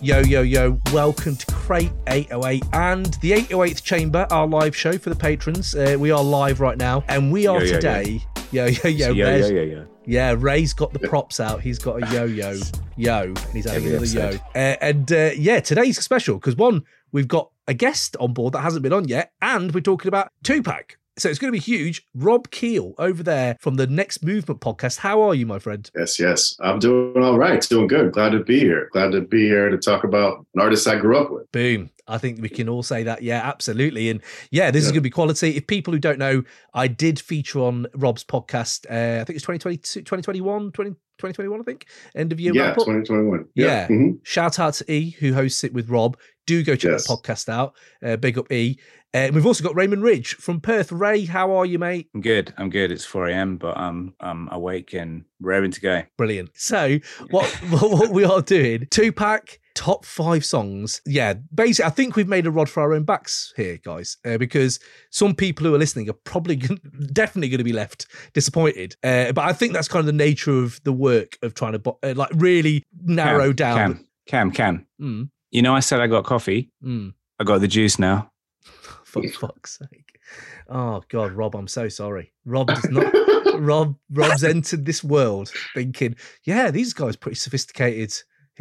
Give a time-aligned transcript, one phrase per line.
[0.00, 5.08] Yo, yo, yo, welcome to Crate 808 and the 808th Chamber, our live show for
[5.10, 5.74] the patrons.
[5.74, 7.74] Uh, we are live right now, and we are Yo, yo, yo.
[7.74, 8.22] today.
[8.50, 11.62] Yo, yo, yo, yeah, yeah, Rez- yeah, Ray's got the props out.
[11.62, 12.58] He's got a yo-yo,
[12.96, 14.40] yo, and he's having Every another yo.
[14.54, 18.60] Uh, and uh, yeah, today's special because one, we've got a guest on board that
[18.60, 20.98] hasn't been on yet, and we're talking about Tupac.
[21.18, 22.06] So it's going to be huge.
[22.14, 24.98] Rob Kuehl over there from the Next Movement podcast.
[24.98, 25.90] How are you, my friend?
[25.96, 26.56] Yes, yes.
[26.60, 27.60] I'm doing all right.
[27.68, 28.12] Doing good.
[28.12, 28.88] Glad to be here.
[28.92, 31.50] Glad to be here to talk about an artist I grew up with.
[31.52, 31.90] Boom.
[32.06, 33.22] I think we can all say that.
[33.22, 34.08] Yeah, absolutely.
[34.10, 35.56] And yeah, this is going to be quality.
[35.56, 36.42] If people who don't know,
[36.72, 38.86] I did feature on Rob's podcast.
[38.88, 41.86] Uh, I think it's 2022, 2021, 20, 2021, I think.
[42.14, 42.86] End of year yeah, wrap up.
[42.86, 43.44] 2021.
[43.54, 43.88] Yeah.
[43.88, 44.20] Mhm.
[44.22, 46.16] Shout out to E, who hosts it with Rob.
[46.46, 47.06] Do go check Yes.
[47.08, 47.74] that podcast out.
[48.02, 48.78] Uh, big up E.
[49.14, 50.92] Uh, we've also got Raymond Ridge from Perth.
[50.92, 52.08] Ray, how are you, mate?
[52.14, 52.52] I'm good.
[52.58, 52.92] I'm good.
[52.92, 56.02] It's 4 a.m., but I'm I'm awake and raring to go.
[56.18, 56.50] Brilliant.
[56.54, 56.98] So,
[57.30, 58.86] what what, we are doing?
[58.90, 61.00] Tupac top five songs.
[61.06, 64.36] Yeah, basically, I think we've made a rod for our own backs here, guys, uh,
[64.36, 64.78] because
[65.10, 66.80] some people who are listening are probably gon-
[67.12, 68.94] definitely going to be left disappointed.
[69.02, 71.96] Uh, but I think that's kind of the nature of the work of trying to
[72.02, 73.76] uh, like really narrow Cam, down.
[73.76, 74.86] Cam, Cam, Cam.
[75.00, 76.70] Mm, You know, I said I got coffee.
[76.84, 77.14] mm.
[77.40, 78.32] I got the juice now.
[79.08, 80.18] For fuck's sake.
[80.68, 82.32] Oh God, Rob, I'm so sorry.
[82.44, 83.12] Rob does not
[83.60, 88.12] Rob Rob's entered this world thinking, yeah, these guys pretty sophisticated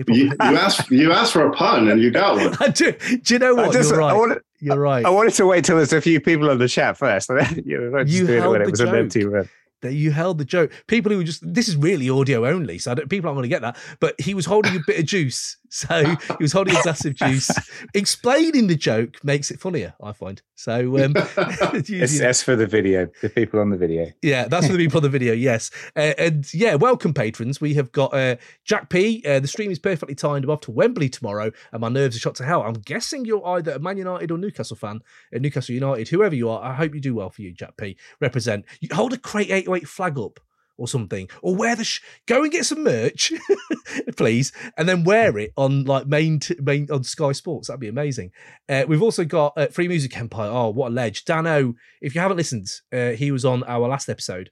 [0.08, 2.56] You, you asked you asked for a pun and you got one.
[2.62, 2.94] I do.
[2.94, 3.74] Do you know what?
[3.74, 4.18] just- You're I right.
[4.18, 5.06] wanted, You're right.
[5.06, 7.30] I wanted to wait till there's a few people on the chat first.
[7.66, 8.96] you know, You do it held when the it was an joke.
[8.96, 9.50] empty room.
[9.82, 10.72] that you held the joke.
[10.88, 13.44] People who were just this is really audio only, so I don't, people aren't going
[13.44, 13.76] to get that.
[14.00, 17.16] But he was holding a bit of juice, so he was holding a glass of
[17.16, 17.50] juice.
[17.94, 20.42] Explaining the joke makes it funnier, I find.
[20.56, 21.14] So um,
[21.86, 24.12] you- It's, that's for the video, the people on the video.
[24.22, 25.34] yeah, that's for the people on the video.
[25.34, 27.60] Yes, uh, and yeah, welcome patrons.
[27.62, 29.24] We have got uh, Jack P.
[29.26, 30.46] Uh, the stream is perfectly timed.
[30.46, 32.64] I'm off to Wembley tomorrow, and my nerves are shot to hell.
[32.64, 35.02] I'm guessing you're either a Man United or Newcastle fan.
[35.36, 36.64] Uh, Newcastle United, whoever you are.
[36.64, 37.98] I hope you do well for you, Jack P.
[38.22, 38.66] Represent.
[38.80, 40.40] You hold a crate 808 flag up.
[40.78, 43.34] Or something, or wear the sh- go and get some merch,
[44.16, 47.68] please, and then wear it on like main t- main on Sky Sports.
[47.68, 48.32] That'd be amazing.
[48.70, 50.52] Uh, we've also got uh, Free Music Empire.
[50.52, 51.26] Oh, what a ledge!
[51.26, 54.52] Dano, if you haven't listened, uh, he was on our last episode,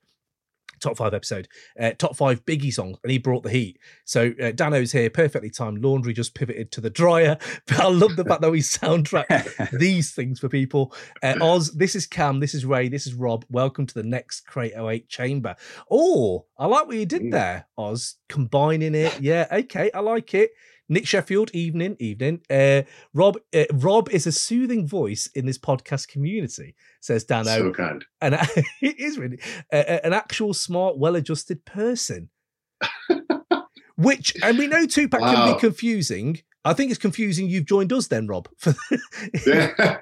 [0.86, 1.48] top five episode,
[1.80, 3.80] uh, top five Biggie songs, and he brought the heat.
[4.06, 5.84] So uh, Dano's here, perfectly timed.
[5.84, 7.38] Laundry just pivoted to the dryer.
[7.68, 10.94] But I love the fact that we soundtrack these things for people.
[11.24, 13.46] Uh, Oz, this is Cam, this is Ray, this is Rob.
[13.50, 15.56] Welcome to the next Crate 08 chamber.
[15.90, 19.20] Oh, I like what you did there, Oz, combining it.
[19.20, 20.52] Yeah, okay, I like it.
[20.88, 22.42] Nick Sheffield, evening, evening.
[22.50, 27.72] Uh, Rob, uh, Rob is a soothing voice in this podcast community, says Dano so
[27.72, 28.06] kind.
[28.22, 28.34] an
[28.82, 29.40] it is really
[29.72, 32.30] an actual smart, well-adjusted person.
[33.98, 36.40] Which, and we know Tupac can be confusing.
[36.66, 37.48] I think it's confusing.
[37.48, 38.50] You've joined us then, Rob.
[39.46, 39.98] Yeah.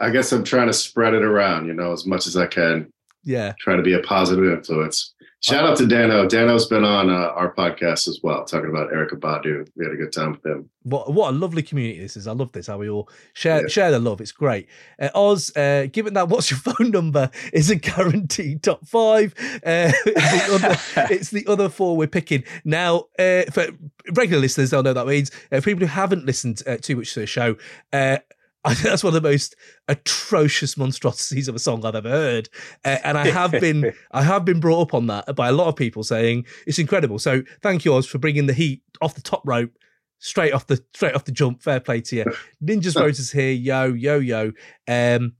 [0.00, 2.92] I guess I'm trying to spread it around, you know, as much as I can.
[3.24, 5.14] yeah, Try to be a positive influence.
[5.40, 6.26] Shout out to Dano.
[6.26, 9.68] Dano's been on uh, our podcast as well, talking about Erykah Badu.
[9.76, 10.68] We had a good time with him.
[10.82, 12.26] what what a lovely community this is.
[12.26, 12.66] I love this.
[12.66, 13.68] How we all share Yeah.
[13.68, 14.20] share the love.
[14.20, 14.66] It's great.
[15.00, 19.32] Uh, Oz, uh, given that what's your phone number is a guaranteed top five.
[19.64, 20.76] Uh, it's, the other,
[21.14, 23.04] it's the other four we're picking now.
[23.16, 23.68] Uh, for
[24.14, 25.30] regular listeners, they'll know what that means.
[25.52, 27.54] Uh, for people who haven't listened uh, too much to the show,
[27.92, 28.18] uh,
[28.64, 32.48] I think that's one of the most atrocious monstrosities of a song I've ever heard,
[32.84, 35.68] uh, and I have been I have been brought up on that by a lot
[35.68, 37.18] of people saying it's incredible.
[37.18, 39.70] So thank you, Oz, for bringing the heat off the top rope,
[40.18, 41.62] straight off the straight off the jump.
[41.62, 42.24] Fair play to you.
[42.64, 44.52] Ninjas Motors here, yo yo yo.
[44.86, 45.34] Um,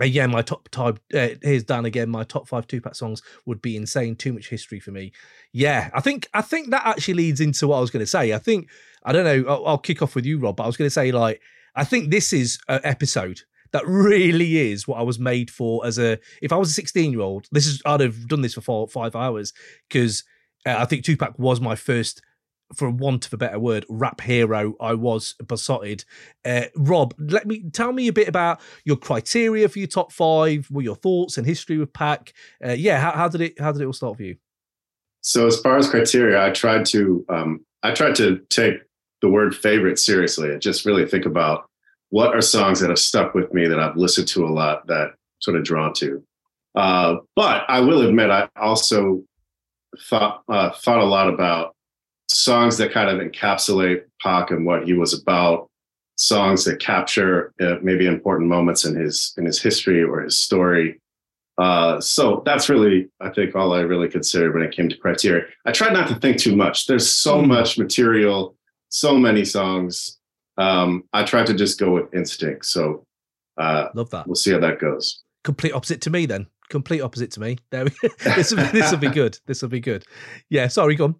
[0.00, 0.98] uh, yeah, my top type.
[1.12, 2.08] Uh, here's Dan again.
[2.08, 4.16] My top five Tupac songs would be insane.
[4.16, 5.12] Too much history for me.
[5.52, 8.32] Yeah, I think I think that actually leads into what I was going to say.
[8.32, 8.70] I think
[9.04, 9.50] I don't know.
[9.50, 10.56] I'll, I'll kick off with you, Rob.
[10.56, 11.40] But I was going to say like
[11.74, 13.40] I think this is an episode
[13.72, 15.84] that really is what I was made for.
[15.86, 18.54] As a if I was a 16 year old, this is I'd have done this
[18.54, 19.52] for four five hours
[19.88, 20.24] because
[20.66, 22.22] uh, I think Tupac was my first
[22.74, 24.74] for want of a better word, rap hero.
[24.80, 26.04] I was besotted.
[26.44, 30.68] Uh, Rob, let me tell me a bit about your criteria for your top five.
[30.70, 32.32] Were your thoughts and history with Pac?
[32.64, 34.36] Uh, yeah, how, how did it how did it all start for you?
[35.20, 38.74] So as far as criteria, I tried to um, I tried to take
[39.22, 41.64] the word favorite seriously and just really think about
[42.10, 45.12] what are songs that have stuck with me that I've listened to a lot that
[45.40, 46.22] sort of drawn to.
[46.74, 49.22] Uh, but I will admit, I also
[50.08, 51.74] thought uh, thought a lot about
[52.28, 55.68] songs that kind of encapsulate Pac and what he was about.
[56.16, 61.00] Songs that capture uh, maybe important moments in his in his history or his story.
[61.58, 65.44] Uh, so that's really, I think, all I really considered when it came to criteria.
[65.66, 66.86] I tried not to think too much.
[66.86, 67.48] There's so Mm.
[67.48, 68.56] much material,
[68.92, 70.18] so many songs.
[70.58, 72.66] Um, I tried to just go with instinct.
[72.66, 73.06] So
[73.58, 74.26] uh, Love that.
[74.26, 75.22] we'll see how that goes.
[75.44, 76.46] Complete opposite to me then.
[76.68, 77.58] Complete opposite to me.
[77.70, 77.90] There we
[78.24, 79.38] this will this will be good.
[79.46, 80.04] This will be good.
[80.50, 81.16] Yeah, sorry, go on.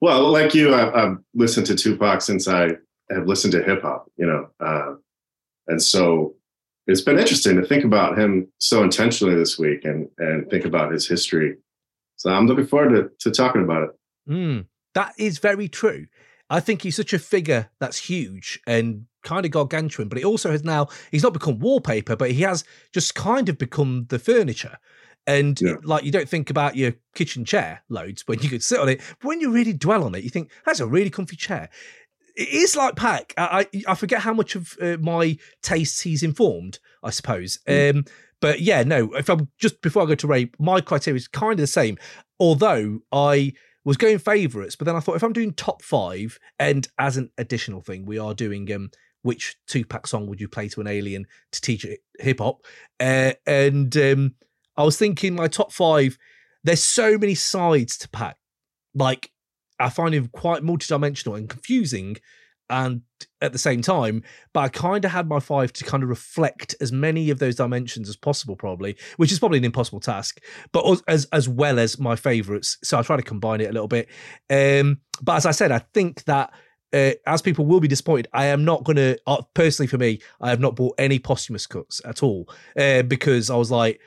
[0.00, 2.72] Well, like you, I've, I've listened to Tupac since I
[3.10, 4.94] have listened to hip hop, you know, uh,
[5.68, 6.34] and so
[6.86, 10.92] it's been interesting to think about him so intentionally this week and and think about
[10.92, 11.56] his history.
[12.16, 13.90] So I'm looking forward to, to talking about it.
[14.28, 16.06] Mm, that is very true.
[16.48, 20.50] I think he's such a figure that's huge and kind of gargantuan, but he also
[20.52, 24.78] has now, he's not become wallpaper, but he has just kind of become the furniture.
[25.26, 25.74] And Yeah.
[25.82, 29.00] like, you don't think about your kitchen chair loads when you could sit on it.
[29.20, 31.68] But when you really dwell on it, you think, that's a really comfy chair.
[32.36, 33.34] It is like Pac.
[33.36, 37.58] I, I, I forget how much of uh, my tastes he's informed, I suppose.
[37.66, 38.04] Um,
[38.40, 41.54] but yeah, no, if I'm just before I go to Ray, my criteria is kind
[41.54, 41.96] of the same.
[42.38, 43.54] Although I
[43.86, 47.30] was going favourites, but then I thought if I'm doing top five, and as an
[47.38, 48.90] additional thing, we are doing um
[49.22, 52.62] which Tupac song would you play to an alien to teach it hip hop?
[53.00, 54.34] Uh, and um
[54.76, 56.18] I was thinking my top five,
[56.64, 58.36] there's so many sides to Pac.
[58.92, 59.30] Like
[59.78, 62.16] I find him quite multidimensional and confusing
[62.68, 63.02] and
[63.40, 64.22] at the same time,
[64.52, 67.54] but I kind of had my five to kind of reflect as many of those
[67.54, 70.40] dimensions as possible, probably, which is probably an impossible task,
[70.72, 72.78] but as- as well as my favorites.
[72.82, 74.08] So I try to combine it a little bit.
[74.50, 76.52] Um, but as I said, I think that
[76.92, 80.20] uh, as people will be disappointed, I am not going to, uh, personally for me,
[80.40, 82.48] I have not bought any posthumous cuts at all
[82.78, 84.00] uh, because I was like,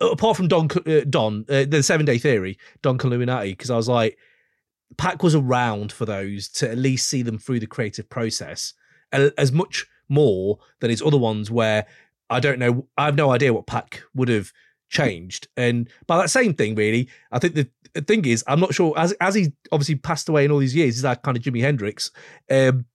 [0.00, 3.88] apart from Don, uh, Don, uh, the Seven Day Theory, Don Killuminati, because I was
[3.88, 4.18] like,
[4.96, 8.74] Pac was around for those to at least see them through the creative process
[9.12, 11.86] as much more than his other ones where
[12.30, 14.52] I don't know, I have no idea what Pac would have
[14.88, 15.48] changed.
[15.56, 17.68] And by that same thing, really, I think the,
[18.00, 20.94] thing is, I'm not sure as as he obviously passed away in all these years,
[20.94, 22.10] he's that kind of Jimi Hendrix.
[22.50, 22.86] Um,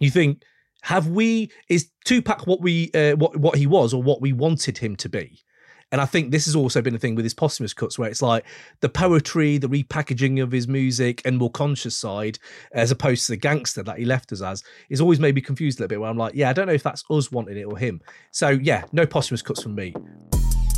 [0.00, 0.42] you think
[0.82, 4.78] have we is Tupac what we uh, what what he was or what we wanted
[4.78, 5.43] him to be?
[5.92, 8.22] And I think this has also been a thing with his posthumous cuts, where it's
[8.22, 8.44] like
[8.80, 12.38] the poetry, the repackaging of his music, and more conscious side,
[12.72, 15.78] as opposed to the gangster that he left us as, is always made me confused
[15.78, 16.00] a little bit.
[16.00, 18.00] Where I'm like, yeah, I don't know if that's us wanting it or him.
[18.30, 19.94] So yeah, no posthumous cuts from me.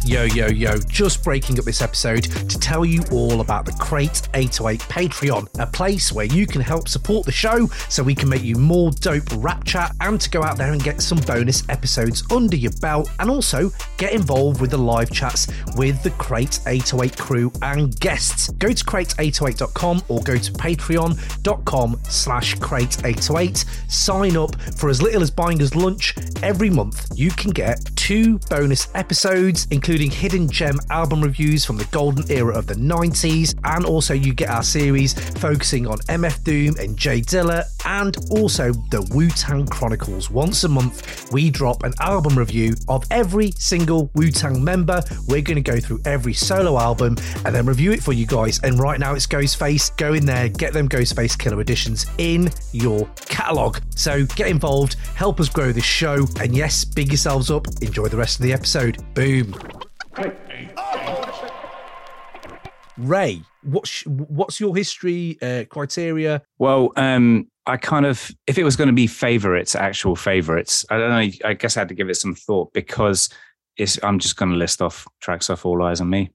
[0.06, 4.28] Yo, yo, yo, just breaking up this episode to tell you all about the Crate
[4.34, 8.44] 808 Patreon, a place where you can help support the show so we can make
[8.44, 12.22] you more dope rap chat and to go out there and get some bonus episodes
[12.30, 17.18] under your belt and also get involved with the live chats with the Crate 808
[17.18, 18.50] crew and guests.
[18.50, 23.90] Go to crate808.com or go to patreon.com slash crate808.
[23.90, 26.14] Sign up for as little as buying us lunch
[26.44, 27.10] every month.
[27.16, 32.54] You can get two bonus episodes, including hidden gem album reviews from the golden era
[32.54, 37.20] of the 90s, and also you get our series focusing on MF Doom and J
[37.20, 40.30] Dilla, and also the Wu Tang Chronicles.
[40.30, 45.02] Once a month, we drop an album review of every single Wu Tang member.
[45.28, 48.60] We're going to go through every solo album and then review it for you guys.
[48.62, 49.96] And right now it's Ghostface.
[49.96, 53.80] Go in there, get them Ghostface Killah editions in your catalogue.
[53.94, 57.66] So get involved, help us grow this show, and yes, big yourselves up.
[57.80, 59.02] Enjoy the rest of the episode.
[59.14, 59.54] Boom.
[62.98, 66.42] Ray, what's what's your history uh, criteria?
[66.58, 70.98] Well, um, I kind of, if it was going to be favorites, actual favorites, I
[70.98, 71.30] don't know.
[71.44, 73.28] I guess I had to give it some thought because
[73.76, 76.30] it's, I'm just going to list off tracks off All Eyez on Me.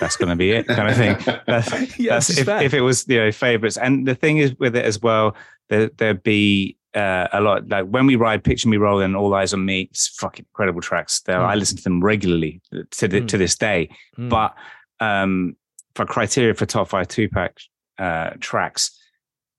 [0.00, 1.38] That's going to be it, kind of thing.
[1.46, 3.78] That's, Yeah, that's if, if it was, you know, favorites.
[3.78, 5.34] And the thing is with it as well,
[5.70, 9.52] there, there'd be uh, a lot like when we ride Picture Me Rolling, All Eyez
[9.52, 11.20] on Me, it's fucking incredible tracks.
[11.22, 11.58] There, I Mm.
[11.60, 12.60] listen to them regularly
[12.92, 13.28] to the, Mm.
[13.28, 13.90] to this day.
[14.16, 14.28] Hmm.
[14.30, 14.54] But
[15.00, 15.56] um,
[15.94, 17.52] for criteria for top five Tupac
[17.98, 18.90] uh, tracks,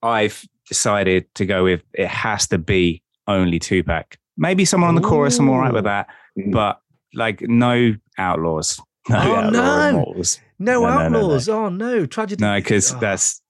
[0.02, 4.16] I've decided to go with it has to be only Tupac.
[4.36, 6.52] Maybe someone on the chorus, I'm all right with that, Mm.
[6.52, 6.80] but
[7.14, 8.80] like no outlaws.
[9.08, 9.88] No Oh, outlaw no.
[9.88, 10.40] immortals.
[10.58, 11.18] no, no, no, no, no.
[11.18, 11.48] outlaws.
[11.48, 12.44] Oh no, tragedy.
[12.44, 12.98] No, because Oh.
[13.00, 13.42] that's it,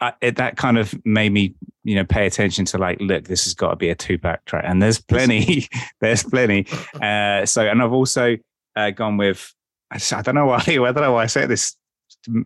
[0.00, 1.54] I- it, that kind of made me,
[1.84, 4.64] you know, pay attention to like, look, this has got to be a Tupac track,
[4.66, 5.68] and there's plenty,
[6.00, 6.66] there's plenty.
[7.00, 8.36] Uh, so, and I've also
[8.76, 9.52] uh, gone with,
[9.90, 11.76] I just- I don't know why, I don't know why I say this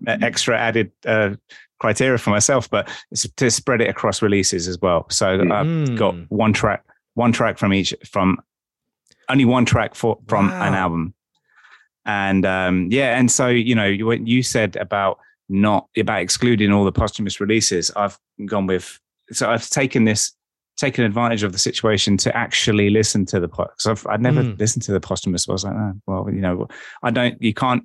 [0.07, 1.31] extra added uh,
[1.79, 5.07] criteria for myself, but it's to spread it across releases as well.
[5.11, 6.27] So I've got Mm.
[6.29, 6.85] one track,
[7.15, 8.39] one track from each, from
[9.29, 11.15] only one track for from an album.
[12.05, 15.19] And um, yeah, and so you know, you- what you said about
[15.51, 18.99] not about excluding all the posthumous releases, I've gone with.
[19.33, 20.33] So I've taken this
[20.77, 24.59] taken advantage of the situation to actually listen to the because I've I'd never Mm.
[24.59, 25.43] listened to the posthumous.
[25.45, 26.69] So I was like, oh, well, you know,
[27.03, 27.41] I don't.
[27.43, 27.85] You can't.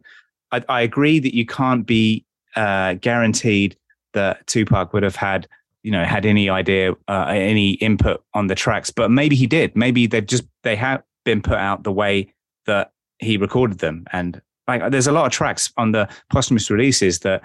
[0.51, 2.23] I, I agree that you can't be
[2.55, 3.75] uh, guaranteed
[4.13, 5.47] that Tupac would have had
[5.83, 9.75] you know had any idea uh, any input on the tracks, but maybe he did.
[9.75, 12.33] Maybe they've just they have been put out the way
[12.65, 17.19] that he recorded them, and like there's a lot of tracks on the posthumous releases
[17.19, 17.41] that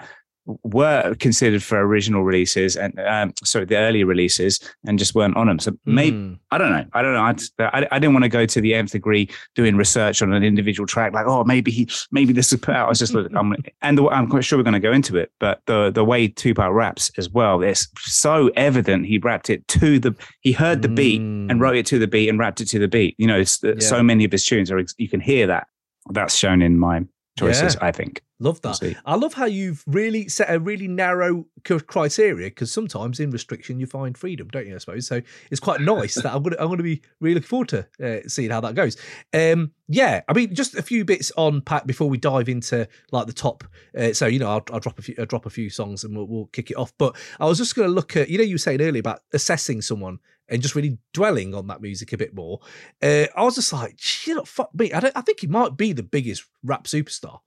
[0.63, 5.45] were considered for original releases and um, sorry the early releases and just weren't on
[5.45, 6.39] them so maybe Mm.
[6.49, 8.73] i don't know i don't know I, I, I didn't want to go to the
[8.73, 12.59] nth degree doing research on an individual track like oh maybe he maybe this is
[12.59, 14.79] put out i was just like I'm, and the, i'm quite sure we're going to
[14.79, 19.19] go into it but the the way tupac raps as well it's so evident he
[19.19, 21.51] rapped it to the he heard the beat Mm.
[21.51, 23.59] and wrote it to the beat and rapped it to the beat you know it's
[23.63, 23.73] Yeah.
[23.77, 25.67] so many of his tunes are you can hear that
[26.09, 27.05] that's shown in my
[27.37, 27.87] choices Yeah.
[27.87, 28.95] i think Love We'll that.
[29.05, 33.85] I love how you've really set a really narrow criteria because sometimes in restriction you
[33.85, 34.73] find freedom, don't you?
[34.73, 35.21] I suppose so.
[35.51, 38.49] It's quite nice that I'm gonna I'm gonna be really looking forward to uh, seeing
[38.49, 38.97] how that goes.
[39.31, 43.27] Um, yeah, I mean, just a few bits on Pat before we dive into like
[43.27, 43.63] the top.
[43.95, 46.17] Uh, so you know, I'll, I'll drop a few I'll drop a few songs and
[46.17, 46.93] we'll, we'll kick it off.
[46.97, 49.83] But I was just gonna look at you know you were saying earlier about assessing
[49.83, 50.17] someone
[50.49, 52.59] and just really dwelling on that music a bit more.
[53.01, 54.91] Uh, I was just like, know, fuck me.
[54.91, 55.15] I don't.
[55.15, 57.39] I think he might be the biggest rap superstar.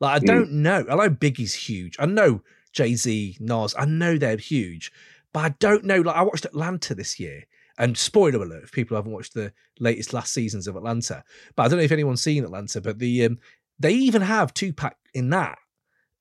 [0.00, 0.26] Like I Mm.
[0.26, 0.86] don't know.
[0.88, 1.96] I know Biggie's huge.
[1.98, 2.42] I know
[2.72, 3.74] Jay Z, Nas.
[3.78, 4.92] I know they're huge,
[5.32, 6.00] but I don't know.
[6.00, 7.44] Like I watched Atlanta this year,
[7.78, 11.24] and spoiler alert if people haven't watched the latest last seasons of Atlanta.
[11.56, 12.80] But I don't know if anyone's seen Atlanta.
[12.80, 13.38] But the um,
[13.78, 15.58] they even have Tupac in that,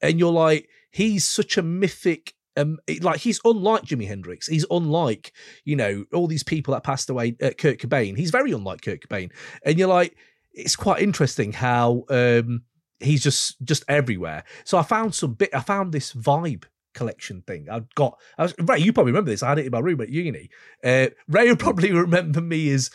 [0.02, 2.34] and you're like, he's such a mythic.
[2.58, 4.48] Um, like he's unlike Jimi Hendrix.
[4.48, 7.36] He's unlike you know all these people that passed away.
[7.42, 8.18] Uh, Kurt Cobain.
[8.18, 9.32] He's very unlike Kurt Cobain,
[9.64, 10.16] and you're like,
[10.54, 12.64] it's quite interesting how um
[13.00, 14.44] he's just just everywhere.
[14.64, 15.54] So I found some bit.
[15.54, 17.68] I found this vibe collection thing.
[17.70, 18.20] I've got.
[18.38, 19.44] I was, Ray, you probably remember this.
[19.44, 20.50] I had it in my room at uni.
[20.84, 22.90] Uh, Ray will probably remember me as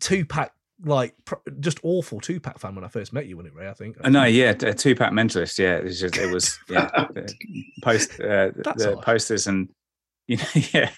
[0.00, 0.52] Tupac,
[0.84, 3.68] like pr- just awful Tupac fan when I first met you, wasn't it, Ray?
[3.68, 3.96] I think.
[4.02, 5.58] Uh, no, yeah, a Tupac mentalist.
[5.58, 7.34] Yeah, it was just it was yeah, the
[7.82, 9.02] post uh, the odd.
[9.02, 9.68] posters and
[10.26, 10.90] you know yeah,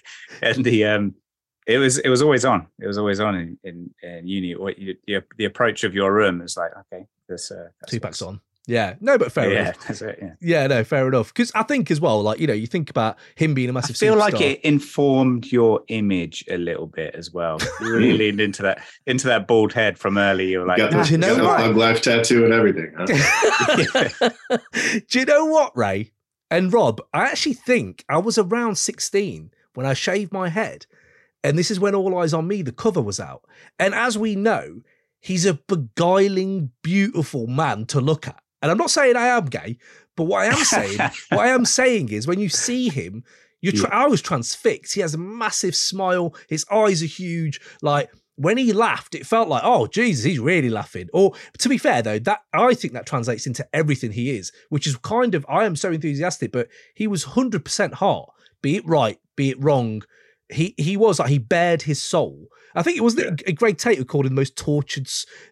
[0.43, 1.15] and the um,
[1.67, 2.67] it was it was always on.
[2.81, 4.55] It was always on in in, in uni.
[4.57, 8.41] What you, the the approach of your room is like okay, this uh, Tupac's on.
[8.67, 9.79] Yeah, no, but fair yeah, enough.
[9.89, 10.19] that's it.
[10.21, 11.33] Yeah, Yeah, no, fair enough.
[11.33, 13.97] Because I think as well, like you know, you think about him being a massive.
[13.97, 17.59] I feel like it informed your image a little bit as well.
[17.81, 20.51] You really leaned into that into that bald head from early.
[20.51, 21.61] You were like, got "Ah, the, you know got the what?
[21.61, 22.93] Thug Life tattoo and everything.
[22.97, 24.31] Huh?
[25.09, 26.13] Do you know what, Ray
[26.51, 27.01] and Rob?
[27.15, 30.87] I actually think I was around 16 when I shaved my head.
[31.43, 33.45] And this is when All Eyez on Me, the cover was out.
[33.79, 34.83] And as we know,
[35.21, 38.43] he's a beguiling, beautiful man to look at.
[38.63, 39.79] And I'm not saying I am gay,
[40.17, 40.99] but what I am saying,
[41.31, 43.25] what I am saying is when you see him,
[43.61, 44.95] you tra- I was transfixed.
[44.95, 46.35] He has a massive smile.
[46.49, 47.61] His eyes are huge.
[47.83, 51.09] Like when he laughed, it felt like, oh Jesus, he's really laughing.
[51.13, 54.87] Or to be fair though, that I think that translates into everything he is, which
[54.87, 58.31] is kind of I am so enthusiastic, but he was hundred percent heart.
[58.63, 60.03] Be it right, be it wrong.
[60.51, 62.49] He he was like he bared his soul.
[62.75, 63.31] I think it was Yeah.
[63.47, 65.09] a Greg Tate who called him the most tortured,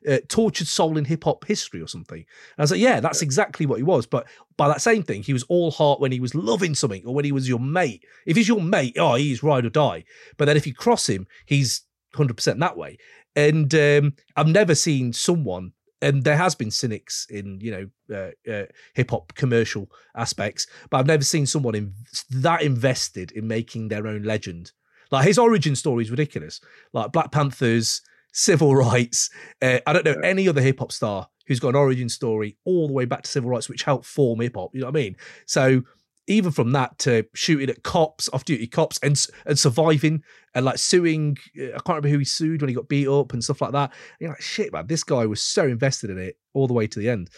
[0.09, 2.19] uh, tortured soul in hip hop history or something.
[2.19, 2.27] And
[2.59, 4.07] I was like, yeah, that's exactly what he was.
[4.07, 7.15] But by that same thing, he was all heart when he was loving something or
[7.15, 8.05] when he was your mate.
[8.25, 10.05] If he's your mate, oh, he's ride or die.
[10.37, 11.83] But then if you cross him, he's
[12.15, 12.99] 100% that way.
[13.35, 18.53] And um, I've never seen someone, and there has been cynics in, you know, uh,
[18.53, 21.95] uh, hip hop commercial aspects, but I've never seen someone in,
[22.31, 24.71] that invested in making their own legend.
[25.11, 26.61] Like his origin story is ridiculous.
[26.93, 29.31] Like Black Panthers, civil rights.
[29.63, 32.87] Uh, I don't know any other hip hop star who's got an origin story all
[32.87, 34.75] the way back to civil rights, which helped form hip hop.
[34.75, 35.17] You know what I mean?
[35.47, 35.83] So
[36.29, 40.23] even from that to shooting at cops, off-duty cops, and and surviving
[40.55, 41.39] and like suing.
[41.59, 43.73] uh, I can't remember who he sued when he got beat up and stuff like
[43.73, 43.91] that.
[43.91, 46.87] And you're like, shit, man, this guy was so invested in it all the way
[46.87, 47.31] to the end.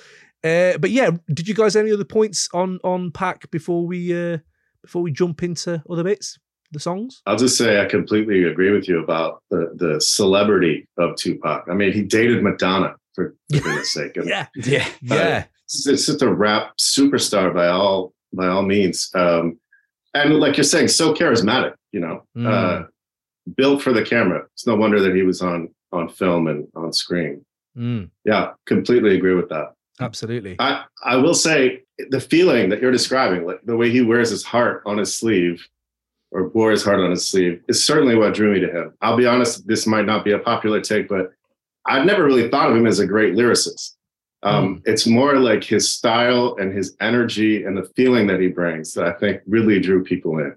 [0.43, 4.13] Uh, but yeah, did you guys have any other points on on Pac before we
[4.13, 4.39] uh
[4.83, 6.39] before we jump into other bits,
[6.73, 7.23] the songs?
[7.27, 11.67] I'll just say I completely agree with you about the the celebrity of Tupac.
[11.71, 14.17] I mean, he dated Madonna for, for goodness sake.
[14.17, 19.11] And Yeah, yeah, yeah, it's, it's just a rap superstar by all by all means.
[19.15, 19.59] Um,
[20.15, 21.75] and like you're saying, so charismatic.
[21.93, 22.47] You know, Mm.
[22.47, 22.87] uh,
[23.57, 24.45] built for the camera.
[24.55, 27.45] It's no wonder that he was on on film and on screen.
[27.77, 29.73] Mm, Yeah, completely agree with that.
[30.01, 30.55] absolutely.
[30.61, 34.45] I, I will say the feeling that you're describing, like the way he wears his
[34.45, 35.67] heart on his sleeve
[36.33, 38.95] or wore his heart on his sleeve, is certainly what drew me to him.
[39.01, 41.33] I'll be honest, this might not be a popular take, but
[41.87, 43.97] I've never really thought of him as a great lyricist.
[44.43, 48.93] Um, It's more like his style and his energy and the feeling that he brings
[48.95, 50.57] that I think really drew people in.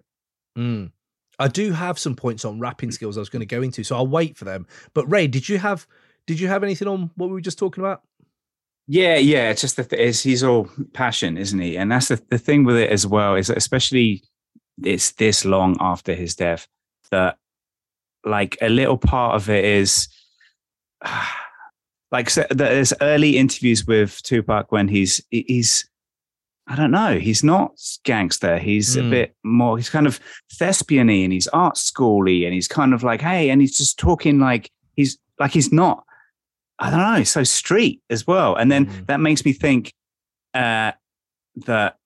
[0.57, 0.91] Mm.
[1.39, 3.95] I do have some points on rapping skills I was going to go into, so
[3.95, 4.67] I'll wait for them.
[4.93, 5.87] But Ray, did you have
[6.27, 8.03] did you have anything on what we were just talking about?
[8.87, 9.49] Yeah, yeah.
[9.49, 11.77] It's just that is he's all passion, isn't he?
[11.77, 14.23] And that's the, the thing with it as well, is that especially
[14.81, 16.67] it's this long after his death
[17.11, 17.37] that
[18.25, 20.07] like a little part of it is
[22.11, 25.89] like so there's early interviews with Tupac when he's he's
[26.65, 27.19] I don't know.
[27.19, 27.73] He's not
[28.05, 28.57] gangster.
[28.57, 28.99] He's mm.
[28.99, 29.09] a hmm.
[29.09, 29.77] bit more.
[29.77, 30.19] He's kind of
[30.53, 34.39] thespiany and he's art schooly and he's kind of like, hey, and he's just talking
[34.39, 36.05] like he's like he's not.
[36.79, 37.23] I don't know.
[37.23, 39.05] So street as well, and then mm.
[39.07, 39.93] that makes me think
[40.53, 40.93] uh,
[41.65, 41.97] that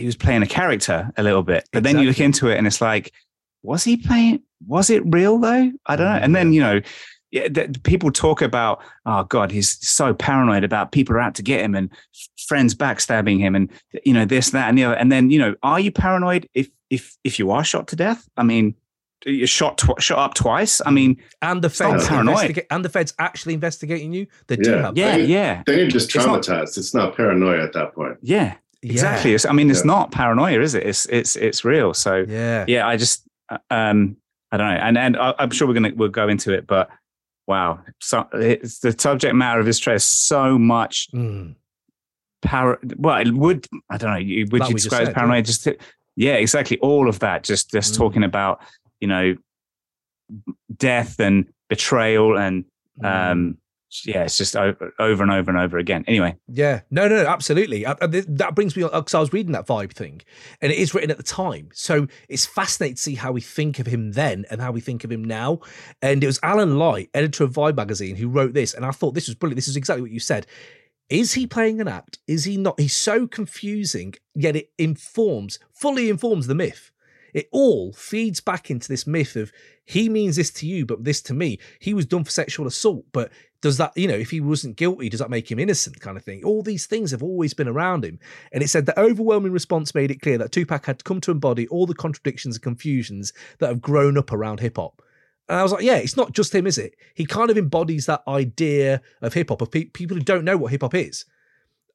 [0.00, 1.68] he was playing a character a little bit.
[1.72, 1.92] But exactly.
[1.92, 3.12] then you look into it and it's like,
[3.62, 4.42] was he playing?
[4.66, 5.70] Was it real though?
[5.86, 6.20] I don't know.
[6.20, 6.80] And then mm, you know,
[7.30, 11.60] yeah, people talk about, oh God, he's so paranoid about people are out to get
[11.60, 11.90] him and
[12.48, 13.70] friends backstabbing him and
[14.04, 14.96] you know this, that, and the other.
[14.96, 18.28] And then you know, are you paranoid if if if you are shot to death?
[18.36, 18.74] I mean,
[19.24, 20.80] you're shot tw- shot up twice.
[20.84, 24.26] I mean, and the feds investigate, and the feds actually investigating you.
[24.48, 24.82] They do yeah.
[24.82, 25.62] have, yeah, yeah.
[25.66, 26.62] Then you're just traumatized.
[26.76, 28.16] It's not, it's not paranoia at that point.
[28.22, 29.32] Yeah, exactly.
[29.32, 29.38] Yeah.
[29.48, 29.86] I mean, it's yeah.
[29.86, 30.86] not paranoia, is it?
[30.86, 31.94] It's it's it's real.
[31.94, 32.86] So yeah, yeah.
[32.86, 34.16] I just uh, um,
[34.52, 36.90] I don't know, and and I'm sure we're gonna we'll go into it, but
[37.46, 41.54] wow, so it's the subject matter of this trail is so much mm.
[42.42, 42.78] power.
[42.96, 44.44] Well, it would I don't know.
[44.50, 45.38] Would like you describe as paranoia?
[45.38, 45.42] Yeah.
[45.42, 45.68] Just
[46.16, 46.78] yeah, exactly.
[46.78, 47.44] All of that.
[47.44, 47.96] Just just mm.
[47.98, 48.60] talking about
[49.00, 49.36] you know
[50.76, 52.64] death and betrayal and
[53.02, 53.30] mm.
[53.30, 53.58] um
[54.04, 56.04] yeah, it's just over, and over and over again.
[56.06, 57.84] Anyway, yeah, no, no, absolutely.
[57.84, 60.22] Uh, uh, that brings me on because I was reading that vibe thing,
[60.60, 63.78] and it is written at the time, so it's fascinating to see how we think
[63.78, 65.60] of him then and how we think of him now.
[66.02, 69.14] And it was Alan Light, editor of Vibe magazine, who wrote this, and I thought
[69.14, 69.56] this was brilliant.
[69.56, 70.46] This is exactly what you said.
[71.08, 72.18] Is he playing an act?
[72.28, 72.78] Is he not?
[72.78, 76.92] He's so confusing, yet it informs, fully informs the myth.
[77.34, 79.52] It all feeds back into this myth of
[79.84, 81.58] he means this to you, but this to me.
[81.80, 85.08] He was done for sexual assault, but does that, you know, if he wasn't guilty,
[85.08, 86.42] does that make him innocent kind of thing?
[86.44, 88.18] All these things have always been around him.
[88.52, 91.68] And it said the overwhelming response made it clear that Tupac had come to embody
[91.68, 95.02] all the contradictions and confusions that have grown up around hip hop.
[95.48, 96.94] And I was like, yeah, it's not just him, is it?
[97.14, 100.56] He kind of embodies that idea of hip hop, of pe- people who don't know
[100.56, 101.24] what hip hop is.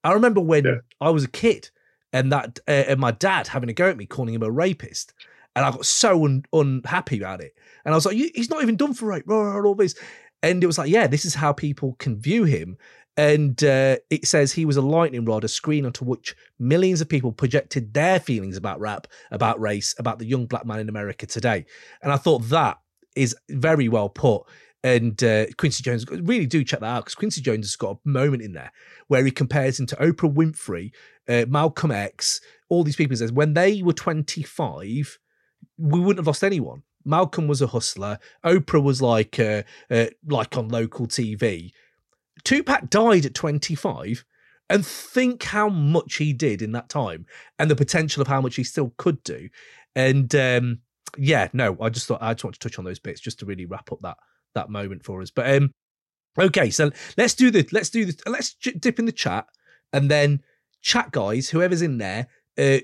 [0.04, 0.76] I remember when yeah.
[1.02, 1.70] I was a kid
[2.14, 5.14] and that uh, and my dad having a go at me, calling him a rapist.
[5.56, 7.56] And I got so un- unhappy about it.
[7.86, 9.96] And I was like, he's not even done for rape, all this.
[10.44, 12.78] And it was like, yeah, this is how people can view him.
[13.18, 17.08] And uh, it says he was a lightning rod, a screen onto which millions of
[17.08, 21.26] people projected their feelings about rap, about race, about the young black man in America
[21.26, 21.66] today.
[22.02, 22.78] And I thought that
[23.16, 24.44] is very well put.
[24.84, 28.08] And uh, Quincy Jones, really do check that out because Quincy Jones has got a
[28.08, 28.72] moment in there
[29.08, 30.92] where he compares him to Oprah Winfrey,
[31.28, 33.14] uh, Malcolm X, all these people.
[33.14, 35.18] He says when they were 25,
[35.78, 36.84] we wouldn't have lost anyone.
[37.06, 38.20] Malcolm was a hustler.
[38.44, 41.72] Oprah was like uh, uh, like on local TV.
[42.44, 44.26] Tupac died at 25
[44.70, 47.26] and think how much he did in that time
[47.60, 49.50] and the potential of how much he still could do.
[49.96, 50.80] And um,
[51.18, 53.46] yeah, no, I just thought I just want to touch on those bits just to
[53.46, 54.18] really wrap up that
[54.56, 55.32] that moment for us.
[55.32, 55.72] But um,
[56.40, 59.46] okay, so let's do the let's do the let's dip in the chat
[59.94, 60.42] and then
[60.82, 62.80] chat guys, whoever's in there, uh,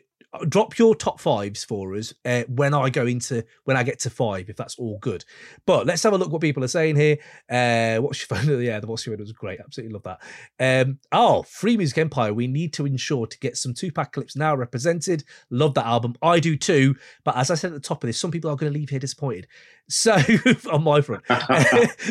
[0.48, 4.10] drop your top fives for us uh, when I go into when I get to
[4.10, 5.26] five, if that's all good.
[5.66, 7.18] But let's have a look what people are saying here.
[7.50, 8.62] Uh, what's your phone?
[8.62, 9.60] yeah, the what's your was great.
[9.60, 10.88] Absolutely love that.
[10.88, 12.34] Um, oh, Free Music Empire.
[12.34, 15.24] We need to ensure to get some Tupac clips now represented.
[15.50, 16.16] Love that album.
[16.22, 16.96] I do too.
[17.24, 18.90] But as I said at the top of this, some people are going to leave
[18.90, 19.48] here disappointed.
[19.90, 20.16] So
[20.72, 21.24] on my front,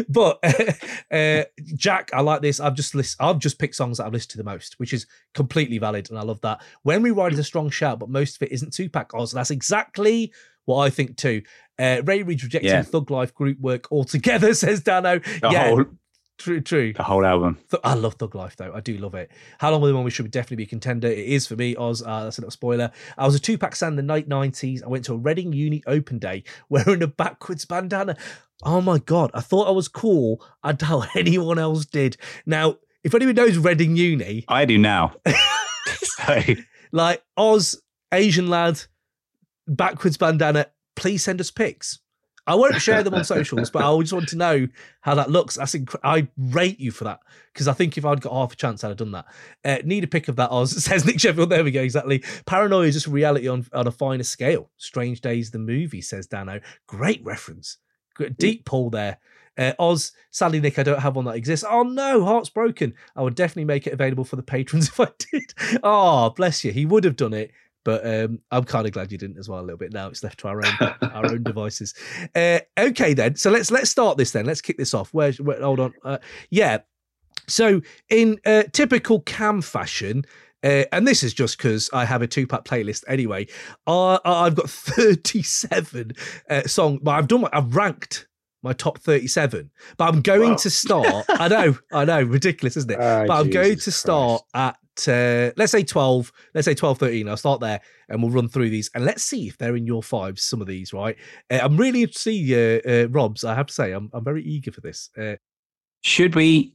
[0.09, 0.39] but
[1.11, 1.45] uh,
[1.77, 2.61] Jack, I like this.
[2.61, 5.07] I've just list, I've just picked songs that I've listened to the most, which is
[5.33, 6.61] completely valid, and I love that.
[6.83, 9.13] When we ride is a strong shout, but most of it isn't Tupac.
[9.15, 10.33] Oh, so that's exactly
[10.65, 11.43] what I think too.
[11.79, 12.83] Uh, Ray Reid's rejecting yeah.
[12.83, 15.19] Thug Life group work altogether, says Dano.
[15.19, 15.85] The yeah, whole,
[16.39, 16.93] true, true.
[16.93, 17.59] The whole album.
[17.83, 18.73] I love Thug Life though.
[18.75, 19.31] I do love it.
[19.59, 21.09] How Long Will the One We should definitely be a contender.
[21.09, 21.77] It is for me.
[21.77, 22.03] Oz.
[22.03, 22.91] Uh, that's a little spoiler.
[23.17, 24.83] I was a Tupac fan in the late nineties.
[24.83, 28.17] I went to a Reading Uni open day wearing a backwards bandana.
[28.63, 29.31] Oh my god!
[29.33, 30.45] I thought I was cool.
[30.63, 32.19] I doubt anyone else did.
[32.45, 35.15] Now, if anyone knows Reading Uni, I do now.
[36.93, 37.81] Like Oz,
[38.13, 38.83] Asian lad,
[39.67, 40.67] backwards bandana.
[40.97, 42.01] Please send us pics.
[42.47, 44.67] I won't share them on socials, but I just want to know
[45.03, 45.59] how that looks.
[45.59, 47.21] I think I rate you for that
[47.53, 49.27] because I think if I'd got half a chance, I'd have done that.
[49.65, 51.51] Uh, need a pic of that, Oz says Nick Sheffield.
[51.51, 51.83] There we go.
[51.83, 52.25] Exactly.
[52.47, 54.71] Paranoia is just reality on on a finer scale.
[54.79, 56.61] Strange Days, the movie, says Dano.
[56.87, 57.77] Great reference.
[58.39, 59.19] Deep pull there.
[59.57, 61.65] Uh, Oz, sadly, Nick, I don't have one that exists.
[61.69, 62.95] Oh no, heart's broken.
[63.15, 65.55] I would definitely make it available for the patrons if I did.
[65.83, 66.73] Oh, bless you.
[66.73, 67.53] He would have done it,
[67.85, 69.93] But um, I'm kind of glad you didn't as well a little bit.
[69.93, 70.75] Now it's left to our own
[71.13, 71.95] our own devices.
[72.35, 73.37] Uh, okay, then.
[73.37, 74.45] So let's let's start this then.
[74.47, 75.13] Let's kick this off.
[75.15, 75.33] Where?
[75.33, 75.95] where hold on.
[76.05, 76.19] Uh,
[76.51, 76.79] yeah.
[77.49, 80.25] So in uh, typical Cam fashion,
[80.63, 83.47] uh, and this is just because I have a Tupac playlist anyway.
[83.87, 86.13] Uh, I've got 37
[86.49, 87.43] uh, songs, but I've done.
[87.43, 88.27] My, I've ranked
[88.63, 89.71] my top 37.
[89.97, 90.57] But I'm going Wow.
[90.57, 91.25] to start.
[91.31, 92.99] I know, I know, ridiculous, isn't it?
[93.01, 94.77] Oh, but I'm going to start at
[95.09, 97.29] uh, let's say 12, let's say 12, 13.
[97.29, 100.03] I'll start there and we'll run through these and let's see if they're in your
[100.03, 101.17] fives, some of these, right?
[101.51, 103.45] Uh, I'm really interested to see uh, uh, Rob's.
[103.45, 105.11] I have to say, I'm, I'm very eager for this.
[105.17, 105.37] Uh,
[106.03, 106.75] Should we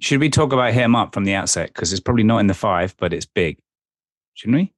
[0.00, 1.68] should we talk about him up from the outset?
[1.74, 3.58] Because it's probably not in the five, but it's big.
[4.34, 4.72] Shouldn't we?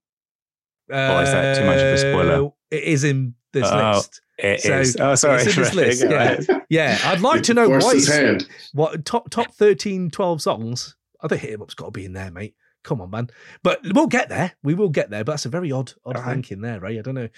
[0.92, 2.46] Or is that too much of a spoiler?
[2.46, 4.20] uh, It is in this Oh, list.
[4.38, 4.96] It So, is.
[4.98, 5.42] Oh, sorry.
[5.42, 6.58] it's in this list, yeah.
[6.70, 8.48] Yeah, I'd like to know Forced why his it's, hand.
[8.72, 10.96] what top top 13, 12 songs.
[11.22, 12.54] I think Hit 'em Up's got to be in there, mate.
[12.82, 13.30] Come on, man.
[13.62, 14.52] But we'll get there.
[14.62, 15.22] We will get there.
[15.24, 16.32] But that's a very odd, odd All right.
[16.32, 16.98] thinking there, right?
[16.98, 17.28] I don't know.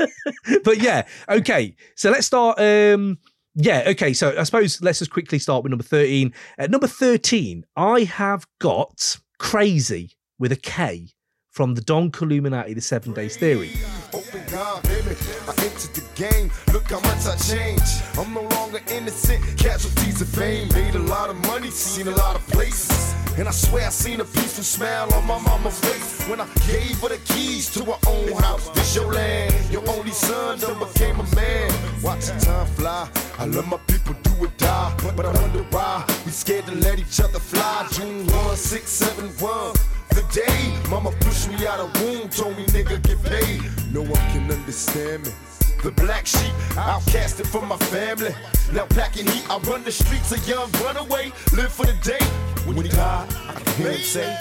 [0.64, 1.74] but yeah, okay.
[1.96, 2.60] So let's start.
[2.60, 3.18] Um,
[3.56, 4.12] yeah, okay.
[4.12, 6.32] So I suppose let's just quickly start with number 13.
[6.58, 11.08] At number 13, I have got Crazy with a K
[11.50, 13.72] from the Don Killuminati, The Seven Days Theory.
[14.50, 15.16] God, baby.
[15.48, 16.50] I entered the game.
[16.72, 18.02] Look how much I changed.
[18.16, 19.42] I'm no longer innocent.
[19.58, 20.68] Casualties of fame.
[20.68, 21.70] Made a lot of money.
[21.70, 23.14] Seen a lot of places.
[23.36, 27.00] And I swear I seen a peaceful smile on my mama's face when I gave
[27.00, 28.68] her the keys to her own house.
[28.70, 29.52] This your land.
[29.72, 31.72] Your only son done became a man.
[32.00, 33.08] Watching time fly.
[33.38, 34.96] I love my people do or die.
[35.16, 37.88] But I wonder why we scared to let each other fly.
[37.90, 39.74] June 1, 6, 7, 1.
[40.10, 43.62] The day mama pushed me out of womb, told me nigga get paid.
[43.92, 45.32] No one can understand me.
[45.84, 48.34] The black sheep, outcasted from my family.
[48.72, 51.30] Now packing heat, I run the streets a young runaway.
[51.52, 52.24] Live for the day.
[52.64, 54.34] When he died, I can hear him say,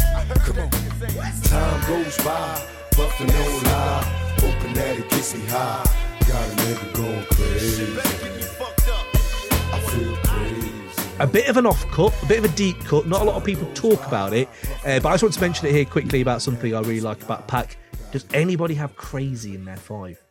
[0.46, 0.70] Come on.
[0.72, 4.36] Time goes by, buffing no lie.
[4.38, 5.84] Open that it gets me high.
[6.30, 7.26] Got a nigga going.
[7.26, 7.94] Crazy.
[11.20, 13.06] a bit of an off cut, a bit of a deep cut.
[13.06, 14.48] Not a lot of people talk about it,
[14.86, 17.22] uh, but I just want to mention it here quickly about something I really like
[17.22, 17.76] about Pac.
[18.14, 20.23] Does anybody have crazy in their five?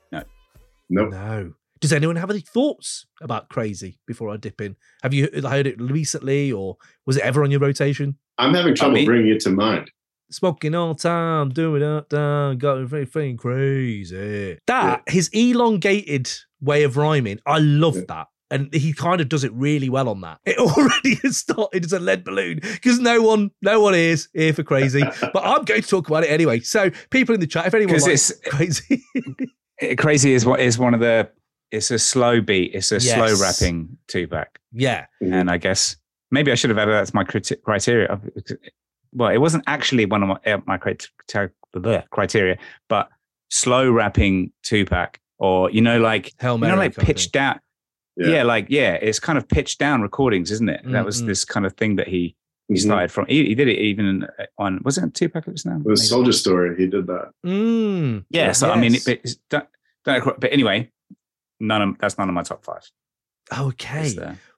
[0.90, 1.10] Nope.
[1.10, 1.52] No.
[1.80, 4.76] Does anyone have any thoughts about crazy before I dip in?
[5.02, 8.16] Have you heard it recently, or was it ever on your rotation?
[8.38, 9.90] I'm having trouble mean- bringing it to mind.
[10.30, 14.58] Smoking all time, doing up down, got everything crazy.
[14.66, 18.02] That his elongated way of rhyming, I love Yeah.
[18.08, 18.26] that.
[18.50, 20.38] And he kind of does it really well on that.
[20.46, 24.52] It already has started as a lead balloon because no one, no one is here
[24.54, 25.02] for crazy.
[25.20, 26.60] but I'm going to talk about it anyway.
[26.60, 29.48] So people in the chat, if anyone Because likes it's crazy, it-
[29.98, 31.28] crazy is what is one of the.
[31.70, 32.74] It's a slow beat.
[32.74, 35.32] It's a slow rapping Tupac, yeah, Mhm.
[35.32, 35.96] and I guess
[36.30, 38.20] maybe I should have added that to my criti- criteria.
[39.14, 41.08] Well, it wasn't actually one of my uh, my crit-
[41.74, 43.08] bleh, criteria, but
[43.50, 47.58] slow rapping Tupac, or you know, like Hail you know, like pitched down.
[48.18, 48.28] Yeah.
[48.28, 48.42] Yeah.
[48.42, 50.82] like yeah, it's kind of pitched down recordings, isn't it?
[50.84, 51.26] That was Mm, mm.
[51.28, 52.36] this kind of thing that he
[52.76, 53.10] he Mhm.
[53.10, 53.26] from.
[53.26, 54.26] He, he did it even
[54.58, 55.76] on was it 2Pacalypse Now?
[55.76, 56.08] It was Maybe.
[56.08, 56.76] Soldier Story.
[56.76, 57.32] He did that.
[57.44, 59.66] Mm, Yeah, so I mean, it, it's, don't,
[60.04, 60.90] don't, but anyway,
[61.60, 62.82] none of that's none of my top five.
[63.56, 64.14] okay.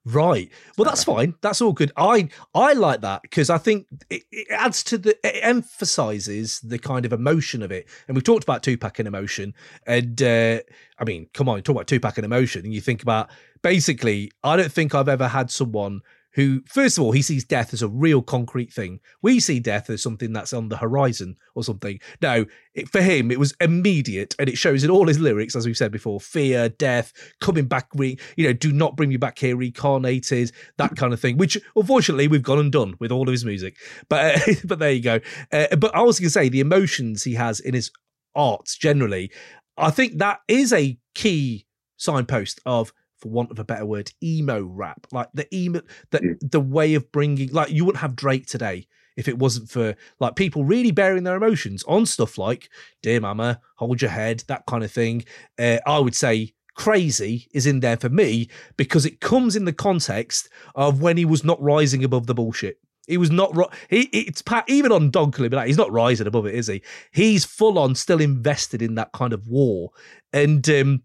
[0.06, 0.50] Right.
[0.76, 1.34] Well, that's fine.
[1.40, 1.90] That's all good.
[1.96, 6.78] I I like that because I think it, it adds to the it emphasizes the
[6.78, 7.88] kind of emotion of it.
[8.06, 9.54] And we've talked about Tupac and emotion.
[9.86, 10.60] And uh,
[10.98, 13.30] I mean, come on, talk about Tupac and emotion, and you think about
[13.62, 14.30] basically.
[14.42, 16.02] I don't think I've ever had someone
[16.34, 19.00] who, first of all, he sees death as a real concrete thing.
[19.22, 22.00] We see death as something that's on the horizon or something.
[22.20, 25.64] No, it, for him, it was immediate, and it shows in all his lyrics, as
[25.64, 29.38] we've said before: fear, death, coming back, re, you know, do not bring me back
[29.38, 31.36] here, reincarnated, that kind of thing.
[31.36, 33.76] Which unfortunately we've gone and done with all of his music.
[34.08, 35.20] But uh, but there you go.
[35.52, 37.90] Uh, but I was going to say the emotions he has in his
[38.34, 39.30] arts generally,
[39.76, 41.66] I think that is a key
[41.96, 42.92] signpost of.
[43.24, 46.50] For want of a better word, emo rap, like the emo, the Mm.
[46.50, 50.36] the way of bringing, like you wouldn't have Drake today if it wasn't for like
[50.36, 52.68] people really bearing their emotions on stuff like
[53.02, 55.24] "Dear Mama," "Hold Your Head," that kind of thing.
[55.58, 59.72] Uh, I would say "Crazy" is in there for me because it comes in the
[59.72, 62.76] context of when he was not rising above the bullshit.
[63.06, 63.56] He was not.
[63.88, 65.68] He it's even on Don Killuminati.
[65.68, 66.82] He's not rising above it, is he?
[67.10, 69.92] He's full on still invested in that kind of war,
[70.32, 71.02] and um,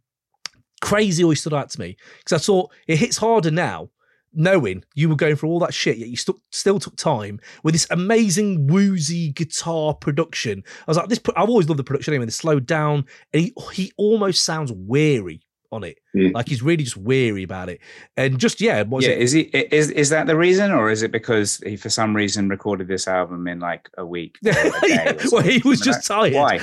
[0.80, 3.90] crazy always stood out to me because I thought it hits harder now
[4.34, 7.74] knowing you were going through all that shit, yet you stu- still took time with
[7.74, 10.64] this amazing woozy guitar production.
[10.88, 11.20] I was like, this.
[11.20, 12.26] pro- I've always loved the production anyway.
[12.26, 16.00] The slowed down, and he he almost sounds weary on it.
[16.16, 16.34] Mm.
[16.34, 17.80] Like he's really just weary about it.
[18.18, 19.22] And just yeah, yeah, it?
[19.22, 22.50] is he is is that the reason, or is it because he for some reason
[22.50, 24.38] recorded this album in like a week?
[24.46, 24.50] a
[24.88, 26.34] yeah, well, he was just tired.
[26.34, 26.60] Why?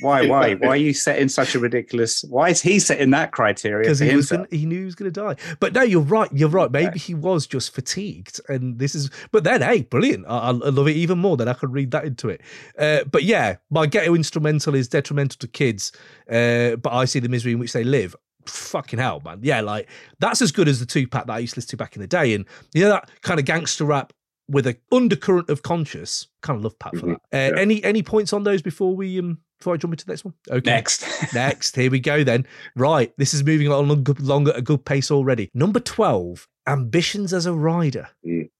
[0.00, 0.26] Why?
[0.26, 0.54] Why?
[0.54, 2.24] Why are you setting such a ridiculous?
[2.24, 5.12] Why is he setting that criteria Because he was gonna, he knew he was going
[5.12, 5.36] to die.
[5.60, 6.30] But no, you're right.
[6.32, 6.70] You're right.
[6.70, 6.98] Maybe Okay.
[6.98, 9.10] he was just fatigued, and this is.
[9.32, 10.24] But then, hey, brilliant!
[10.28, 11.36] I, I love it even more.
[11.36, 12.40] Then I could read that into it.
[12.78, 15.92] Uh, but yeah, my ghetto instrumental is detrimental to kids.
[16.30, 18.05] Uh, but I see the misery in which they live.
[18.48, 19.40] Fucking hell, man!
[19.42, 19.88] Yeah, like
[20.20, 22.08] that's as good as the Tupac that I used to listen to back in the
[22.08, 22.34] day.
[22.34, 24.12] And you know that kind of gangster rap
[24.48, 26.28] with an undercurrent of conscious.
[26.42, 27.16] Kind of love Pat for Mhm.
[27.30, 27.52] that.
[27.52, 27.60] Uh, Yeah.
[27.60, 30.34] Any any points on those before we um before I jump into the next one?
[30.50, 30.70] Okay.
[30.70, 31.04] Next,
[31.34, 32.46] Next, here we go then.
[32.76, 35.50] Right, this is moving along along at a good pace already.
[35.54, 38.08] Number 12, Ambitionz as a Ridah.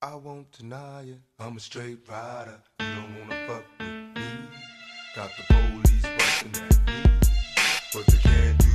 [0.02, 1.20] I won't deny it.
[1.38, 2.58] I'm a straight rider.
[2.80, 4.22] You don't wanna fuck with me.
[5.14, 7.02] Got the police busting at me,
[7.92, 8.65] but they can't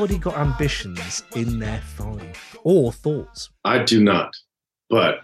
[0.00, 3.50] anybody got ambitions in their five or thoughts?
[3.64, 4.34] I do not,
[4.88, 5.20] but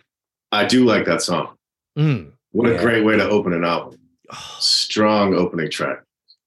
[0.53, 1.57] I do like that song.
[1.99, 2.33] Mm.
[2.53, 2.75] What Yeah.
[2.75, 3.99] a great way to open an album.
[4.59, 6.03] Strong opening track.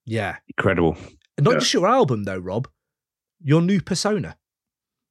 [0.06, 0.38] Yeah.
[0.58, 0.96] incredible.
[1.38, 1.60] And not Yeah.
[1.60, 2.68] just your album, though, Rob,
[3.42, 4.38] your new persona.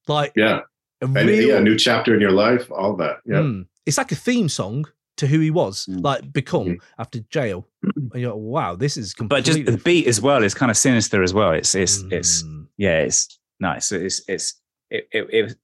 [0.06, 0.60] Like Yeah.
[1.00, 1.48] a And real.
[1.48, 3.18] yeah, new chapter in your life, all that.
[3.24, 3.38] Yeah.
[3.38, 3.66] Mm.
[3.86, 6.02] It's like a theme song to who he was, Mm.
[6.04, 6.80] like become Mhm.
[6.98, 7.66] after jail.
[7.82, 9.40] And you're like, wow, this is completely.
[9.40, 11.52] But just the beat as well is kind of sinister as well.
[11.52, 12.57] It's it's it's Mm.
[12.78, 13.92] Yeah, it's nice.
[13.92, 14.54] It's it's
[14.90, 15.56] it it, it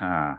[0.00, 0.38] ah,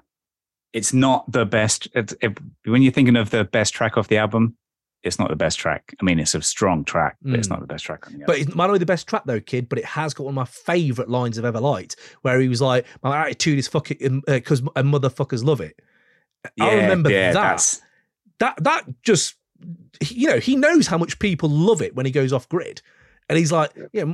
[0.73, 1.88] it's not the best.
[1.95, 4.55] It, it, when you're thinking of the best track off the album,
[5.03, 5.95] it's not the best track.
[5.99, 7.51] I mean, it's a strong track, but it's Mm.
[7.51, 8.49] not the best track on the But album.
[8.51, 9.69] it might not be the best track though, kid.
[9.69, 12.62] But it has got one of my favourite lines I've ever liked, where he was
[12.62, 15.79] like, "My attitude is fucking because uh, motherfuckers love it."
[16.60, 17.79] I remember yeah, that.
[18.39, 19.36] That that just,
[20.10, 22.82] you know, he knows how much people love it when he goes off grid,
[23.27, 24.05] and he's like, yeah.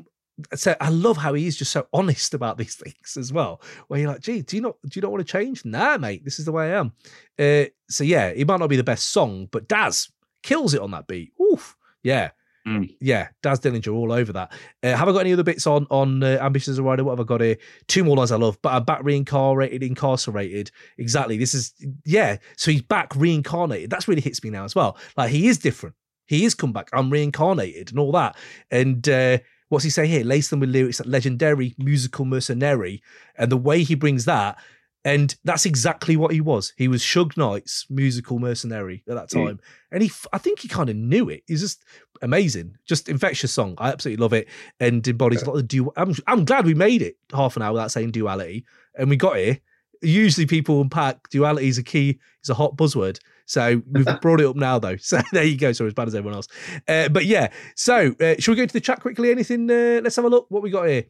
[0.53, 3.61] So I love how he is just so honest about these things as well.
[3.87, 5.63] Where you're like, gee, do you not do you not want to change?
[5.65, 6.93] Nah, mate, this is the way I am.
[7.39, 10.09] Uh, so yeah, it might not be the best song, but Daz
[10.43, 11.33] kills it on that beat.
[11.41, 12.31] Oof, yeah.
[12.67, 12.95] Mm.
[12.99, 14.51] Yeah, Daz Dillinger all over that.
[14.81, 17.03] Uh, have I got any other bits on on uh, Ambitionz as a Ridah?
[17.03, 17.57] What have I got here?
[17.87, 20.71] Two more lines I love, but I'm back reincarnated, incarcerated.
[20.97, 21.37] Exactly.
[21.37, 21.73] This is
[22.05, 22.37] yeah.
[22.57, 23.91] So he's back reincarnated.
[23.91, 24.97] That's really hits me now as well.
[25.15, 25.95] Like he is different.
[26.25, 26.89] He is come back.
[26.91, 28.35] I'm reincarnated and all that.
[28.71, 29.37] And uh,
[29.69, 30.23] what's he say here?
[30.23, 33.01] Lace them with lyrics like legendary musical mercenary,
[33.37, 34.57] and the way he brings that.
[35.03, 36.73] And that's exactly what he was.
[36.77, 39.45] He was Suge Knight's musical mercenary at that Mm.
[39.45, 39.59] time.
[39.91, 41.43] And he, I think he kind of knew it.
[41.45, 41.83] He's just
[42.23, 43.75] amazing, just infectious song.
[43.77, 44.47] I absolutely love it,
[44.79, 45.91] and embodies a lot of du.
[45.95, 48.65] I'm, I'm glad we made it half an hour without saying duality,
[48.97, 49.59] and we got here.
[50.01, 53.19] Usually, people unpack duality is a key, is a hot buzzword.
[53.45, 54.97] So we've brought it up now, though.
[55.05, 55.71] So there you go.
[55.71, 56.47] So as bad as everyone else,
[56.87, 57.51] uh, but yeah.
[57.75, 59.31] So uh, should we go to the chat quickly?
[59.31, 59.69] Anything?
[59.69, 60.47] Uh, let's have a look.
[60.49, 61.05] What we got here?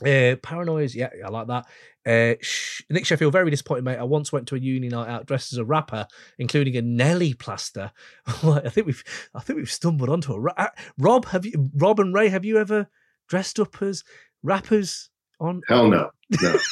[0.00, 1.66] Uh, paranoias, yeah, I like that.
[2.06, 3.98] Uh, sh- Nick Sheffield, very disappointed, mate.
[3.98, 6.06] I once went to a uni night out dressed as a rapper,
[6.38, 7.92] including a Nelly plaster.
[8.26, 11.26] I think we've, I think we've stumbled onto a ra- Rob.
[11.26, 12.30] Have you, Rob and Ray?
[12.30, 12.88] Have you ever
[13.28, 14.02] dressed up as
[14.42, 15.62] rappers on?
[15.68, 16.10] Hell no.
[16.42, 16.56] No.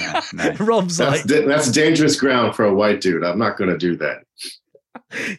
[0.00, 0.52] No, no.
[0.60, 3.24] Rob's That's, like, da- that's dangerous ground for a white dude.
[3.24, 4.24] I'm not going to do that.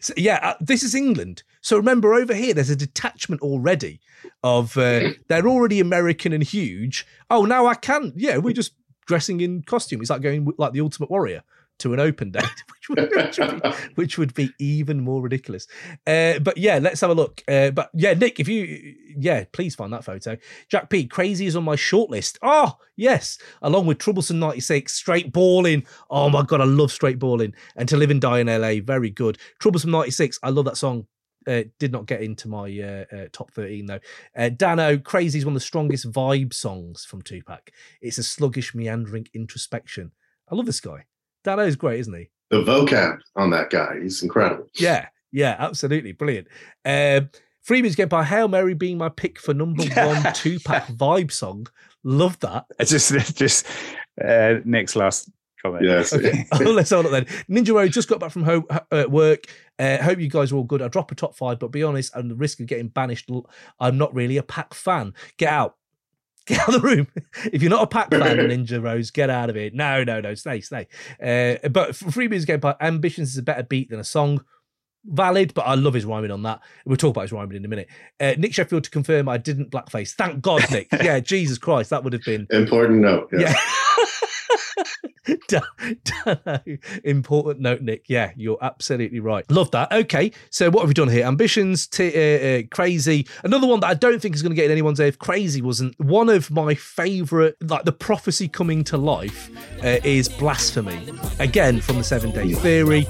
[0.02, 1.42] So, yeah, uh, this is England.
[1.62, 4.00] So remember, over here, there's a detachment already
[4.42, 7.06] of uh, they're already American and huge.
[7.30, 8.12] Oh, now I can.
[8.14, 8.74] Yeah, we're just
[9.06, 10.02] dressing in costume.
[10.02, 11.42] It's like going like the Ultimate Warrior
[11.82, 15.66] to an open date, which would, which would, be, which would be even more ridiculous.
[16.06, 17.42] Uh, but yeah, let's have a look.
[17.48, 20.36] Uh, but yeah, Nick, if you, yeah, please find that photo.
[20.68, 22.38] Jack P, crazy is on my shortlist.
[22.42, 23.38] Oh, yes.
[23.60, 25.84] Along with Troublesome 96, Straight Balling.
[26.08, 27.54] Oh my God, I love Straight Balling.
[27.76, 29.38] And To Live and Die in LA, very good.
[29.60, 31.06] Troublesome 96, I love that song.
[31.44, 33.98] Uh, did not get into my uh, uh, top 13 though.
[34.36, 37.72] Uh, Dano, Crazy is one of the strongest vibe songs from Tupac.
[38.00, 40.12] It's a sluggish, meandering introspection.
[40.48, 41.06] I love this guy.
[41.44, 42.30] Dano's great, isn't he?
[42.50, 44.66] The vocab on that guy, he's incredible.
[44.74, 46.12] Yeah, yeah, absolutely.
[46.12, 46.48] Brilliant.
[46.84, 47.30] Um,
[47.66, 51.66] Freebies Game by Hail Mary being my pick for number one Tupac vibe song.
[52.04, 52.66] Love that.
[52.78, 53.66] It's just, just
[54.22, 55.30] uh, Nick's last
[55.62, 55.84] comment.
[55.84, 56.12] Yes.
[56.12, 57.24] Okay, oh, let's hold it then.
[57.48, 59.44] Ninja Road just got back from home uh, work.
[59.78, 60.82] Uh, hope you guys are all good.
[60.82, 63.30] I drop a top five, but be honest, I'm the risk of getting banished.
[63.80, 65.14] I'm not really a Pac fan.
[65.38, 65.76] Get out.
[66.46, 67.06] Get out of the room.
[67.52, 69.70] if you're not a Pac fan, Ninja Rose, get out of here.
[69.72, 70.88] No, no, no, stay, stay.
[71.22, 74.44] Uh, but for Free Music Game part, Ambitions is a better beat than a song.
[75.04, 76.60] Valid, but I love his rhyming on that.
[76.86, 77.88] We'll talk about his rhyming in a minute.
[78.20, 80.12] Uh, Nick Sheffield to confirm I didn't blackface.
[80.14, 80.88] Thank God, Nick.
[81.02, 83.28] yeah, Jesus Christ, that would have been Important note.
[83.32, 83.52] yeah.
[83.52, 83.58] Know.
[87.04, 88.04] Important note, Nick.
[88.08, 89.48] Yeah, you're absolutely right.
[89.50, 89.92] Love that.
[89.92, 91.24] Okay, so what have we done here?
[91.26, 93.28] Ambitions, t- uh, uh, Krazy.
[93.44, 95.08] Another one that I don't think is going to get in anyone's head.
[95.08, 99.50] If Krazy wasn't one of my favorite, like the prophecy coming to life,
[99.82, 101.12] uh, is blasphemy.
[101.38, 103.06] Again from the Seven Day Theory.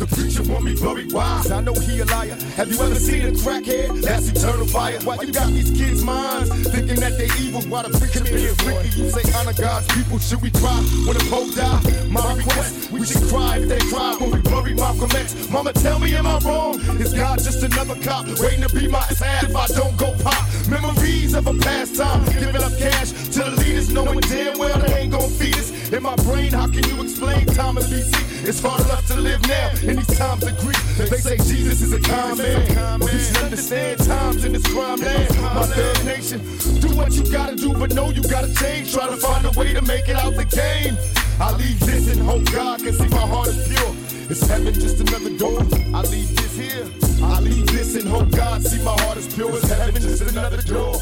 [0.00, 1.50] The preacher want me blurry wise.
[1.50, 2.34] I know he a liar.
[2.56, 4.00] Have you ever seen a crackhead?
[4.00, 4.98] That's eternal fire.
[5.04, 7.60] Why you got these kids' minds thinking that they evil?
[7.68, 8.94] Why the preacher is wicked?
[8.96, 10.18] You say honor God's people.
[10.18, 12.08] Should we cry when the Pope die?
[12.08, 15.50] My request, we should cry if they cry when we bury Malcolm X.
[15.50, 16.80] Mama, tell me, am I wrong?
[16.96, 20.48] Is God just another cop waiting to be my sad if I don't go pop?
[20.70, 24.94] Memories of a past time, giving up cash to the leaders, knowing damn well they
[24.94, 25.92] ain't gonna feed us.
[25.92, 28.48] In my brain, how can you explain time in BC?
[28.48, 30.96] It's hard enough to live now these times grief.
[30.96, 35.00] They say Jesus is a kind man, but we should understand times in this crime
[35.00, 35.34] land.
[35.40, 36.40] My third nation,
[36.80, 38.92] do what you gotta do, but know you gotta change.
[38.92, 40.96] Try to find a way to make it out the game.
[41.40, 43.94] I leave this and hope God can see my heart is pure.
[44.30, 45.60] Is heaven just another door?
[45.94, 46.86] I leave this here.
[47.22, 49.50] I leave this and hope God see my heart is pure.
[49.56, 50.96] Is heaven just another door?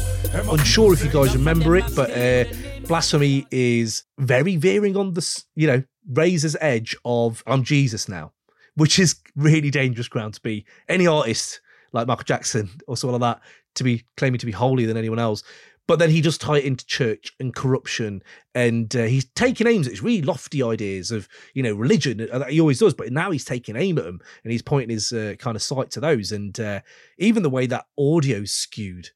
[0.51, 2.45] Unsure if you guys remember it, but uh,
[2.87, 8.31] blasphemy is very veering on the you know razor's edge of I'm Jesus now,
[8.79, 11.61] which is really dangerous ground to be any artist
[11.93, 13.43] like Michael Jackson or someone like that
[13.75, 15.43] to be claiming to be holier than anyone else.
[15.87, 18.21] But then he tie it into church and corruption,
[18.53, 22.27] and uh, he's taking aims at his really lofty ideas of you know religion.
[22.31, 25.11] uh, He always does, but now he's taking aim at them and he's pointing his
[25.11, 26.31] uh, kind of sight to those.
[26.31, 26.81] And uh,
[27.17, 29.09] even the way that audio skewed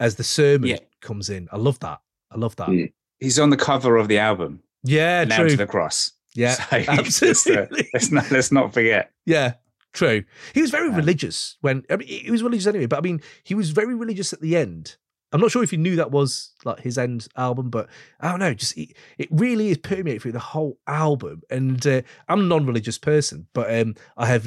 [0.00, 0.78] as the sermon Yeah.
[1.00, 2.00] comes in, I love that.
[2.30, 2.68] I love that.
[2.68, 2.92] Mm.
[3.20, 5.48] He's on the cover of the album, Yeah, Nailed true.
[5.50, 6.12] to the Cross.
[6.38, 6.54] Yeah,
[7.08, 7.88] So absolutely.
[7.92, 9.10] let's, not, let's not forget.
[9.26, 9.54] Yeah,
[9.92, 10.24] true.
[10.54, 13.20] He was very Um, religious when I mean, he was religious anyway, but I mean,
[13.44, 14.96] he was very religious at the end.
[15.30, 18.38] I'm not sure if you knew that was like his end album, but I don't
[18.40, 18.54] know.
[18.54, 21.42] Just it, it really is permeated through the whole album.
[21.50, 24.46] And uh, I'm a non-religious person, but um, I have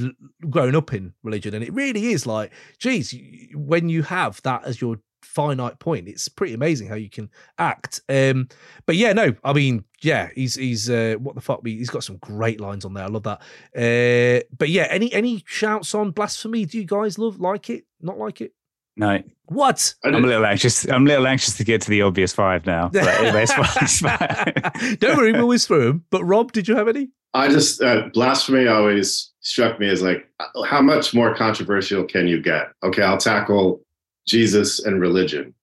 [0.50, 3.14] grown up in religion, and it really is like, geez,
[3.54, 8.02] when you have that as your finite point, it's pretty amazing how you can act.
[8.10, 8.48] Um,
[8.86, 11.66] but yeah, no, I mean, yeah, he's he's uh, what the fuck?
[11.66, 13.06] He's got some great lines on there.
[13.06, 13.42] I love that.
[13.76, 16.66] Uh, but yeah, any any shouts on blasphemy?
[16.66, 17.86] Do you guys love like it?
[18.02, 18.54] Not like it?
[18.98, 19.96] No, What?
[20.04, 20.88] I I'm a little anxious.
[20.88, 22.90] I'm a little anxious to get to the obvious five now.
[22.90, 24.98] But anyway, it's fine, it's fine.
[25.00, 26.06] Don't worry, we'll whiz through them.
[26.10, 27.10] But Rob, did you have any?
[27.34, 30.30] I just uh, blasphemy always struck me as like,
[30.66, 32.68] how much more controversial can you get?
[32.84, 33.82] Okay, I'll tackle
[34.28, 35.54] Jesus and religion,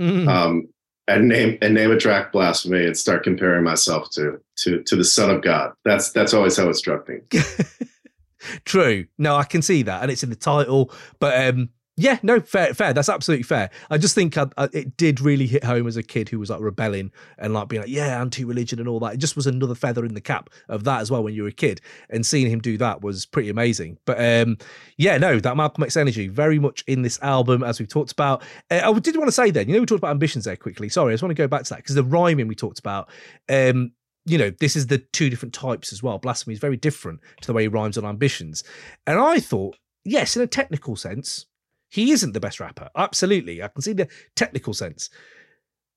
[0.00, 0.26] Mm.
[0.28, 0.68] um,
[1.08, 5.04] and name and name a track blasphemy, and start comparing myself to to to the
[5.04, 5.72] Son of God.
[5.84, 7.16] That's that's always how it struck me.
[8.64, 9.06] True.
[9.18, 10.92] No, I can see that, and it's in the title.
[11.20, 12.94] But um, yeah, no, fair, fair.
[12.94, 13.68] That's absolutely fair.
[13.90, 16.48] I just think I, I, it did really hit home as a kid who was
[16.48, 19.14] like rebelling and like being like, yeah, anti-religion and all that.
[19.14, 21.50] It just was another feather in the cap of that as well when you were
[21.50, 23.98] a kid, and seeing him do that was pretty amazing.
[24.06, 24.56] But um,
[24.96, 28.42] yeah, no, that Malcolm X energy very much in this album as we've talked about.
[28.70, 30.88] Uh, I did want to say then, you know, we talked about ambitions there quickly.
[30.88, 33.10] Sorry, I just want to go back to that because the rhyming we talked about.
[33.48, 33.92] Um,
[34.24, 36.16] you know, this is the two different types as well.
[36.16, 38.62] Blasphemy is very different to the way he rhymes on ambitions.
[39.04, 41.46] And I thought, yes, in a technical sense,
[41.92, 42.88] he isn't the best rapper.
[42.96, 43.62] Absolutely.
[43.62, 45.10] I can see the technical sense.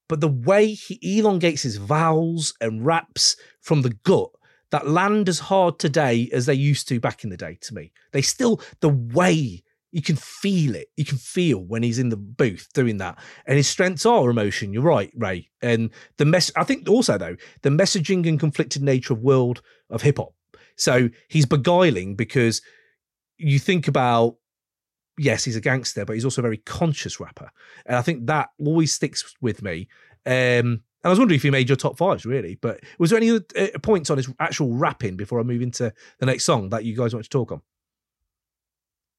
[0.10, 4.30] But the way he elongates his vowels and raps from the gut
[4.72, 7.94] that land as hard today as they used to back in the day to me.
[8.12, 12.18] They still, the way you can feel it, you can feel when he's in the
[12.18, 13.18] booth doing that.
[13.48, 14.74] And his strengths are emotion.
[14.74, 15.50] You're right, Ray.
[15.62, 20.02] And the mess, I think also, though, the messaging and conflicted nature of world of
[20.02, 20.34] hip hop.
[20.76, 22.62] So he's beguiling because
[23.38, 24.36] you think about
[25.18, 27.50] yes, he's a gangster, but he's also a very conscious rapper.
[27.86, 29.88] And I think that always sticks with me.
[30.26, 32.56] Um, and I was wondering if he made your top fives, really.
[32.56, 35.94] But was there any other uh, points on his actual rapping before I move into
[36.20, 37.62] the next song that you guys want to talk on?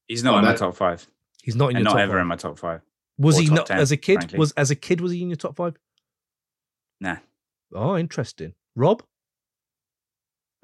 [0.07, 1.07] He's not Oh, in my top five,
[1.43, 2.21] He's not in and your not top ever five.
[2.21, 2.81] in my top five.
[3.17, 4.15] Was or he not 10, as a kid?
[4.15, 4.39] frankly.
[4.39, 5.75] Was as a kid was he in your top five?
[6.99, 7.17] Nah.
[7.73, 8.53] Oh, interesting.
[8.75, 9.03] Rob?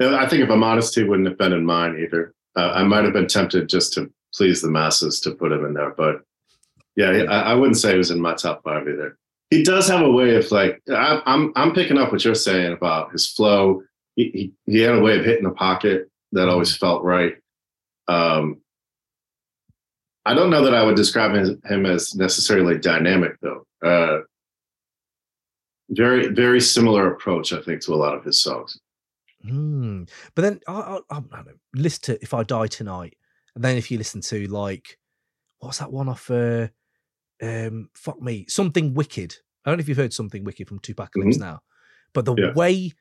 [0.02, 2.34] I think if I'm honest, he wouldn't have been in mine either.
[2.56, 5.74] Uh, I might have been tempted just to please the masses to put him in
[5.74, 6.22] there, but
[6.96, 9.18] Yeah, I, I wouldn't say he was in my top five either.
[9.50, 12.74] He does have a way of like I, I'm I'm picking up what you're saying
[12.74, 13.84] about his flow.
[14.16, 17.36] He, he he had a way of hitting the pocket that always felt right.
[18.08, 18.62] Um,
[20.26, 23.66] I don't know that I would describe him, him as necessarily dynamic though.
[23.86, 24.22] Uh,
[25.90, 28.80] very very similar approach, I think, to a lot of his songs.
[29.44, 30.04] Hmm.
[30.36, 31.54] But then I'll, I don't know.
[31.76, 33.16] Listen to "If I Die Tonight,"
[33.56, 34.98] and then if you listen to like
[35.60, 36.30] what's that one off?
[36.30, 36.68] Uh,
[37.42, 39.36] um, fuck me, something wicked.
[39.66, 41.62] I don't know if you've heard something wicked from 2Pacalypse Now,
[42.14, 42.54] but the Yeah.
[42.54, 42.92] way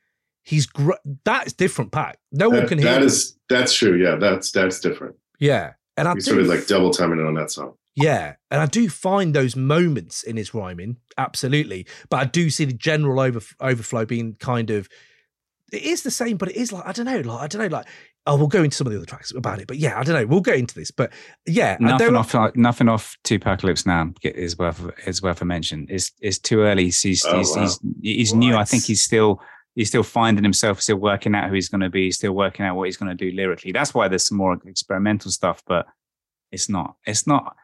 [0.44, 0.92] he's gr-
[1.24, 1.90] that's different.
[1.92, 2.18] Pac.
[2.30, 2.86] No one can hear.
[2.88, 3.96] that is that's true.
[3.96, 5.16] Yeah, that's that's different.
[5.40, 7.74] yeah, and I He's do sort of like double timing it on that song.
[7.94, 12.64] Yeah, and I do find those moments in his rhyming absolutely, but I do see
[12.64, 14.88] the general over overflow being kind of.
[15.72, 17.76] It is the same, but it is like I don't know, like I don't know,
[17.76, 17.86] like
[18.26, 20.14] oh, we'll go into some of the other tracks about it, but yeah, I don't
[20.14, 21.12] know, we'll get into this, but
[21.46, 25.86] yeah, Nothing don't- off, like, nothing off 2Pacalypse Now is worth is worth a mention.
[25.90, 26.84] It's it's too early.
[26.84, 27.62] He's he's Oh, he's, wow.
[27.62, 28.56] he's, he's new.
[28.56, 29.40] I think he's still
[29.74, 32.76] he's still finding himself, still working out who he's going to be, still working out
[32.76, 33.72] what he's going to do lyrically.
[33.72, 35.86] That's why there's some more experimental stuff, but
[36.50, 36.96] it's not.
[37.06, 37.56] It's not.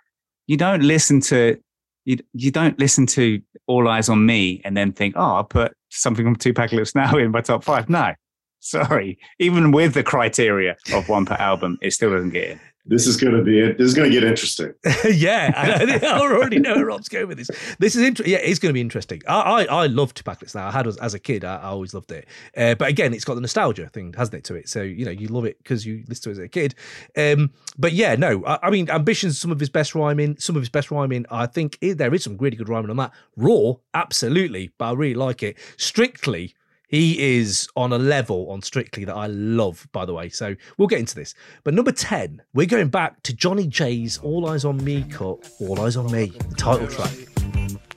[0.46, 1.59] You don't listen to
[2.04, 2.16] you.
[2.32, 6.24] You don't listen to All Eyez on Me and then think, oh, I'll put something
[6.24, 7.88] from 2Pacalypse now in my top five.
[7.90, 8.14] No.
[8.61, 12.61] Sorry, even with the criteria of one per album, it still doesn't get in.
[12.90, 13.76] This is gonna be it.
[13.76, 14.72] This is gonna get interesting.
[15.12, 17.50] yeah, I, know, I already know where Rob's going with this.
[17.78, 18.32] This is interesting.
[18.32, 19.20] yeah, it's going to be interesting.
[19.28, 20.68] I I, I love Tupac now.
[20.68, 21.44] I had as, as a kid.
[21.44, 22.26] I, I always loved it.
[22.56, 24.70] Uh, but again, it's got the nostalgia thing, hasn't it, to it?
[24.70, 26.74] So you know, you love it because you listened to it as a kid.
[27.14, 30.38] Um, but yeah, no, I, I mean, Ambition's some of his best rhyming.
[30.38, 32.96] Some of his best rhyming, I think i- there is some really good rhyming on
[32.96, 33.12] that.
[33.36, 35.59] Raw, absolutely, but I really like it.
[35.76, 36.54] Strictly.
[36.89, 40.30] He is on a level on Strictly that I love, by the way.
[40.30, 41.34] So we'll get into this.
[41.62, 45.76] But number 10, we're going back to Johnny J's All Eyez on Me cut, All
[45.76, 47.12] Eyez on Me, the title track.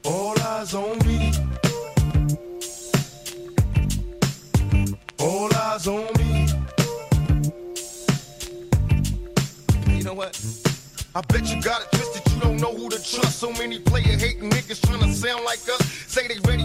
[0.03, 1.31] All eyes on me.
[5.19, 6.47] All eyes on me.
[9.95, 10.37] You know what?
[11.13, 12.33] I bet you got it twisted.
[12.33, 13.39] You don't know who to trust.
[13.39, 15.85] So many player hating niggas trying to sound like us.
[16.07, 16.60] Say they ready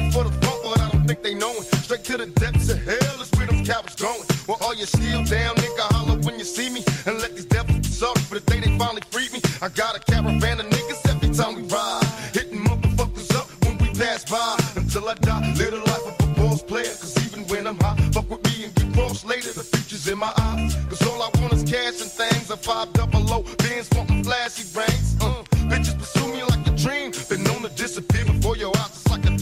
[1.16, 1.64] think they know it.
[1.84, 4.26] Straight to the depths of hell is where them cowards going.
[4.46, 6.82] Well, all you still down, nigga, holler when you see me.
[7.06, 9.40] And let these devils be sorry for the day they finally freed me.
[9.62, 12.04] I got a caravan of niggas every time we ride.
[12.32, 14.56] Hitting motherfuckers up when we pass by.
[14.76, 16.94] Until I die, live the life of a boss player.
[17.00, 19.52] Cause even when I'm high, fuck with me and get crossed later.
[19.52, 20.74] The future's in my eyes.
[20.88, 22.50] Cause all I want is cash and things.
[22.50, 25.05] A five double low, bands wanting flashy brains.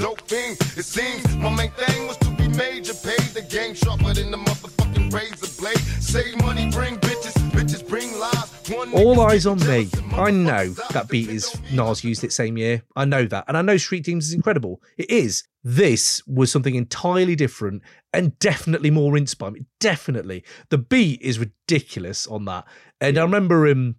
[0.05, 0.52] Dope thing.
[0.76, 2.92] It seems my main thing was to be major.
[2.92, 5.78] Paid the game sharper than the motherfucking razor blade.
[5.78, 7.32] Save money, bring bitches.
[7.52, 8.52] Bitches bring lies.
[8.92, 9.88] All Eyez on Me.
[10.14, 12.82] I know that beat is Nas used it same year.
[12.94, 13.46] I know that.
[13.48, 14.82] And I know Street Dreams is incredible.
[14.98, 15.44] It is.
[15.62, 17.80] This was something entirely different
[18.12, 19.64] and definitely more inspiring.
[19.80, 20.44] Definitely.
[20.68, 22.66] The beat is ridiculous on that.
[23.00, 23.96] And I remember him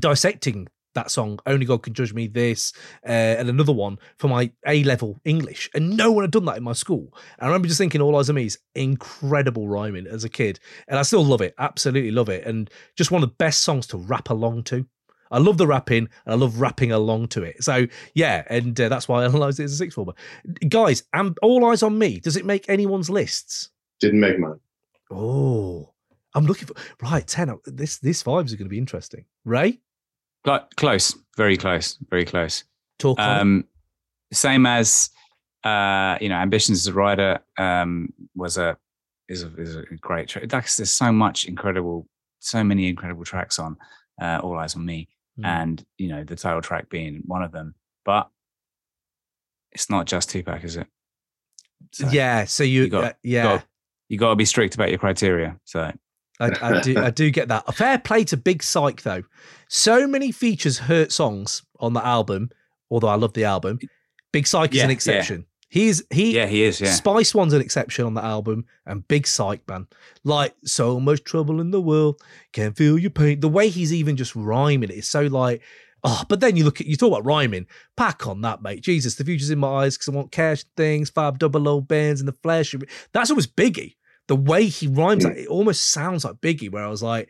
[0.00, 2.72] dissecting that song, Only God Can Judge Me, this,
[3.06, 5.70] uh, and another one for my A level English.
[5.74, 7.14] And no one had done that in my school.
[7.38, 10.58] And I remember just thinking, All Eyez on Me is incredible rhyming as a kid.
[10.88, 12.44] And I still love it, absolutely love it.
[12.44, 14.86] And just one of the best songs to rap along to.
[15.30, 17.62] I love the rapping and I love rapping along to it.
[17.62, 20.14] So, yeah, and uh, that's why I analysed it as a six former.
[20.68, 23.70] Guys, um, All Eyez on Me, does it make anyone's lists?
[24.00, 24.60] Didn't make mine.
[25.10, 25.92] Oh,
[26.34, 27.58] I'm looking for right 10.
[27.66, 29.24] This, this vibes are going to be interesting.
[29.44, 29.80] Ray,
[30.76, 32.64] Close, very close, very close.
[32.98, 33.18] talk.
[33.18, 33.64] Um,
[34.32, 35.10] same as
[35.64, 38.76] uh, you know, Ambitionz as a Ridah um, was a
[39.28, 40.48] is a, is a great track.
[40.48, 42.06] There's so much incredible,
[42.38, 43.76] so many incredible tracks on
[44.22, 45.44] uh, All Eyez on Me, Mm.
[45.44, 47.74] and you know the title track being one of them.
[48.06, 48.30] But
[49.72, 50.86] it's not just Tupac, is it?
[51.92, 53.66] So yeah, so you, you got- uh, yeah, got-
[54.08, 55.58] you got to be strict about your criteria.
[55.64, 55.92] So
[56.40, 57.64] I, I do, I do get that.
[57.66, 59.22] A fair play to Big Syke though.
[59.68, 62.50] So many features hurt songs on the album.
[62.90, 63.78] Although I love the album,
[64.32, 64.94] Big Syke is Yeah, an yeah.
[64.94, 65.46] exception.
[65.68, 66.80] He's he yeah, he is.
[66.80, 69.88] Yeah, Spice One's an exception on the album, and Big Syke, man.
[70.22, 72.20] Like, so much trouble in the world,
[72.52, 73.40] can't feel your pain.
[73.40, 75.62] The way he's even just rhyming it is so like,
[76.04, 77.66] oh, but then you look at, you talk about rhyming,
[77.96, 78.82] Pac on that, mate.
[78.82, 82.20] Jesus, the future's in my eyes because I want cash things, five double O bands
[82.20, 82.72] in the flesh.
[83.12, 83.96] That's almost Biggie.
[84.28, 85.28] The way he rhymes, Mm.
[85.34, 87.28] that, it almost sounds like Biggie, where I was like,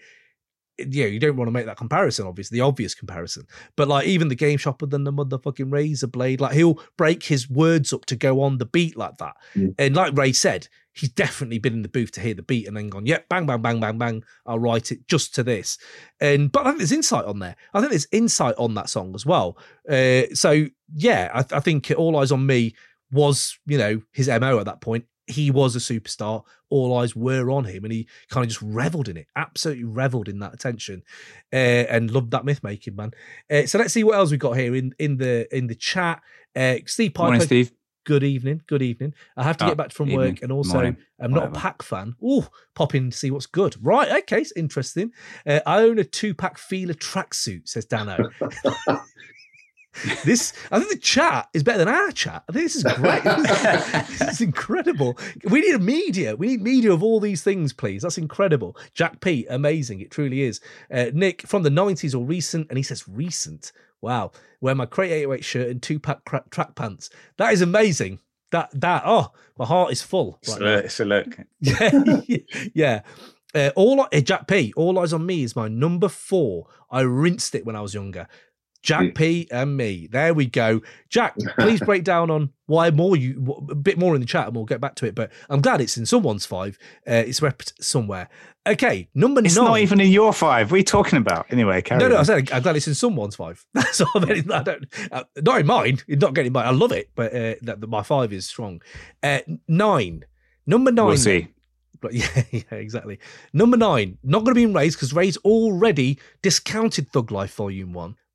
[0.79, 3.47] yeah, you don't want to make that comparison, obviously, the obvious comparison.
[3.77, 7.49] But like even the game shopper than the motherfucking razor blade, like he'll break his
[7.49, 9.37] words up to go on the beat like that.
[9.55, 9.75] Mm.
[9.79, 12.77] And like Ray said, he's definitely been in the booth to hear the beat and
[12.77, 14.23] then gone, yep, bang, bang, bang, bang, bang.
[14.45, 15.79] I'll write it just to this.
[16.21, 17.57] And but I think there's insight on there.
[17.73, 19.57] I think there's insight on that song as well.
[19.91, 22.75] Uh, so yeah, I, I think All Eyez on Me
[23.11, 25.07] was, you know, his MO at that point.
[25.27, 26.45] He was a superstar.
[26.71, 29.27] All eyes were on him, and he kind of just reveled in it.
[29.37, 31.03] Absolutely reveled in that attention,
[31.53, 33.11] uh, and loved that myth making, man.
[33.51, 36.23] Uh, so let's see what else we got here in in the in the chat.
[36.55, 37.73] Uh, Steve Piper, Morning, Steve.
[38.05, 39.15] good evening, good evening.
[39.37, 41.51] I have to Oh, get back from evening, work, and also morning, I'm not a
[41.51, 42.15] Pac fan.
[42.23, 43.77] Oh, pop in to see what's good.
[43.85, 45.13] Right, okay, it's interesting.
[45.47, 48.31] Uh, I own a Tupac Fila tracksuit, says Dano.
[50.25, 52.45] this, I think the chat is better than our chat.
[52.49, 53.23] I think this is great.
[54.19, 55.19] this is incredible.
[55.45, 56.37] We need a media.
[56.37, 58.03] We need media of all these things, please.
[58.03, 58.77] That's incredible.
[58.95, 60.01] Jack P, amazing.
[60.01, 60.61] It truly is.
[60.93, 63.73] Uh, Nick from the 90s or recent, and he says recent.
[64.01, 64.33] Wow.
[64.61, 67.11] Wear my Crate 808 shirt and Tupac cra- track pants.
[67.39, 68.21] That is amazing.
[68.53, 70.39] That, that, oh, my heart is full.
[70.43, 70.85] It's right a look.
[70.85, 71.37] It's a look.
[71.61, 72.39] Yeah,
[72.75, 73.01] yeah.
[73.55, 74.73] Uh, all uh, Jack P.
[74.77, 76.67] All eyes on me is my number four.
[76.91, 78.29] I rinsed it when I was younger.
[78.87, 79.49] Jack P.
[79.51, 80.07] and me.
[80.07, 80.81] There we go.
[81.09, 84.55] Jack, please break down on why more you a bit more in the chat, and
[84.55, 85.15] we'll get back to it.
[85.15, 86.79] But I'm glad it's in someone's five.
[87.07, 88.29] Uh, it's repped somewhere.
[88.67, 89.65] Okay, number It's nine.
[89.65, 90.71] not even in your five.
[90.71, 91.47] What are you talking about?
[91.51, 93.65] Anyway, carry No, no, I said I'm glad it's in someone's five.
[93.75, 94.11] That's all.
[94.15, 95.99] I, mean, I don't, uh, not in mine.
[96.09, 96.67] It's not getting mine.
[96.67, 98.83] I love it, but uh, that, that my five is strong.
[99.23, 100.25] Uh, nine,
[100.67, 101.49] number 9 We'll see.
[102.01, 103.19] But yeah, yeah, exactly.
[103.53, 107.93] Number nine, not going to be in Ray's because Ray's already discounted Thug Life Volume
[107.93, 108.17] One,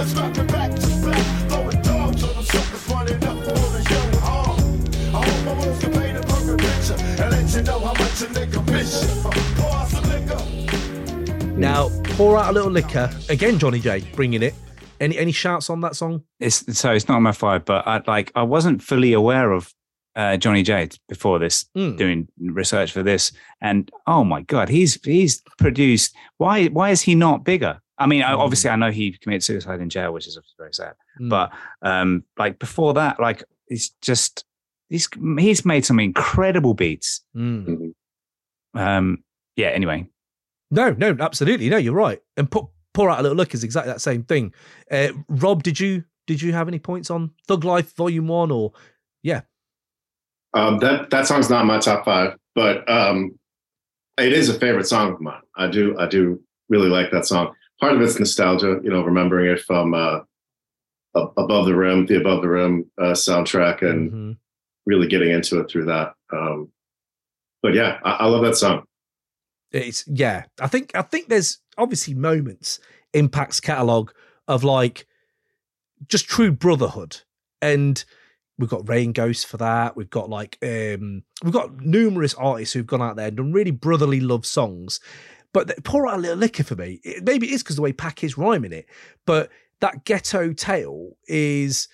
[0.00, 3.74] I can remember scrapping back to back, throwing dogs on them suckers running up on
[3.74, 4.84] a young arm.
[5.14, 8.22] I hope my words can paint a perfect picture and let you know how much
[8.22, 9.30] a nigga miss you.
[9.56, 11.58] Pour out some liquor.
[11.58, 13.58] Now, pour out a little liquor again.
[13.58, 14.54] Johnny J bringing it.
[15.00, 16.22] Any any shouts on that song?
[16.40, 19.72] It's so it's not my five, but I like I wasn't fully aware of
[20.16, 21.96] uh, Johnny J before this, Mm.
[21.96, 23.30] doing research for this,
[23.60, 26.14] and oh my god, he's he's produced.
[26.36, 27.80] Why why is he not bigger?
[27.98, 28.38] I mean, Mm.
[28.38, 30.94] obviously, I know he committed suicide in jail, which is very sad.
[31.20, 31.28] Mm.
[31.30, 34.44] But um, like before that, like he's just
[34.88, 37.22] he's he's made some incredible beats.
[37.36, 37.92] Mm.
[38.74, 39.24] Um,
[39.56, 39.68] yeah.
[39.68, 40.06] Anyway,
[40.70, 41.68] No, no, absolutely.
[41.70, 42.20] No, you're right.
[42.36, 44.52] And put pour out a little look is exactly that same thing.
[44.90, 48.72] Uh, Rob, did you did you have any points on Thug Life Volume One or
[49.22, 49.42] yeah?
[50.54, 53.38] Um, that that song's not my top five, but um,
[54.18, 55.40] it is a favorite song of mine.
[55.56, 57.54] I do I do really like that song.
[57.80, 60.20] Part of it's nostalgia, you know, remembering it from uh,
[61.14, 64.36] Above the Rim, the Above the Rim uh, soundtrack, and Mhm.
[64.86, 66.14] really getting into it through that.
[66.32, 66.72] Um,
[67.62, 68.84] but yeah, I, I love that song.
[69.70, 70.44] It's yeah.
[70.60, 72.80] I think I think there's obviously moments
[73.12, 74.10] in Pac's catalog
[74.48, 75.06] of like
[76.06, 77.18] just true brotherhood,
[77.60, 78.02] and
[78.58, 79.96] we've got Rain Ghost for that.
[79.96, 83.70] We've got like um we've got numerous artists who've gone out there and done really
[83.72, 85.00] brotherly love songs.
[85.52, 87.00] But pour out a little liquor for me.
[87.02, 88.86] It, maybe it's because the way Pac is rhyming it,
[89.26, 91.88] but that ghetto tale is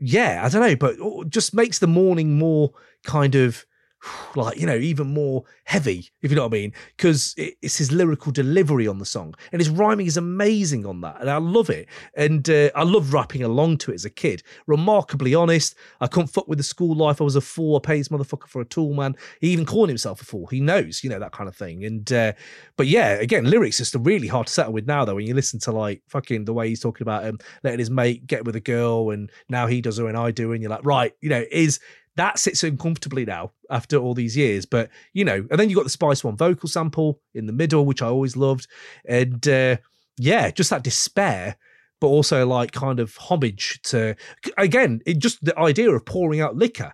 [0.00, 2.72] yeah, I don't know, but oh, just makes the morning more
[3.04, 3.64] kind of
[4.36, 7.76] like you know even more heavy if you know what i mean because it, it's
[7.76, 11.36] his lyrical delivery on the song and his rhyming is amazing on that and i
[11.36, 14.42] love it and uh, i love rapping along to it as a kid.
[14.66, 18.00] Remarkably honest i couldn't fuck with the school life i was a fool i paid
[18.00, 19.14] this motherfucker for a tool man.
[19.40, 22.12] He even called himself a fool he knows you know that kind of thing and
[22.12, 22.32] uh,
[22.76, 25.34] but yeah again lyrics just are really hard to settle with now though when you
[25.34, 28.56] listen to like fucking the way he's talking about um, letting his mate get with
[28.56, 31.28] a girl and now he does her and i do and you're like right you
[31.28, 31.80] know is
[32.16, 34.66] that sits uncomfortably now after all these years.
[34.66, 37.84] But you know, and then you got the Spice One vocal sample in the middle,
[37.86, 38.66] which I always loved,
[39.04, 39.76] and uh,
[40.18, 41.56] yeah, just that despair.
[42.00, 44.14] but also like kind of homage to
[44.58, 46.92] again, it just the idea of pouring out liquor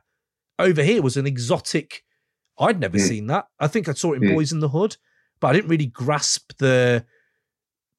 [0.59, 2.05] over here was an exotic.
[2.59, 3.09] I'd never Mm.
[3.09, 3.47] seen that.
[3.59, 4.35] I think I saw it in Mm.
[4.37, 4.99] Boyz n the Hood,
[5.41, 7.05] but I didn't really grasp the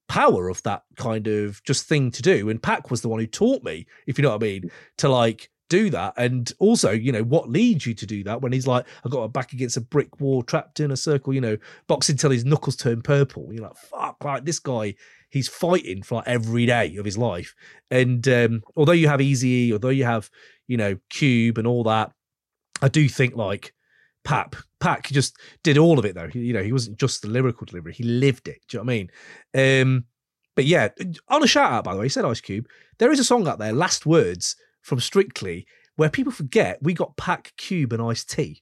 [0.07, 2.49] power of that kind of just thing to do.
[2.49, 5.09] And Pac was the one who taught me, if you know what I mean, to
[5.09, 6.13] like do that.
[6.17, 9.23] And also, you know, what leads you to do that when he's like, I got
[9.23, 11.57] a back against a brick wall, trapped in a circle, you know,
[11.87, 13.47] boxing till his knuckles turn purple.
[13.51, 14.95] You're like, fuck, like this guy,
[15.29, 17.55] he's fighting for like every day of his life.
[17.89, 20.29] And um, although you have Eazy, although you have,
[20.67, 22.11] you know, Cube and all that,
[22.81, 23.73] I do think like
[24.25, 26.29] Pap, Pac just did all of it though.
[26.33, 28.59] You know, he wasn't just the lyrical delivery; he lived it.
[28.67, 29.81] Do you know what I mean?
[29.81, 30.05] Um,
[30.53, 30.89] but yeah,
[31.29, 32.67] on a shout out by the way, he said Ice Cube.
[32.97, 35.65] There is a song out there, Last Words from Strictly,
[35.95, 38.61] where people forget we got Pac Cube, and Ice T,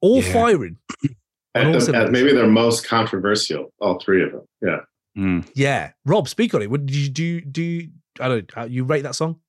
[0.00, 0.32] all Yeah.
[0.32, 0.76] firing.
[1.52, 4.42] And, And also- and maybe they're most controversial, all three of them.
[4.62, 4.78] Yeah.
[5.18, 5.50] Mm.
[5.56, 6.70] Yeah, Rob, speak on it.
[6.70, 7.40] What did you do?
[7.40, 7.88] Do
[8.20, 8.48] I don't?
[8.54, 9.40] How, you rate that song?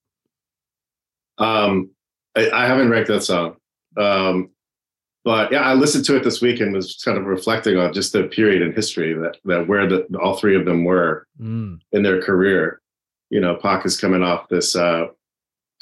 [1.38, 1.92] Um,
[2.36, 3.58] I, I haven't ranked that song.
[3.98, 4.50] Um,
[5.24, 8.14] but yeah, I listened to it this week and was kind of reflecting on just
[8.14, 12.02] the period in history that, that where the, all three of them were Mm, in
[12.02, 12.82] their career.
[13.30, 15.06] You know, Pac is coming off this uh,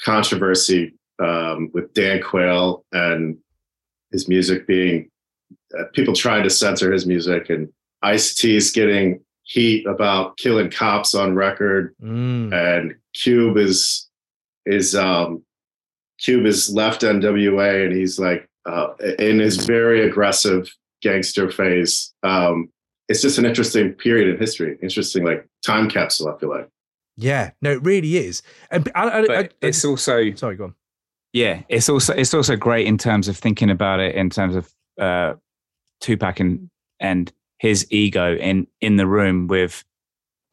[0.04, 3.36] controversy um, with Dan Quayle and
[4.12, 5.10] his music being
[5.78, 7.68] uh, people trying to censor his music, and
[8.02, 12.52] Ice T's getting heat about killing cops on record, mm.
[12.52, 14.08] and Cube is
[14.66, 15.44] is um,
[16.18, 20.72] Cube is left NWA, and he's like uh, in his very aggressive
[21.02, 22.12] gangster phase.
[22.22, 22.70] Um,
[23.08, 26.28] it's just an interesting period in history, interesting like time capsule.
[26.28, 26.68] I feel like.
[27.20, 28.42] Yeah, no, it really is.
[28.70, 30.74] And I, I, I, it's also sorry, go on.
[31.32, 34.72] yeah, it's also it's also great in terms of thinking about it in terms of
[34.98, 35.34] uh,
[36.00, 39.84] Tupac and and his ego in in the room with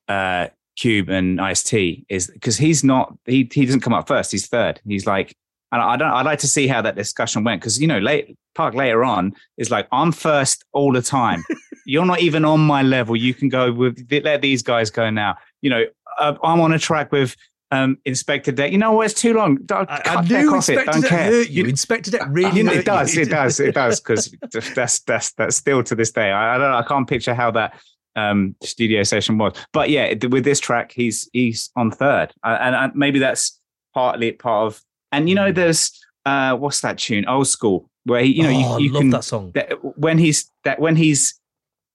[0.09, 4.31] uh, Cube and Ice T is because he's not he he doesn't come up first.
[4.31, 4.81] He's third.
[4.85, 5.33] He's like.
[5.69, 6.11] And I don't.
[6.11, 9.33] I'd like to see how that discussion went because you know, late Pac later on
[9.57, 11.43] is like, I'm first all the time.
[11.85, 13.17] You're not even on my level.
[13.17, 15.35] You can go with let these guys go now.
[15.61, 15.83] You know,
[16.19, 17.35] uh, I'm on a track with
[17.71, 18.71] um, Inspectah Deck.
[18.71, 19.07] You know what?
[19.07, 19.57] It's too long.
[19.65, 20.55] Don't, I, I knew it.
[20.55, 21.31] Inspector Don't Deck care.
[21.31, 21.65] hurt you.
[21.65, 23.17] Inspectah Deck really You know, it does.
[23.17, 23.59] It does.
[23.59, 23.99] It does.
[23.99, 24.33] Because
[24.75, 26.31] that's that's that's still to this day.
[26.31, 26.71] I, I don't.
[26.71, 27.79] know, I can't picture how that
[28.15, 29.53] um, studio session was.
[29.73, 33.59] But yeah, with this track, he's he's on third, uh, and uh, maybe that's
[33.93, 34.81] partly part of.
[35.11, 35.91] And you know, there's
[36.25, 37.25] uh, what's that tune?
[37.27, 39.51] Old school, where he, you know, oh, you, you can that song.
[39.53, 41.39] that when he's that when he's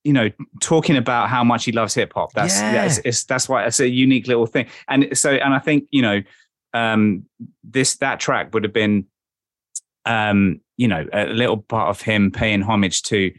[0.05, 0.28] you know
[0.61, 2.72] talking about how much he loves hip hop that's Yeah.
[2.72, 6.03] that's it's, that's why it's a unique little thing and so and i think you
[6.03, 6.20] know
[6.74, 7.24] um
[7.62, 9.07] this that track would have been
[10.07, 13.32] um you know a little part of him paying homage to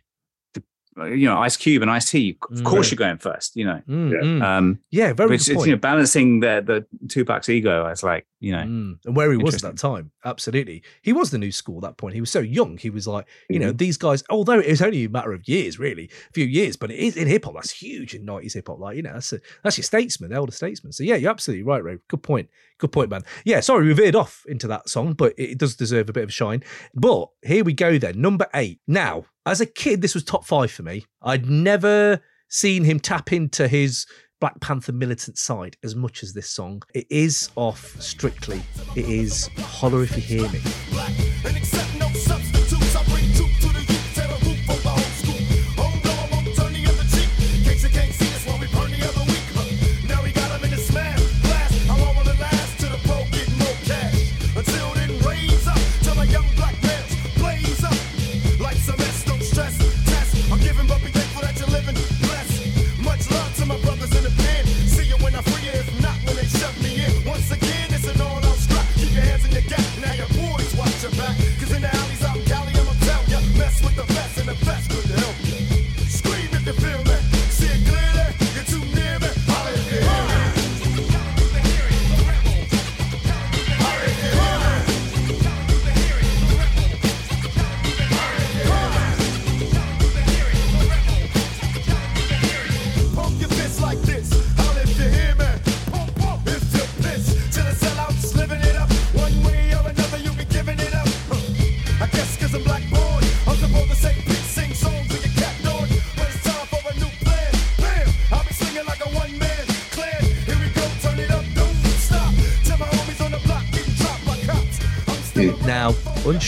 [0.54, 0.64] the,
[1.08, 2.64] you know ice cube and ice t of Mm.
[2.66, 4.20] course you're going first you know Mm, Yeah.
[4.22, 4.42] mm.
[4.44, 5.68] um yeah, very which good point.
[5.68, 9.38] you know balancing the the tupac's ego as like you know Mm, and where he
[9.38, 10.84] was at that time, absolutely.
[11.02, 12.14] He was the new school at that point.
[12.14, 12.78] He was so young.
[12.78, 13.68] He was like, you Mm-hmm.
[13.68, 14.24] know, these guys.
[14.30, 17.16] Although it was only a matter of years, really, a few years, but it is
[17.16, 17.54] in hip hop.
[17.56, 18.80] That's huge in nineties hip hop.
[18.80, 20.92] Like, you know, that's a, that's your statesman, the elder statesman.
[20.92, 21.98] So yeah, you're absolutely right, Ray.
[22.10, 22.50] Good point.
[22.80, 23.24] Good point, man.
[23.46, 26.24] Yeah, sorry, we veered off into that song, but it, it does deserve a bit
[26.26, 26.64] of shine.
[26.94, 28.20] But here we go then.
[28.20, 28.80] Number eight.
[28.88, 31.06] Now, as a kid, this was top five for me.
[31.22, 34.06] I'd never seen him tap into his
[34.44, 36.84] Black Panther militant side as much as this song.
[36.94, 38.62] It is off strictly.
[38.94, 41.33] It is Holler If You Hear Me.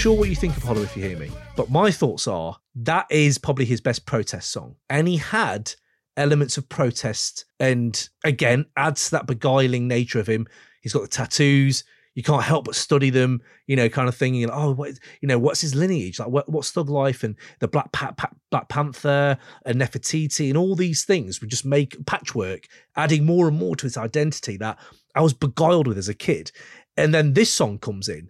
[0.05, 3.07] Unsure what you think of Holler If You Hear Me, but my thoughts are that
[3.09, 4.75] is probably his best protest song.
[4.87, 5.73] And he had
[6.15, 10.45] elements of protest and again adds to that beguiling nature of him.
[10.83, 11.83] He's got the tattoos.
[12.13, 14.35] You can't help but study them, you know, kind of thing.
[14.35, 14.91] You're like, oh, what
[15.21, 16.19] you know, what's his lineage?
[16.19, 20.57] Like, what, what's Thug Life and the Black pa- pa- Black Panther and Nefertiti and
[20.57, 24.77] all these things would just make patchwork, adding more and more to his identity that
[25.15, 26.51] I was beguiled with as a kid.
[26.95, 28.29] And then this song comes in,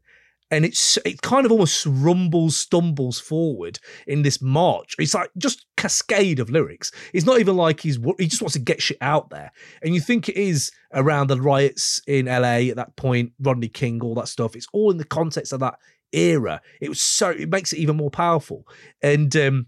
[0.52, 4.96] and it's it kind of almost rumbles, stumbles forward in this march.
[5.00, 6.92] It's like just cascade of lyrics.
[7.14, 9.52] It's not even like he's he just wants to get shit out there.
[9.82, 14.02] And you think it is around the riots in LA at that point, Rodney King,
[14.02, 14.56] all that stuff.
[14.56, 15.76] It's all in the context of that
[16.14, 16.62] era.
[16.80, 18.68] It was so it makes it even more powerful.
[19.02, 19.68] And um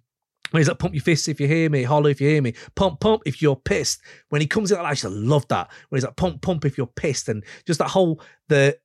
[0.51, 2.53] when he's like, pump your fists if you hear me, holler if you hear me,
[2.75, 4.01] pump, pump if you're pissed.
[4.29, 5.69] When he comes in, I just love that.
[5.89, 7.27] When he's like, pump, pump if you're pissed.
[7.27, 8.77] And just that whole, the,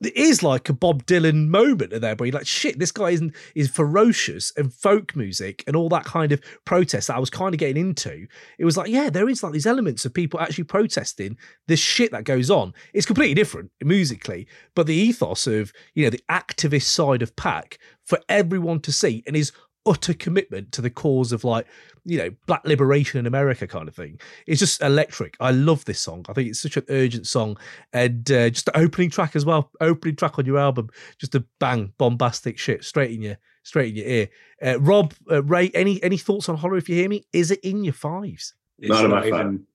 [0.00, 3.10] it is like a Bob Dylan moment in there, where you're like, shit, this guy
[3.10, 7.30] isn't is ferocious and folk music and all that kind of protest that I was
[7.30, 8.26] kind of getting into.
[8.58, 11.36] It was like, yeah, there is like these elements of people actually protesting
[11.68, 12.74] this shit that goes on.
[12.92, 17.78] It's completely different musically, but the ethos of you know the activist side of Pac
[18.04, 19.52] for everyone to see and his
[19.86, 21.66] utter commitment to the cause of like
[22.06, 24.18] you know black liberation in america kind of thing.
[24.46, 25.36] It's just electric.
[25.40, 26.24] I love this song.
[26.28, 27.56] I think it's such an urgent song.
[27.92, 29.70] And uh, just the opening track as well.
[29.80, 30.90] Opening track on your album.
[31.18, 34.28] Just a bang bombastic shit straight in your straight in your ear.
[34.64, 37.24] Uh, rob uh, ray any any thoughts on horror if you hear me?
[37.32, 38.54] Is it in your fives?
[38.78, 39.66] It's Not in my even,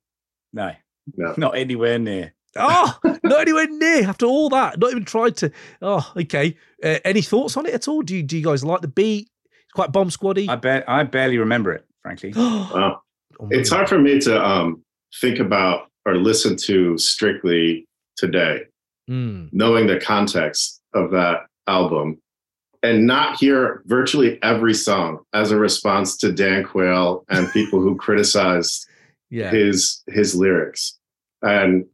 [0.53, 0.71] no,
[1.15, 1.33] No.
[1.37, 2.33] not anywhere near.
[2.55, 4.77] oh not anywhere near after all that.
[4.79, 5.51] Not even tried to.
[5.81, 6.57] Oh okay.
[6.83, 8.01] Uh, any thoughts on it at all?
[8.01, 9.29] Do you do you guys like the beat?
[9.29, 9.38] it's
[9.73, 12.33] quite bomb squaddy I bet I barely remember it, frankly.
[12.37, 13.01] Wow.
[13.51, 14.83] It's hard for me to um,
[15.21, 17.85] think about or listen to strictly
[18.17, 18.63] today,
[19.09, 19.49] Mm.
[19.53, 22.19] knowing the context of that album
[22.83, 27.95] and not hear virtually every song as a response to Dan Quayle and people who
[28.05, 28.85] criticized
[29.31, 30.97] yeah his his lyrics
[31.41, 31.85] and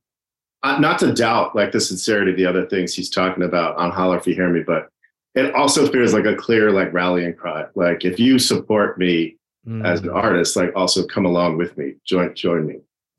[0.63, 3.91] uh, not to doubt like the sincerity of the other things he's talking about on
[3.91, 4.87] holler if you hear me but
[5.35, 9.35] it also feels like a clear like rallying cry like if you support me
[9.83, 10.15] as an Mm.
[10.15, 12.75] artist like also come along with me join join me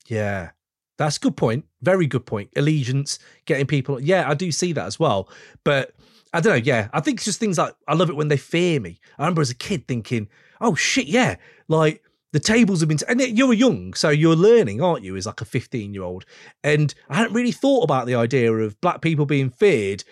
[0.09, 0.51] Yeah.
[0.99, 1.67] That's a good point.
[1.83, 2.49] Very good point.
[2.57, 4.01] Allegiance, getting people.
[4.01, 5.29] Yeah, I do see that as well.
[5.63, 5.93] But
[6.33, 6.65] I don't know.
[6.65, 8.99] Yeah, I think it's just things like I love it when they fear me.
[9.19, 10.29] I remember as a kid thinking,
[10.63, 11.37] oh shit, yeah,
[11.69, 12.03] like
[12.33, 15.45] the tables have been, and you're young, so you're learning, aren't you, as like a
[15.45, 16.25] 15 year old.
[16.65, 20.03] And I hadn't really thought about the idea of black people being feared,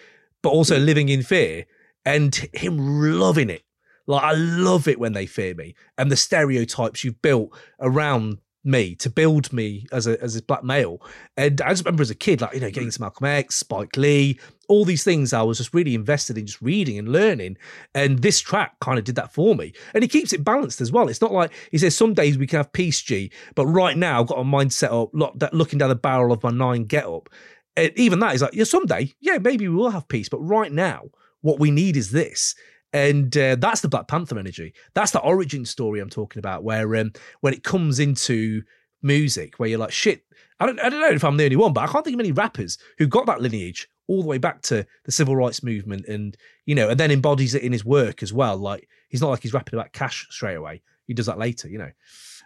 [0.43, 1.65] but also living in fear
[2.05, 2.79] and him
[3.19, 3.63] loving it.
[4.07, 8.95] Like I love it when they fear me and the stereotypes you've built around me
[8.95, 11.01] to build me as a as a black male.
[11.37, 13.97] And I just remember as a kid, like you know, getting to Malcolm X, Spike
[13.97, 14.39] Lee,
[14.69, 15.33] all these things.
[15.33, 17.59] I was just really invested in just reading and learning.
[17.95, 19.75] And this track kind of did that for me.
[19.93, 21.09] And he keeps it balanced as well.
[21.09, 24.21] It's not like he says some days we can have peace, G, but right now
[24.21, 27.07] I've got a mindset up, look, that looking down the barrel of my nine get
[27.07, 27.29] up.
[27.77, 30.73] And even that is like, yeah, someday, yeah, maybe we will have peace, but right
[30.73, 31.07] now,
[31.45, 32.55] what we need is this.
[32.95, 34.73] And uh, that's the Black Panther energy.
[34.95, 38.63] That's the origin story I'm talking about, where um, when it comes into
[39.03, 40.23] music, where you're like, shit,
[40.59, 42.19] I don't, I don't know if I'm the only one, but I can't think of
[42.19, 46.07] many rappers who got that lineage all the way back to the civil rights movement,
[46.07, 46.35] and
[46.65, 48.57] you know, and then embodies it in his work as well.
[48.57, 50.81] Like he's not like he's rapping about cash straight away.
[51.07, 51.91] He does that later, you know.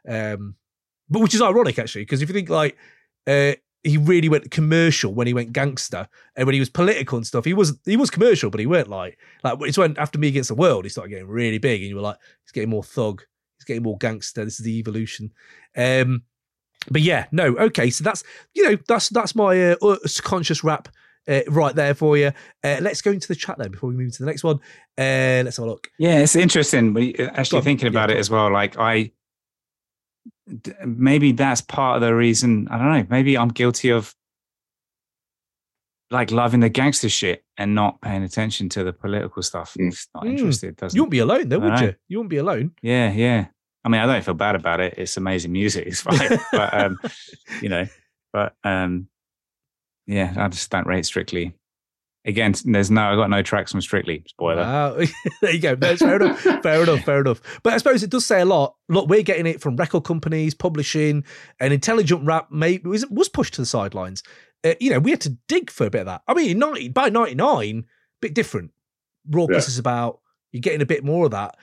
[0.09, 0.57] Um,
[1.09, 2.77] but which is ironic actually, because if you think like
[3.29, 3.53] uh,
[3.89, 7.45] he really went commercial when he went gangster, and when he was political and stuff,
[7.45, 10.49] he was he was commercial, but he weren't like like it's when after Me Against
[10.49, 13.23] the World, he started getting really big, and you were like, he's getting more thug,
[13.59, 14.45] he's getting more gangster.
[14.45, 15.33] This is the evolution.
[15.77, 16.23] Um,
[16.91, 18.23] but yeah, no, okay, so that's
[18.55, 20.89] you know that's that's my uh, conscious rap.
[21.27, 22.29] Uh, right there for you.
[22.65, 24.57] Uh, let's go into the chat then before we move to the next one.
[24.97, 25.89] Uh, let's have a look.
[25.99, 26.95] Yeah, it's interesting.
[26.95, 29.13] When you- Actually, thinking about go it as well, like I,
[30.85, 32.69] maybe that's part of the reason.
[32.71, 33.07] I don't know.
[33.11, 34.15] Maybe I'm guilty of
[36.11, 39.75] like loving the gangster shit and not paying attention to the political stuff.
[39.79, 39.89] Mm.
[39.89, 40.31] It's not Mm.
[40.31, 40.77] interested.
[40.77, 40.97] Doesn't.
[40.97, 41.83] You wouldn't be alone though, would Alright.
[41.85, 41.95] you?
[42.09, 42.73] You wouldn't be alone.
[42.83, 43.47] yeah, yeah.
[43.85, 44.95] I mean, I don't feel bad about it.
[44.99, 45.87] It's amazing music.
[45.87, 46.99] It's fine, but um,
[47.63, 47.87] you know,
[48.33, 49.09] but um,
[50.07, 51.55] yeah, I just don't rate Strictly.
[52.25, 54.23] Again, there's no, I got no tracks from Strictly.
[54.27, 54.63] Spoiler.
[54.63, 54.99] Wow.
[55.41, 55.75] there you go.
[55.77, 56.41] No, it's fair enough.
[56.63, 57.01] Fair enough.
[57.05, 57.41] Fair enough.
[57.63, 58.75] But I suppose it does say a lot.
[58.89, 61.25] Look, we're getting it from record companies, publishing,
[61.61, 62.49] and intelligent rap.
[62.51, 64.23] Maybe was was pushed to the sidelines.
[64.65, 66.23] Uh, you know, we had to dig for a bit of that.
[66.27, 67.85] I mean, in 90, by ninety nine,
[68.21, 68.73] bit different.
[69.31, 69.73] Raucous Yeah.
[69.73, 70.21] is about
[70.53, 71.57] you're getting a bit more of that.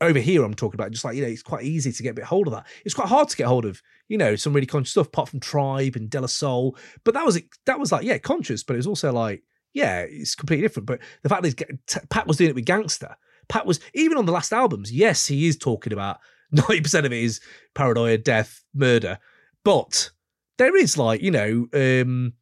[0.00, 2.14] Over here, I'm talking about just like you know, it's quite easy to get a
[2.14, 2.66] bit hold of that.
[2.84, 5.40] It's quite hard to get hold of, you know, some really conscious stuff apart from
[5.40, 6.76] Tribe and De Soul.
[7.04, 9.42] But that was it, that was like yeah, conscious, but it was also like
[9.74, 10.86] yeah, it's completely different.
[10.86, 13.16] But the fact that Pac was doing it with Gangster,
[13.48, 14.92] Pac was even on the last albums.
[14.92, 16.18] Yes, he is talking about
[16.52, 17.40] ninety percent of it is
[17.74, 19.18] paranoia, death, murder.
[19.64, 20.10] But
[20.58, 22.34] there is like you know um,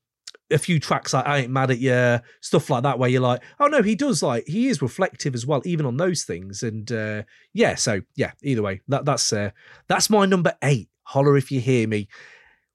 [0.50, 3.42] a few tracks like I ain't mad at you, stuff like that, where you're like,
[3.58, 6.62] oh no, he does like he is reflective as well, even on those things.
[6.62, 7.22] And uh,
[7.52, 9.50] yeah, so yeah, either way, that that's uh,
[9.88, 10.88] that's my number eight.
[11.04, 12.08] Holler if you hear me.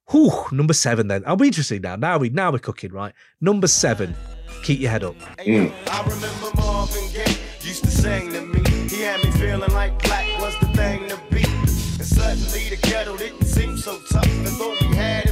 [0.09, 1.24] Whew, number seven then.
[1.26, 1.95] I'll be interested now.
[1.95, 3.13] Now we now we're cooking, right?
[3.39, 4.15] Number seven.
[4.63, 5.15] Keep your head up.
[5.39, 5.72] Mm.
[5.88, 8.89] I remember Marvin Gaye used to sing to me.
[8.89, 11.43] He had me feeling like black was the thing to be.
[11.43, 14.28] And suddenly the ghetto didn't seem so tough.
[14.28, 15.30] And though we had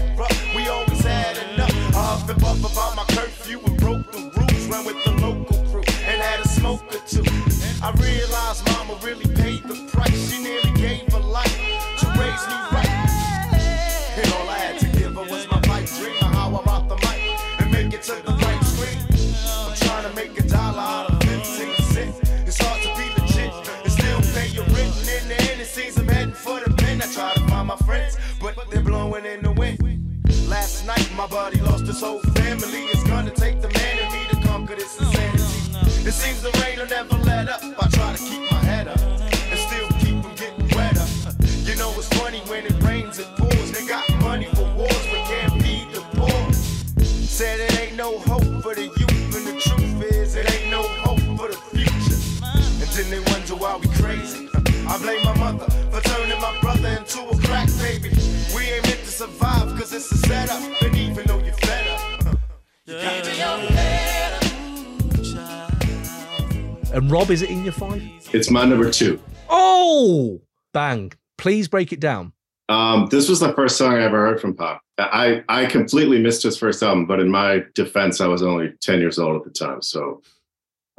[68.49, 69.21] It's my number two.
[69.47, 70.41] Oh,
[70.73, 71.13] bang!
[71.37, 72.33] Please break it down.
[72.67, 74.81] Um, this was the first song I ever heard from Pop.
[74.97, 79.01] I, I completely missed his first album, but in my defense, I was only 10
[79.01, 79.83] years old at the time.
[79.83, 80.23] So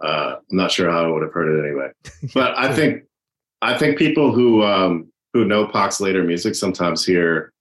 [0.01, 1.91] uh, I'm not sure how I would have heard it anyway.
[2.35, 3.03] But I think
[3.63, 7.53] I think people who um, who know Pac's later music sometimes hear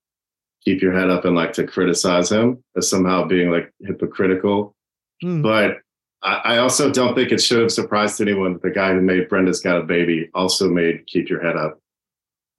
[0.63, 4.75] keep your head up and like to criticize him as somehow being like hypocritical.
[5.19, 5.41] Hmm.
[5.41, 5.77] But
[6.21, 9.29] I, I also don't think it should have surprised anyone that the guy who made
[9.29, 11.79] Brenda's Got a Baby also made Keep Your Head Up.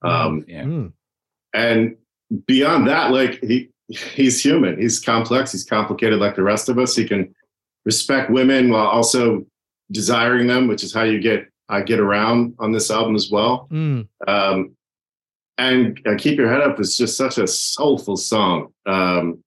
[0.01, 0.63] Um, Yeah.
[0.63, 0.93] Mm.
[1.53, 1.95] and
[2.47, 4.79] beyond that, like he he's human.
[4.79, 5.51] He's complex.
[5.51, 6.95] He's complicated like the rest of us.
[6.95, 7.35] He can
[7.85, 9.45] respect women while also
[9.91, 13.67] desiring them, which is how you get I get around on this album as well.
[13.71, 14.07] Mm.
[14.27, 14.75] Um,
[15.57, 19.43] and uh, keep your head up is just such a soulful song, um,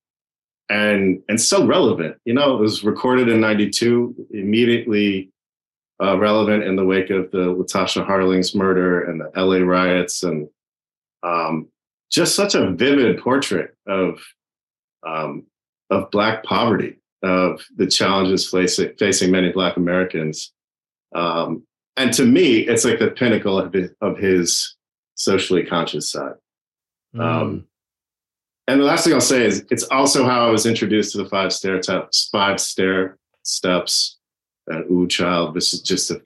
[0.68, 2.16] and and so relevant.
[2.24, 5.30] You know, it was recorded in '92, immediately
[6.02, 10.48] uh, relevant in the wake of the Latasha Harlins' murder and the LA riots, and
[11.22, 11.68] um,
[12.10, 14.20] just such a vivid portrait of
[15.06, 15.46] um,
[15.90, 20.52] of Black poverty, of the challenges facing facing many Black Americans.
[21.14, 21.64] Um,
[21.96, 24.74] and to me, it's like the pinnacle of his, of his
[25.14, 26.34] socially conscious side.
[27.14, 27.64] Mm.
[28.66, 31.28] And the last thing I'll say is it's also how I was introduced to the
[31.28, 34.18] Five Stairsteps, five stair steps.
[34.66, 36.22] And Ooh Child, this is just a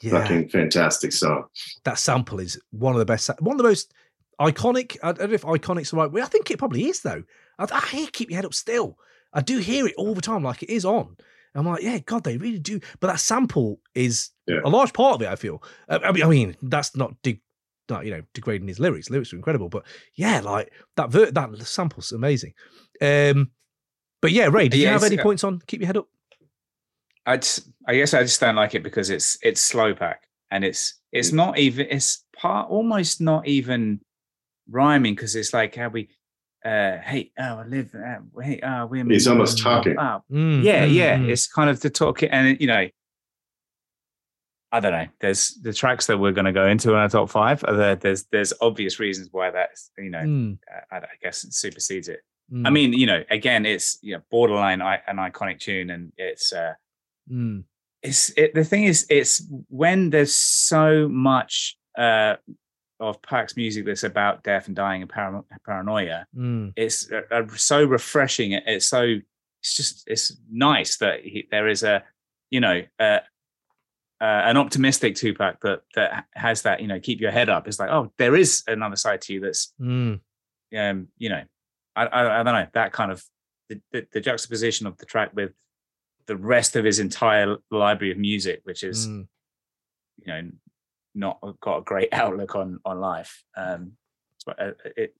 [0.00, 1.46] yeah, fucking fantastic song.
[1.84, 3.92] that sample is one of the best, one of the most
[4.40, 4.96] iconic.
[5.02, 6.22] I don't know if iconic's the right word.
[6.22, 7.24] I think it probably is though.
[7.58, 8.96] I, I hear "Keep Your Head Up" still.
[9.32, 11.16] I do hear it all the time, like it is on.
[11.56, 12.78] I'm like, yeah, God, they really do.
[13.00, 14.60] But that sample is Yeah.
[14.64, 15.28] a large part of it.
[15.28, 15.60] I feel.
[15.88, 17.42] Uh, I mean, I mean, that's not de-
[17.90, 19.10] not you know degrading his lyrics.
[19.10, 19.84] Lyrics are incredible, but
[20.14, 22.54] yeah, like that ver- that sample's amazing.
[23.02, 23.50] Um,
[24.22, 26.08] but yeah, Ray, did you have it's- any points on "Keep Your Head Up"?
[27.26, 30.64] I just, I guess I just don't like it because it's it's slow pack and
[30.64, 31.18] it's Mm.
[31.18, 34.00] it's not even it's part almost not even
[34.70, 36.08] rhyming because it's like how we
[36.64, 39.96] uh hey oh I live uh, hey uh women He's almost talking.
[39.96, 41.28] wow Mm, yeah mm, yeah mm.
[41.28, 42.86] it's kind of the talk and you know
[44.72, 45.06] I don't know.
[45.20, 48.24] There's the tracks that we're going to go into in our top five there, there's
[48.24, 50.58] there's obvious reasons why that's you know Mm,
[50.92, 52.20] I, I guess it supersedes it.
[52.52, 56.12] Mm, I mean you know again it's you know borderline I, an iconic tune and
[56.16, 56.74] it's uh
[57.30, 57.64] mm,
[58.02, 62.36] it's it, the thing is it's when there's so much uh
[63.00, 67.42] of Pac's music that's about death and dying and parano- paranoia mm, it's uh, uh,
[67.56, 69.16] so refreshing it's so
[69.62, 72.02] it's just it's nice that he, there is a
[72.50, 73.20] you know uh,
[74.20, 77.78] uh, an optimistic Tupac that that has that you know keep your head up it's
[77.78, 80.20] like oh there is another side to you that's mm.
[80.76, 81.42] um you know
[81.96, 83.24] I I, I don't know that kind of
[83.68, 85.52] the, the, the juxtaposition of the track with
[86.26, 89.26] the rest of his entire library of music which is mm.
[90.18, 90.50] you know
[91.14, 93.92] not got a great outlook on on life um
[94.48, 95.14] uh, it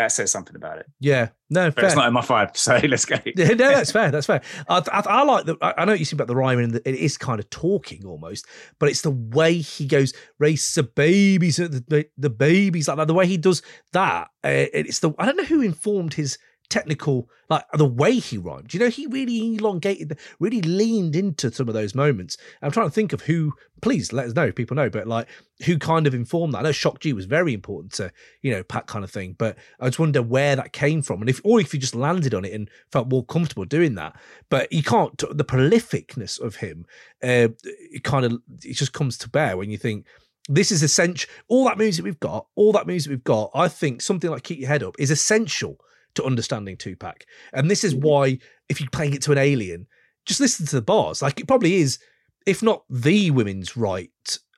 [0.00, 0.86] that says something about it.
[0.98, 1.84] Yeah, no, But fair.
[1.86, 3.16] it's not in my five, so let's go.
[3.36, 4.10] Yeah, no, that's fair.
[4.10, 4.42] That's fair.
[4.68, 5.56] I, I, I like the.
[5.62, 8.04] I know what you see about the rhyming, and the, it is kind of talking
[8.04, 8.46] almost,
[8.78, 13.06] but it's the way he goes, race the babies, the, the, the babies like that.
[13.08, 14.28] The way he does that.
[14.42, 15.12] Uh, it's the.
[15.18, 16.38] I don't know who informed his
[16.70, 18.72] technical, like the way he rhymed.
[18.72, 22.38] You know, he really elongated, really leaned into some of those moments.
[22.62, 23.52] I'm trying to think of who.
[23.82, 25.26] Please let us know if people know, but like
[25.64, 26.58] who kind of informed that.
[26.58, 28.12] I know Shock G was very important to
[28.42, 31.28] you know Pac kind of thing, but I just wonder where that came from, and
[31.28, 34.16] if or if you just landed on it and felt more comfortable doing that.
[34.48, 36.86] But you can't the prolificness of him.
[37.22, 40.06] Uh, it kind of it just comes to bear when you think
[40.48, 41.30] this is essential.
[41.48, 43.50] All that music we've got, all that music we've got.
[43.54, 45.78] I think something like Keep Your Head Up is essential
[46.14, 48.38] to understanding Tupac, and this is why
[48.68, 49.86] if you're playing it to an alien,
[50.26, 51.22] just listen to the bars.
[51.22, 51.98] Like it probably is,
[52.46, 54.10] if not the women's right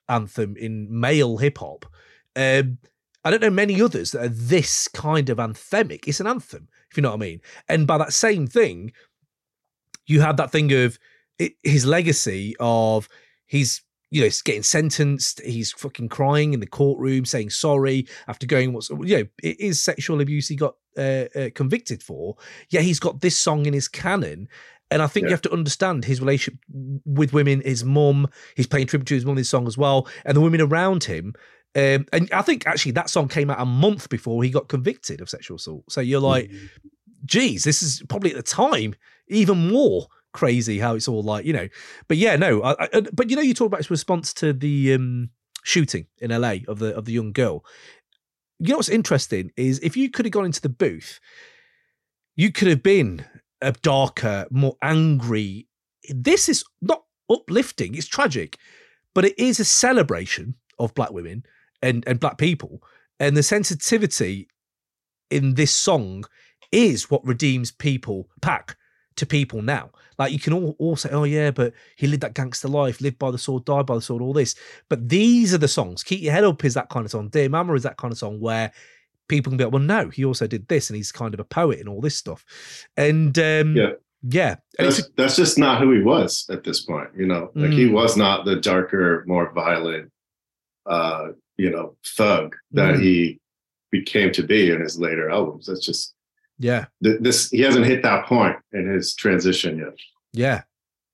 [0.09, 1.87] anthem in male hip hop.
[2.37, 2.79] Um,
[3.25, 6.09] I don't know many others that are this kind of anthemic.
[6.09, 7.41] It's an anthem, if you know what I mean.
[7.69, 8.93] And by that same thing,
[10.07, 10.99] you have that thing of
[11.39, 13.09] it, his legacy of
[13.47, 18.47] he's you know he's getting sentenced, he's fucking crying in the courtroom, saying sorry after
[18.47, 22.37] going what's you know it is sexual abuse he got uh, uh, convicted for.
[22.71, 24.49] Yet he's got this song in his canon.
[24.91, 25.29] And I think Yeah.
[25.29, 26.59] you have to understand his relationship
[27.07, 28.29] with women, his mum.
[28.57, 31.05] He's paying tribute to his mum in this song as well, and the women around
[31.05, 31.35] him.
[31.75, 35.23] Um, and I think actually that song came out a month before he got convicted
[35.23, 35.85] of sexual assault.
[35.91, 36.51] So you're like,
[37.25, 38.95] geez, this is probably at the time
[39.29, 41.69] even more crazy how it's all like, you know.
[42.09, 44.93] But yeah, no, I, I, but you know, you talk about his response to the
[44.93, 45.31] um,
[45.65, 47.65] shooting in LA of the of the young girl.
[48.63, 51.19] You know what's interesting is if you could have gone into the booth,
[52.37, 53.25] you could have been
[53.61, 55.67] a darker, more angry.
[56.09, 58.59] This is not uplifting; it's tragic,
[59.15, 61.45] but it is a celebration of black women
[61.83, 62.85] and and black people,
[63.19, 64.47] and the sensitivity
[65.29, 66.25] in this song
[66.71, 68.77] is what redeems people Pac
[69.17, 69.91] to people now.
[70.19, 73.19] Like you can all, all say, oh yeah, but he lived that gangster life, lived
[73.19, 74.55] by the sword, died by the sword, all this.
[74.89, 76.03] But these are the songs.
[76.03, 77.29] Keep Your Head Up is that kind of song.
[77.29, 78.73] Dear Mama is that kind of song where
[79.29, 81.45] people can be like, well, no, he also did this and he's kind of a
[81.45, 82.45] poet and all this stuff.
[82.97, 83.93] And um, Yeah.
[84.23, 84.57] yeah.
[84.79, 87.09] That's, that's just not who he was at this point.
[87.17, 87.93] You know, like he Mm.
[87.93, 90.11] was not the darker, more violent,
[90.87, 93.03] uh, you know, thug that Mm.
[93.03, 93.41] he
[93.91, 95.67] became to be in his later albums.
[95.67, 96.15] That's just
[96.63, 96.87] yeah.
[97.03, 97.51] th- this.
[97.51, 99.95] He hasn't hit that point in his transition yet.
[100.33, 100.63] Yeah,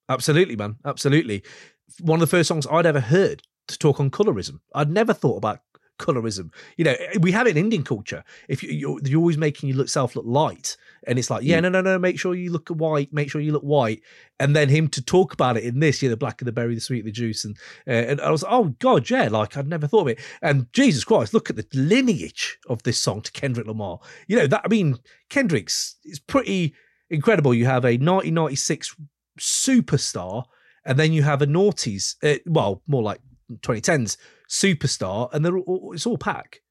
[0.09, 0.77] absolutely, man.
[0.85, 1.43] Absolutely.
[2.01, 4.61] One of the first songs I'd ever heard to talk on colorism.
[4.75, 5.61] I'd never thought about
[5.99, 6.53] colorism.
[6.77, 8.25] You know, we have it in Indian culture.
[8.49, 10.77] If you, you're, you're always making yourself look light,
[11.07, 13.53] and it's like, yeah, no, no, no, make sure you look white, make sure you
[13.53, 14.03] look white,
[14.41, 16.75] and then him to talk about it in this, yeah, the black of the berry,
[16.75, 19.57] the sweet of the juice, and uh, and I was, like, oh god, yeah, like
[19.57, 20.21] I'd never thought of it.
[20.41, 23.99] And Jesus Christ, look at the lineage of this song to Kendrick Lamar.
[24.27, 26.75] You know that I mean, Kendrick's is pretty
[27.11, 27.55] incredible.
[27.55, 28.97] You have a 1996
[29.39, 30.45] superstar,
[30.85, 33.21] and then you have a noughties, uh, well, more like
[33.61, 34.17] 2010s
[34.49, 36.63] superstar, and they're all, it's all Pac.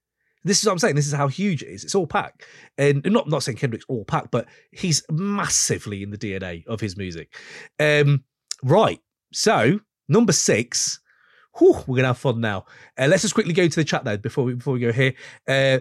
[0.43, 0.95] This is what I'm saying.
[0.95, 1.83] This is how huge it is.
[1.83, 2.45] It's all Pac,
[2.77, 6.95] and not not saying Kendrick's all Pac, but he's massively in the DNA of his
[6.95, 7.35] music.
[7.79, 8.23] Um,
[8.63, 8.99] right.
[9.33, 10.99] So number six.
[11.57, 12.65] Whew, we're gonna have fun now.
[12.99, 15.13] Uh, let's just quickly go to the chat though before we before we go here.
[15.47, 15.79] Uh,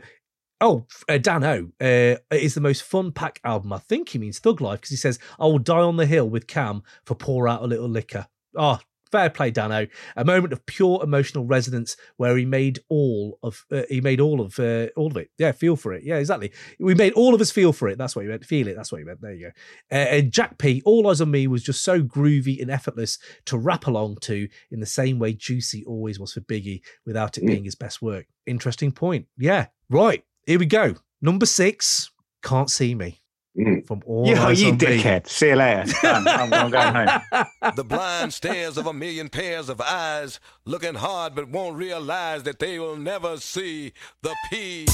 [0.61, 3.73] Oh, uh, Dan O uh, is the most fun Pac album.
[3.75, 6.29] I think he means Thug Life because he says, I will die on the hill
[6.29, 8.27] with Kam for pour out a little liquor.
[8.57, 8.79] Oh,
[9.11, 9.87] fair play, Dano.
[10.17, 14.41] A moment of pure emotional resonance where he made all of uh, he made all
[14.41, 15.31] of uh, all of it.
[15.39, 16.03] Yeah, feel for it.
[16.05, 16.53] Yeah, exactly.
[16.79, 17.99] We made all of us feel for it.
[17.99, 18.45] That's what you meant.
[18.45, 18.77] Feel it.
[18.77, 19.21] That's what you meant.
[19.21, 19.97] There you go.
[19.97, 20.83] Uh, and Jack P.
[20.85, 24.81] All Eyez on Me was just so groovy and effortless to rap along to in
[24.81, 27.49] the same way Juicy always was for Biggie without it Mm.
[27.49, 28.27] being his best work.
[28.47, 29.27] Interesting point.
[29.37, 29.67] Yeah.
[29.91, 30.25] Right.
[30.47, 30.95] Here we go.
[31.23, 32.11] Number six.
[32.43, 33.21] Can't C me.
[33.57, 33.87] Mm.
[33.87, 35.27] From all You, eyes you dickhead.
[35.27, 35.91] See you later.
[36.03, 37.47] I'm, I'm going home.
[37.75, 42.59] The blind stares of a million pairs of eyes, looking hard but won't realize that
[42.59, 43.93] they will never see
[44.23, 44.87] the P.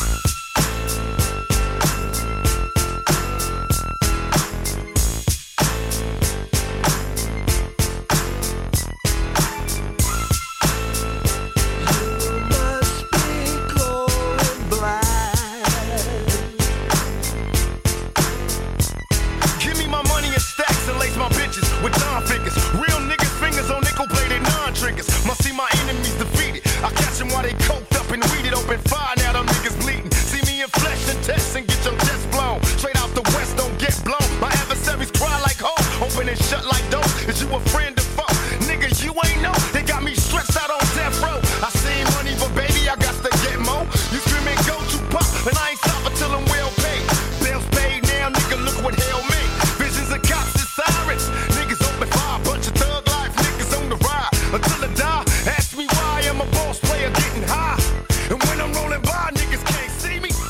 [26.82, 29.14] I catch them while they coked up and weeded open fire.
[29.18, 30.10] Now them niggas bleeding.
[30.10, 32.62] See me in flesh and test and get your chest blown.
[32.78, 34.30] Straight out the west, don't get blown.
[34.40, 35.74] My adversaries cry like ho,
[36.04, 37.01] open and shut like do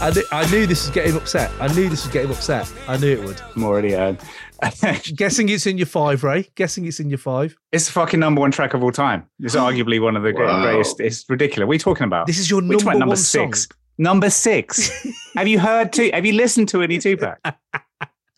[0.03, 1.53] I knew, I knew this was getting upset.
[1.61, 2.71] I knew this was getting upset.
[2.89, 3.41] I knew it would.
[3.55, 4.15] I'm already uh,
[5.15, 6.51] Guessing it's in your five, Ray.
[6.57, 7.57] Guessing it's in your five.
[7.71, 9.29] It's the fucking number one track of all time.
[9.39, 10.63] It's arguably one of the Wow.
[10.63, 10.99] greatest.
[11.01, 11.67] It's ridiculous.
[11.69, 12.27] What are you talking about?
[12.27, 12.95] This is your Which number one?
[12.95, 13.53] one Number song.
[13.55, 13.69] six.
[13.97, 15.07] Number six.
[15.37, 16.11] have you heard to?
[16.11, 17.39] Have you listened to any Tupac?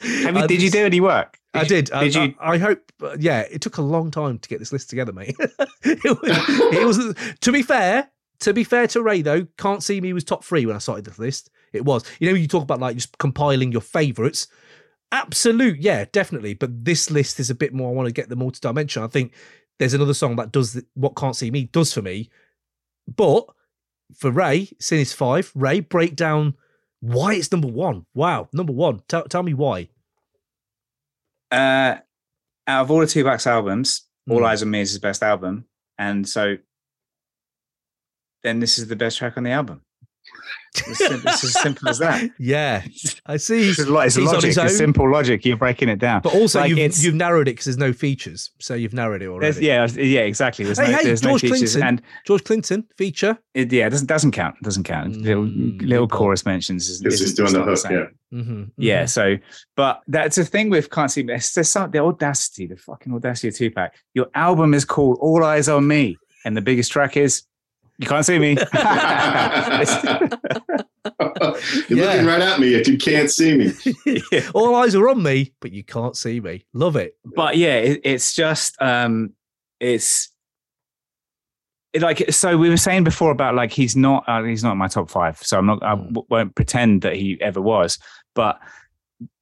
[0.00, 1.38] Have you, I did you do any work?
[1.54, 1.90] I did.
[1.92, 2.34] I, Did you?
[2.38, 2.80] I, I hope.
[3.18, 5.34] Yeah, it took a long time to get this list together, mate.
[5.82, 7.14] it, was, it was.
[7.40, 8.10] To be fair,
[8.40, 11.06] to be fair to Ray though, can't C me was top three when I started
[11.06, 11.48] this list.
[11.74, 12.04] It was.
[12.20, 14.46] You know, you talk about like just compiling your favourites.
[15.12, 16.54] Absolute, yeah, definitely.
[16.54, 17.90] But this list is a bit more.
[17.90, 19.02] I want to get the multi-dimension.
[19.02, 19.32] I think
[19.78, 22.30] there's another song that does the, what can't C me does for me.
[23.14, 23.46] But
[24.16, 25.52] for Ray, sin is five.
[25.54, 26.54] Ray, break down
[27.00, 28.06] why it's number one.
[28.14, 29.02] Wow, number one.
[29.08, 29.88] Tell, tell me why.
[31.50, 31.96] Uh,
[32.66, 34.44] out of all the Tupac's albums, All Hmm.
[34.44, 35.66] Eyes on Me is his best album,
[35.98, 36.56] and so
[38.42, 39.82] then this is the best track on the album.
[40.76, 41.00] It's,
[41.44, 42.30] as simple as that.
[42.38, 42.82] Yeah,
[43.26, 43.70] I see.
[43.70, 44.48] It's, a lo- it's logic.
[44.50, 44.68] It's own.
[44.68, 45.44] simple logic.
[45.44, 46.22] You're breaking it down.
[46.22, 48.50] But also, Like, you've, you've narrowed it because there's no features.
[48.60, 49.64] So you've narrowed it already.
[49.64, 50.64] yeah, yeah, exactly.
[50.64, 51.82] There's Hey, no, hey, there's no George features, Clinton.
[51.82, 53.38] and George Clinton feature.
[53.54, 54.56] it, yeah, it doesn't doesn't count.
[54.62, 55.16] Doesn't count.
[55.16, 56.88] little Mm, little good chorus mentions.
[56.88, 57.78] Is, Because he's isn't- doing the not hook.
[57.78, 57.92] same.
[57.92, 58.38] Yeah.
[58.40, 59.36] Mm-hmm, Yeah, so
[59.76, 63.48] but that's the thing with can't see it's there's some the audacity, the fucking audacity
[63.48, 63.92] of Tupac.
[64.12, 67.44] Your album is called All Eyez on Me, and the biggest track is
[67.98, 68.56] You Can't See Me.
[71.88, 72.04] You're Yeah.
[72.06, 73.72] looking right at me if you can't see me.
[74.54, 76.64] All eyes are on me, but you can't see me.
[76.72, 77.16] Love it.
[77.36, 79.32] but yeah, it, it's just um
[79.80, 80.30] it's
[81.92, 84.78] it, like so we were saying before about like he's not uh, he's not in
[84.78, 86.24] my top five so i'm not i Mm.
[86.28, 87.98] won't pretend that he ever was
[88.34, 88.58] but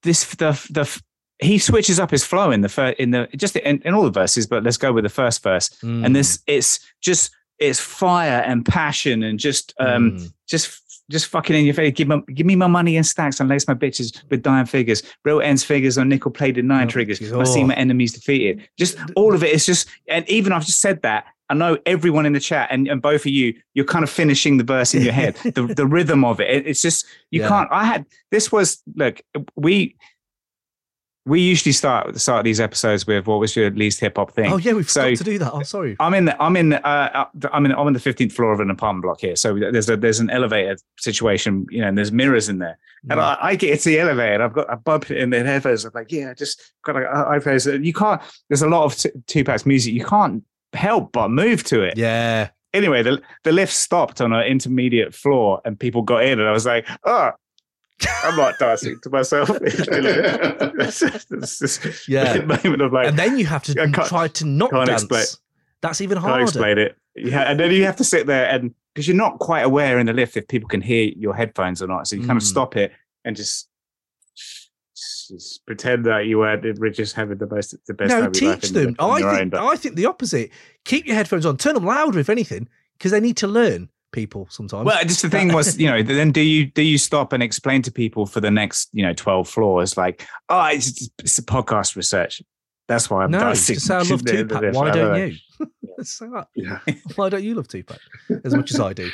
[0.03, 1.03] this the the
[1.38, 4.11] he switches up his flow in the first in the just in, in all the
[4.11, 6.05] verses but let's go with the first verse Mm.
[6.07, 7.30] and this it's just
[7.68, 10.32] it's fire and passion and just um Mm.
[10.48, 10.78] just
[11.10, 11.92] just fucking in your face.
[11.94, 15.02] Give me give me my money in stacks and lace my bitches with dime figures.
[15.24, 17.20] Real ends figures on nickel plated nine Oh, triggers.
[17.32, 17.66] i see oh.
[17.66, 18.66] my enemies defeated.
[18.78, 22.24] Just all of it is just and even i've just said that i know everyone
[22.24, 25.02] in the chat and, and both of you you're kind of finishing the verse in
[25.02, 25.34] your head.
[25.44, 27.48] The, the rhythm of it, it it's just you Yeah.
[27.48, 29.20] can't i had this was look
[29.56, 29.96] we
[31.24, 34.56] we usually start start these episodes with what was your least hip hop thing Oh
[34.56, 35.52] yeah, we forgot So- to do that.
[35.52, 35.96] Oh, sorry.
[36.00, 38.58] I'm in the I'm in the, uh, I'm in I'm on the 15th floor of
[38.60, 39.36] an apartment block here.
[39.36, 42.78] So there's a there's an elevator situation, you know, and there's mirrors in there.
[43.10, 43.22] And Mm.
[43.22, 45.84] I, I get into the elevator I've got a bump in the headphones.
[45.84, 47.84] I'm like, yeah, I just got a iPhones.
[47.84, 48.20] You can't.
[48.48, 49.92] There's a lot of t- Tupac's music.
[49.94, 50.42] You can't
[50.72, 51.96] help but move to it.
[51.96, 52.48] yeah.
[52.74, 56.52] Anyway, the the lift stopped on an intermediate floor and people got in, and I
[56.52, 57.30] was like, oh.
[58.24, 59.50] I'm not dancing to myself.
[59.62, 62.40] it's just, Yeah.
[62.44, 63.74] moment of like, And then you have to
[64.07, 65.03] try to not can't dance.
[65.03, 65.26] explain-
[65.80, 66.44] That's even can't harder.
[66.44, 66.96] explain it.
[67.16, 70.07] Yeah, and then you have to sit there and because you're not quite aware in
[70.07, 72.07] the lift if people can hear your headphones or not.
[72.07, 72.46] So you kind of Mm.
[72.46, 72.92] stop it
[73.24, 73.68] and just,
[74.36, 78.24] just, just pretend that you were we're just having the most the best No, time
[78.24, 78.96] life teach in your- them.
[78.98, 80.50] on I your own, think but- I think the opposite.
[80.84, 81.57] Keep your headphones on.
[81.57, 83.88] Turn them louder if anything, because they need to learn.
[84.12, 84.84] People sometimes.
[84.84, 87.80] well, just the thing was, you know, then do you do you stop and explain
[87.82, 91.96] to people for the next, you know, twelve floors, like, oh, it's, it's a podcast
[91.96, 92.42] research.
[92.88, 93.74] That's why I'm no, dancing.
[93.74, 94.74] just say I love The- the- Tupac.
[94.74, 95.36] Why don't you?
[96.04, 96.48] Say that.
[96.56, 96.78] Yeah.
[97.16, 97.98] Why don't you love Tupac
[98.44, 99.08] as much as I do?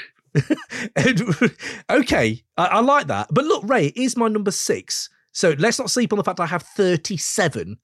[1.90, 3.28] Okay, I, I like that.
[3.30, 5.08] But look, Ray, it is my number six.
[5.32, 7.76] So let's not sleep on the fact I have 37,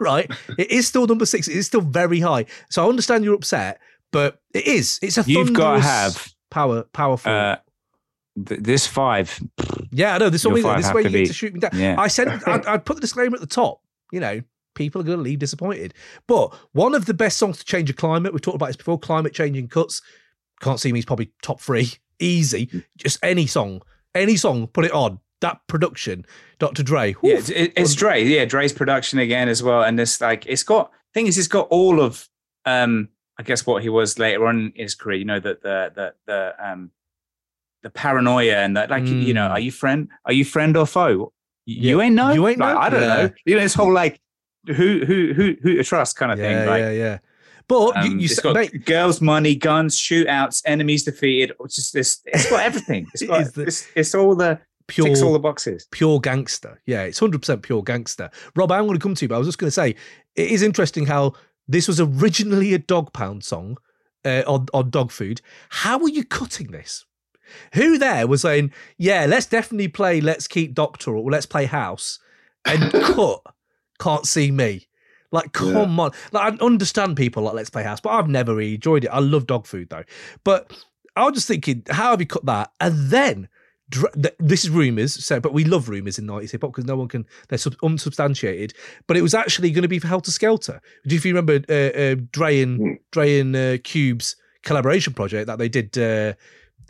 [0.00, 0.30] right?
[0.58, 1.48] It is still number six.
[1.48, 2.46] It is still very high.
[2.70, 3.80] So I understand you're upset,
[4.10, 4.98] but it is.
[5.02, 7.32] It's a You've got to have power, powerful.
[7.32, 7.56] uh,
[8.46, 9.40] th- this five.
[9.90, 10.30] yeah, I know.
[10.30, 11.54] This, is your what we- five this way have where to you get to shoot
[11.54, 11.70] me down.
[11.74, 11.94] Yeah.
[11.98, 13.80] I said I'd, I'd put the disclaimer at the top.
[14.12, 14.40] You know,
[14.74, 15.94] people are going to leave disappointed.
[16.26, 18.98] But one of the best songs to change a climate, we've talked about this before,
[18.98, 20.02] climate changing cuts.
[20.60, 22.84] Can't C me He's probably top three, easy.
[22.98, 23.82] Just any song,
[24.14, 25.20] any song, put it on.
[25.40, 26.26] That production,
[26.58, 26.82] Dr.
[26.82, 27.16] Dre.
[27.22, 28.22] Yeah, it's, it- it's Dre.
[28.22, 29.82] Yeah, Dre's production again as well.
[29.82, 32.28] And this like it's got thing is it's got all of
[32.66, 33.08] um
[33.40, 36.14] I guess what he was later on in his career, you know, that the the
[36.26, 36.90] the um
[37.82, 39.52] the paranoia and that like you know, Mm.
[39.52, 41.32] are you friend are you friend or foe?
[41.66, 42.04] You Yeah.
[42.04, 42.32] ain't know.
[42.32, 42.80] You ain't Like, know?
[42.80, 43.14] I don't Yeah.
[43.14, 43.30] know.
[43.46, 44.20] You know, this whole like
[44.66, 46.68] who who who who to trust kind of yeah, thing.
[46.68, 47.18] Like yeah, yeah.
[47.68, 51.52] But you, um, you it's said, got mate, girls, money, guns, shootouts, enemies defeated.
[51.60, 52.20] It's just this.
[52.26, 53.06] It's got everything.
[53.14, 53.40] It's It got.
[53.42, 54.58] is the- it's, it's all the
[54.88, 55.86] pure, ticks all the boxes.
[55.92, 56.80] pure gangster.
[56.84, 58.28] Yeah, it's 100% pure gangster.
[58.56, 59.90] Rob, I'm going to come to you, but I was just going to say,
[60.34, 61.34] it is interesting how
[61.68, 63.78] this was originally a Dogg Pound song
[64.24, 65.40] uh, on, on Dogg Food.
[65.68, 67.04] How are you cutting this?
[67.74, 72.18] Who there was saying, yeah, let's definitely play Let's Keep Doctor or Let's Play House
[72.64, 73.40] and cut
[73.98, 74.86] Can't C Me?
[75.32, 76.12] Like, come on.
[76.32, 79.08] Like, I understand people like Let's Play House, but I've never really enjoyed it.
[79.08, 80.04] I love Dogg Food though.
[80.44, 80.72] But
[81.16, 82.72] I was just thinking, how have you cut that?
[82.80, 83.48] And then
[84.38, 87.08] this is rumors, so but we love rumors in 90s hip hop because no one
[87.08, 88.72] can they're sub- unsubstantiated.
[89.06, 90.80] But it was actually going to be for Helter Skelter.
[91.06, 92.92] Do you if you remember uh, uh, Dre and Hmm.
[93.10, 95.96] Dre and uh, Cube's collaboration project that they did?
[95.98, 96.34] Uh,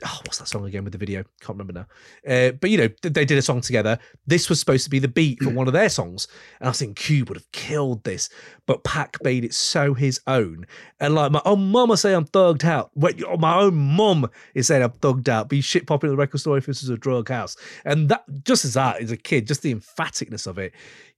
[0.05, 1.23] oh, what's that song again with the video?
[1.41, 1.87] Can't remember now.
[2.27, 3.99] Uh, but you know, th- they did a song together.
[4.27, 6.29] This was supposed to be the beat for one of their songs,
[6.61, 8.29] and I think Cube would have killed this,
[8.67, 10.67] but Pac made it so his own.
[10.99, 12.91] And like my own mama say, I'm thugged out.
[12.95, 15.49] Wait, my own mum is saying I'm thugged out.
[15.49, 17.57] Be shit popping in the record store if this was a drug house.
[17.85, 20.73] And that just as that as a kid, just the emphaticness of it.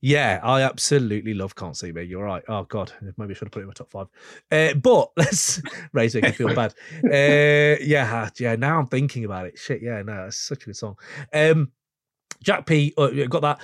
[0.05, 2.03] Yeah, I absolutely love Can't C Me.
[2.03, 2.43] You're right.
[2.49, 4.09] Oh God, maybe I should have put it in my top five.
[4.51, 5.62] Uh, but let's
[5.93, 6.24] raise it.
[6.24, 6.74] I feel bad.
[7.12, 8.57] Uh, yeah, yeah.
[8.62, 9.59] Now I'm thinking about it.
[9.59, 10.94] Shit, yeah, no, it's such a good song.
[11.34, 11.72] Um,
[12.44, 13.60] Jack P, uh, got that.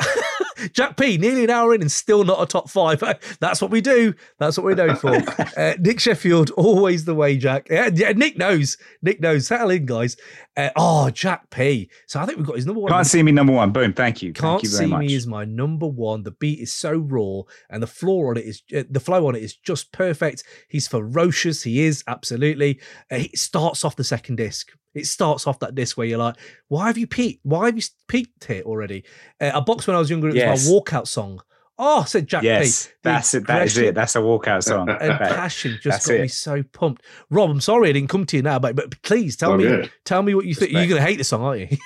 [0.00, 0.04] Uh,
[0.72, 3.02] Jack P, nearly an hour in and still not a top five.
[3.40, 4.14] That's what we do.
[4.38, 5.14] That's what we're known for.
[5.56, 7.68] uh, Nick Sheffield, always the way, Jack.
[7.70, 8.76] Yeah, yeah, Nick knows.
[9.02, 9.46] Nick knows.
[9.46, 10.16] Settle in, guys.
[10.56, 11.88] Uh, oh, Jack P.
[12.06, 12.90] So I think we've got his number one.
[12.90, 13.70] Can't C me number one.
[13.70, 13.92] Boom.
[13.92, 14.32] Thank you.
[14.32, 15.00] Can't Thank you very see much.
[15.00, 16.24] me is my number one.
[16.24, 19.36] The beat is so raw, and the floor on it is uh, the flow on
[19.36, 20.42] it is just perfect.
[20.68, 21.62] He's ferocious.
[21.62, 22.80] He is absolutely.
[23.10, 24.72] Uh, he starts off the second disc.
[24.98, 26.36] It starts off that disc where you're like,
[26.68, 27.40] "Why have you peaked?
[27.44, 29.04] Why have you peaked here already?"
[29.40, 30.28] Uh, I boxed when I was younger.
[30.28, 30.68] It was Yes.
[30.68, 31.40] my walkout song.
[31.80, 32.92] Oh, I said Jack yes, P.
[33.04, 33.46] The that's it.
[33.46, 33.94] That is it.
[33.94, 34.88] That's a walkout song.
[34.90, 36.22] And passion just that's got it.
[36.22, 37.02] me so pumped.
[37.30, 39.62] Rob, I'm sorry I didn't come to you now, but but please tell All me,
[39.64, 39.92] good.
[40.04, 40.72] tell me what you think.
[40.72, 40.98] You're Respect.
[40.98, 41.76] gonna hate this song, aren't you?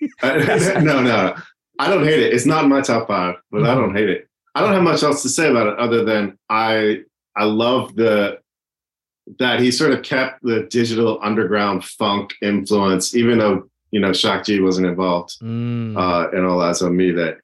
[0.22, 1.34] no, no,
[1.78, 2.32] I don't hate it.
[2.32, 4.28] It's not in my top five, but I don't hate it.
[4.54, 7.00] I don't have much else to say about it other than I
[7.36, 8.38] I love the
[9.38, 14.44] that he sort of kept the digital underground funk influence, even though you know Shock
[14.44, 16.76] G wasn't involved Mm, uh, in all that.
[16.76, 17.10] So me.
[17.12, 17.38] That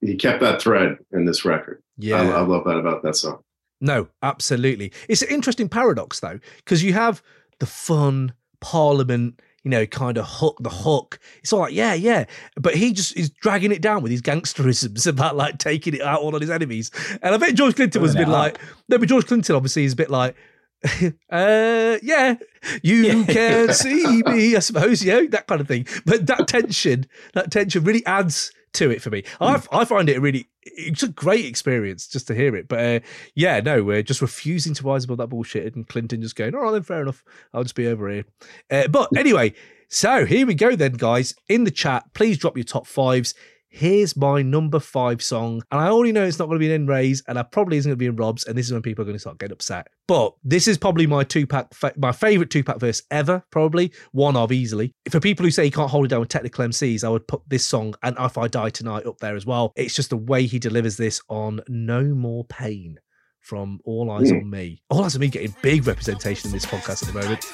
[0.00, 1.82] he kept that thread in this record.
[1.96, 3.40] yeah, I, I love that about that song.
[3.80, 4.92] No, absolutely.
[5.08, 7.22] It's an interesting paradox though, because you have
[7.60, 11.18] the fun Parliament, you know, kind of hook the hook.
[11.42, 12.24] It's all like, yeah, yeah,
[12.56, 16.20] but he just is dragging it down with his gangsterisms about like taking it out
[16.20, 16.90] all on his enemies.
[17.22, 18.58] And I bet George Clinton was a bit Pulling like,
[18.88, 20.34] no, but George Clinton obviously is a bit like.
[21.30, 22.36] uh yeah.
[22.82, 25.86] You can see me i suppose yeah, that kind of thing.
[26.04, 29.24] But that tension that tension really adds to it for me.
[29.40, 32.68] I, I find it a really it's a great experience just to hear it.
[32.68, 33.00] But uh,
[33.34, 36.62] yeah, no, we're just refusing to rise above that bullshit, and Clinton just going, all
[36.62, 38.24] right, then fair enough, I'll just be over here.
[38.70, 39.54] Uh, but anyway,
[39.88, 41.34] so here we go then, guys.
[41.48, 43.34] In the chat, please drop your top fives.
[43.70, 46.86] Here's my number five song, and I already know it's not going to be in
[46.86, 49.02] Ray's, and I probably isn't going to be in Rob's, and this is when people
[49.02, 49.88] are going to start getting upset.
[50.06, 54.92] But this is probably my Tupac, my favorite Tupac verse ever, probably one of easily.
[55.10, 57.42] For people who say you can't hold it down with technical MCs, I would put
[57.46, 59.72] this song and If I Die Tonight up there as well.
[59.76, 62.98] It's just the way he delivers this on No More Pain
[63.42, 64.50] from All Eyes on mm.
[64.50, 64.82] Me.
[64.88, 67.44] All Eyez on Me getting big representation in this podcast at the moment.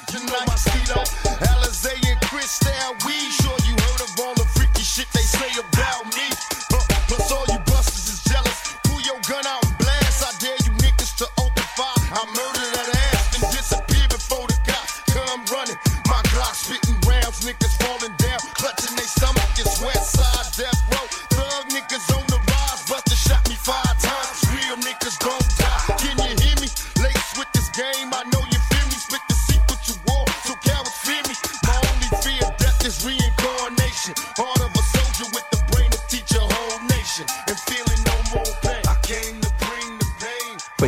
[4.95, 6.27] Shit they say about me.
[6.71, 8.77] Huh, plus all you busters is jealous.
[8.85, 9.64] Pull your gun out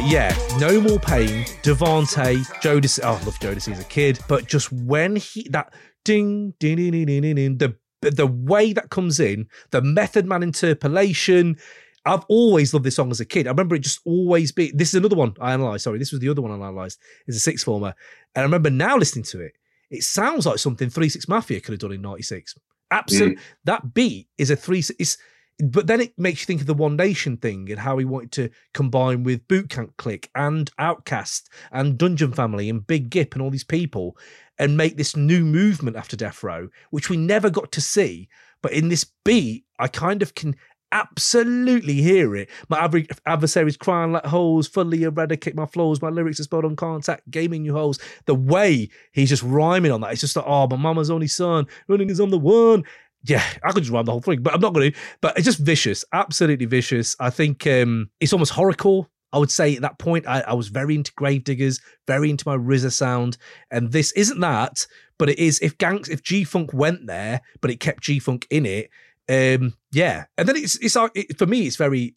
[0.08, 1.44] yeah, no more pain.
[1.64, 3.00] Devante, Jodeci.
[3.04, 5.74] Oh, I love Jodeci as a kid, but just when he that
[6.06, 7.76] ding ding ding ding ding ding, ding the
[8.12, 11.58] the way that comes in, the Method Man interpolation.
[12.06, 13.48] I've always loved this song as a kid.
[13.48, 14.72] I remember it just always be.
[14.74, 15.84] This is another one I analysed.
[15.84, 17.00] Sorry, this was the other one I analysed.
[17.28, 17.94] Is a six former,
[18.34, 19.54] and I remember now listening to it.
[19.90, 22.56] It sounds like something Three Six Mafia could have done in '96.
[22.92, 23.42] Absolutely, mm.
[23.66, 24.82] that beat is a three.
[25.00, 25.18] It's
[25.60, 28.32] but then it makes you think of the One Nation thing and how he wanted
[28.34, 33.42] to combine with Boot Camp Click and OutKast and Dungeon Family and Big Gipp and
[33.42, 34.18] all these people
[34.60, 38.30] and make this new movement after Death Row, which we never got to see.
[38.62, 40.56] But in this beat, I kind of can
[40.92, 42.50] absolutely hear it.
[42.70, 46.02] My adver- adversaries crying like holes, fully eradicate my flaws.
[46.02, 48.00] My lyrics are spelled on contact, gaming you holes.
[48.26, 51.68] The way he's just rhyming on that, it's just like, oh, my mama's only son,
[51.88, 52.84] running is on the one
[53.28, 54.98] yeah, I could just run the whole thing, but I'm not going to.
[55.22, 57.16] But it's just vicious, absolutely vicious.
[57.20, 59.08] I think um, it's almost horrorcore.
[59.34, 62.56] I would say at that point, I, I was very into Gravediggaz, very into my
[62.56, 63.38] RZA sound,
[63.70, 64.88] and this isn't that,
[65.18, 65.60] but it is.
[65.60, 68.90] If Gangs, if G Funk went there, but it kept G Funk in it,
[69.30, 70.26] um, yeah.
[70.38, 72.16] And then it's it's like it, for me, it's very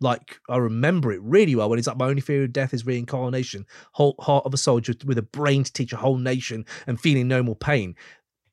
[0.00, 2.84] like I remember it really well when it's like my only fear of death is
[2.84, 7.00] reincarnation, whole heart of a soldier with a brain to teach a whole nation and
[7.00, 7.94] feeling no more pain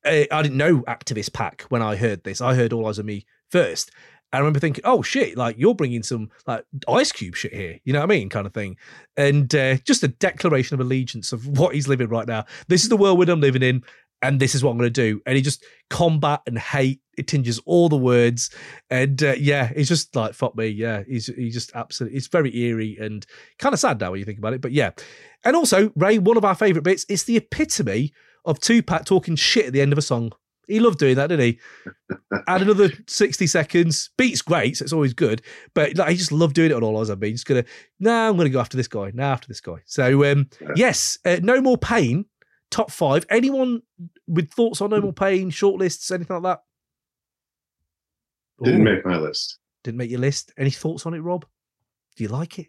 [0.06, 2.42] I didn't know Activist Pac when I heard this.
[2.42, 3.92] I heard All Eyez on Me first.
[4.34, 7.80] And I remember thinking, oh shit, like you're bringing some like Ice Cube shit here,
[7.86, 8.76] you know what I mean, kind of thing,
[9.16, 12.44] and uh, just a declaration of allegiance of what he's living right now.
[12.68, 13.84] This is the world I'm living in,
[14.22, 15.22] and this is what I'm going to do.
[15.26, 17.02] And he just combat and hate.
[17.18, 18.50] It tinges all the words,
[18.90, 20.68] and uh, yeah, he's just like fuck me.
[20.68, 22.18] Yeah, he's he's just absolutely.
[22.18, 23.26] It's very eerie and
[23.58, 24.60] kind of sad now when you think about it.
[24.60, 24.92] But yeah,
[25.46, 28.12] and also Ray, one of our favorite bits is the epitome
[28.46, 30.32] of Tupac talking shit at the end of a song.
[30.68, 31.60] He loved doing that, didn't he?
[32.48, 34.10] Add another 60 seconds.
[34.18, 35.42] Beat's great, so it's always good.
[35.74, 37.32] But like, he just loved doing it on All Eyez on Me.
[37.32, 37.66] Just gonna,
[38.00, 39.12] nah, I'm gonna go after this guy.
[39.14, 39.78] Now after this guy.
[39.86, 42.26] So um, yes, uh, no more pain.
[42.72, 43.26] Top five.
[43.30, 43.82] Anyone
[44.28, 46.64] with thoughts on no more pain, shortlists, anything like that?
[48.64, 48.84] Didn't Ooh.
[48.84, 49.60] make my list.
[49.84, 50.52] Didn't make your list.
[50.58, 51.46] Any thoughts on it, Rob?
[52.16, 52.68] Do you like it?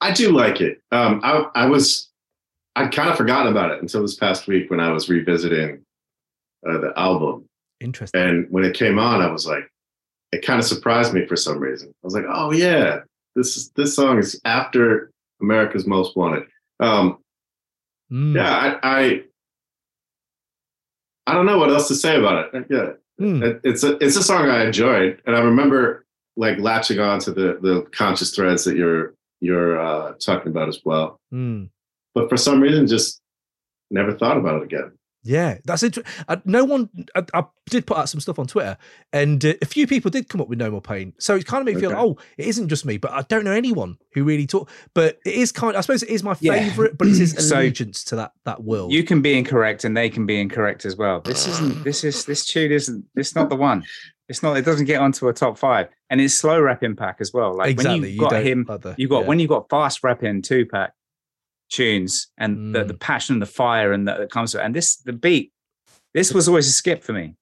[0.00, 0.82] I do like it.
[0.90, 2.10] Um, I, I was,
[2.76, 5.82] I'd kind of forgotten about it until this past week when I was revisiting
[6.68, 7.46] uh, the album.
[7.80, 8.20] Interesting.
[8.20, 9.68] And when it came on, I was like,
[10.30, 11.88] it kind of surprised me for some reason.
[11.88, 13.00] I was like, oh yeah,
[13.34, 16.44] this is this song is after America's Most Wanted.
[16.78, 17.18] Um,
[18.12, 18.34] mm.
[18.34, 19.22] Yeah, I, I,
[21.26, 22.66] I don't know what else to say about it.
[22.68, 23.42] Yeah, mm.
[23.42, 26.04] it, it's a it's a song I enjoyed, and I remember
[26.36, 30.80] like latching on to the the conscious threads that you're you're uh, talking about as
[30.84, 31.18] well.
[31.32, 31.70] Mm.
[32.16, 33.20] But for some reason, just
[33.90, 34.92] never thought about it again.
[35.22, 36.10] Yeah, that's interesting.
[36.28, 38.78] Uh, no one, I, I, did put out some stuff on Twitter,
[39.12, 41.12] and uh, a few people did come up with No More Pain.
[41.18, 42.00] So it kind of made me feel, okay.
[42.00, 44.70] oh, it isn't just me, but I don't know anyone who really talk.
[44.94, 45.74] But it is kind.
[45.74, 46.96] Of, I suppose it is my favorite, yeah.
[46.96, 48.92] but it's his allegiance to that that world.
[48.92, 51.20] You can be incorrect, and they can be incorrect as well.
[51.20, 51.84] This isn't.
[51.84, 53.04] This is this tune isn't.
[53.14, 53.84] It's not the one.
[54.30, 54.56] It's not.
[54.56, 57.54] It doesn't get onto a top five, and it's slow rapping Pac as well.
[57.54, 58.00] Like exactly.
[58.00, 58.66] when you got him,
[58.96, 59.26] you got yeah.
[59.26, 60.92] when you got fast rapping Tupac
[61.68, 62.72] tunes and mm.
[62.72, 64.64] the, the passion and the fire and that comes to it.
[64.64, 65.52] And this the beat
[66.16, 67.36] this was always a skip for me.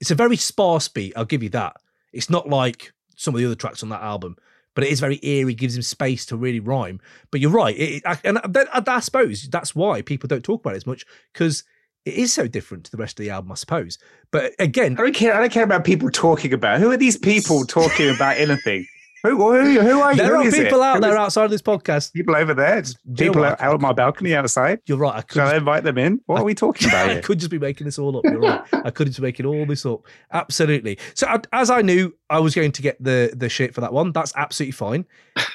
[0.00, 1.12] It's a very sparse beat.
[1.16, 1.74] I'll give you that.
[2.12, 4.36] It's not like some of the other tracks on that album,
[4.76, 5.54] but it is very eerie.
[5.54, 7.00] Gives him space to really rhyme.
[7.32, 10.76] But you're right, it, and I, I suppose that's why people don't talk about it
[10.76, 11.64] as much because
[12.04, 13.98] it is so different to the rest of the album, I suppose.
[14.30, 15.34] But again, I don't care.
[15.34, 16.78] I don't care about people talking about.
[16.78, 18.86] Who are these people talking about anything?
[19.22, 20.18] Who, who, who are you?
[20.18, 22.12] There who are people out there outside of this podcast.
[22.12, 22.82] People over there.
[22.82, 24.80] Just people out, out on my balcony outside.
[24.86, 25.14] You're right.
[25.14, 26.20] I could Shall I invite them in?
[26.26, 27.10] What I, are we talking about?
[27.10, 28.24] I could just be making this all up.
[28.24, 28.62] You're right.
[28.72, 30.00] I could just be making all this up.
[30.32, 30.98] Absolutely.
[31.14, 34.10] So as I knew I was going to get the the shit for that one,
[34.10, 35.06] that's absolutely fine.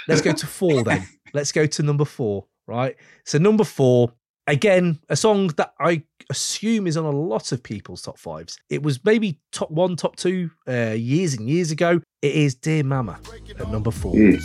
[0.07, 1.05] Let's go to four then.
[1.33, 2.45] Let's go to number four.
[2.67, 2.95] Right.
[3.25, 4.13] So number four
[4.49, 8.57] Again, a song that I assume is on a lot of people's top fives.
[8.69, 11.99] It was maybe top one, top two uh, years and years ago.
[12.21, 13.19] It is Dear Mama
[13.59, 14.13] at number four.
[14.13, 14.41] Mm.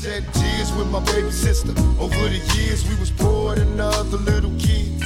[0.00, 1.72] Shed tears with my baby sister.
[2.00, 5.02] Over the years, we was poor than other little kids.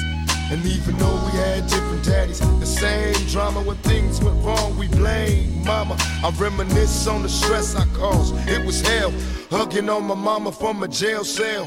[0.52, 4.86] And even though we had different daddies, the same drama when things went wrong, we
[4.86, 5.96] blame mama.
[5.98, 8.36] I reminisce on the stress I caused.
[8.48, 9.12] It was hell,
[9.50, 11.66] hugging on my mama from a jail cell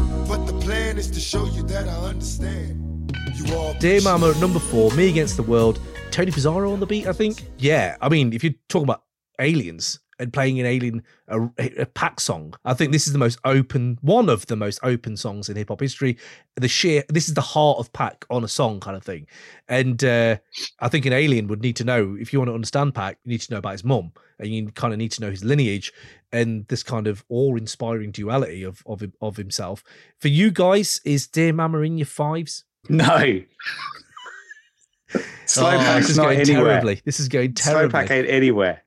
[0.31, 3.13] But the plan is to show you that I understand.
[3.35, 5.81] You all Dear Mama, number four, Me Against the World.
[6.09, 7.43] Tony Pizarro on the beat, I think.
[7.57, 9.03] Yeah, I mean, if you're talking about
[9.41, 13.39] aliens and playing an alien a, a Pac song, I think this is the most
[13.43, 16.17] open, one of the most open songs in hip hop history.
[16.55, 19.27] The sheer, this is the heart of Pac on a song kind of thing.
[19.67, 20.37] And uh,
[20.79, 23.31] I think an alien would need to know if you want to understand Pac, you
[23.31, 25.91] need to know about his mum, and you kind of need to know his lineage
[26.31, 29.83] and this kind of awe-inspiring duality of of of himself.
[30.19, 32.63] For you guys, is Dear Mama in your fives?
[32.87, 33.41] No.
[35.45, 36.65] Slowpoke oh, is going anywhere.
[36.65, 37.01] terribly.
[37.03, 37.99] This is going terribly.
[37.99, 38.83] Slowpoke ain't anywhere.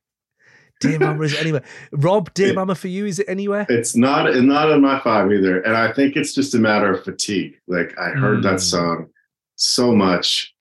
[0.89, 1.63] Dear Mama is it anywhere.
[1.93, 3.67] Rob, Dear it, Mama for you, is it anywhere?
[3.69, 5.61] It's not it's not in my five either.
[5.61, 7.59] And I think it's just a matter of fatigue.
[7.67, 8.43] Like I heard mm.
[8.45, 8.59] that hmm.
[8.59, 9.11] song
[9.57, 10.55] so much.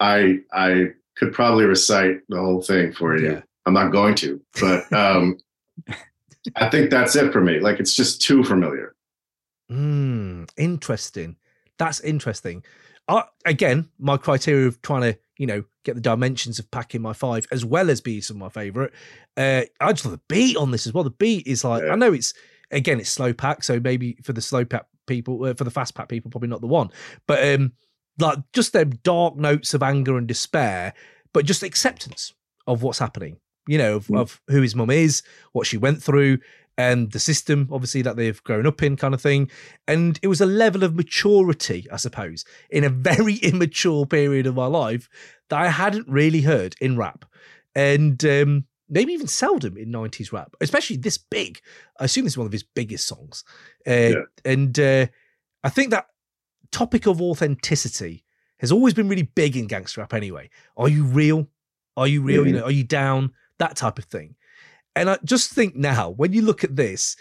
[0.00, 3.32] I I could probably recite the whole thing for you.
[3.32, 3.40] Yeah.
[3.64, 5.38] I'm not going to, but um
[6.54, 7.60] I think that's it for me.
[7.60, 8.94] Like it's just too familiar.
[9.70, 11.36] Mm, interesting.
[11.78, 12.62] That's interesting.
[13.08, 17.12] Uh, again, my criteria of trying to, you know, get the dimensions of packing my
[17.12, 18.92] five as well as be some of my favorite.
[19.36, 21.04] Uh, I just love the beat on this as well.
[21.04, 21.92] The beat is like, yeah.
[21.92, 22.32] I know it's,
[22.70, 23.62] again, it's slow Pac.
[23.64, 26.60] So maybe for the slow Pac people, uh, for the fast Pac people, probably not
[26.60, 26.90] the one.
[27.26, 27.72] But um,
[28.18, 30.94] like just them dark notes of anger and despair,
[31.32, 32.32] but just acceptance
[32.66, 33.36] of what's happening.
[33.68, 34.20] You know, of, Mm.
[34.20, 35.22] of who his mum is,
[35.52, 36.38] what she went through,
[36.78, 39.50] and the system, obviously, that they've grown up in, kind of thing.
[39.88, 44.54] And it was a level of maturity, I suppose, in a very immature period of
[44.54, 45.08] my life
[45.48, 47.24] that I hadn't really heard in rap.
[47.74, 51.60] And um, maybe even seldom in 90s rap, especially this big.
[51.98, 53.44] I assume this is one of his biggest songs.
[53.86, 54.14] Uh, Yeah.
[54.44, 55.06] And uh,
[55.64, 56.06] I think that
[56.72, 58.24] topic of authenticity
[58.58, 60.50] has always been really big in gangster rap anyway.
[60.76, 61.48] Are you real?
[61.96, 62.46] Are you real?
[62.46, 62.56] You Mhm.
[62.58, 63.32] know, are you down?
[63.58, 64.36] That type of thing.
[64.96, 67.16] And I just think now, when you look at this,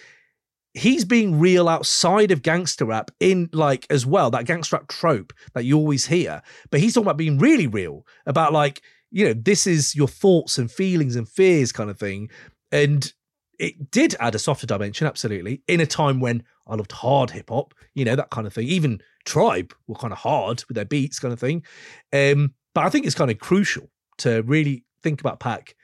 [0.74, 5.34] he's being real outside of gangster rap in like as well, that gangster rap trope
[5.54, 6.42] that you always hear.
[6.72, 8.82] But he's talking about being really real, about like,
[9.12, 12.30] you know, this is your thoughts and feelings and fears kind of thing.
[12.72, 13.12] And
[13.60, 17.50] it did add a softer dimension, absolutely, in a time when I loved hard hip
[17.50, 18.68] hop, you know, that kind of thing.
[18.68, 21.64] Even Tribe were kind of hard with their beats, kind of thing.
[22.12, 23.90] Um, but I think it's kind of crucial
[24.20, 25.76] to really think about Pac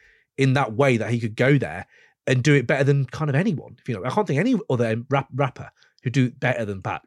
[0.42, 1.86] in that way that he could go there
[2.28, 3.76] and do it better than kind of anyone.
[3.80, 5.70] If you know, I can't think any other rap, rapper
[6.04, 7.02] who do better than Pac.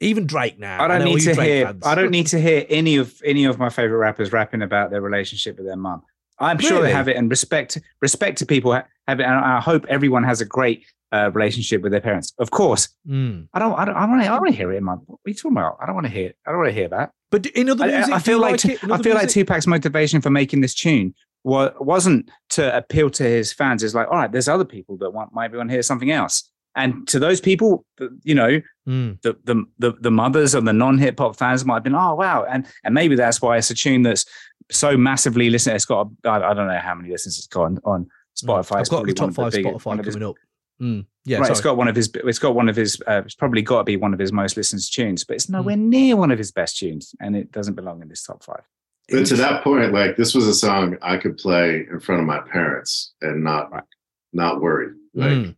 [0.00, 0.82] Even Drake now.
[0.82, 1.66] I don't all need to Drake hear.
[1.66, 1.86] fans.
[1.86, 5.00] I don't need to hear any of any of my favorite rappers rapping about their
[5.00, 6.02] relationship with their mum.
[6.38, 8.84] I'm sure they have it, and respect respect to people have
[9.20, 12.34] it, and I hope everyone has a great uh, relationship with their parents.
[12.38, 13.48] Of course, Mm.
[13.54, 13.72] I don't.
[13.72, 13.96] I don't.
[13.96, 14.28] I want to.
[14.28, 14.94] I want to hear it in my.
[14.94, 15.78] What are you talking about?
[15.80, 16.28] I don't want to hear.
[16.30, 16.36] It.
[16.46, 17.12] I don't want to hear that.
[17.30, 19.28] But in other I, music, I do feel you like, I feel like?
[19.30, 21.14] Tupac's motivation for making this tune
[21.50, 23.82] wa- wasn't to appeal to his fans.
[23.82, 26.50] It's like, all right, there's other people that want maybe want to hear something else.
[26.74, 27.86] And to those people,
[28.22, 29.20] you know, Mm.
[29.22, 32.14] the the the, the mothers of the non hip hop fans might have been, oh
[32.14, 34.24] wow, and and maybe that's why it's a tune that's
[34.70, 35.74] so massively listened.
[35.76, 38.06] It's got I I don't know how many listens it's got on, on
[38.40, 38.80] Spotify.
[38.80, 40.36] It's got the top five big- one Spotify coming up.
[40.80, 41.06] Mm.
[41.24, 41.52] Yeah, right, sorry.
[41.52, 42.10] it's got one of his.
[42.14, 43.00] It's got one of his.
[43.08, 45.36] Uh, it's probably got to be one of his most listened to tunes, but Hmm.
[45.36, 48.44] it's nowhere near one of his best tunes, and it doesn't belong in this top
[48.44, 48.62] five.
[49.08, 52.26] But to that point, like this was a song I could play in front of
[52.26, 53.84] my parents and not Right.
[54.32, 54.92] not worry.
[55.14, 55.56] Like Mm.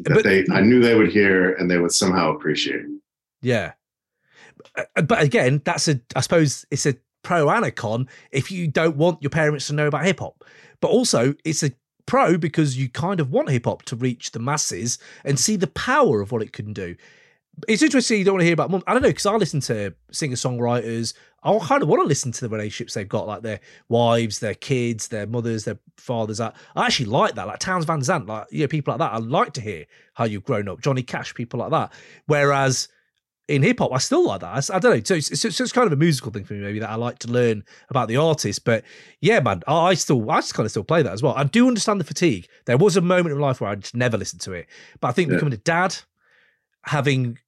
[0.00, 2.84] that But- they I knew they would hear and they would somehow appreciate.
[3.40, 3.72] Yeah.
[4.76, 8.68] Uh, But again, that's a, I suppose it's a pro and a con if you
[8.68, 10.44] don't want your parents to know about hip hop.
[10.80, 11.72] But also, it's a
[12.06, 15.66] pro because you kind of want hip hop to reach the masses and see the
[15.68, 16.94] power of what it can do.
[17.68, 18.82] It's interesting you don't want to hear about mum.
[18.86, 21.14] I don't know, because I listen to singer songwriters.
[21.42, 24.54] I kind of want to listen to the relationships they've got, like their wives, their
[24.54, 26.40] kids, their mothers, their fathers.
[26.40, 29.12] I, I actually like that, like Townes Van Zandt, like you know, people like that.
[29.12, 31.92] I like to hear how you've grown up, Johnny Cash, people like that.
[32.26, 32.88] Whereas
[33.46, 34.70] in hip hop, I still like that.
[34.72, 35.02] I don't know.
[35.04, 37.18] So it's, it's, it's kind of a musical thing for me, maybe that I like
[37.20, 38.64] to learn about the artist.
[38.64, 38.82] But
[39.20, 41.34] yeah, man, I, I still, I just kind of still play that as well.
[41.36, 42.48] I do understand the fatigue.
[42.64, 44.66] There was a moment in life where I just never listened to it,
[45.00, 45.36] but I think Yeah.
[45.36, 45.94] becoming a dad,
[46.86, 47.38] having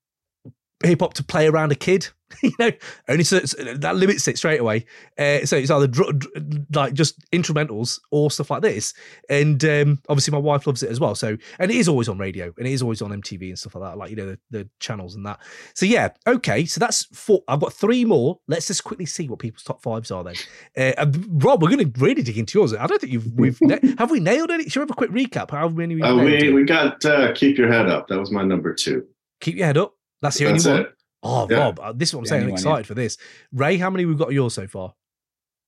[0.85, 2.09] hip hop to play around a kid,
[2.43, 2.71] you know,
[3.09, 4.85] only so, that limits it straight away.
[5.17, 8.95] Uh, so it's either dr- dr- like just instrumentals or stuff like this.
[9.31, 11.15] And um, obviously, my wife loves it as well.
[11.15, 13.75] So, and it is always on radio and it is always on MTV and stuff
[13.77, 15.41] like that, like, you know, the, the channels and that.
[15.75, 16.65] So, yeah, okay.
[16.65, 17.43] So that's four.
[17.49, 18.41] I've got three more.
[18.49, 20.35] Let's just quickly see what people's top fives are then.
[20.77, 22.75] Uh, Rob, we're going to really dig into yours.
[22.75, 24.71] I don't think you've, we've, na- have we nailed it?
[24.71, 25.53] Should we have a quick recap?
[25.53, 28.09] How many we've Uh, we we got uh, keep your head up.
[28.09, 29.07] That was my number two.
[29.41, 29.96] Keep your head up.
[30.23, 30.87] That's the That's only one.
[30.89, 30.95] it.
[31.23, 31.57] Oh, Yeah.
[31.59, 32.43] Rob, uh, this is what I'm The saying.
[32.43, 33.17] I'm only one, excited for this.
[33.53, 34.95] Ray, how many we've got yours so far?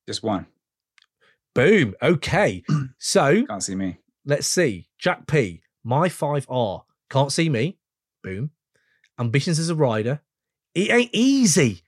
[0.06, 0.46] Just one.
[1.54, 1.94] Boom.
[2.02, 2.62] Okay.
[2.98, 3.98] So Can't C me.
[4.24, 4.88] let's see.
[4.98, 5.62] Jack P.
[5.84, 7.78] My five are can't C me.
[8.24, 8.50] Boom.
[9.20, 10.20] Ambitionz as a Ridah.
[10.74, 11.82] It ain't easy.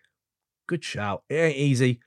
[0.69, 1.25] Good shout.
[1.29, 2.01] It ain't easy.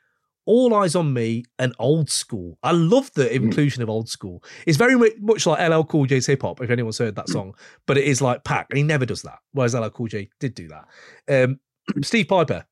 [0.46, 2.58] All eyez on me and old school.
[2.64, 4.44] I love the inclusion of old school.
[4.68, 6.62] It's very much like LL Cool J's hip hop.
[6.62, 7.56] If anyone's heard that song,
[7.86, 9.40] but it is like Pac, and he never does that.
[9.54, 11.44] Whereas LL Cool J did do that.
[11.44, 11.60] Um,
[12.04, 12.66] Steve Piper.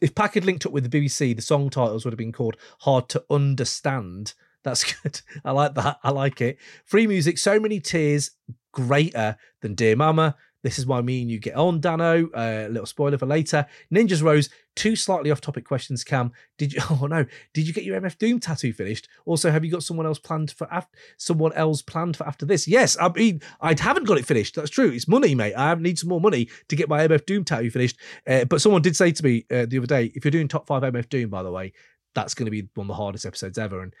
[0.00, 2.56] If Pac had linked up with the BBC, the song titles would have been called
[2.80, 4.34] "Hard to Understand."
[4.64, 5.20] That's good.
[5.44, 5.98] I like that.
[6.02, 6.58] I like it.
[6.84, 8.30] Free music, so many tears,
[8.72, 10.36] greater than Dear Mama.
[10.62, 12.28] This is why me and you get on, Dano.
[12.34, 13.66] A little spoiler for later.
[13.94, 16.32] Ninjas Rose, two slightly off topic questions, Kam.
[16.56, 17.24] Did you oh no,
[17.54, 19.08] did you get your MF Doom tattoo finished?
[19.24, 22.66] Also, have you got someone else planned for af- someone else planned for after this?
[22.66, 24.56] Yes, I mean I haven't got it finished.
[24.56, 24.90] That's true.
[24.90, 25.54] It's money, mate.
[25.56, 27.98] I need some more money to get my MF Doom tattoo finished.
[28.26, 30.66] Uh, but someone did say to me uh, the other day, if you're doing top
[30.66, 31.72] five MF Doom, by the way,
[32.14, 33.82] that's going to be one of the hardest episodes ever.
[33.82, 33.94] And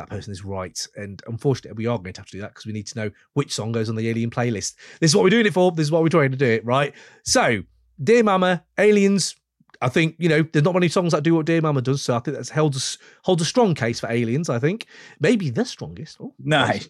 [0.00, 0.86] that person is right.
[0.96, 3.10] And unfortunately, we are going to have to do that because we need to know
[3.34, 4.74] which song goes on the Alien playlist.
[5.00, 5.70] This is what we're doing it for.
[5.72, 6.94] This is what we're trying to do it, right?
[7.24, 7.62] So,
[8.02, 9.36] Dear Mama, Aliens.
[9.82, 12.14] I think you know there's not many songs that do what Dear Mama does, so
[12.14, 12.80] I think that's held a,
[13.24, 14.50] holds a strong case for Aliens.
[14.50, 14.84] I think
[15.20, 16.18] maybe the strongest.
[16.20, 16.88] Oh, Nice.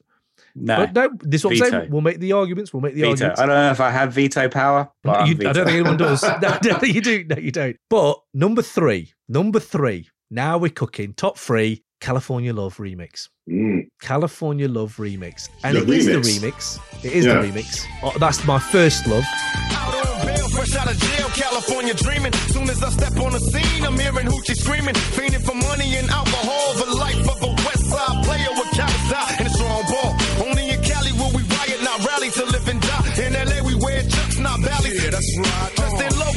[0.56, 1.90] No, But no, this is what I'm saying.
[1.92, 2.72] We'll make the arguments.
[2.72, 3.10] We'll make the veto.
[3.12, 3.40] arguments.
[3.40, 6.22] I don't know if I have veto power, but You- I don't think anyone does.
[6.42, 7.24] no, I don't think you do.
[7.24, 7.76] No, you don't.
[7.88, 10.08] But number three, number three.
[10.30, 11.14] Now we're cooking.
[11.14, 11.84] Top three.
[12.00, 13.28] California Love remix.
[13.48, 13.86] Mm.
[14.00, 16.22] California Love remix, and The it is remix.
[16.40, 17.04] the remix.
[17.04, 17.34] It is Yeah.
[17.42, 17.84] the remix.
[18.02, 19.24] Oh, that's my first love.
[19.72, 22.32] Out on bail, fresh out of jail, California dreaming.
[22.48, 26.08] Soon as I step on the scene, I'm hearing hoochie screaming, fiending for money and
[26.10, 26.74] alcohol.
[26.74, 30.16] The life of a West Side player with counts out and a strong ball.
[30.48, 33.12] Only in Cali will we riot, not rally to live and die.
[33.26, 35.02] In LA we wear chucks, not valleys.
[35.04, 35.72] Yeah, that's right.
[35.76, 36.29] Dressed in locs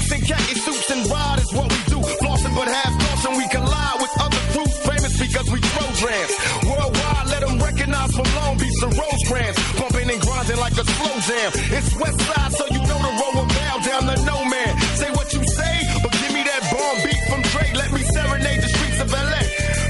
[10.76, 11.52] like a slow jam.
[11.72, 14.80] It's West Side, so you know the road will bow down to no man.
[14.96, 17.72] Say what you say, but give me that bomb beat from Dre.
[17.76, 19.44] Let me serenade the streets of LA.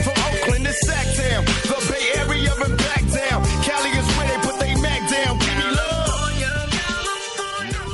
[0.04, 3.44] From Oakland to Sacktown, the Bay Area and back down.
[3.64, 5.40] Cali is where they put they mag down.
[5.40, 6.04] Give me love.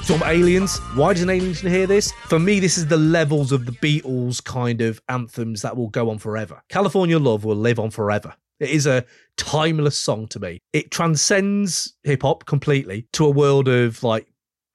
[0.05, 0.79] Some aliens.
[0.95, 2.11] Why does an alien hear this?
[2.27, 6.09] For me, this is the levels of the Beatles kind of anthems that will go
[6.09, 6.63] on forever.
[6.69, 8.33] California Love will live on forever.
[8.59, 9.05] It is a
[9.37, 10.59] timeless song to me.
[10.73, 14.27] It transcends hip hop completely to a world of like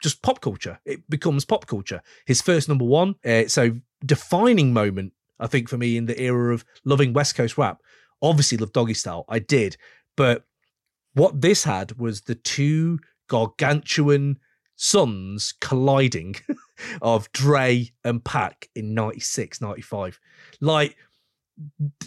[0.03, 0.79] just pop culture.
[0.85, 2.03] It becomes pop culture.
[2.27, 3.15] His first number one.
[3.25, 7.57] Uh, so defining moment, I think, for me in the era of loving West Coast
[7.59, 7.81] rap.
[8.23, 9.25] Obviously, love Doggystyle.
[9.29, 9.77] I did,
[10.17, 10.45] but
[11.15, 12.99] what this had was the two
[13.29, 14.39] gargantuan
[14.77, 16.37] sons colliding
[17.03, 20.19] of Dre and Pac in 96, 95.
[20.61, 20.97] Like,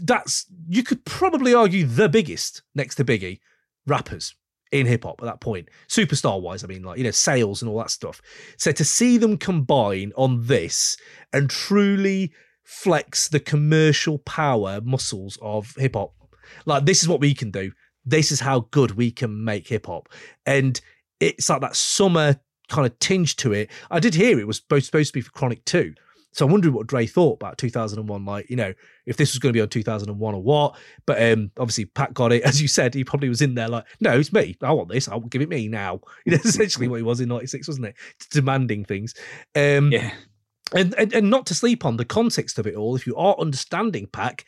[0.01, 3.39] that's, you could probably argue the biggest next to Biggie
[3.85, 4.35] rappers
[4.71, 6.63] in hip hop at that point, superstar wise.
[6.63, 8.21] I mean, like, you know, sales and all that stuff.
[8.57, 10.97] So to see them combine on this
[11.31, 12.33] and truly
[12.63, 16.13] flex the commercial power muscles of hip hop,
[16.65, 17.71] like, this is what we can do.
[18.05, 20.09] This is how good we can make hip hop.
[20.45, 20.79] And
[21.19, 23.69] it's like that summer kind of tinge to it.
[23.89, 25.93] I did hear it was supposed, supposed to be for Chronic 2.
[26.37, 28.71] So I'm wondering what Dre thought about 2001, like, you know,
[29.07, 30.75] if this was going to be on 2001 or what.
[31.07, 32.43] But um, obviously, Pac got it.
[32.45, 34.55] As you said, he probably was in there like, no, it's me.
[34.61, 35.07] I want this.
[35.07, 35.99] I'll give it me now.
[36.25, 37.95] You know, essentially what he was in 96, wasn't it?
[38.31, 39.15] Demanding things.
[39.55, 40.11] Um, Yeah.
[40.75, 43.35] and, and and not to sleep on the context of it all, if you are
[43.39, 44.45] understanding Pac,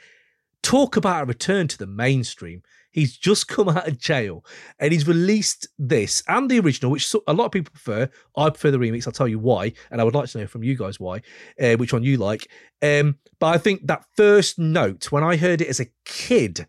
[0.61, 2.61] talk about a return to the mainstream.
[2.91, 4.43] He's just come out of jail
[4.79, 8.09] and he's released this and the original, which a lot of people prefer.
[8.35, 9.05] I prefer the remix.
[9.05, 11.21] I'll tell you why, and I would like to know from you guys why,
[11.61, 12.49] uh, which one you like.
[12.81, 16.65] Um, but I think that first note, when I heard it as a kid,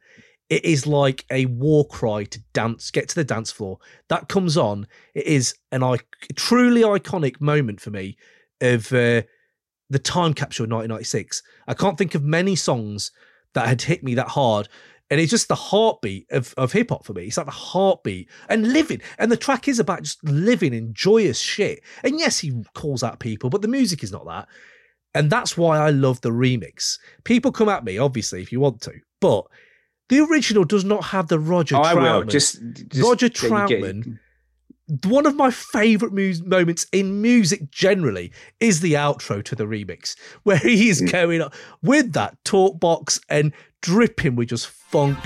[0.50, 3.78] it is like a war cry to dance, get to the dance floor.
[4.08, 4.88] That comes on.
[5.14, 5.98] It is an I-
[6.34, 8.18] truly iconic moment for me
[8.60, 9.22] of uh,
[9.88, 11.42] the time capsule of 1996.
[11.68, 13.12] I can't think of many songs
[13.54, 14.68] that had hit me that hard.
[15.10, 17.24] And it's just the heartbeat of, of hip hop for me.
[17.24, 19.00] It's like the heartbeat and living.
[19.18, 21.80] And the track is about just living in joyous shit.
[22.04, 24.46] And yes, he calls out people, but the music is not that.
[25.12, 26.96] And that's why I love the remix.
[27.24, 29.44] People come at me, obviously, if you want to, but
[30.08, 32.18] the original does not have the Roger Oh, I Troutman.
[32.20, 32.24] will.
[32.24, 34.18] Just, just Roger yeah, you get- Troutman
[35.04, 40.16] one of my favorite mu- moments in music generally is the outro to the remix,
[40.42, 41.12] where he is Mm.
[41.12, 45.18] going up with that talk box and dripping with just funk.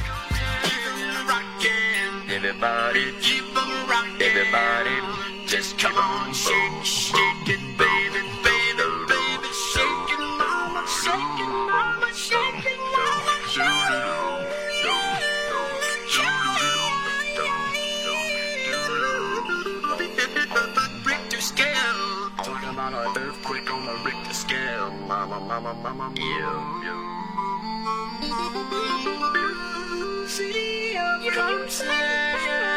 [2.28, 4.22] Everybody keep on rocking.
[4.22, 11.48] Everybody just come on, shake, shake it, baby, baby, baby, shake it, mama, shake it,
[11.48, 13.34] mama, shake it, mama,
[21.04, 22.30] Richter scale.
[22.38, 24.90] Talking about an earthquake on the Richter scale.
[25.06, 27.13] Mama, mama, mama, yeah, yeah.
[30.26, 32.73] See you, come.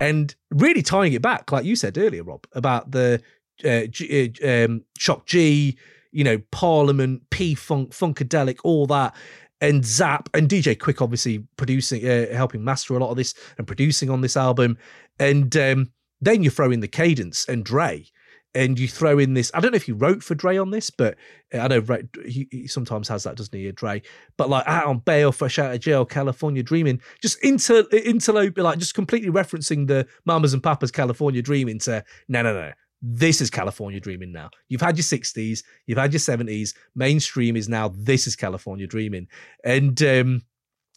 [0.00, 3.20] And really tying it back, like you said earlier, Rob, about the
[3.64, 5.76] uh, G, uh, um, Shock G,
[6.12, 9.14] you know, Parliament, P Funk, Funkadelic, all that,
[9.60, 13.66] and Zap and DJ Quik, obviously producing, uh, helping master a lot of this and
[13.66, 14.78] producing on this album,
[15.18, 18.06] and um, then you throw in the cadence and Dre.
[18.54, 19.50] And you throw in this.
[19.54, 21.16] I don't know if he wrote for Dre on this, but
[21.52, 21.84] I know
[22.24, 24.02] he, he sometimes has that, doesn't he, Dre?
[24.36, 28.78] But like out on bail, fresh out of jail, California dreaming, just inter interlope, like
[28.78, 32.72] just completely referencing the Mamas and Papas California dreaming to no, no, no.
[33.02, 34.50] this is California Dreaming now.
[34.68, 36.74] You've had your 60s, you've had your 70s.
[36.94, 39.28] Mainstream is now this is California Dreaming.
[39.62, 40.42] And um,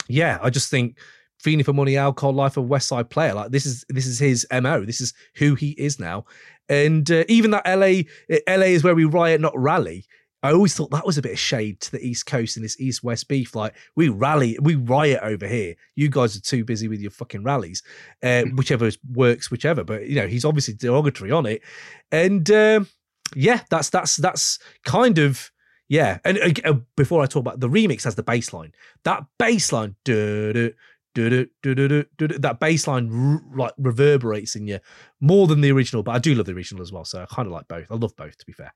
[0.08, 0.98] yeah, I just think
[1.42, 4.46] Feeling for Money, Alcohol, Life of West Side Player, like this is this is his
[4.52, 4.86] MO.
[4.86, 6.26] This is who he is now.
[6.72, 8.04] And uh, even that LA,
[8.48, 10.06] LA is where we riot, not rally.
[10.42, 12.80] I always thought that was a bit of shade to the East Coast and this
[12.80, 13.54] East West beef.
[13.54, 15.76] Like we rally, we riot over here.
[15.96, 17.84] You guys are too busy with your fucking rallies,
[18.24, 19.84] uh, whichever works, whichever.
[19.84, 21.62] But you know, he's obviously derogatory on it,
[22.10, 22.88] and um,
[23.36, 25.52] yeah, that's that's that's kind of
[25.90, 26.20] yeah.
[26.24, 28.72] And uh, before I talk about the remix, has the bass line.
[29.04, 30.70] That bass line, duh,
[31.16, 34.80] that bass line like reverberates in you
[35.20, 36.04] more than the original.
[36.04, 37.88] But I do love the original as well, so I kind of like both.
[37.90, 38.74] I love both, to be fair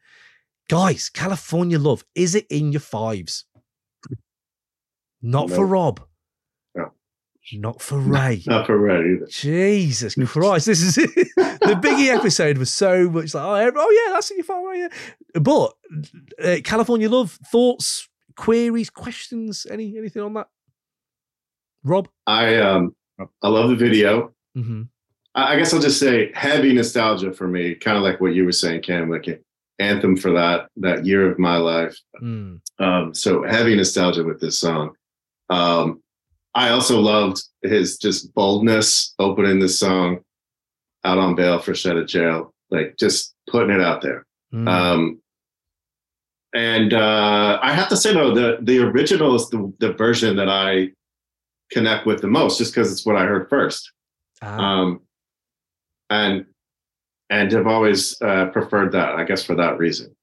[0.69, 3.45] guys, California Love, is it in your fives?
[5.21, 5.55] Not No.
[5.55, 6.01] for Rob.
[6.75, 6.91] No.
[7.53, 8.41] Not for Ray.
[8.47, 9.27] Not for Ray either.
[9.29, 14.31] Jesus Christ, this is the Biggie episode was so much like, oh, oh yeah, that's
[14.31, 14.89] in your five, right?
[15.35, 15.39] Yeah.
[15.39, 15.73] But
[16.43, 20.47] uh, California Love, thoughts, queries, questions, any anything on that?
[21.85, 22.09] Rob?
[22.27, 22.93] I um
[23.41, 24.33] I love the video.
[24.57, 24.83] Mm-hmm.
[25.35, 28.43] I I guess I'll just say heavy nostalgia for me, kind of like what you
[28.43, 29.39] were saying, Kam, like an
[29.79, 31.97] anthem for that that year of my life.
[32.21, 32.59] Mm.
[32.79, 34.95] Um, so heavy nostalgia with this song.
[35.49, 36.01] Um,
[36.55, 40.19] I also loved his just boldness opening this song
[41.03, 44.25] out on bail fresh out of jail, like just putting it out there.
[44.53, 44.67] Mm.
[44.67, 45.21] Um,
[46.53, 50.49] and uh, I have to say though, the the original is the, the version that
[50.49, 50.91] I
[51.71, 53.91] connect with the most, just because it's what I heard first.
[54.41, 54.57] Ah.
[54.57, 55.01] Um,
[56.09, 56.45] and
[57.29, 60.15] and have always uh, preferred that, I guess, for that reason.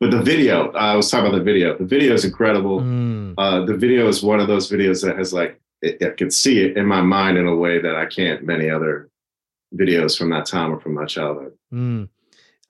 [0.00, 1.76] But the video, I was talking about the video.
[1.76, 2.80] The video is incredible.
[2.80, 3.34] Mm.
[3.38, 6.60] Uh, the video is one of those videos that has like it, I can see
[6.60, 9.08] it in my mind in a way that I can't many other
[9.74, 11.52] videos from that time or from my childhood.
[11.72, 12.08] Mm.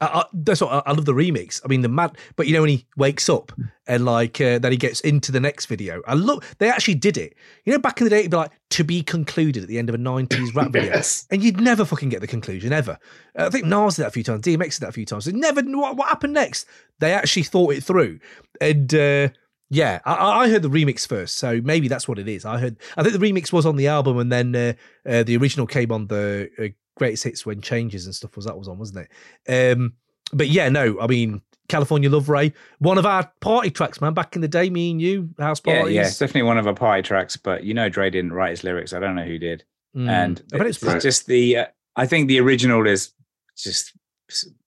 [0.01, 1.61] I, I, that's what I, I love the remix.
[1.65, 3.53] I mean, the mad, but you know when he wakes up
[3.87, 6.01] and like uh, then he gets into the next video.
[6.07, 7.35] I love they actually did it.
[7.65, 9.89] You know, back in the day, it'd be like to be concluded at the end
[9.89, 11.27] of a '90s rap video, Yes.
[11.31, 12.99] and you'd never fucking get the conclusion ever.
[13.39, 14.43] Uh, I think Nas did that a few times.
[14.43, 15.25] DMX did that a few times.
[15.25, 16.67] They never what, what happened next.
[17.01, 18.21] They actually thought it through,
[18.61, 19.29] and uh,
[19.71, 22.45] yeah, I- I, I heard the remix first, so maybe that's what it is.
[22.45, 22.77] I heard.
[22.97, 24.73] I think the remix was on the album, and then uh,
[25.09, 26.69] uh, the original came on the uh,
[26.99, 29.09] greatest hits when changes and stuff was that was on, wasn't
[29.47, 29.77] it?
[29.77, 29.95] Um,
[30.33, 34.15] but yeah, no, I mean California Love Ray, one of our party tracks, man.
[34.15, 35.95] Back in the day, me and you, house Yeah, parties.
[35.95, 37.37] yeah, it's definitely one of our party tracks.
[37.37, 38.93] But you know, Dre didn't write his lyrics.
[38.93, 39.65] I don't know who did.
[39.97, 40.09] Mm.
[40.09, 41.59] And I bet it's it's just the.
[41.59, 41.67] Uh,
[41.97, 43.13] I think the original is
[43.57, 43.93] just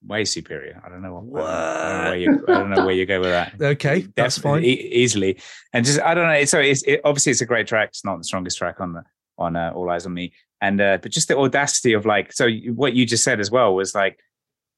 [0.06, 0.82] way superior.
[0.86, 1.20] I don't know.
[1.20, 3.54] What, I, don't know where you, I don't know where you go with that.
[3.62, 4.08] okay.
[4.16, 4.64] That's fine.
[4.64, 5.40] e- easily,
[5.74, 6.46] and just I don't know.
[6.46, 7.90] So it's it, obviously it's a great track.
[7.90, 9.04] It's not the strongest track on the
[9.38, 12.32] on uh, All Eyez on Me, and uh, but just the audacity of like.
[12.34, 14.20] So what you just said as well was like,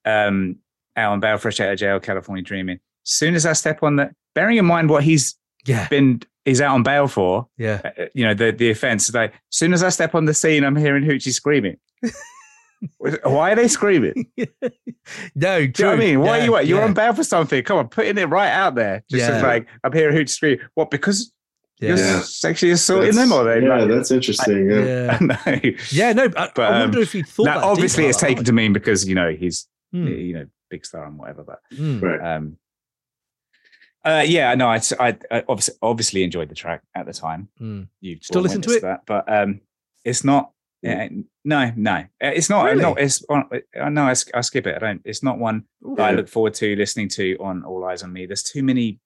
[0.06, 0.58] um,
[0.96, 2.80] Alan Bale, fresh out of jail, California dreaming.
[3.06, 5.36] As soon as I step on that bearing in mind what he's
[5.66, 7.48] Yeah, been, he's out on bail for.
[7.58, 7.82] yeah.
[7.84, 9.14] uh, You know the the offense.
[9.14, 11.78] Like, as soon as I step on the scene, I'm hearing Hoochie screaming.
[13.24, 14.28] Why are they screaming?
[15.36, 16.20] no, Do you know what I mean?
[16.20, 16.68] Why Yeah, are you what?
[16.68, 17.64] You're yeah, on bail for something.
[17.64, 19.04] Come on, putting it right out there.
[19.10, 19.42] Just Yeah.
[19.42, 20.60] like I'm hearing Hoochie scream.
[20.76, 20.92] What?
[20.92, 21.32] Because
[21.88, 22.06] you're Yeah.
[22.16, 22.22] Yeah.
[22.22, 23.66] sexually assaulting them, That's- or they?
[23.68, 24.70] yeah, like, that's interesting.
[24.70, 24.86] Yeah.
[24.86, 25.18] Yeah.
[25.22, 25.72] no.
[25.92, 28.44] Yeah, no, I, But, I wonder um, if he thought Now, that obviously, it's taken
[28.46, 31.44] to mean because you know he's Hmm, you know big star and whatever.
[31.44, 32.00] But hmm.
[32.00, 32.36] Right.
[32.36, 32.58] um,
[34.06, 37.48] uh, yeah, no, I, I, I obviously obviously enjoyed the track at the time.
[37.62, 37.88] Mm.
[38.02, 38.82] You Still listen to it?
[38.82, 39.62] that, but um,
[40.04, 40.52] it's not.
[40.86, 41.08] uh,
[41.46, 42.66] no, no, Uh, it's not.
[42.66, 42.82] Really?
[42.82, 43.24] No, it's.
[43.30, 43.48] on-
[43.80, 44.76] uh, No, I, s- I skip it.
[44.76, 45.02] I don't.
[45.06, 45.64] It's not one
[45.96, 48.26] that I look forward to listening to on All Eyez on Me.
[48.26, 49.00] There's too many,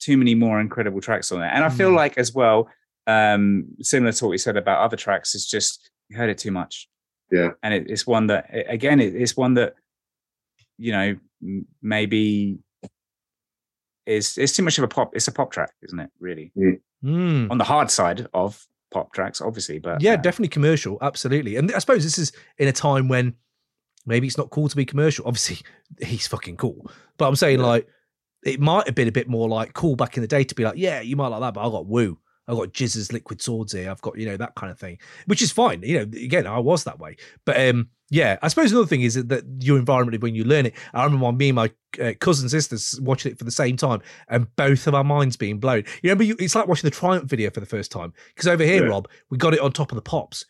[0.00, 1.96] too many more incredible tracks on there, and I feel Mm.
[1.96, 2.68] like as well,
[3.06, 6.50] um, similar to what we said about other tracks, it's just you heard it too
[6.50, 6.88] much.
[7.32, 7.50] Yeah.
[7.62, 9.74] and it, it's one that again, it, it's one that
[10.78, 12.58] you know m- maybe
[14.06, 15.14] is it's too much of a pop.
[15.14, 16.10] It's a pop track, isn't it?
[16.18, 16.52] Really,
[17.04, 17.50] Mm.
[17.50, 20.98] on the hard side of pop tracks, obviously, but Yeah, uh, definitely commercial.
[21.00, 21.56] Absolutely.
[21.56, 23.34] And I suppose this is in a time when
[24.06, 25.24] maybe it's not cool to be commercial.
[25.26, 25.58] Obviously,
[26.04, 26.90] he's fucking cool.
[27.16, 27.66] But I'm saying Yeah.
[27.66, 27.88] like
[28.44, 30.64] it might have been a bit more like cool back in the day to be
[30.64, 32.18] like, yeah, you might like that, but I got Wu.
[32.48, 33.88] I got GZA's liquid swords here.
[33.90, 34.98] I've got, you know, that kind of thing.
[35.26, 35.82] Which is fine.
[35.84, 37.16] You know, again, I was that way.
[37.44, 40.66] But um yeah, I suppose another thing is that- that your environment when you learn
[40.66, 40.74] it.
[40.92, 41.70] I remember me and my
[42.02, 45.60] uh, cousin sisters watching it for the same time, and both of our minds being
[45.60, 45.84] blown.
[46.02, 48.64] You remember, you, it's like watching the Triumph video for the first time because over
[48.64, 48.90] here, Yeah.
[48.90, 50.44] Rob, we got it on top of the pops.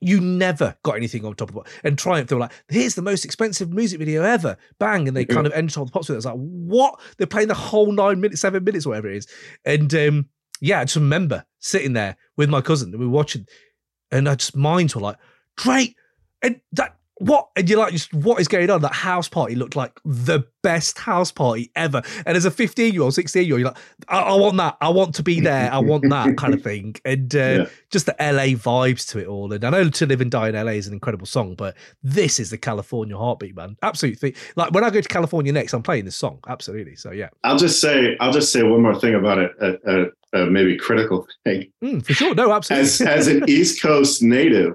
[0.00, 1.62] You never got anything on top of it.
[1.82, 4.56] And Triumph, they were like, here's the most expensive music video ever.
[4.78, 5.08] Bang.
[5.08, 6.16] And they kind of ended on the pops with it.
[6.16, 7.00] I was like, what?
[7.16, 9.26] They're playing the whole nine minutes, seven minutes, whatever it is.
[9.64, 10.28] And um,
[10.60, 13.46] yeah, I just remember sitting there with my cousin and we were watching,
[14.10, 15.16] and I just minds were like,
[15.56, 15.96] great.
[16.42, 18.82] And that what and you're like just what is going on?
[18.82, 22.02] That house party looked like the best house party ever.
[22.26, 23.78] And as a 15 year old 16 year old you're like
[24.08, 24.76] I, I want that.
[24.80, 25.72] I want to be there.
[25.72, 26.96] I want that kind of thing.
[27.04, 27.66] And uh, Yeah.
[27.90, 29.52] just the la vibes to it all.
[29.52, 32.38] And i know to live and die in la is an incredible song but this
[32.38, 33.76] is the california heartbeat man.
[33.82, 36.38] Absolutely like when i go to california next i'm playing this song.
[36.48, 36.96] Absolutely.
[36.96, 37.28] So yeah.
[37.44, 39.52] I'll just say I'll just say one more thing about it.
[39.60, 40.02] A,
[40.34, 41.72] a, a maybe critical thing.
[41.82, 42.34] Mm, for sure.
[42.34, 42.84] No absolutely.
[42.84, 44.74] As as an East Coast native,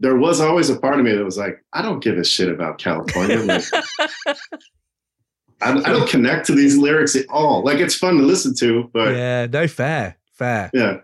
[0.00, 2.50] there was always a part of me that was like, I don't give a shit
[2.50, 3.38] about California.
[3.38, 3.64] Like,
[5.60, 7.64] I, I don't connect to these lyrics at all.
[7.64, 10.98] Like it's fun to listen to, but yeah, yeah no fair fair yeah.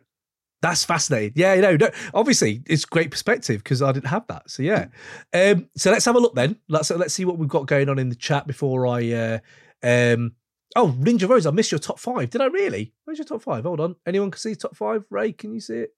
[0.60, 1.32] That's fascinating.
[1.34, 4.48] Yeah, you know, no, obviously it's great perspective because I didn't have that.
[4.48, 4.86] So yeah.
[5.32, 6.56] Um, so let's have a look then.
[6.68, 9.10] Let's let's see what we've got going on in the chat before I.
[9.10, 9.38] Uh,
[9.82, 10.32] um,
[10.76, 12.30] oh, Ninja Rose, I missed your top five.
[12.30, 12.92] Did I really?
[13.04, 13.64] Where's your top five?
[13.64, 13.96] Hold on.
[14.06, 15.04] Anyone can see top five?
[15.10, 15.90] Ray, can you see it?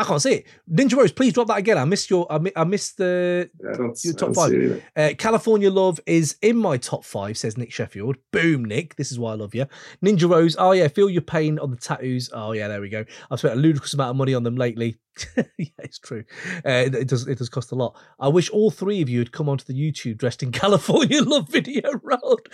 [0.00, 0.46] I can't see it.
[0.72, 1.76] Ninja Rose, please drop that again.
[1.76, 2.26] I missed your.
[2.32, 4.48] I, mi- I missed the don't, Your top five.
[4.50, 4.62] see it
[4.96, 5.10] either.
[5.12, 8.16] uh, California Love is in my top five, says Nick Sheffield.
[8.32, 8.96] Boom, Nick.
[8.96, 9.66] This is why I love you.
[10.02, 10.56] Ninja Rose.
[10.58, 10.88] Oh, yeah.
[10.88, 12.30] Feel your pain on the tattoos.
[12.32, 12.68] Oh, yeah.
[12.68, 13.04] There we go.
[13.30, 14.96] I've spent a ludicrous amount of money on them lately.
[15.58, 16.24] yeah, it's true.
[16.64, 17.26] Uh, it, it does.
[17.28, 17.94] It does cost a lot.
[18.18, 21.48] I wish all three of you had come onto the YouTube dressed in California Love
[21.50, 22.48] Video Road.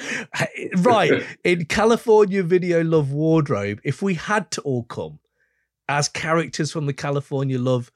[0.79, 1.23] right.
[1.45, 5.21] In California Video Love Wardrobe, if we had to all come
[5.89, 7.91] as characters from the California Love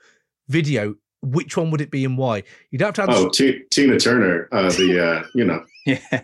[0.48, 2.42] video, which one would it be and why?
[2.70, 6.22] You'd have to have Oh, T- Tina Turner, uh, the uh, you know, Yeah.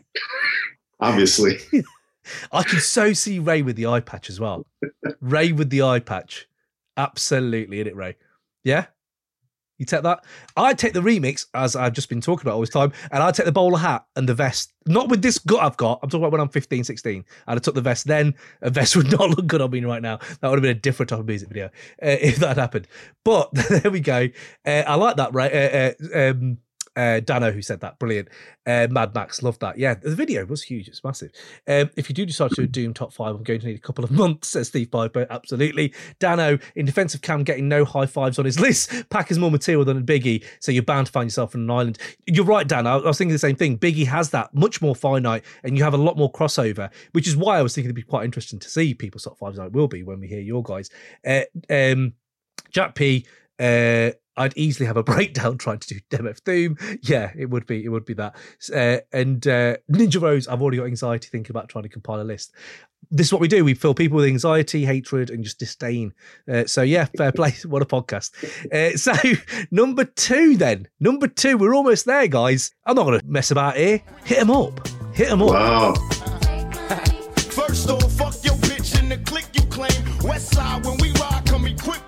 [1.00, 1.58] obviously.
[2.52, 4.66] I can so see Ray with the eye patch as well.
[5.20, 6.48] Ray with the eye patch.
[6.96, 8.16] Absolutely, in it, Ray.
[8.64, 8.86] Yeah?
[9.78, 10.24] You take that?
[10.56, 13.30] I take the remix, as I've just been talking about all this time, and I
[13.30, 14.72] take the bowler hat and the vest.
[14.86, 16.00] Not with this gut I've got.
[16.02, 17.24] I'm talking about when I'm 15, 16.
[17.46, 18.34] I'd have took the vest then.
[18.62, 20.18] A vest would not look good on me right now.
[20.40, 21.70] That would have been a different type of music video uh,
[22.00, 22.88] if that happened.
[23.24, 24.28] But there we go.
[24.64, 25.52] Uh, I like that, right?
[25.52, 26.58] Uh, uh, um,
[26.96, 28.28] uh, Dano, who said that, brilliant.
[28.66, 29.78] Uh, Mad Max, loved that.
[29.78, 30.88] Yeah, the video was huge.
[30.88, 31.30] It's massive.
[31.68, 33.80] Um, if you do decide to do Doom top five, I'm going to need a
[33.80, 35.26] couple of months, says Steve Piper.
[35.30, 35.92] Absolutely.
[36.18, 39.50] Dano, in defense of Kam getting no high fives on his list, Pac is more
[39.50, 41.98] material than a Biggie, so you're bound to find yourself on an island.
[42.26, 42.90] You're right, Dano.
[42.90, 43.78] I I was thinking the same thing.
[43.78, 47.36] Biggie has that much more finite, and you have a lot more crossover, which is
[47.36, 49.88] why I was thinking it'd be quite interesting to see people's top fives, it will
[49.88, 50.90] be when we hear your guys.
[51.26, 52.14] Uh, um,
[52.70, 53.26] Jack P.
[53.58, 56.76] Uh, I'd easily have a breakdown trying to do DMF Doom.
[57.02, 57.84] Yeah, it would be.
[57.84, 58.36] It would be that.
[58.74, 62.24] Uh, and uh, Ninja Rose, I've already got anxiety thinking about trying to compile a
[62.24, 62.52] list.
[63.10, 63.64] This is what we do.
[63.64, 66.12] We fill people with anxiety, hatred, and just disdain.
[66.50, 67.54] Uh, so yeah, fair play.
[67.66, 68.32] What a podcast.
[68.72, 69.12] Uh, so
[69.70, 72.72] number two, then number two, we're almost there, guys.
[72.84, 74.02] I'm not going to mess about here.
[74.24, 74.88] Hit them up.
[75.14, 75.50] Hit them up.
[75.50, 75.94] Wow.
[77.50, 79.90] First off, fuck your bitch in the clique you claim.
[80.22, 82.05] West side, when we ride, come equipped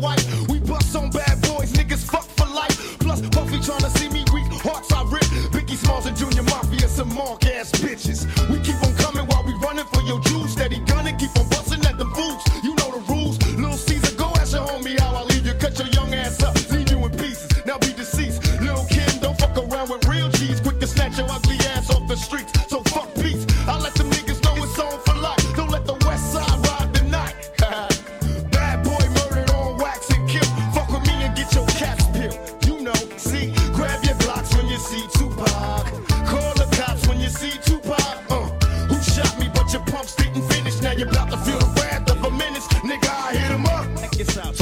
[0.00, 2.98] We bust on bad boys, niggas fuck for life.
[3.00, 5.22] Plus, Puffy tryna see me weak, hearts I rip.
[5.52, 8.24] Biggie Smalls and Junior Mafia, some mark ass bitches.
[8.48, 10.52] We keep on coming while we running for your juice.
[10.52, 12.42] Steady gunning, keep on busting at them fools.
[12.64, 13.36] You know the rules.
[13.56, 15.52] Little Caesar, go ask your homie how I leave you.
[15.52, 17.50] Cut your young ass up, leave you in pieces.
[17.66, 18.40] Now be deceased.
[18.62, 20.62] Little Kim, don't fuck around with real cheese.
[20.62, 22.69] Quick to snatch your ugly ass off the streets.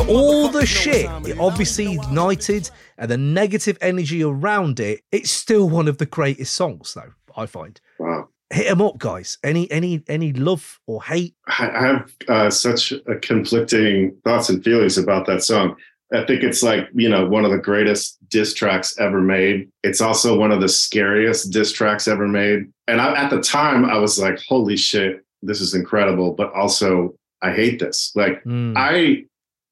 [0.09, 5.89] All the shit it obviously ignited and the negative energy around it, it's still one
[5.89, 7.13] of the greatest songs, though.
[7.37, 7.81] I find.
[7.99, 8.29] Wow.
[8.51, 9.39] Hit them up, guys.
[9.45, 11.35] Any any any love or hate?
[11.47, 15.77] I I have uh, such a conflicting thoughts and feelings about that song.
[16.13, 19.69] I think it's like, you know, one of the greatest diss tracks ever made.
[19.83, 22.73] It's also one of the scariest diss tracks ever made.
[22.87, 26.33] And I, at the time, I was like, holy shit, this is incredible.
[26.33, 28.13] But also, I hate this.
[28.17, 29.25] Like, Mm, I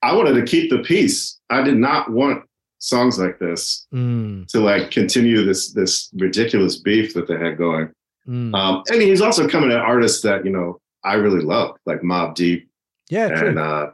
[0.07, 1.39] I wanted to keep the peace.
[1.51, 2.45] I did not want
[2.78, 7.91] songs like this mm, to like continue this this ridiculous beef that they had going.
[8.28, 8.55] mm.
[8.55, 12.37] Um, and he's also coming at artists that you know I really love, like Mobb
[12.37, 12.69] Deep
[13.11, 13.49] yeah, true.
[13.49, 13.91] and uh,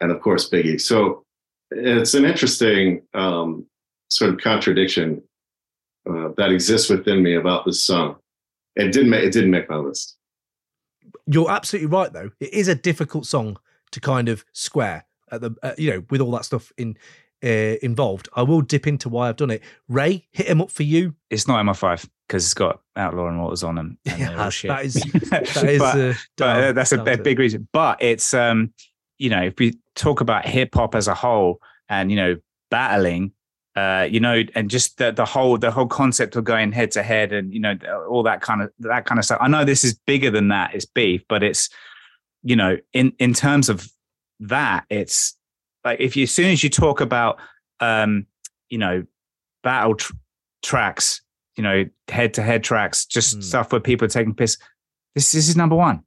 [0.00, 0.80] and of course Biggie.
[0.80, 1.24] So
[1.72, 3.66] it's an interesting um,
[4.08, 5.20] sort of contradiction
[6.08, 8.16] uh, that exists within me about this song.
[8.76, 10.16] It didn't make it didn't make my list.
[11.26, 12.30] You're absolutely right, though.
[12.38, 13.58] It is a difficult song
[13.90, 16.96] to kind of square at the uh, you know with all that stuff in
[17.42, 18.28] uh, involved.
[18.34, 19.62] I will dip into why I've done it.
[19.88, 21.14] Ray, hit him up for you.
[21.30, 23.98] It's not in my five because it's got Outlaw and Waters on them.
[24.06, 27.68] And Yeah, that is that is but, uh, but, uh, that's a, a big reason.
[27.72, 28.72] But it's um
[29.18, 32.36] you know, if we talk about hip hop as a whole and, you know,
[32.70, 33.32] battling,
[33.76, 37.02] uh, you know, and just the, the whole the whole concept of going head to
[37.02, 37.76] head and you know
[38.08, 39.38] all that kind of that kind of stuff.
[39.40, 40.74] I know this is bigger than that.
[40.74, 41.68] It's beef, but it's
[42.44, 43.88] you know in in terms of
[44.48, 45.36] that, it's
[45.84, 47.38] like if you as soon as you talk about
[47.80, 48.26] um,
[48.70, 49.04] you know
[49.62, 50.12] battle tr-
[50.62, 51.22] tracks,
[51.56, 53.42] you know head to head tracks, just Mm.
[53.42, 54.56] stuff where people are taking piss.
[55.14, 56.02] This this is number one.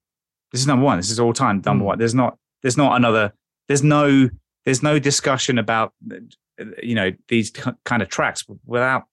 [0.51, 0.97] This is number one.
[0.97, 1.87] This is all time number Mm.
[1.87, 1.97] one.
[1.99, 3.33] There's not there's not another.
[3.67, 4.29] There's no
[4.65, 5.93] there's no discussion about
[6.81, 7.51] you know these
[7.85, 9.03] kind of tracks without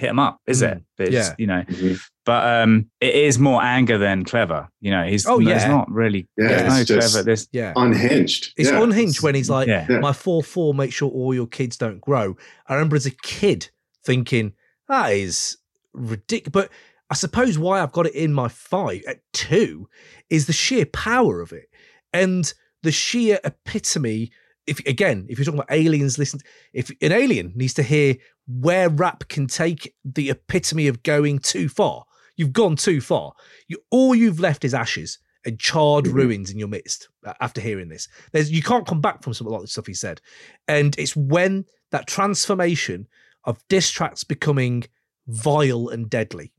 [0.00, 0.72] hit 'em up, is Mm.
[0.72, 0.82] it?
[0.98, 1.34] It's, Yeah.
[1.38, 2.00] you know, Mhm.
[2.24, 4.68] but um, it is more anger than clever.
[4.80, 5.68] You know, he's Oh, there's yeah.
[5.68, 7.24] not really Yeah, it's no just- clever.
[7.24, 7.72] There's Yeah.
[7.76, 8.52] Unhinged.
[8.56, 8.82] It's yeah.
[8.82, 9.86] unhinged when he's like, yeah.
[9.88, 10.00] Yeah.
[10.00, 12.36] my 4 4, make sure all your kids don't grow.
[12.66, 13.70] I remember as a kid
[14.04, 14.52] thinking,
[14.88, 15.56] that is
[15.92, 16.50] ridiculous.
[16.52, 16.70] But
[17.10, 19.88] I suppose why I've got it in my five at two
[20.30, 21.68] is the sheer power of it
[22.12, 22.52] and
[22.82, 24.30] the sheer epitome.
[24.66, 26.40] If again, if you're talking about aliens, listen,
[26.72, 28.16] if an alien needs to hear
[28.46, 32.04] where rap can take the epitome of going too far,
[32.36, 33.32] you've gone too far.
[33.68, 36.12] You, all you've left is ashes and charred Mhm.
[36.12, 38.06] ruins in your midst uh, after hearing this.
[38.32, 40.20] There's you can't come back from some a lot of the stuff he said.
[40.68, 43.08] And it's when that transformation
[43.44, 44.84] of diss tracks becoming
[45.26, 46.52] vile and deadly.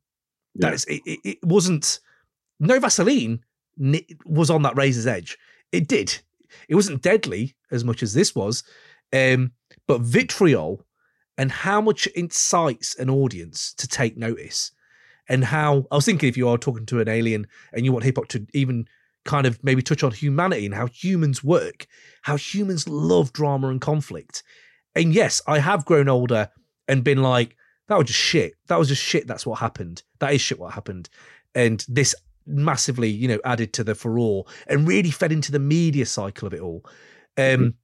[0.55, 0.69] Yeah.
[0.69, 1.99] That is it, it, it wasn't
[2.59, 3.41] no Vaseline
[4.25, 5.37] was on that razor's edge.
[5.71, 6.19] It did.
[6.67, 8.63] It wasn't deadly as much as this was.
[9.13, 9.51] Um,
[9.87, 10.85] but vitriol
[11.37, 14.71] and how much it incites an audience to take notice
[15.27, 18.05] and how I was thinking if you are talking to an alien and you want
[18.05, 18.87] hip hop to even
[19.23, 21.87] kind of maybe touch on humanity and how humans work,
[22.23, 24.43] how humans love drama and conflict.
[24.95, 26.49] And yes, I have grown older
[26.87, 27.55] and been like,
[27.87, 28.53] that was just shit.
[28.67, 29.27] That was just shit.
[29.27, 30.03] That's what happened.
[30.19, 31.09] That is shit what happened.
[31.53, 32.15] And this
[32.45, 36.53] massively, you know, added to the furore and really fed into the media cycle of
[36.53, 36.85] it all.
[37.37, 37.75] Um,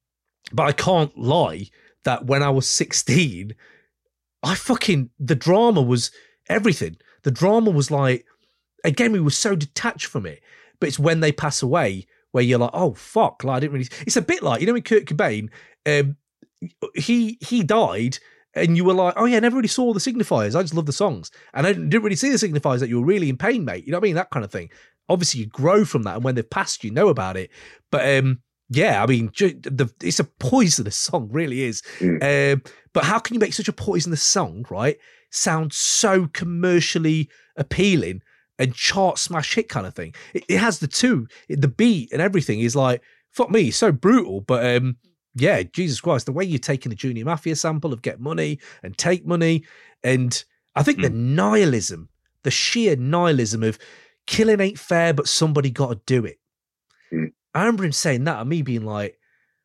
[0.52, 1.68] But I can't lie
[2.04, 3.54] that when I was 16,
[4.42, 6.10] I fucking, the drama was
[6.48, 6.96] everything.
[7.22, 8.24] The drama was like,
[8.84, 10.40] again, we were so detached from it.
[10.80, 13.44] But it's when they pass away where you're like, oh, fuck.
[13.44, 13.88] Like, I didn't really.
[14.06, 15.50] It's a bit like, you know, in Kurt Cobain,
[15.86, 16.16] um,
[16.94, 18.18] he he died
[18.54, 20.54] and you were like, oh yeah, I never really saw the signifiers.
[20.54, 21.30] I just love the songs.
[21.54, 23.84] And I didn't, really see the signifiers that you were really in pain, mate.
[23.84, 24.14] You know what I mean?
[24.16, 24.70] That kind of thing.
[25.08, 26.16] Obviously, you grow from that.
[26.16, 27.50] And when they've passed, you know about it.
[27.90, 31.82] But um, yeah, I mean, the, it's a poisonous song, really is.
[31.98, 32.54] Mm.
[32.54, 32.62] Um,
[32.92, 34.98] but how can you make such a poisonous song, right?
[35.30, 38.22] Sound so commercially appealing
[38.58, 40.14] and chart smash hit kind of thing.
[40.34, 43.92] It, it has the two, it- the beat and everything is like, fuck me, so
[43.92, 44.40] brutal.
[44.40, 44.96] But um,
[45.40, 48.96] yeah, Jesus Christ, the way you're taking the Junior Mafia sample of get money and
[48.96, 49.64] take money.
[50.02, 50.42] And
[50.74, 52.08] I think the nihilism,
[52.42, 53.78] the sheer nihilism of
[54.26, 56.38] killing ain't fair, but somebody got to do it.
[57.12, 57.32] Mm.
[57.54, 59.18] I remember him saying that and me being like,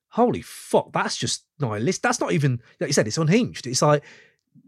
[0.09, 2.01] holy fuck, that's just nihilist.
[2.03, 3.67] That's not even, like you said, it's unhinged.
[3.67, 4.03] It's like,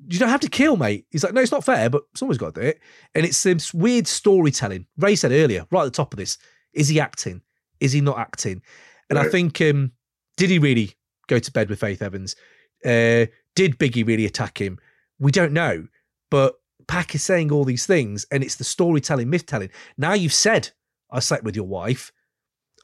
[0.08, 1.06] you don't have to kill, mate.
[1.12, 2.80] He's like, no, it's not fair, but someone's got to do it.
[3.14, 4.86] And it's this weird storytelling.
[4.98, 6.38] Ray said earlier, right at the top of this,
[6.74, 7.42] is he acting?
[7.80, 8.62] Is he not acting?
[9.10, 9.92] And I think, um,
[10.38, 10.94] did he really
[11.28, 12.36] go to bed with Faith Evans?
[12.84, 13.26] Uh,
[13.56, 14.80] did Biggie really attack him?
[15.20, 15.88] We don't know.
[16.30, 16.56] But
[16.88, 19.70] Pac is saying all these things, and it's the storytelling, myth telling.
[19.98, 20.72] Now you've said,
[21.12, 22.12] I slept with your wife.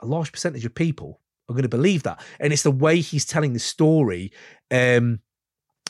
[0.01, 1.19] A large percentage of people
[1.49, 2.23] are going to believe that.
[2.39, 4.31] And it's the way he's telling the story
[4.71, 5.19] um,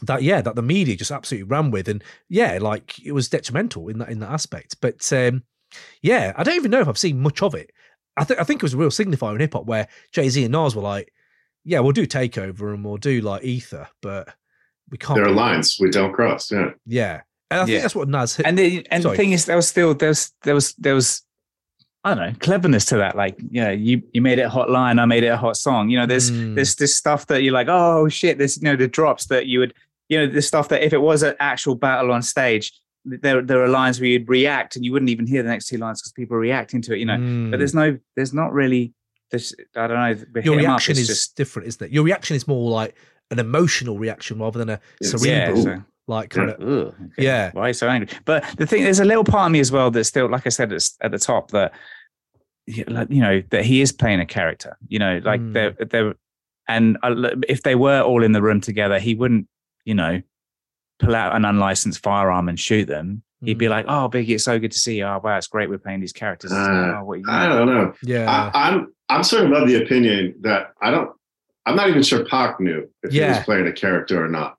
[0.02, 1.88] that, yeah, that the media just absolutely ran with.
[1.88, 4.78] And yeah, like it was detrimental in that in that aspect.
[4.82, 5.44] But um,
[6.02, 7.72] yeah, I don't even know if I've seen much of it.
[8.18, 10.44] I think I think it was a real signifier in hip hop where Jay Z
[10.44, 11.14] and Nas were like,
[11.64, 14.30] "Yeah, we'll do Takeover and we'll do like Ether, but
[14.90, 16.52] we can't." There are do- lines we don't cross.
[16.52, 16.72] Yeah.
[16.86, 17.82] Yeah, and I think Yeah.
[17.82, 18.46] that's what Nas hit.
[18.46, 19.16] and the and Sorry.
[19.16, 21.24] the thing is, there was still there was there was there was
[22.04, 23.16] I don't know cleverness to that.
[23.16, 25.56] Like, you know, you you made it a hot line, I made it a hot
[25.58, 25.90] song.
[25.90, 26.56] You know, there's Mm.
[26.56, 29.60] there's this stuff that you're like, oh shit, there's you know the drops that you
[29.60, 29.74] would
[30.10, 32.74] you know the stuff that if it was an actual battle on stage,
[33.06, 35.78] there there are lines where you'd react and you wouldn't even hear the next two
[35.78, 36.98] lines because people are reacting to it.
[37.00, 37.52] You know, Mm.
[37.52, 38.94] but there's no there's not really
[39.32, 40.08] this I don't know.
[40.08, 41.92] your Hit 'em Up, reaction is just different, isn't it?
[41.92, 42.96] Your reaction is more like
[43.32, 45.12] an emotional reaction rather than a Yes.
[45.12, 45.64] cerebral, yeah.
[45.78, 46.60] So, like kind of.
[46.62, 46.96] Ugh, okay.
[47.18, 47.52] Yeah.
[47.54, 48.10] Why are you so angry?
[48.26, 50.50] But the thing, there's a little part of me as well that still, like I
[50.50, 51.74] said it's at the top, that
[52.88, 54.78] like, you know that he is playing a character.
[54.88, 55.54] You know, like Mm.
[55.54, 56.14] they're they're,
[56.68, 56.98] and
[57.48, 59.48] if they were all in the room together, he wouldn't,
[59.86, 60.22] you know,
[61.00, 63.24] pull out an unlicensed firearm and shoot them.
[63.44, 63.70] He'd be Mm.
[63.72, 65.06] like, "Oh, Biggie, it's so good to see you.
[65.06, 67.94] Oh, wow, it's great we're playing these characters." Uh, oh, what you I don't know.
[68.04, 71.10] yeah, I, I'm I'm sort of of the opinion that I don't.
[71.66, 74.58] I'm not even sure Pac knew if he was playing a character or not.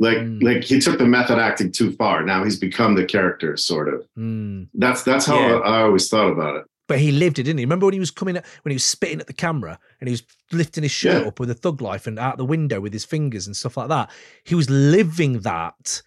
[0.00, 0.42] Like Mm.
[0.42, 2.24] like he took the method acting too far.
[2.24, 4.04] Now he's become the character, sort of.
[4.18, 4.66] Mm.
[4.74, 5.56] That's that's how Yeah.
[5.58, 6.64] I, I always thought about it.
[6.88, 7.64] but he lived it, didn't he?
[7.64, 10.12] Remember when he was coming at, when he was spitting at the camera and he
[10.12, 11.28] was lifting his shirt Yeah.
[11.28, 13.88] up with a thug life and out the window with his fingers and stuff like
[13.90, 14.10] that.
[14.42, 16.02] He was living that.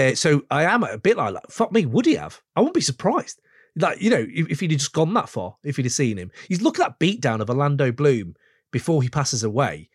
[0.00, 2.40] Uh, so I am a bit like, like, fuck me, would he have?
[2.56, 3.40] I wouldn't be surprised.
[3.76, 6.16] Like, you know, if, if he'd have just gone that far, if he'd have seen
[6.16, 6.30] him.
[6.48, 8.34] He's look at that beatdown of Orlando Bloom
[8.72, 9.88] before he passes away.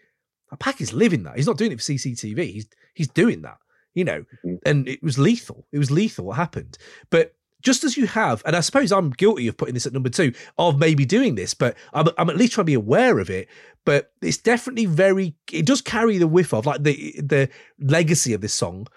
[0.59, 1.35] Pac is living that.
[1.35, 2.53] He's not doing it for CCTV.
[2.53, 3.57] He's he's doing that,
[3.93, 4.23] you know.
[4.45, 4.59] Mhm.
[4.65, 5.67] And it was lethal.
[5.73, 6.77] It was lethal what happened.
[7.09, 10.09] But just as you have, and I suppose I'm guilty of putting this at number
[10.09, 13.29] two of maybe doing this, but I'm, I'm at least trying to be aware of
[13.29, 13.49] it.
[13.85, 15.35] But it's definitely very.
[15.51, 17.49] It does carry the whiff of like the the
[17.79, 18.87] legacy of this song.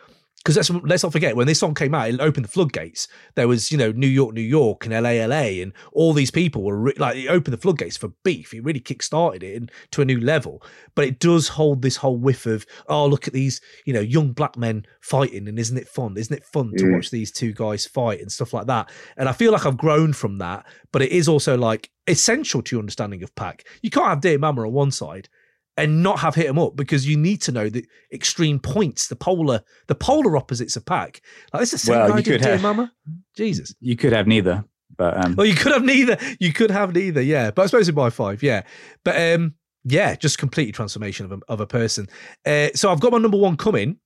[0.49, 3.07] Because let's, let's not forget when this song came out, it opened the floodgates.
[3.35, 6.63] There was, you know, New York, New York, and LA, LA, and all these people
[6.63, 8.55] were re- like, it opened the floodgates for beef.
[8.55, 10.63] It really kick-started it in, to a new level.
[10.95, 14.33] But it does hold this whole whiff of, oh, look at these, you know, young
[14.33, 16.17] black men fighting, and isn't it fun?
[16.17, 16.95] Isn't it fun to Mm.
[16.95, 18.91] watch these two guys fight and stuff like that?
[19.19, 22.75] And I feel like I've grown from that, but it is also like essential to
[22.77, 23.67] your understanding of Pac.
[23.83, 25.29] You can't have Dear Mama on one side
[25.79, 29.17] and not have hit him up because you need to know the extreme points, the
[29.17, 31.23] polar, the polar opposites of Pac.
[31.53, 32.93] Like this is the same Well, guy did could Dear have- Mama.
[33.37, 33.75] Jesus.
[33.81, 34.65] You could have neither,
[34.97, 36.19] but um, Well, you could have neither.
[36.41, 37.23] You could have neither.
[37.23, 38.63] Yeah, but I suppose in my five, yeah.
[39.05, 42.09] But um, yeah, just completely transformation of a, of a person.
[42.45, 43.97] Uh, so I've got my number one coming.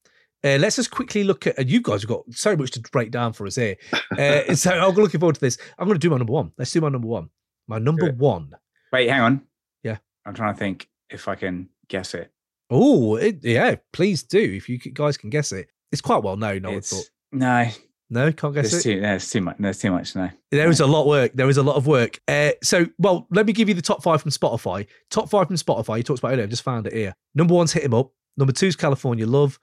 [0.44, 1.56] Uh, let's just quickly look at.
[1.58, 3.76] And you guys have got so much to break down for us here.
[4.18, 5.56] Uh, so I'm looking forward to this.
[5.78, 6.52] I'm going to do my number one.
[6.58, 7.30] Let's do my number one.
[7.68, 8.50] My number one.
[8.92, 9.42] wait, hang on.
[9.84, 9.98] Yeah.
[10.26, 12.30] I'm trying to think if I can guess it.
[12.70, 13.76] Oh, yeah.
[13.92, 15.68] Please do if you guys can guess it.
[15.90, 16.64] It's quite well known.
[16.64, 17.04] I would thought.
[17.32, 17.68] no,
[18.08, 18.94] No, can't guess there's it.
[18.94, 19.56] too, there's too much.
[19.58, 20.16] There's too much.
[20.16, 21.32] No, There is a lot of work.
[21.34, 22.18] There is a lot of work.
[22.26, 24.86] Uh, so, well, let me give you the top five from Spotify.
[25.10, 25.98] Top five from Spotify.
[25.98, 26.44] You talked about earlier.
[26.44, 27.14] I just found it here.
[27.34, 28.10] Number one's Hit Him Up.
[28.38, 29.58] Number two's California Love.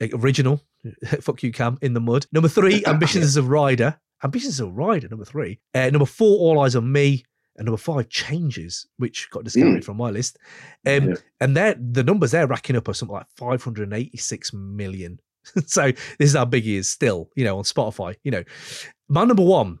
[0.00, 0.62] uh, Original.
[1.20, 1.78] Fuck you, Kam.
[1.82, 2.26] In the Mud.
[2.32, 3.98] Number three, Ambitionz as a Ridah.
[4.22, 5.58] Ambitionz as a Ridah, number three.
[5.74, 7.24] Uh, number four, All Eyez on Me.
[7.56, 10.38] And number five, Changes, which got discounted from my list.
[10.86, 11.14] Um, Yeah.
[11.40, 15.18] And they're, the numbers they're racking up are something like 586 million.
[15.66, 18.14] so this is how big he is still, you know, on Spotify.
[18.22, 18.44] You know,
[19.08, 19.78] my number one,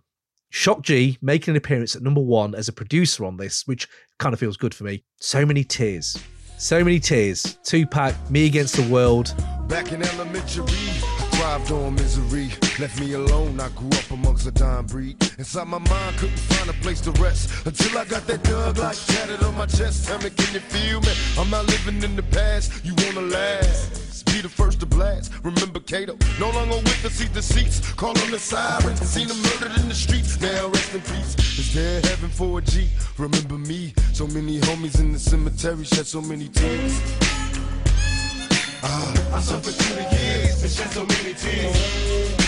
[0.50, 3.88] Shock G making an appearance at number one as a producer on this, which
[4.18, 5.02] kind of feels good for me.
[5.18, 6.18] So many tears.
[6.58, 7.58] So many tears.
[7.64, 9.34] Tupac, Me Against the World.
[9.66, 12.48] Back in elementary, I thrived on misery.
[12.78, 15.16] Left me alone, I grew up amongst a dying breed.
[15.38, 18.96] Inside my mind, couldn't find a place to rest until I got that dug like
[19.06, 20.06] tatted on my chest.
[20.06, 21.12] Tell me, can you feel me?
[21.38, 22.84] I'm not living in the past.
[22.84, 24.24] You wanna last?
[24.26, 25.32] Be the first to blast.
[25.42, 26.16] Remember Kato?
[26.38, 27.92] No longer with us, see the seats.
[27.94, 29.00] Call on the sirens.
[29.00, 30.40] Seen them murdered in the streets.
[30.40, 31.34] Now rest in peace.
[31.58, 32.88] Is there heaven for a G?
[33.18, 33.92] Remember me?
[34.12, 36.94] So many homies in the cemetery shed so many tears.
[38.84, 40.21] Ah, I suffered through the years
[40.62, 42.41] and shed so many tears.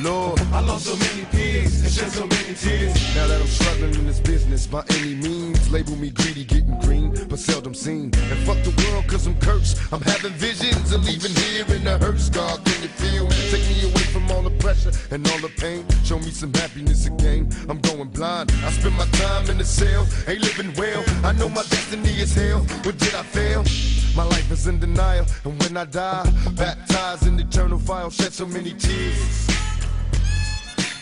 [0.00, 2.94] Lord, I lost so many peers and shed so many tears.
[3.16, 7.12] Now that I'm struggling in this business by any means, label me greedy, getting green,
[7.28, 8.12] but seldom seen.
[8.14, 9.92] And fuck the world, cause I'm cursed.
[9.92, 12.30] I'm having visions of leaving here in the hearse.
[12.30, 13.50] God, can you feel me?
[13.50, 15.84] Take me away from all the pressure and all the pain.
[16.04, 17.50] Show me some happiness again.
[17.68, 18.52] I'm going blind.
[18.64, 21.02] I spend my time in the cell, ain't living well.
[21.24, 22.60] I know my destiny is hell.
[22.84, 23.64] What did I fail?
[24.14, 28.46] My life is in denial, and when I die, baptized in eternal fire, shed so
[28.46, 29.48] many tears.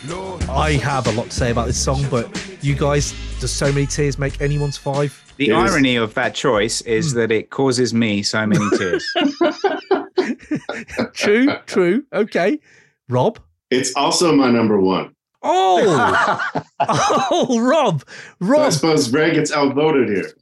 [0.08, 2.28] Lord, I have a lot to say about this song, but
[2.62, 5.22] you guys, does so many tears make anyone's five?
[5.36, 7.18] the It is- irony of that choice is Hmm.
[7.18, 9.04] that it causes me so many tears.
[11.12, 12.04] true, true.
[12.12, 12.58] Okay.
[13.08, 13.38] Rob?
[13.70, 15.14] It's also my number one.
[15.42, 16.40] Oh,
[16.80, 18.72] oh, Rob, So I Rob.
[18.72, 20.32] suppose Ray gets outvoted here.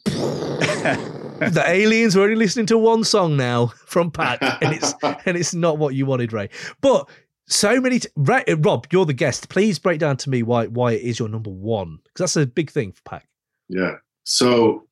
[1.50, 4.94] the aliens are only listening to one song now from Pat, and it's
[5.26, 6.48] and it's not what you wanted, Ray.
[6.80, 7.08] But
[7.46, 8.00] so many.
[8.00, 9.48] T- uh, Rob, you're the guest.
[9.48, 12.46] Please break down to me why why it is your number one because that's a
[12.46, 13.28] big thing for Pac.
[13.68, 13.96] Yeah.
[14.24, 14.84] So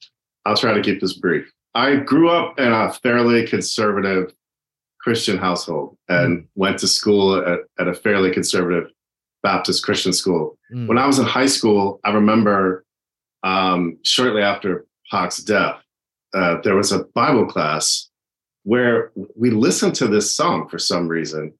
[0.45, 1.51] I'll try to keep this brief.
[1.75, 4.33] I grew up in a fairly conservative
[5.01, 8.91] Christian household and went to school at, at a fairly conservative
[9.43, 10.59] Baptist Christian school.
[10.73, 10.87] Mm.
[10.87, 12.85] When I was in high school, I remember
[13.43, 15.83] um, shortly after Pac's death,
[16.35, 18.09] uh, there was a Bible class
[18.65, 21.53] where we listened to this song for some reason.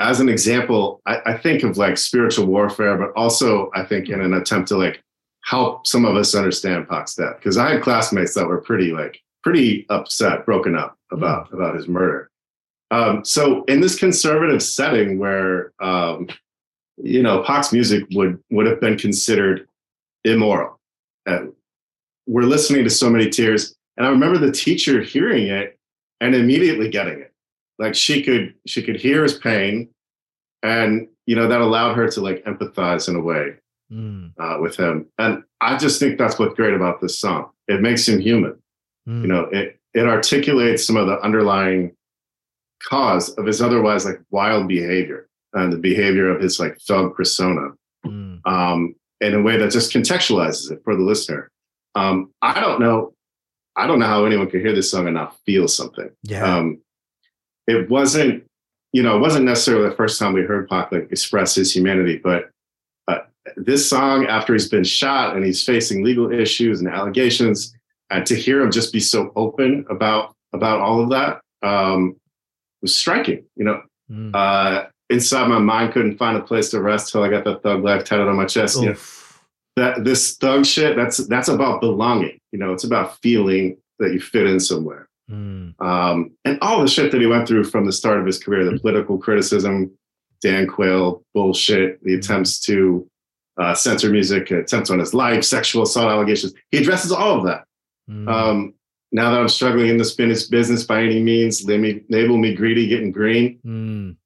[0.00, 4.20] As an example, I, I think of like spiritual warfare, but also I think in
[4.20, 5.02] an attempt to like
[5.42, 7.36] help some of us understand Pac's death.
[7.36, 11.86] Because I had classmates that were pretty like pretty upset, broken up about about his
[11.88, 12.30] murder.
[12.90, 16.28] Um, so in this conservative setting where um,
[16.96, 19.68] you know Pac's music would would have been considered
[20.24, 20.78] immoral,
[21.26, 21.52] and
[22.26, 25.78] we're listening to so many tears, and I remember the teacher hearing it
[26.20, 27.29] and immediately getting it.
[27.80, 29.88] Like she could she could hear his pain,
[30.62, 33.54] and you know that allowed her to like empathize in a way
[33.92, 35.06] Mm, uh, with him.
[35.18, 37.50] And I just think that's what's great about this song.
[37.66, 38.54] It makes him human.
[39.08, 41.96] mm, You know, it it articulates some of the underlying
[42.88, 47.70] cause of his otherwise like wild behavior and the behavior of his like thug persona
[48.06, 51.50] mm, um, in a way that just contextualizes it for the listener.
[51.96, 53.12] Um, I don't know.
[53.74, 56.10] I don't know how anyone could hear this song and not feel something.
[56.22, 56.44] yeah.
[56.58, 56.80] Um,
[57.70, 58.44] it wasn't,
[58.92, 62.20] you know, it wasn't necessarily the first time we heard Pac like, express his humanity,
[62.22, 62.50] but
[63.08, 63.18] uh,
[63.56, 67.74] this song, after he's been shot and he's facing legal issues and allegations,
[68.10, 72.16] and to hear him just be so open about about all of that um,
[72.82, 73.44] was striking.
[73.54, 74.34] You know, mm.
[74.34, 77.84] uh, inside my mind couldn't find a place to rest till I got that thug
[77.84, 78.80] life tattooed on my chest.
[78.80, 78.96] You know,
[79.76, 84.20] that this thug shit that's that's about belonging you know it's about feeling that you
[84.20, 87.92] fit in somewhere Mm, um, and all the shit that he went through from the
[87.92, 89.92] start of his career the political criticism
[90.40, 93.08] dan quayle bullshit the attempts to
[93.58, 96.54] uh, censor music attempts on his life sexual assault allegations.
[96.70, 97.64] He addresses all of that.
[98.10, 98.74] Mm, um,
[99.12, 102.54] now that i'm struggling in the spinach business by any means label me, label me
[102.54, 103.60] greedy getting green.
[103.64, 104.16] Mm,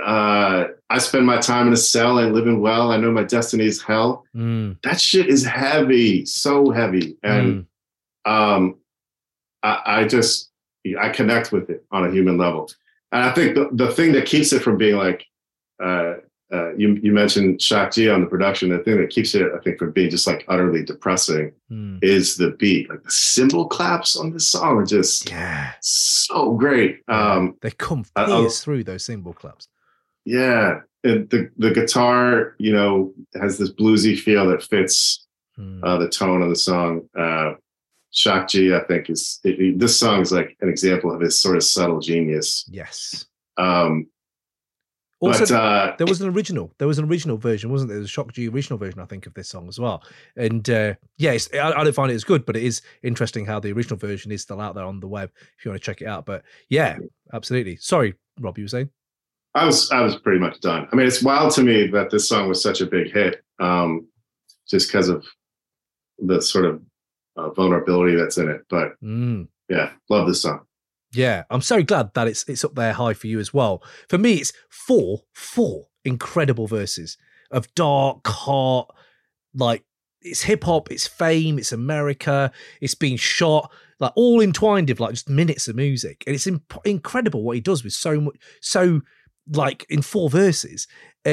[0.00, 2.92] uh, i spend my time in a cell and living well.
[2.92, 4.24] I know my destiny is hell.
[4.36, 7.66] Mm, that shit is heavy, so heavy, and
[8.26, 8.30] mm.
[8.30, 8.76] um,
[9.62, 10.50] I, I just
[10.98, 12.70] I connect with it on a human level,
[13.12, 15.24] and I think the, the thing that keeps it from being like
[15.82, 16.14] uh,
[16.52, 18.70] uh, you you mentioned Shock G on the production.
[18.70, 21.98] The thing that keeps it, I think, from being just like utterly depressing mm.
[22.02, 22.88] is the beat.
[22.88, 25.72] Like the cymbal claps on this song are just Yeah.
[25.80, 27.00] so great.
[27.08, 29.68] Um, They come I- through those cymbal claps.
[30.24, 35.24] yeah, and the the guitar, you know, has this bluesy feel that fits
[35.58, 37.08] Mm, uh, the tone of the song.
[37.18, 37.54] Uh,
[38.12, 41.56] Shock G, I think, is it, this song is like an example of his sort
[41.56, 42.64] of subtle genius.
[42.70, 43.26] yes.
[43.56, 44.08] Um,
[45.20, 46.72] Also, but uh, there was an original.
[46.78, 47.96] There was an original version, wasn't there?
[47.96, 50.04] There was a Shock G original version, I think, of this song as well.
[50.36, 53.58] And uh, yeah, I, I don't find it as good, but it is interesting how
[53.58, 56.00] the original version is still out there on the web if you want to check
[56.00, 56.24] it out.
[56.24, 56.98] But yeah,
[57.32, 57.76] absolutely.
[57.76, 58.90] Sorry, Rob, you were saying?
[59.54, 60.86] I was I was pretty much done.
[60.92, 64.06] I mean, it's wild to me that this song was such a big hit, um,
[64.70, 65.26] just because of
[66.18, 66.80] the sort of
[67.38, 68.62] uh, vulnerability that's in it.
[68.68, 69.48] But Mm.
[69.68, 70.60] yeah, love this song.
[71.12, 73.82] Yeah, I'm so glad that it's it's up there high for you as well.
[74.10, 77.16] For me, it's four, four incredible verses
[77.50, 78.90] of dark, heart,
[79.54, 79.84] like
[80.20, 82.52] it's hip hop, it's fame, it's America,
[82.82, 86.76] it's being shot, like all entwined of like just minutes of music, and it's imp-
[86.84, 89.00] incredible what he does with so much, so
[89.54, 90.86] like in four verses,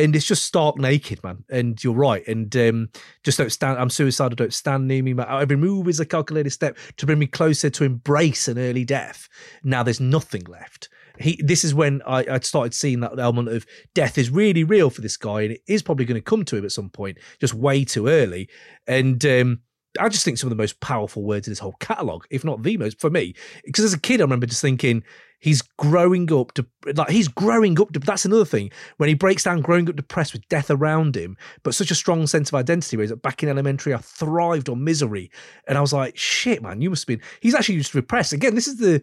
[0.04, 1.44] and it's just stark naked, man.
[1.50, 2.90] And you're right, and um,
[3.24, 3.80] just don't stand.
[3.80, 4.36] I'm suicidal.
[4.36, 5.14] Don't stand near me.
[5.14, 8.84] My every move is a calculated step to bring me closer to embrace an early
[8.84, 9.30] death.
[9.64, 10.90] Now there's nothing left.
[11.20, 11.42] He.
[11.42, 15.02] This is when I, I started seeing that element of death is really real for
[15.02, 17.54] this guy, and it is probably going to come to him at some point, just
[17.54, 18.50] way too early.
[18.88, 19.62] And um,
[20.00, 22.64] I just think some of the most powerful words in this whole catalog, if not
[22.64, 23.36] the most, for me.
[23.64, 25.04] Because as a kid, I remember just thinking
[25.40, 26.66] he's growing up to
[26.96, 28.00] like he's growing up to.
[28.00, 31.76] That's another thing when he breaks down, growing up depressed with death around him, but
[31.76, 32.98] such a strong sense of identity.
[32.98, 35.32] Where he's back in elementary, I thrived on misery,
[35.68, 37.28] and I was like, shit, man, you must have been.
[37.42, 38.34] He's actually just repressed.
[38.34, 39.02] Again, this is the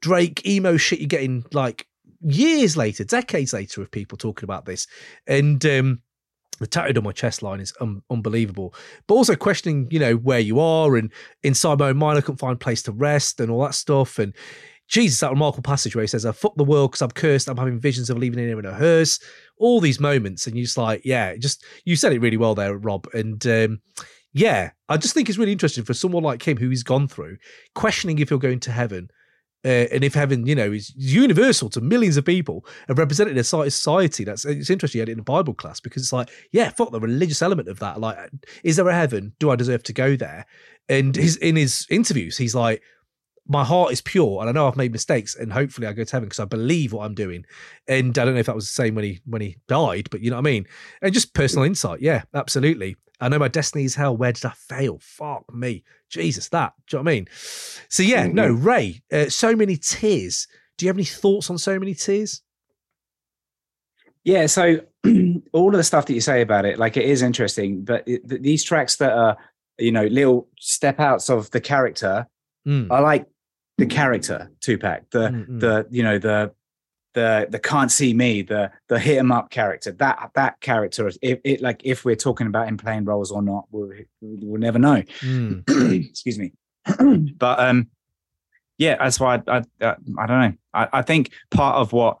[0.00, 1.86] Drake emo shit you're getting like
[2.20, 4.86] years later, decades later, of people talking about this,
[5.26, 5.64] and.
[5.66, 6.02] um
[6.62, 8.74] the tattooed on my chest line is un- unbelievable.
[9.06, 11.12] But also questioning, you know, where you are and
[11.42, 14.18] inside my own mind, I couldn't find a place to rest and all that stuff.
[14.18, 14.34] And
[14.88, 17.48] Jesus, that remarkable passage where he says, I fuck the world because I'm cursed.
[17.48, 19.20] I'm having visions of leaving in here in a hearse.
[19.58, 20.46] All these moments.
[20.46, 23.06] And you're just like, yeah, just, you said it really well there, Rob.
[23.14, 23.80] And, um,
[24.32, 27.36] yeah, I just think it's really interesting for someone like him who he's gone through,
[27.74, 29.08] questioning if you're going to heaven,
[29.64, 33.38] uh, and if heaven, you know, is universal to millions of people and represented in
[33.38, 34.98] a society, that's it's interesting.
[34.98, 37.68] You had it in a Bible class because it's like, yeah, fuck the religious element
[37.68, 38.00] of that.
[38.00, 38.18] Like,
[38.64, 39.34] is there a heaven?
[39.38, 40.46] Do I deserve to go there?
[40.88, 42.82] And his in his interviews, he's like,
[43.48, 46.12] my heart is pure, and I know I've made mistakes, and hopefully I go to
[46.12, 47.44] heaven because I believe what I'm doing.
[47.88, 50.20] And I don't know if that was the same when he when he died, but
[50.20, 50.66] you know what I mean.
[51.00, 52.96] And just personal insight, yeah, absolutely.
[53.20, 54.16] I know my destiny is hell.
[54.16, 54.98] Where did I fail?
[55.00, 56.72] Fuck me, Jesus, that.
[56.88, 57.28] Do you know what I mean?
[57.88, 59.02] So yeah, no, Ray.
[59.12, 60.46] Uh, so many tears.
[60.78, 62.42] Do you have any thoughts on so many tears?
[64.24, 64.80] Yeah, so
[65.52, 68.28] all of the stuff that you say about it, like it is interesting, but it,
[68.28, 69.36] th- these tracks that are,
[69.78, 72.28] you know, little step outs of the character,
[72.66, 73.26] Mm, I like
[73.78, 75.60] the character Tupac, the mm, mm.
[75.60, 76.52] the you know the
[77.14, 79.92] the the can't C me, the the hit 'em up character.
[79.92, 83.66] That that character, if it like if we're talking about him playing roles or not,
[83.70, 85.02] we'll we'll never know.
[85.22, 86.52] Mm, Excuse me.
[87.36, 87.88] but um,
[88.78, 90.52] yeah, that's why I, I, I, I don't know.
[90.74, 92.18] I, I think part of what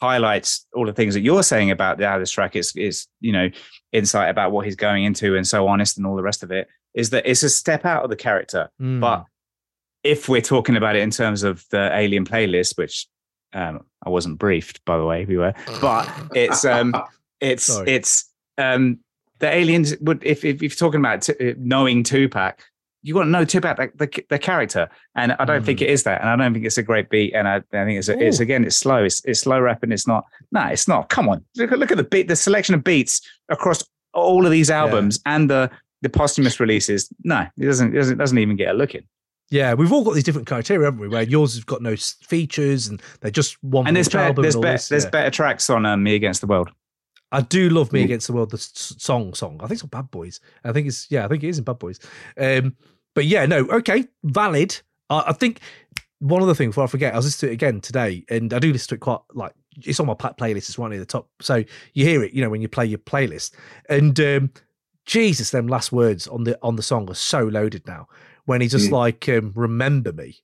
[0.00, 3.32] highlights all the things that you're saying about the, how this track is, is, you
[3.32, 3.48] know,
[3.92, 6.68] insight about what he's going into and so honest and all the rest of it
[6.94, 8.68] is that it's a step out of the character.
[8.80, 9.00] Mm.
[9.00, 9.24] But
[10.04, 13.06] if we're talking about it in terms of the Alien playlist, which
[13.52, 16.94] um, I wasn't briefed, by the way, we were, but it's um,
[17.40, 17.90] it's Sorry.
[17.90, 18.98] it's um,
[19.38, 22.60] the aliens would if if you're talking about t- knowing Tupac,
[23.02, 25.82] you want to know Tupac the, the, the character, and I don't think Mm.
[25.82, 27.98] it is that, and I don't think it's a great beat, and I, I think
[27.98, 31.08] it's, a, it's again it's slow, it's it's slow rapping, it's not, no, it's not.
[31.08, 33.84] Come on, look at look at the beat, the selection of beats across
[34.14, 35.70] all of these albums and the
[36.02, 37.08] the posthumous releases.
[37.24, 39.04] No, it doesn't it doesn't it doesn't even get a look in.
[39.50, 41.08] Yeah, we've all got these different criteria, haven't we?
[41.08, 44.62] Where yours has got no features and they're just one And there's better, there's and
[44.62, 45.10] better, this, there's yeah.
[45.10, 46.70] better tracks on um, Me Against the World.
[47.32, 48.04] I do love Me Mm.
[48.04, 49.60] Against the World, the song song.
[49.62, 50.40] I think it's on Bad Boys.
[50.64, 52.00] I think it's yeah, I think it is in Bad Boys.
[52.38, 52.76] Um,
[53.14, 54.80] but yeah, no, okay, valid.
[55.10, 55.60] I, I think
[56.20, 58.58] one other thing before I forget, I was listening to it again today, and I
[58.58, 59.52] do listen to it quite like
[59.84, 60.68] it's on my playlist.
[60.68, 61.64] It's right near the top, so
[61.94, 63.54] you hear it, you know, when you play your playlist.
[63.88, 64.50] And um,
[65.06, 68.08] Jesus, them last words on the on the song are so loaded now.
[68.48, 68.92] When he just Mm.
[68.92, 70.36] like um, remember me,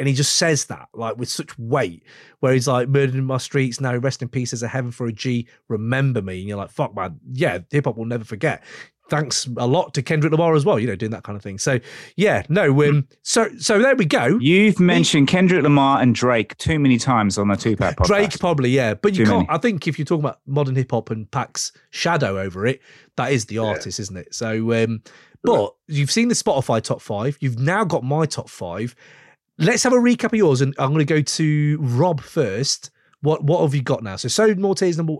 [0.00, 2.02] and he just says that like with such weight,
[2.40, 5.06] where he's like murdered in my streets now, rest in peace as a heaven for
[5.06, 5.46] a G.
[5.68, 8.64] Remember me, and you're like, fuck man, yeah, hip hop will never forget.
[9.08, 11.58] Thanks a lot to Kendrick Lamar as well, you know, doing that kind of thing.
[11.58, 11.78] So
[12.16, 14.36] yeah, no, um, so so there we go.
[14.40, 18.06] You've mentioned Kendrick Lamar and Drake too many times on the Tupac podcast.
[18.08, 19.46] Drake probably, yeah, but you Too can't.
[19.48, 19.56] many.
[19.56, 22.80] I think if you're talking about modern hip hop and Pac's shadow over it,
[23.16, 24.34] that is the artist, isn't it?
[24.34, 25.02] So, um,
[25.46, 27.36] but you've seen the Spotify top five.
[27.40, 28.94] You've now got my top five.
[29.58, 32.90] Let's have a recap of yours, and I'm going to go to Rob first.
[33.22, 34.16] What what have you got now?
[34.16, 35.14] So, so more tears number,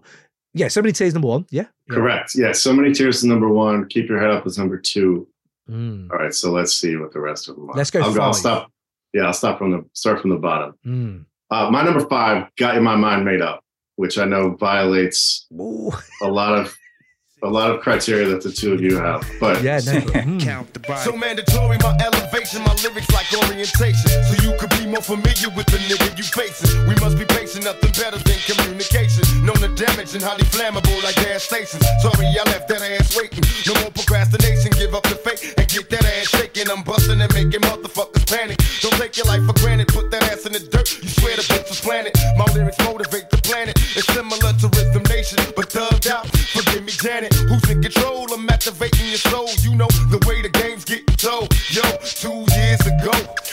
[0.53, 1.67] yeah, so many tears number one, yeah.
[1.91, 2.33] Correct.
[2.35, 2.53] Yeah.
[2.53, 3.89] So many tears is number one.
[3.89, 5.27] Keep your head up is number two.
[5.69, 6.35] Mm, All right.
[6.35, 7.77] So let's see what the rest of them are.
[7.77, 8.71] Let's go I'll, I'll stop.
[9.13, 10.75] Yeah, I'll stop from the start from the bottom.
[10.85, 11.25] mm.
[11.51, 13.63] Uh, my number five, got in my mind made up,
[13.95, 15.93] which I know violates Ooh,
[16.23, 16.77] a lot of
[17.43, 19.21] a lot of criteria that the two of you have.
[19.39, 20.41] But yeah, no, mm.
[20.41, 21.05] Count the body.
[21.05, 24.09] So mandatory, my elevation, my lyrics like orientation.
[24.25, 26.73] So you could be more familiar with the nigga you facing.
[26.89, 29.21] We must be patient, nothing better than communication.
[29.45, 31.85] Known the damage and highly flammable like gas stations.
[32.01, 33.45] Sorry, I left that ass waiting.
[33.69, 36.73] No more procrastination, give up the fake and get that ass shaking.
[36.73, 38.57] I'm busting and making motherfuckers panic.
[38.81, 40.89] Don't take your life for granted, put that ass in the dirt.
[41.05, 42.17] You swear the bitch was planted.
[42.41, 43.77] My lyrics motivate the planet.
[43.93, 46.25] It's similar to Rhythm Nation, but thugged out.
[46.87, 47.35] Forgive me, Janet.
[47.35, 48.33] Who's in control?
[48.33, 49.49] I'm activating your soul.
[49.61, 51.53] You know the way the game's getting told.
[51.71, 53.13] Yo, two years ago,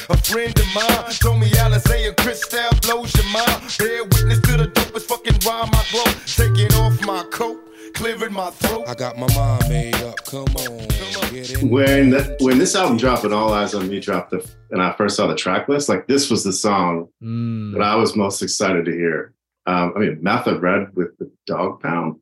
[0.10, 3.76] a friend of mine told me Alizé and Cristal blows your mind.
[3.80, 6.14] Bear witness to the dopest fucking rhyme I blow.
[6.26, 7.60] Taking off my coat,
[7.96, 8.86] clearing my throat.
[8.88, 10.24] I got my mind made up.
[10.26, 10.88] Come on,
[11.32, 11.70] get in.
[11.70, 14.94] when the, when this album dropped and All Eyez on Me dropped, the, and I
[14.94, 17.74] first saw the track list, like this was the song Mm.
[17.74, 19.34] that I was most excited to hear.
[19.66, 22.20] Um, I mean, Method Red with the Dogg Pound.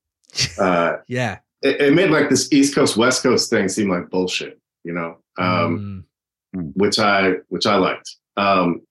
[0.60, 4.60] Uh, yeah, it, it made like this East Coast West Coast thing seem like bullshit,
[4.84, 5.18] you know.
[5.38, 6.06] Um,
[6.56, 6.74] Mm.
[6.76, 8.10] which I which I liked.
[8.36, 8.82] Um,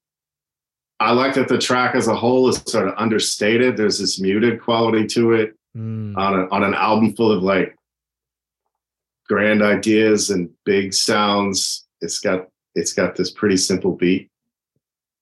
[0.99, 3.77] I like that the track as a whole is sort of understated.
[3.77, 6.17] There's this muted quality to it Mm.
[6.17, 7.77] on a, on an album full of like
[9.29, 11.87] grand ideas and big sounds.
[12.01, 14.31] It's got it's got this pretty simple beat,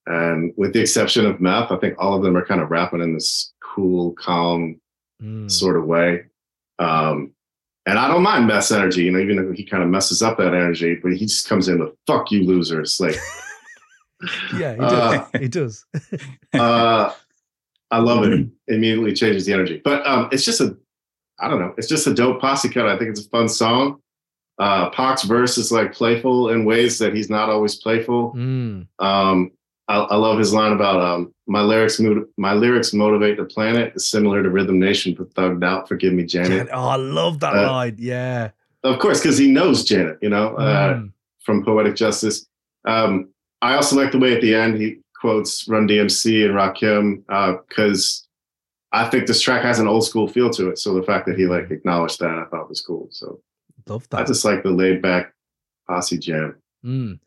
[0.07, 3.01] and with the exception of Meth, I think all of them are kind of rapping
[3.03, 4.81] in this cool, calm
[5.23, 5.51] Mm.
[5.51, 6.25] sort of way.
[6.79, 7.33] Um,
[7.87, 10.39] and I don't mind mess energy, you know, even though he kind of messes up
[10.39, 13.17] that energy, but he just comes in with "fuck you, losers!" Like.
[14.57, 15.15] Yeah, he does.
[15.15, 15.87] Uh, he does.
[16.55, 17.13] uh,
[17.91, 18.49] I love it.
[18.67, 19.81] Immediately changes the energy.
[19.85, 20.77] But um, it's just a,
[21.39, 22.89] I don't know, it's just a dope posse cut.
[22.89, 24.01] I think it's a fun song.
[24.59, 28.35] Uh, Pac's verse is like playful in ways that he's not always playful.
[28.35, 28.89] Mm.
[28.99, 29.53] Um,
[29.89, 32.01] I, I love his line about um, my lyrics.
[32.37, 33.93] My lyrics motivate the planet.
[33.97, 35.89] Is similar to Rhythm Nation, but thugged out.
[35.89, 36.69] Forgive me, Janet.
[36.73, 37.97] Oh, I love that Uh, line.
[37.99, 38.51] Yeah.
[38.85, 40.19] Of course, because he knows Janet.
[40.23, 41.13] You know, uh, Mm.
[41.41, 42.47] from Poetic Justice.
[42.85, 43.31] Um,
[43.63, 48.27] I also like the way at the end he quotes Run DMC and Rakim because
[48.93, 50.79] I think this track has an old school feel to it.
[50.79, 53.09] So the fact that he like acknowledged that I thought was cool.
[53.11, 53.41] So
[53.87, 54.21] Love that.
[54.21, 55.33] I just like the laid back
[55.89, 56.57] posse jam.
[56.85, 57.19] Mm.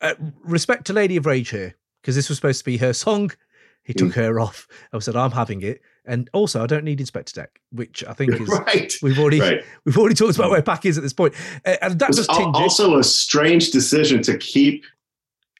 [0.00, 1.74] Uh, respect to Lady of Rage here,
[2.04, 3.30] because this was supposed to be her song.
[3.82, 4.14] He took Mm.
[4.14, 4.68] her off.
[4.92, 8.32] I said, "I'm having it," and also I don't need Inspectah Deck, which I think
[8.40, 8.92] is right.
[9.02, 9.64] we've already Right.
[9.84, 11.34] we've already talked about where Pac is at this point,
[11.66, 14.84] uh, and that It was just al- also a strange decision to keep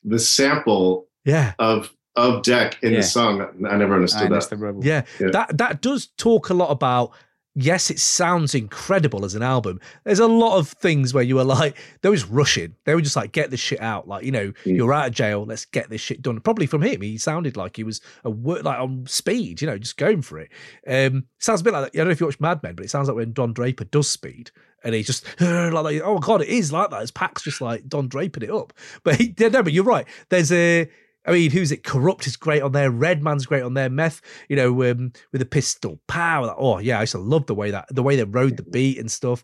[0.05, 2.99] the sample Yeah, of of Deck in Yeah.
[3.01, 3.41] the song.
[3.69, 4.81] I never understood Minus that.
[4.83, 5.31] yeah, Yeah.
[5.33, 7.11] That that does talk a lot about
[7.55, 9.81] yes, it sounds incredible as an album.
[10.05, 12.75] There's a lot of things where you were like, they were just rushing.
[12.85, 14.09] They were just like, get this shit out.
[14.09, 14.77] Like, you know, Mm.
[14.77, 15.45] you're out of jail.
[15.45, 16.41] Let's get this shit done.
[16.41, 19.61] Probably from him, he sounded like he was a work like on speed.
[19.63, 20.51] You know, just going for it.
[20.87, 22.91] Um, sounds a bit like I don't know if you watch Mad Men, but it
[22.91, 24.51] sounds like when Don Draper does speed.
[24.83, 27.01] And he just like, oh god, it is like that.
[27.01, 28.73] His Pac's just like Don Drapered it up.
[29.03, 30.07] But he, no, but you're right.
[30.29, 30.89] There's a
[31.27, 31.85] I mean, who's it?
[31.85, 32.91] Kurupt is great on there.
[32.91, 33.89] Redman's great on there.
[33.89, 36.55] Meth, you know, um, with the pistol power.
[36.59, 38.99] Oh yeah, I used to love the way that the way they rode the beat
[38.99, 39.43] and stuff.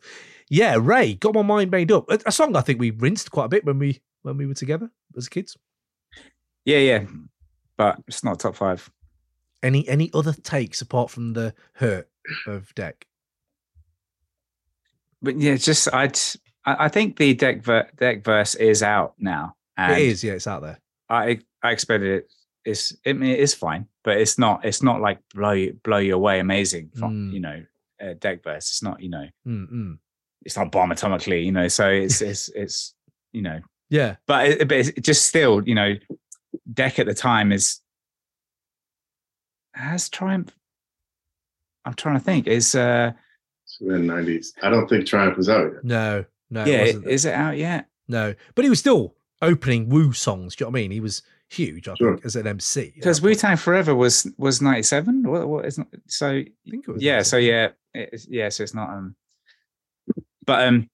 [0.51, 2.11] Yeah, Ray got my mind made up.
[2.11, 4.55] A, a song I think we rinsed quite a bit when we when we were
[4.55, 5.57] together as kids.
[6.65, 7.05] Yeah, yeah,
[7.77, 8.91] but it's not top five.
[9.63, 12.09] Any any other takes apart from the hurt
[12.47, 13.07] of Deck?
[15.23, 16.19] But yeah, just I'd
[16.67, 19.57] I I think the deck ver- deck verse is out now.
[19.79, 20.79] It is, yeah, it's out there.
[21.11, 22.33] I I expected it.
[22.65, 24.65] It's I mean, it is fine, but it's not.
[24.65, 26.91] It's not like blow you blow you away, amazing.
[26.99, 27.33] From Mm.
[27.35, 27.63] you know,
[28.03, 28.69] uh, deck verse.
[28.71, 29.01] It's not.
[29.03, 29.99] You know, Mm-mm.
[30.45, 31.45] it's not bomb atomically.
[31.45, 32.95] You know, so it's it's it's
[33.33, 35.95] you know, Yeah, but it, but it's just still you know,
[36.73, 37.81] deck at the time is
[39.75, 40.51] has triumph.
[41.85, 42.47] I'm trying to think.
[42.47, 43.13] Is uh
[43.81, 44.53] in the nineties.
[44.63, 45.85] I don't think Triumph was out yet.
[45.85, 47.07] no, no, it yeah, wasn't.
[47.07, 47.87] is it out yet?
[48.09, 50.55] no, but he was still opening Wu songs.
[50.57, 50.91] Do you know what I mean?
[50.91, 52.15] He was huge, I Sure.
[52.15, 52.93] think, as an MC.
[52.95, 53.31] Because that point.
[53.31, 55.23] Wu Tang Forever was was ninety seven.
[55.23, 56.29] What what is not so?
[56.29, 57.29] I think it was Yeah, nice.
[57.29, 59.17] so yeah, it's, yeah, so it's not um,
[60.47, 60.89] but um,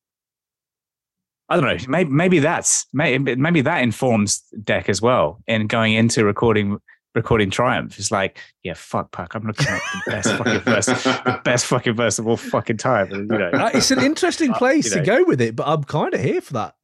[1.48, 1.84] I don't know.
[1.88, 6.78] Maybe maybe that's maybe maybe that informs Deck as well in going into recording
[7.14, 7.98] recording Triumph.
[7.98, 11.94] It's like yeah, fuck Puck, I'm looking at the best fucking verse, the best fucking
[11.94, 13.12] verse of all fucking time.
[13.12, 15.18] and, You know, Uh, it's an interesting Uh, place you to know.
[15.18, 16.74] go with it, but I'm kind of here for that.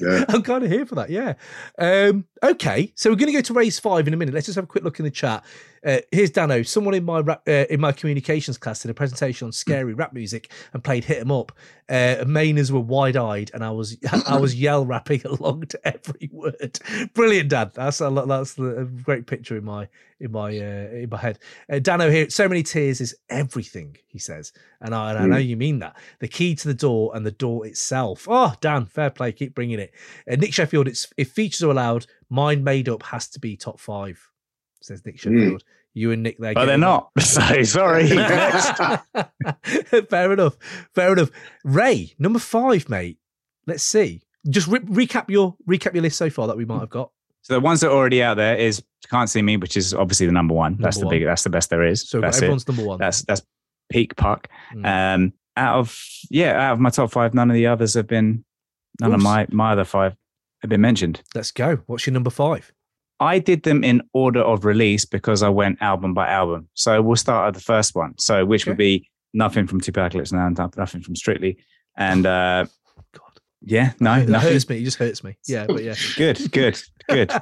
[0.00, 0.24] Yeah.
[0.28, 1.10] I'm kind of here for that.
[1.10, 1.34] Yeah.
[1.78, 4.34] Um, okay, so we're going to go to race five in a minute.
[4.34, 5.44] Let's just have a quick look in the chat.
[5.84, 6.62] Uh, here's Dano.
[6.62, 10.12] Someone in my rap, uh, in my communications class did a presentation on scary rap
[10.14, 11.52] music and played "Hit 'Em Up."
[11.88, 13.96] Uh, Mainers were wide eyed, and I was
[14.26, 16.78] I was yell rapping along to every word.
[17.12, 17.72] Brilliant, Dad.
[17.74, 18.10] That's a.
[18.26, 19.88] That's a great picture in my
[20.24, 21.38] in my uh, in my head.
[21.70, 22.28] Uh, Dano here.
[22.30, 23.96] So many tears is everything.
[24.08, 25.96] He says, and I, and I know you mean that.
[26.18, 28.26] The key to the door and the door itself.
[28.28, 29.32] Oh, Dan, fair play.
[29.32, 29.92] Keep bringing it.
[30.30, 30.88] Uh, Nick Sheffield.
[30.88, 34.20] It's if features are allowed, mind made up has to be top five.
[34.80, 35.62] Says Nick Sheffield.
[35.96, 36.54] You and Nick there.
[36.54, 37.10] but they're not.
[37.20, 38.08] So sorry.
[40.08, 40.56] Fair enough.
[40.94, 41.30] Fair enough.
[41.64, 43.18] Ray, number five, mate.
[43.66, 44.22] Let's see.
[44.48, 47.10] Just re- recap your recap your list so far that we might have got.
[47.44, 50.26] So the ones that are already out there is Can't C Me, which is obviously
[50.26, 50.76] the number one.
[50.80, 51.14] that's the one.
[51.14, 51.24] big.
[51.24, 52.08] That's the best there is.
[52.08, 52.44] So that's it.
[52.44, 52.98] everyone's number one.
[52.98, 53.42] That's that's
[53.90, 54.50] peak Pac.
[54.74, 55.14] Mm.
[55.14, 58.44] Um, out of yeah, out of my top five, none of the others have been.
[59.00, 60.16] None of my my other five
[60.62, 61.22] have been mentioned.
[61.34, 61.76] Let's go.
[61.86, 62.72] What's your number five?
[63.20, 66.68] I did them in order of release because I went album by album.
[66.74, 68.14] So we'll start at the first one.
[68.18, 71.58] So which would be nothing from 2Pacalypse Now, and nothing from Strictly,
[71.96, 72.66] and uh,
[73.64, 74.52] yeah, no, it nothing.
[74.52, 74.78] hurts me.
[74.78, 75.36] It just hurts me.
[75.46, 77.32] Yeah, but yeah, Good, good, good.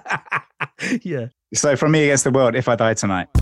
[1.03, 1.27] yeah.
[1.55, 3.29] So from me against the world, if I die tonight.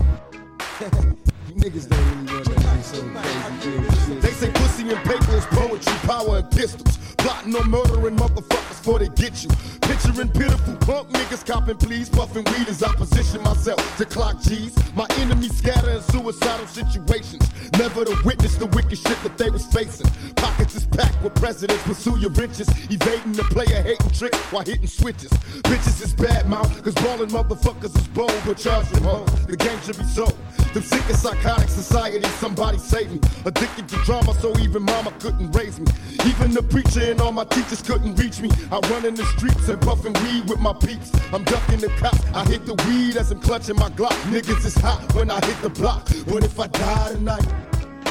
[1.51, 6.51] Niggas don't really want that so They say pussy and paper is poetry, power and
[6.51, 6.97] pistols.
[7.17, 9.49] Plotting on murdering motherfuckers before they get you.
[9.91, 14.73] Picturing pitiful punk niggas copping please, puffing weed as I position myself to clock G's.
[14.95, 17.43] My enemies scatter in suicidal situations.
[17.77, 20.07] Never to witness the wicked shit that they was facing.
[20.35, 22.69] Pockets is packed with presidents, pursue your riches.
[22.89, 25.29] Evading the player hating tricks while hitting switches.
[25.67, 29.25] Bitches is bad mouth, cause ballin' motherfuckers is bold, but charge them home.
[29.49, 30.37] The game should be sold.
[30.73, 33.19] Them sick and psychotic society, somebody save me.
[33.43, 35.87] Addicted to drama, so even mama couldn't raise me.
[36.25, 38.49] Even the preacher and all my teachers couldn't reach me.
[38.71, 41.11] I run in the streets and puffin' weed with my peeps.
[41.33, 42.25] I'm ducking the cops.
[42.33, 44.13] I hit the weed as I'm clutching my Glock.
[44.31, 46.09] Niggas is hot when I hit the block.
[46.27, 47.47] What if I die tonight?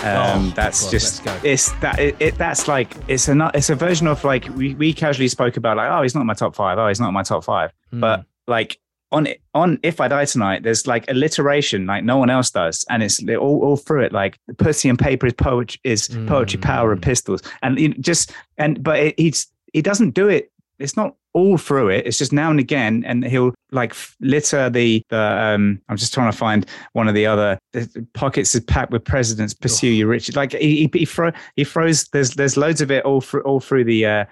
[0.03, 3.75] Um, Oh, that's God, just it's that it, it that's like it's a it's a
[3.75, 6.55] version of like we, we casually spoke about like oh he's not in my top
[6.57, 8.01] five oh he's not in my top five Hmm.
[8.01, 8.81] but like
[9.13, 13.03] on on if I die tonight there's like alliteration like no one else does and
[13.03, 17.03] it's all, all through it like pussy and paper is poetry is poetry power and
[17.03, 17.05] Mm.
[17.05, 21.57] pistols and it just and but it, he's he doesn't do it it's not all
[21.57, 22.07] through it.
[22.07, 26.31] It's just now and again and he'll like litter the the um i'm just trying
[26.31, 30.35] to find one of the other the- pockets is packed with presidents pursue your riches.
[30.35, 33.61] Like he he, he, throw, he throws there's there's loads of it all through all
[33.61, 34.25] through the uh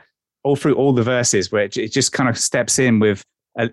[0.43, 3.23] all through all the verses where it, it just kind of steps in with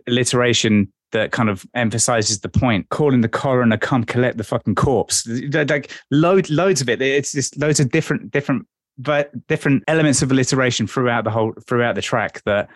[0.07, 2.89] alliteration that kind of emphasizes the point.
[2.89, 5.27] Calling the coroner come collect the fucking corpse.
[5.27, 7.02] Like load loads of it.
[7.02, 11.95] It's just loads of different different but different elements of alliteration throughout the whole throughout
[11.95, 12.69] the track that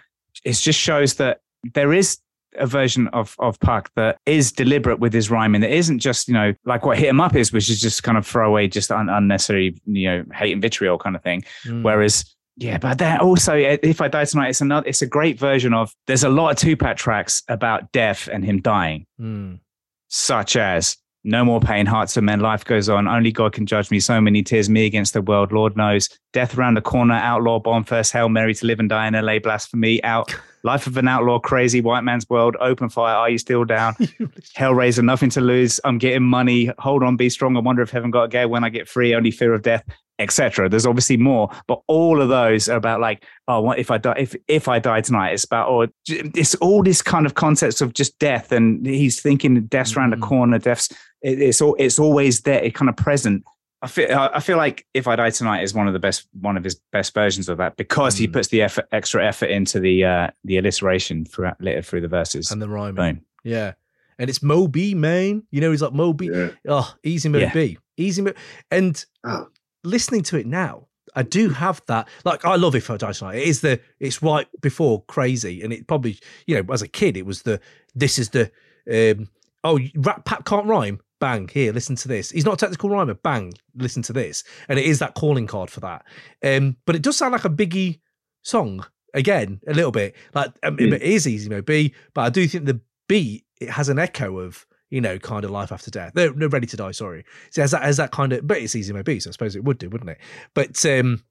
[0.44, 1.40] it just shows that
[1.74, 2.18] there is
[2.57, 5.61] a version of of Pac that is deliberate with his rhyming.
[5.61, 8.18] That isn't just you know like what Hit 'Em Up is, which is just kind
[8.18, 11.44] of throwaway, just un- unnecessary you know hate and vitriol kind of thing.
[11.66, 11.84] Mm.
[11.84, 12.26] Whereas
[12.57, 14.88] yeah, but then also eh, if I die tonight, it's another.
[14.88, 15.94] It's a great version of.
[16.07, 19.60] There's a lot of Tupac tracks about death and him dying, Mm.
[20.07, 20.98] such as.
[21.30, 23.07] No more pain, hearts of men, life goes on.
[23.07, 23.99] Only God can judge me.
[23.99, 25.51] So many tears, me against the world.
[25.51, 26.10] Lord knows.
[26.34, 28.11] Death around the corner, outlaw bomb first.
[28.11, 30.03] Hail Mary to live and die in LA, blasphemy.
[30.03, 30.34] Out.
[30.64, 32.57] Life of an outlaw, crazy white man's world.
[32.60, 33.94] Open fire, are you still down?
[34.57, 35.80] Hellraiser, nothing to lose.
[35.84, 36.72] I'm getting money.
[36.80, 37.56] Hold on, be strong.
[37.56, 39.14] I wonder if heaven got a gay when I get free.
[39.15, 39.84] Only fear of death,
[40.19, 40.68] etc.
[40.68, 44.15] There's obviously more, but all of those are about like, oh, what if I die?
[44.18, 47.80] If if I die tonight, it's about oh, j- it's all this kind of concepts
[47.81, 50.22] of just death, and he's thinking death's around the Mm.
[50.27, 50.60] corner.
[50.60, 50.90] Death's
[51.22, 52.61] it, it's all it's always there.
[52.64, 53.44] It kind of present.
[53.81, 56.27] I feel I I feel like if I die tonight is one of the best
[56.39, 58.34] one of his best versions of that because he Mm.
[58.34, 62.51] puts the effort extra effort into the uh the alliteration throughout later through the verses.
[62.51, 62.95] And the rhyming.
[62.95, 63.22] Boom.
[63.43, 63.73] Yeah.
[64.18, 65.43] And it's Moby, man.
[65.51, 66.27] You know, he's like Moby.
[66.27, 66.49] Yeah.
[66.68, 67.53] Oh, easy Mo Yeah.
[67.53, 67.77] B.
[67.95, 68.34] Easy Mo.
[68.69, 69.47] And Oh.
[69.85, 72.07] listening to it now, I do have that.
[72.26, 73.35] Like, I love If I Die Tonight.
[73.38, 75.64] It is the, it's right before Krazy.
[75.64, 77.61] And it probably, you know, as a kid, it was the,
[77.95, 78.51] this is the,
[78.91, 79.30] um,
[79.64, 80.99] oh, rap Pat can't rhyme.
[81.20, 82.32] Bang, here, listen to this.
[82.32, 83.14] He's not a technical rhymer.
[83.14, 84.44] Bang, listen to this.
[84.68, 86.06] And it is that calling card for that.
[86.44, 88.00] Um, but it does sound like a Biggie
[88.41, 90.16] song again, a little bit.
[90.34, 90.94] Like, um, Mm.
[90.94, 94.40] it is Easy Mo Bee, but I do think the beat, it has an echo
[94.40, 96.14] of, you know, kind of life after death.
[96.16, 96.91] No, no, ready to die.
[96.91, 97.26] Sorry.
[97.52, 99.20] So has that has that kind of, but it's Easy Mo Bee.
[99.20, 100.20] So I suppose it would do, wouldn't it?
[100.54, 101.24] But um,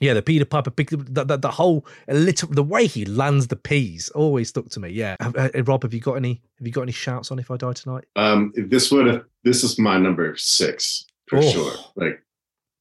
[0.00, 3.56] yeah, the Peter Piper, the, the, the whole a little, the way he lands the
[3.56, 4.90] P's always stuck to me.
[4.90, 6.40] Yeah, Have- uh, Rob, have you got any?
[6.58, 8.04] Have you got any shouts on if I die tonight?
[8.16, 11.42] Um, this would have this is my number six for Oh.
[11.50, 11.72] sure.
[11.96, 12.22] Like,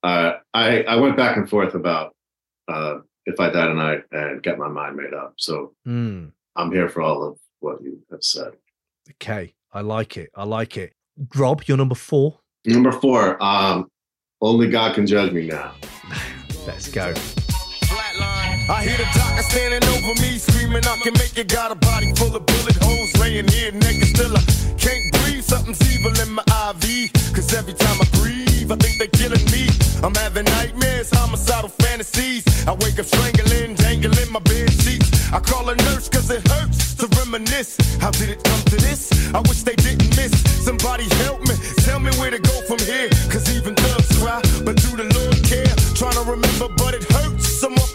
[0.03, 2.15] uh, I I went back and forth about
[2.67, 5.33] uh, if I die tonight and get my mind made up.
[5.37, 8.53] So Mm, I'm here for all of what you have said.
[9.13, 10.29] okay, I like it.
[10.35, 10.93] I like it.
[11.35, 12.39] Rob, you're number four.
[12.65, 13.89] Number four, um,
[14.41, 15.73] only God can judge me now.
[16.67, 17.13] Let's go.
[18.69, 21.47] I hear the doctor standing over me, screaming, I can make it.
[21.47, 24.09] Got a body full of bullet holes, laying here naked.
[24.11, 24.43] Still, I
[24.75, 25.45] can't breathe.
[25.45, 27.13] Something's evil in my IV.
[27.33, 29.69] Cause every time I breathe, I think they're killing me.
[30.03, 32.43] I'm having nightmares, homicidal fantasies.
[32.67, 35.31] I wake up strangling, dangling my bed sheets.
[35.31, 37.77] I call a nurse cause it hurts to reminisce.
[38.01, 39.11] How did it come to this?
[39.33, 40.35] I wish they didn't miss.
[40.65, 41.55] Somebody help me,
[41.87, 43.07] tell me where to go from here.
[43.31, 45.71] Cause even thugs cry, but do the Lord care?
[45.95, 46.56] Trying to remember,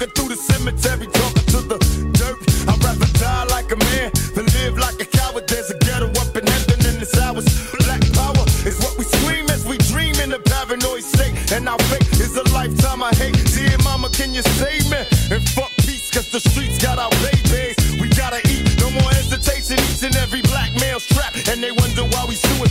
[0.02, 1.78] walking through the cemetery, talking to the
[2.12, 2.38] dirt.
[2.68, 5.46] I'd rather die like a man than live like a coward.
[5.46, 7.46] There's a ghetto up in heaven in this hours.
[7.84, 11.34] Black power is what we scream as we dream in a paranoid state.
[11.52, 13.36] And our fate is a lifetime I hate.
[13.54, 15.02] Dear mama, can you save me?
[15.30, 17.76] And fuck peace, cause the streets got our babies.
[18.00, 19.78] We gotta eat, no more hesitation.
[19.78, 21.48] Each and every black male's trapped.
[21.48, 22.61] And they wonder why we suicidal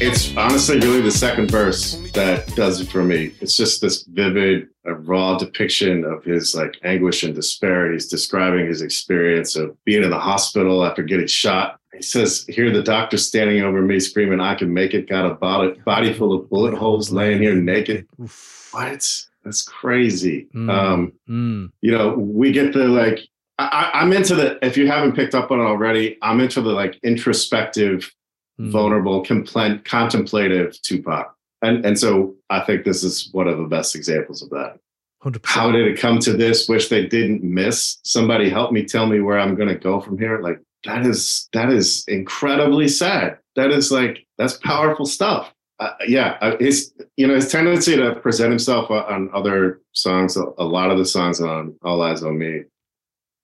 [0.00, 3.32] It's honestly really the second verse that does it for me.
[3.40, 7.92] It's just this vivid, uh, raw depiction of his like anguish and despair.
[7.92, 11.80] He's describing his experience of being in the hospital after getting shot.
[11.92, 15.08] He says, "Here, the doctor standing over me, screaming, I can make it.
[15.08, 18.06] Got a body, body full of bullet holes, laying here naked.
[18.22, 18.68] Oof.
[18.70, 19.04] What?
[19.44, 20.70] That's crazy." Mm.
[20.70, 21.72] Um, Mm.
[21.80, 23.18] you know, we get the like.
[23.58, 24.64] I, I'm into the.
[24.64, 28.14] If you haven't picked up on it already, I'm into the like introspective
[28.60, 28.70] Mm.
[28.72, 31.34] vulnerable, compl- contemplative Tupac.
[31.62, 34.78] And and so I think this is one of the best examples of that.
[35.24, 35.44] 100%.
[35.46, 36.68] How did it come to this?
[36.68, 37.98] Wish they didn't miss.
[38.04, 40.40] Somebody help me tell me where I'm going to go from here.
[40.40, 43.38] Like that is that is incredibly sad.
[43.56, 45.52] That is like that's powerful stuff.
[45.80, 50.42] Uh, yeah, uh, his you know his tendency to present himself on- other songs, a,
[50.58, 52.62] a lot of the songs on All Eyez on Me,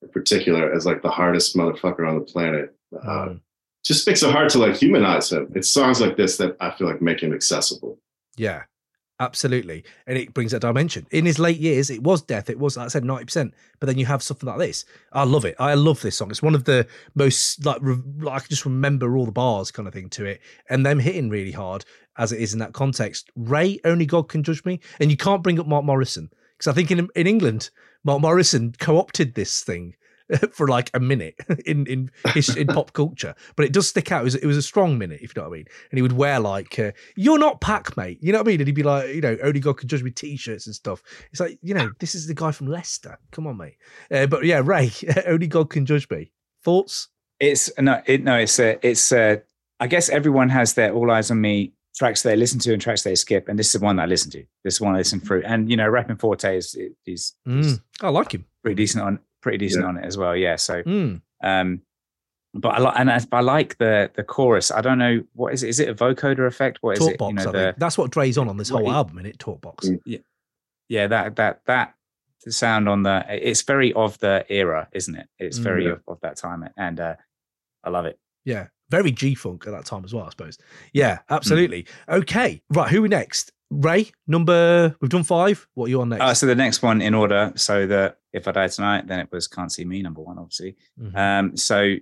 [0.03, 2.75] in particular, as like the hardest motherfucker on the planet.
[2.95, 3.41] Uh, Mm.
[3.85, 5.53] Just makes it hard to like humanize him.
[5.55, 7.99] It's songs like this that I feel like make him accessible.
[8.37, 8.63] Yeah,
[9.21, 9.85] absolutely.
[10.07, 11.07] And it brings that dimension.
[11.11, 12.49] In his late years, it was death.
[12.49, 13.53] It was, like I said, 90%.
[13.79, 14.87] But then you have something like this.
[15.13, 15.55] I love it.
[15.59, 16.31] I love this song.
[16.31, 19.87] It's one of the most, like, re- I can just remember all the bars kind
[19.87, 20.41] of thing to it.
[20.71, 21.85] And them hitting really hard
[22.17, 23.31] as it is in that context.
[23.37, 24.81] Ray, Only God Can Judge Me.
[24.99, 26.31] And you can't bring up Mark Morrison.
[26.57, 27.71] Because I think in, in England,
[28.03, 29.95] Mark Morrison co opted this thing.
[30.53, 31.35] For like a minute
[31.67, 34.23] in in his, in pop culture, but it does stick out.
[34.23, 35.67] It was, it was a strong minute, if you know what I mean.
[35.91, 38.61] And he would wear like, uh, "You're not Pac, mate." You know what I mean?
[38.61, 41.03] And he'd be like, you know, only God can judge me T-shirts and stuff.
[41.31, 43.19] It's like, you know, this is the guy from Leicester.
[43.33, 43.77] Come on, mate.
[44.11, 44.91] Uh, but yeah, Ray,
[45.27, 46.33] only God can judge me.
[46.63, 47.09] Thoughts?
[47.41, 49.13] It's no, it, no, it's uh, it's.
[49.13, 49.37] Uh,
[49.81, 53.03] I guess everyone has their all eyez on me tracks they listen to and tracks
[53.03, 54.45] they skip, and this is the one that I listen to.
[54.63, 57.81] This is one I listen through, and you know, Rappin' 4-Tay is is, is Mm.
[58.01, 58.47] I like him.
[58.63, 59.89] pretty decent on pretty decent Yeah.
[59.91, 60.35] on it as well.
[60.35, 61.23] Yeah, so Mm.
[61.43, 61.83] um,
[62.55, 64.71] but I like and I, I like the the chorus.
[64.71, 65.69] I don't know what is it.
[65.69, 66.79] Is it a vocoder effect?
[66.83, 67.19] What is it?
[67.19, 67.29] Talkbox.
[67.29, 67.75] You know, the.
[67.79, 69.39] That's what Dre's on on this whole he- album, in it.
[69.39, 69.89] talk box.
[70.05, 70.19] yeah
[70.89, 71.07] yeah.
[71.09, 71.95] that that that
[72.49, 75.27] sound on the it's very of the era, isn't it?
[75.39, 75.93] It's very Mm.
[75.93, 77.15] of, of that time, and uh,
[77.83, 78.19] I love it.
[78.45, 80.57] Yeah, very G Funk at that time as well, I suppose.
[80.93, 81.87] Yeah, absolutely.
[82.09, 82.91] Okay, right.
[82.91, 83.53] Who we next?
[83.81, 84.95] Ray, number.
[85.01, 85.67] We've done five.
[85.75, 86.23] What are you on next?
[86.23, 87.53] Uh, so the next one in order.
[87.57, 90.77] So that if I die tonight, then it was can't C me number one, obviously.
[91.01, 91.17] Mhm.
[91.17, 91.97] Um, so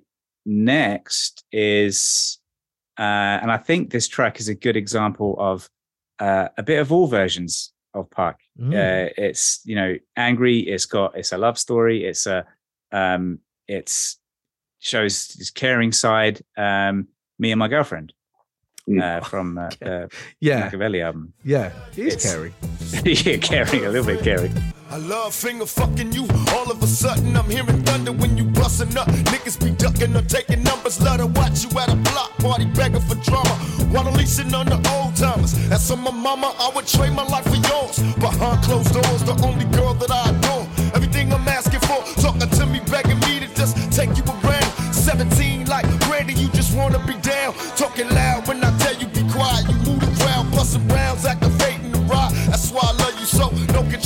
[0.45, 2.39] next is,
[2.99, 3.03] uh,
[3.43, 5.69] and I think this track is a good example of
[6.19, 8.41] uh, a bit of all versions of Pac.
[8.59, 8.73] Mm.
[8.75, 10.61] Uh, it's you know angry.
[10.61, 12.05] It's got it's a love story.
[12.05, 12.47] It's a
[12.91, 14.19] um, it's
[14.79, 16.43] shows his caring side.
[16.57, 17.09] Um,
[17.39, 18.13] me and my girlfriend.
[19.01, 20.11] Uh, from uh, the
[20.41, 21.33] yeah, Makaveli album.
[21.45, 21.71] yeah.
[21.97, 22.55] It is It's- caring.
[23.05, 24.53] yeah, caring a little bit caring.
[24.91, 26.27] I love finger fucking you.
[26.53, 29.07] All of a sudden, I'm hearing thunder when you bustin' up.
[29.33, 31.01] Niggas be ducking or taking numbers.
[31.01, 33.49] Let her watch you at a block party, begging for drama.
[33.89, 35.55] While leasing on the old timers.
[35.71, 37.97] As on my mama, I would trade my life for yours.
[38.21, 40.67] Behind closed doors, the only girl that I adore.
[40.95, 43.19] Everything I'm asking for, talking to me, begging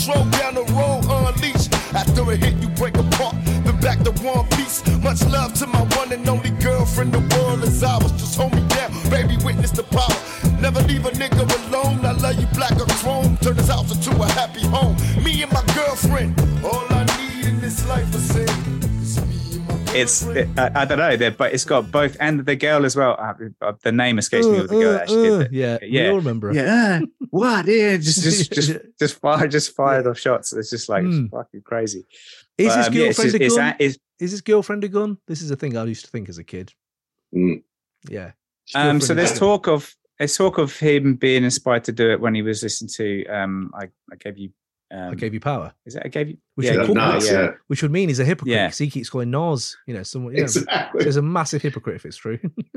[0.07, 1.73] control down the road, unleashed.
[1.95, 3.35] After a hit, you break apart.
[3.65, 4.83] Then back to one piece.
[5.03, 7.13] Much love to my one and only girlfriend.
[7.13, 8.13] The world is ours.
[8.13, 9.37] Just hold me down, baby.
[9.45, 10.61] Witness the power.
[10.61, 12.05] Never leave a nigga alone.
[12.05, 13.37] I love you black or chrome.
[13.39, 14.97] Turn this house into a happy home.
[15.25, 16.39] Me and my girlfriend.
[16.65, 18.43] All I need in this life is say.
[18.45, 20.61] is me and my It's girlfriend.
[20.61, 23.17] I, I don't know, they're- but it's got both and the girl as well.
[23.19, 26.03] Uh, uh, the name escapes me of the girl that actually Uh, did yeah, yeah.
[26.05, 26.49] we all remember.
[26.49, 26.55] her.
[26.55, 27.01] Yeah,
[27.37, 27.67] what?
[27.67, 30.53] Yeah, just just just just fire, just fired off shots.
[30.53, 31.31] It's just like Mm.
[31.31, 32.05] fucking crazy.
[32.59, 33.69] Is But, his um, yeah, girlfriend just- a gun?
[33.69, 35.19] a- it's- Is his girlfriend a gun?
[35.27, 36.73] This is a thing I used to think as a kid.
[37.35, 37.63] Mm.
[38.09, 38.33] Yeah.
[38.75, 42.35] Um, so there's talk of there's talk of him being inspired to do it when
[42.35, 44.51] he was listening to um I, I gave you
[44.91, 46.95] um I gave you power, is it I gave you Which yeah, they I call
[46.95, 47.41] gave you- Nas, yeah.
[47.43, 47.51] yeah.
[47.67, 48.67] which would mean he's a hypocrite Yeah.
[48.69, 49.77] because he keeps calling Nas.
[49.87, 50.35] You know, someone.
[50.35, 51.03] Yeah, Exactly.
[51.05, 52.39] there's a massive hypocrite if it's true.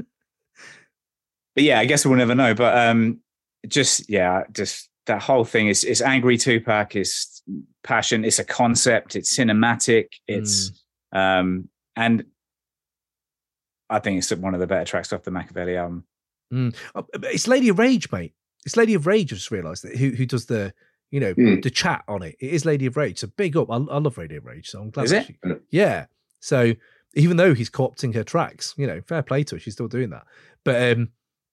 [1.55, 2.53] but yeah, I guess we'll never know.
[2.53, 3.19] But um,
[3.67, 7.41] just yeah, just that whole thing is is angry Tupac is
[7.83, 8.23] passion.
[8.25, 9.15] It's a concept.
[9.15, 10.07] It's cinematic.
[10.27, 10.71] It's
[11.11, 12.25] um, and
[13.89, 16.05] I think it's one of the better tracks off the Makaveli album.
[16.95, 18.33] Uh, but It's Lady of Rage, mate.
[18.65, 19.31] It's Lady of Rage.
[19.33, 20.73] I just realised that who who does the
[21.11, 21.59] you know Hmm.
[21.61, 22.35] the chat on it.
[22.39, 23.19] It is Lady of Rage.
[23.19, 23.69] So big up.
[23.71, 24.67] I, I love Lady of Rage.
[24.69, 25.03] So I'm glad.
[25.05, 25.35] Is that it?
[25.43, 26.05] she- yeah.
[26.39, 26.73] So
[27.15, 29.59] even though he's co-opting her tracks, you know, fair play to her.
[29.59, 30.25] She's still doing that.
[30.63, 31.09] But um,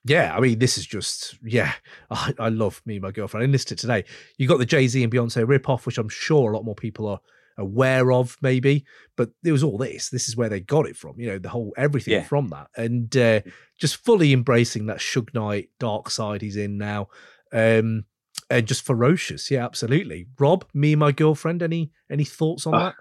[0.06, 1.72] yeah, I mean, this is just yeah.
[2.10, 3.44] I, I love me and my girlfriend.
[3.46, 4.04] I listed it today.
[4.38, 6.74] You got the Jay Z and Beyonce rip off, which I'm sure a lot more
[6.74, 7.20] people are
[7.58, 8.84] aware of, maybe.
[9.16, 10.10] But it was all this.
[10.10, 11.18] This is where they got it from.
[11.18, 12.24] You know, the whole everything Yeah.
[12.24, 13.40] from that, and uh,
[13.78, 17.08] just fully embracing that Suge Knight dark side he's in now.
[17.52, 18.04] Um,
[18.50, 20.26] and just ferocious, yeah, absolutely.
[20.38, 21.62] Rob, me and my girlfriend.
[21.62, 22.94] Any any thoughts on Ah, that?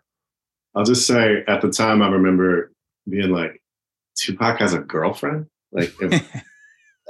[0.74, 2.72] I'll just say at the time I remember
[3.08, 3.62] being like,
[4.18, 5.48] Tupac has a girlfriend?
[5.72, 6.44] Like if,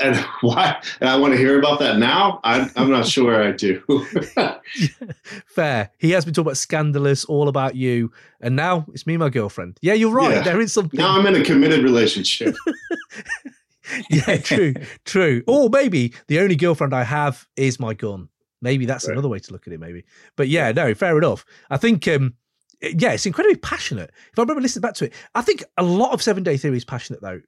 [0.02, 2.40] and why and I want to hear about that now?
[2.44, 3.82] I I'm not sure I do.
[5.48, 5.92] Fair.
[5.98, 8.12] He has been talking about scandalous, all about you,
[8.42, 9.78] and now it's me and my girlfriend.
[9.82, 10.36] Yeah, you're right.
[10.36, 10.42] Yeah.
[10.44, 10.98] There is something.
[10.98, 12.56] now I'm in a committed relationship.
[14.10, 14.74] yeah, true,
[15.06, 15.44] true.
[15.48, 18.30] Or maybe the only girlfriend I have is my gun.
[18.62, 19.14] Maybe that's Right.
[19.14, 19.80] another way to look at it.
[19.80, 20.04] Maybe,
[20.36, 21.46] but yeah, no, fair enough.
[21.70, 22.34] I think, um,
[22.82, 24.12] yeah, it's incredibly passionate.
[24.32, 26.78] If I remember listening back to it, I think a lot of Seven Day Theory
[26.78, 27.42] is passionate though.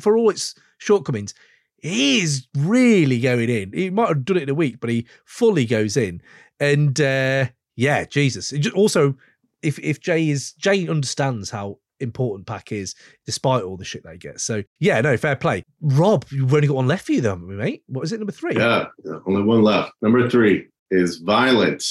[0.00, 1.34] For all its shortcomings,
[1.82, 3.72] he is really going in.
[3.72, 6.22] He might have done it in a week, but he fully goes in.
[6.58, 7.46] And uh,
[7.76, 8.50] yeah, Jesus.
[8.50, 9.16] Just, also,
[9.62, 12.94] if if Jay is Jay understands how important Pac is,
[13.26, 14.40] despite all the shit they get.
[14.40, 15.64] So yeah, no, fair play.
[15.80, 17.82] Rob, you've only got one left for you, though, haven't we, mate.
[17.86, 18.56] What is it, number three?
[18.56, 19.92] yeah, yeah, only one left.
[20.02, 21.84] Number three is Violent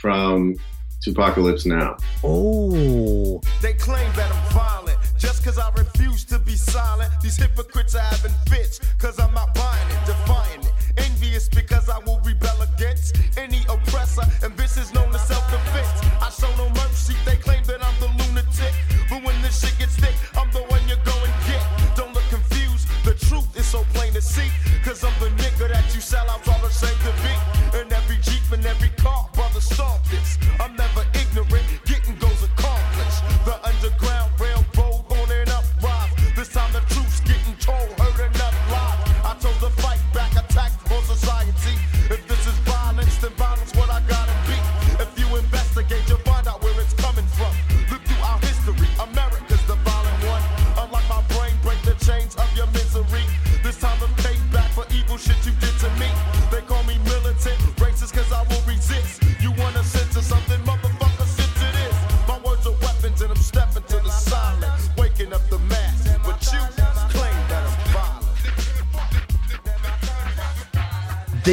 [0.00, 0.54] from
[1.06, 1.96] 2Pacalypse Now.
[2.24, 4.75] Oh, They claim that I'm violent just
[5.46, 7.12] cause I refuse to be silent.
[7.22, 10.72] These hypocrites are having fits cause I'm not buying it, defying it.
[10.96, 16.02] Envious because I will rebel against any oppressor, and this is known as self defense.
[16.20, 18.74] I show no mercy, they claim that I'm the lunatic.
[19.08, 21.62] But when this shit gets thick, I'm the one you're going get.
[21.94, 24.50] Don't look confused, the truth is so plain to see.
[24.82, 27.25] Cause I'm the nigga that you sell out all the same to be.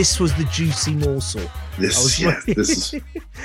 [0.04, 1.50] This was the juicy morsel.
[1.80, 3.02] This, was yeah, this is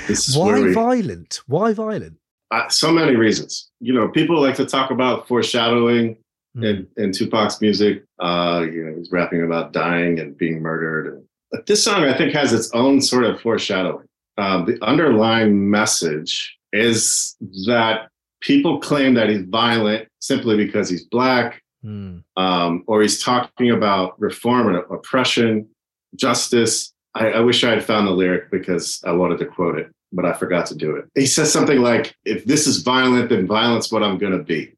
[0.09, 1.39] this is Why we, violent?
[1.47, 2.17] Why violent?
[2.51, 3.69] uh, so many reasons.
[3.79, 6.17] You know, people like to talk about foreshadowing
[6.55, 8.03] in, in Tupac's music.
[8.19, 11.23] Uh, you know, he's rapping about dying and being murdered.
[11.49, 14.07] But this song, I think, has its own sort of foreshadowing.
[14.37, 17.37] Um, the underlying message is
[17.67, 18.09] that
[18.41, 22.17] people claim that he's violent simply because he's black, Hmm.
[22.35, 25.69] um, or he's talking about reform and oppression,
[26.15, 26.93] justice.
[27.15, 30.25] I, I wish I had found the lyric because I wanted to quote it, but
[30.25, 31.05] I forgot to do it.
[31.15, 34.73] He says something like, "If this is violent, then violence what I'm going to be."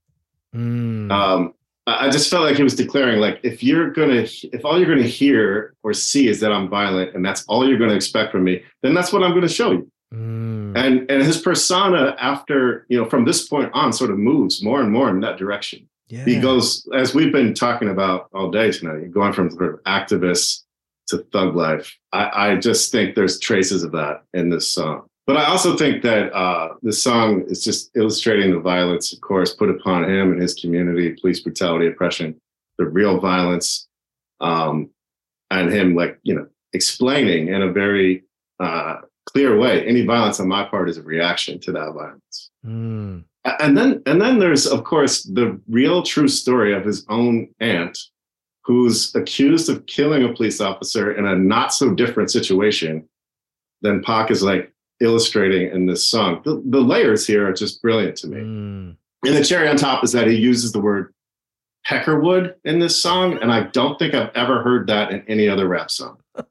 [0.53, 1.09] Hmm.
[1.11, 1.53] um,
[1.87, 5.07] I just felt like he was declaring, like, if you're gonna, if all you're gonna
[5.07, 8.63] hear or see is that I'm violent, and that's all you're gonna expect from me,
[8.83, 9.91] then that's what I'm gonna show you.
[10.11, 10.75] Hmm.
[10.75, 14.81] And and his persona, after you know, from this point on, sort of moves more
[14.81, 15.87] and more in that direction.
[16.07, 16.23] yeah.
[16.23, 20.63] He goes, as we've been talking about all day tonight, going from sort of activist
[21.07, 21.95] to thug life.
[22.11, 25.07] I, I just think there's traces of that in this song.
[25.27, 29.53] But I also think that uh, this song is just illustrating the violence, of course,
[29.53, 32.39] put upon him and his community, police brutality, oppression,
[32.77, 33.87] the real violence,
[34.39, 34.89] um,
[35.51, 38.23] and him, like, you know, explaining in a very
[38.59, 43.19] uh, clear way any violence on my part is a reaction to that violence Hmm.
[43.59, 47.97] and then and then there's of course the real true story of his own aunt
[48.63, 53.07] who's accused of killing a police officer in a not so different situation
[53.81, 56.41] than Pac is like illustrating in this song.
[56.45, 58.39] The, the layers here are just brilliant to me.
[58.39, 58.91] Hmm.
[59.25, 61.13] And the cherry on top is that he uses the word
[61.87, 65.67] peckerwood in this song, and I don't think I've ever heard that in any other
[65.67, 66.17] rap song.
[66.35, 66.43] I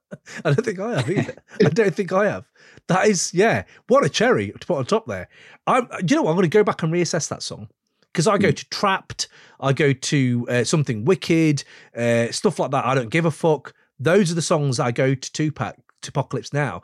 [0.45, 1.35] don't think I have either.
[1.65, 2.45] I don't think I have.
[2.89, 5.29] That is, yeah, what a cherry to put on top there.
[5.67, 6.31] I'm, you know, what?
[6.31, 7.69] I'm going to go back and reassess that song
[8.13, 9.29] because I go to Trapped,
[9.61, 11.65] I go to uh, something Wicked,
[11.97, 12.85] uh, stuff like that.
[12.85, 13.75] I don't give a fuck.
[13.99, 16.83] Those are the songs I go to Tupac, to Apocalypse now.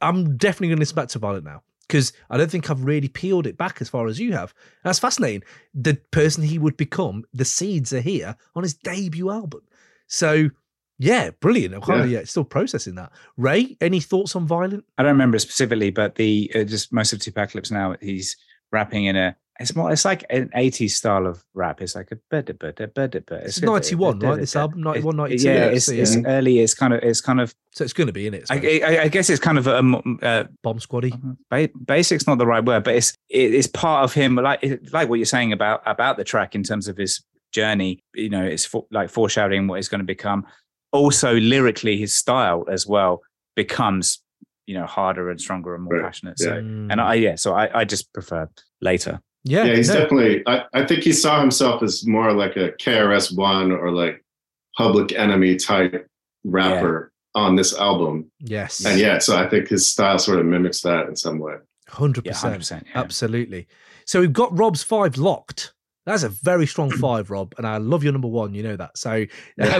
[0.00, 3.08] I'm definitely going to listen back to Violent now because I don't think I've really
[3.08, 4.54] peeled it back as far as you have.
[4.84, 5.42] That's fascinating.
[5.74, 9.62] The person he would become, the seeds are here on his debut album.
[10.06, 10.50] So,
[10.98, 11.74] yeah, brilliant.
[11.74, 13.12] I'm kind of yeah, still processing that.
[13.36, 14.84] Ray, any thoughts on Violent?
[14.98, 18.36] I don't remember specifically, but the uh, just most of 2Pacalypse Now, he's
[18.72, 19.36] rapping in a.
[19.58, 19.90] It's more.
[19.90, 21.80] It's like an '80s style of rap.
[21.80, 23.44] It's like a bada bada bada bada.
[23.44, 24.38] It's 91, right?
[24.38, 25.44] This album, 91, 92.
[25.48, 26.22] Yeah, Yeah, it's, so, it's yeah.
[26.26, 26.58] early.
[26.60, 27.00] It's kind of.
[27.02, 27.54] It's kind of.
[27.72, 28.46] So it's going to be in it.
[28.50, 29.78] I, I, I guess it's kind of a,
[30.22, 31.12] uh, Bomb Squaddy.
[31.50, 34.34] ba- basic's not the right word, but it's it, it's part of him.
[34.36, 34.62] Like
[34.92, 37.22] like what you're saying about about the track in terms of his
[37.52, 38.02] journey.
[38.14, 40.44] You know, it's for, like foreshadowing what he's going to become.
[40.92, 43.22] Also, lyrically, his style as well
[43.54, 44.20] becomes
[44.66, 46.36] you know harder and stronger and more Right, passionate.
[46.40, 46.44] yeah.
[46.46, 48.48] So, and I yeah, so I I just prefer
[48.80, 49.20] later.
[49.48, 50.00] Yeah, yeah, he's no.
[50.00, 50.42] definitely.
[50.46, 54.22] I, I think he saw himself as more like a KRS One or like
[54.76, 56.06] Public Enemy type
[56.44, 58.30] rapper on this album.
[58.40, 61.54] yes, And yeah, so I think his style sort of mimics that in some way.
[61.88, 62.86] hundred Yeah, hundred percent, percent.
[62.94, 63.00] Yeah.
[63.00, 63.68] absolutely.
[64.06, 65.74] So we've got Rob's five locked.
[66.06, 68.54] That's a very strong five, Rob, and I love your number one.
[68.54, 68.96] You know that.
[68.96, 69.26] So I'm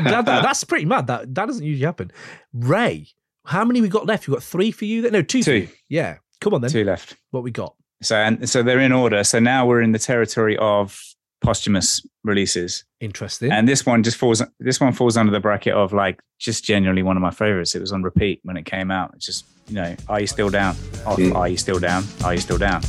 [0.04, 1.06] glad that, that's pretty mad.
[1.06, 2.10] That that doesn't usually happen.
[2.52, 3.06] Ray,
[3.44, 4.26] how many we got left?
[4.28, 5.08] We got three for you.
[5.10, 5.40] No, two.
[5.40, 5.56] for Two.
[5.56, 5.68] you.
[5.88, 6.70] Yeah, come on then.
[6.70, 7.16] Two left.
[7.30, 7.74] What we got?
[8.02, 9.24] So and so they're in order.
[9.24, 11.00] So now we're in the territory of
[11.42, 12.84] posthumous releases.
[13.00, 13.52] Interesting.
[13.52, 17.02] And this one just falls this one falls under the bracket of like just genuinely
[17.02, 17.74] one of my favorites.
[17.74, 19.12] It was on repeat when it came out.
[19.14, 20.76] It's just, you know, are you still down?
[21.06, 21.34] Off, Mm.
[21.34, 22.04] are you still down?
[22.24, 22.82] Are you still down?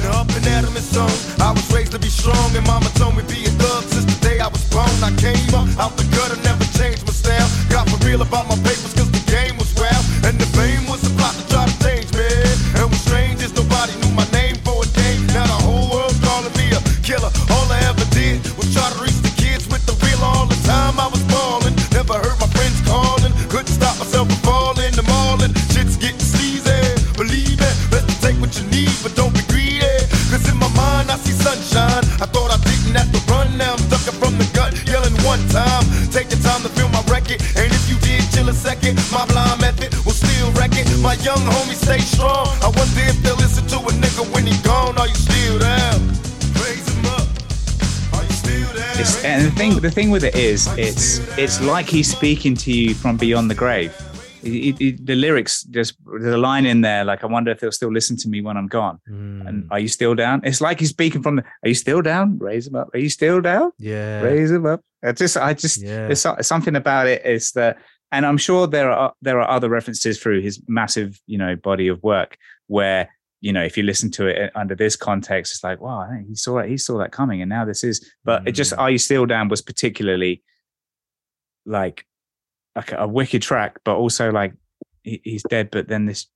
[0.00, 1.10] Now up and Adam is on.
[1.40, 4.18] I was raised to be strong, and mama told me be a thug since the
[4.28, 4.88] day I was born.
[5.02, 7.46] I came up out the gutter, never changed my style.
[7.70, 10.02] Got for real about my papers, cause the game was wild.
[10.26, 12.26] And the fame was a plot to try to change me.
[12.80, 13.61] And was strange is nobody
[29.02, 29.82] but don't be greedy.
[30.30, 32.04] Cause in my mind I see sunshine.
[32.22, 33.50] I thought I didn't have to run.
[33.58, 35.84] Now I'm ducking from the gut, yelling one time.
[36.12, 37.42] The time to feel my record.
[37.58, 40.86] And if you did chill a second, my blind method will still wreck it.
[41.02, 42.48] My young homie stay strong.
[42.62, 44.96] I wonder if they'll listen to a nigga when he gone.
[44.96, 45.32] Are you still?
[49.02, 52.70] It's, and the thing the thing with it is it's it's like he's speaking to
[52.70, 53.92] you from beyond the grave.
[54.42, 58.16] The lyrics just there's a line in there like I wonder if they'll still listen
[58.18, 59.00] to me when I'm gone.
[59.08, 60.40] Mm, And are you still down?
[60.44, 62.38] It's like he's speaking from the are you still down?
[62.38, 62.90] Raise him up.
[62.94, 63.72] Are you still down?
[63.78, 64.80] yeah, raise him up.
[65.04, 66.06] I just, I just, Yeah.
[66.08, 67.78] there's something about it is that,
[68.12, 71.88] and I'm sure there are there are other references through his massive, you know, body
[71.88, 72.36] of work
[72.68, 73.08] where
[73.40, 76.58] you know if you listen to it under this context, it's like, wow, he saw
[76.58, 78.12] it, he saw that coming, and now this is.
[78.24, 78.78] But it just, Mm.
[78.78, 79.48] are you still down?
[79.48, 80.42] Was particularly
[81.66, 82.06] like
[82.76, 84.54] like a, wicked track, but also like
[85.02, 85.70] he, he's dead.
[85.70, 86.26] But then this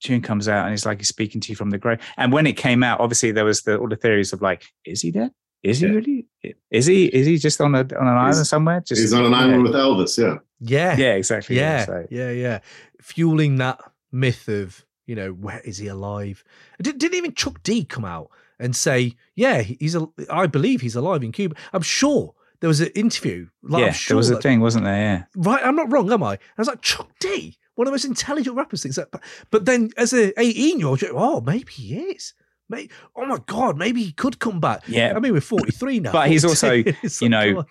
[0.00, 2.00] tune comes out and it's like he's speaking to you from the grave.
[2.16, 5.02] And when it came out, obviously there was the, all the theories of like, is
[5.02, 5.30] he dead?
[5.62, 5.92] Is he Yeah.
[5.92, 6.26] really?
[6.70, 7.04] Is he?
[7.06, 8.80] Is he just on a on an island somewhere?
[8.80, 10.16] Just He's on an island with Elvis.
[10.16, 10.38] Yeah.
[10.60, 10.96] Yeah.
[10.96, 11.56] Yeah, exactly.
[11.56, 11.84] Yeah.
[11.84, 12.30] So- Yeah.
[12.30, 12.58] Yeah.
[13.02, 13.78] Fueling that
[14.10, 16.42] myth of, you know, where is he alive?
[16.80, 20.96] Did, didn't even Chuck D come out and say, yeah, he's a, I believe he's
[20.96, 21.56] alive in Cuba.
[21.72, 23.48] I'm sure there was an interview.
[23.62, 24.96] Like, yeah, sure there was a that- thing, wasn't there?
[24.96, 25.24] Yeah.
[25.36, 25.64] right?
[25.64, 26.32] I'm not wrong, am I?
[26.34, 28.82] I was like, Chuck D, one of the most intelligent rappers.
[28.82, 32.34] Things like, but, but then as a 18 year old, oh, maybe he is.
[32.68, 34.82] Maybe, oh my God, maybe he could come back.
[34.86, 35.14] Yeah.
[35.16, 36.12] I mean, we're 43 now.
[36.12, 36.72] But he's also,
[37.20, 37.64] you know,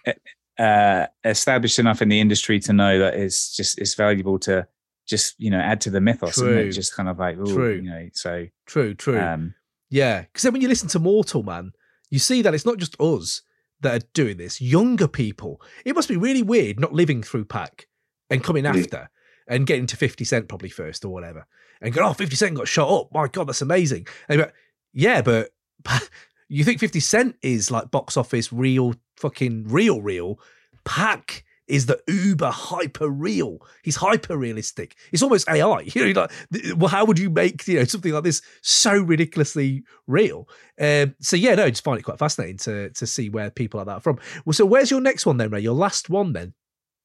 [0.58, 4.68] uh, established enough in the industry to know that it's just it's valuable to
[5.08, 6.72] just you know add to the mythos, isn't it?
[6.72, 7.76] Just kind of like ooh, True.
[7.76, 8.10] you know.
[8.14, 9.18] So true, true.
[9.20, 9.56] um,
[9.90, 11.72] Yeah, because then when you listen to Mortal Man,
[12.10, 13.42] you see that it's not just us
[13.82, 14.60] that are doing this.
[14.62, 15.62] Younger people.
[15.86, 17.88] It must be really weird not living through Pac
[18.30, 18.80] and coming Mm.
[18.80, 19.10] after
[19.48, 21.48] and getting to 50 Cent probably first or whatever.
[21.82, 23.10] And go, oh, 50 Cent got shot up.
[23.14, 24.06] My God, that's amazing.
[24.28, 24.54] And like,
[24.94, 25.50] yeah, but
[26.50, 30.40] you think 50 Cent is like box office real, fucking real, real.
[30.86, 33.60] Pac is the uber hyper real.
[33.84, 34.96] He's hyper realistic.
[35.12, 35.88] It's almost AI.
[36.00, 36.32] You know, like,
[36.78, 40.48] well, how would you make you know something like this so ridiculously real?
[40.80, 43.80] Um, so yeah, no, I just find it quite fascinating to to see where people
[43.80, 44.20] like that are from.
[44.46, 45.62] Well, so where's your next one then, Ray?
[45.62, 46.54] Your last one then?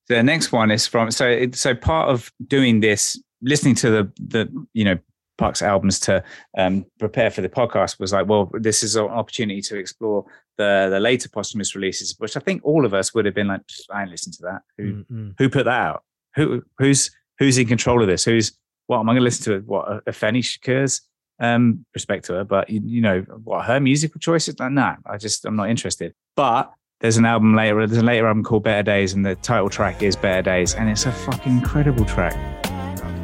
[0.09, 4.67] the next one is from so so part of doing this, listening to the the
[4.73, 4.99] you know
[5.39, 6.23] Pac's albums to
[6.57, 10.25] um, prepare for the podcast was like, well, this is an opportunity to explore
[10.57, 13.63] the the later posthumous releases, which I think all of us would have been like,
[13.93, 14.63] I ain't listened to that.
[14.79, 15.35] Who Mm-mm.
[15.39, 16.05] who put that out?
[16.37, 18.25] Who who's who's in control of this?
[18.25, 18.53] Who's
[18.87, 19.67] what am I going to listen to?
[19.67, 21.01] What a, Afeni Shakur's
[21.41, 24.59] um, respect to her, but you, you know what her musical choices?
[24.59, 26.15] Like, nah, I just I'm not interested.
[26.37, 27.87] But there's an album later.
[27.87, 30.89] There's a later album called Better Dayz, and the title track is Better Dayz, and
[30.89, 32.35] it's a fucking incredible track.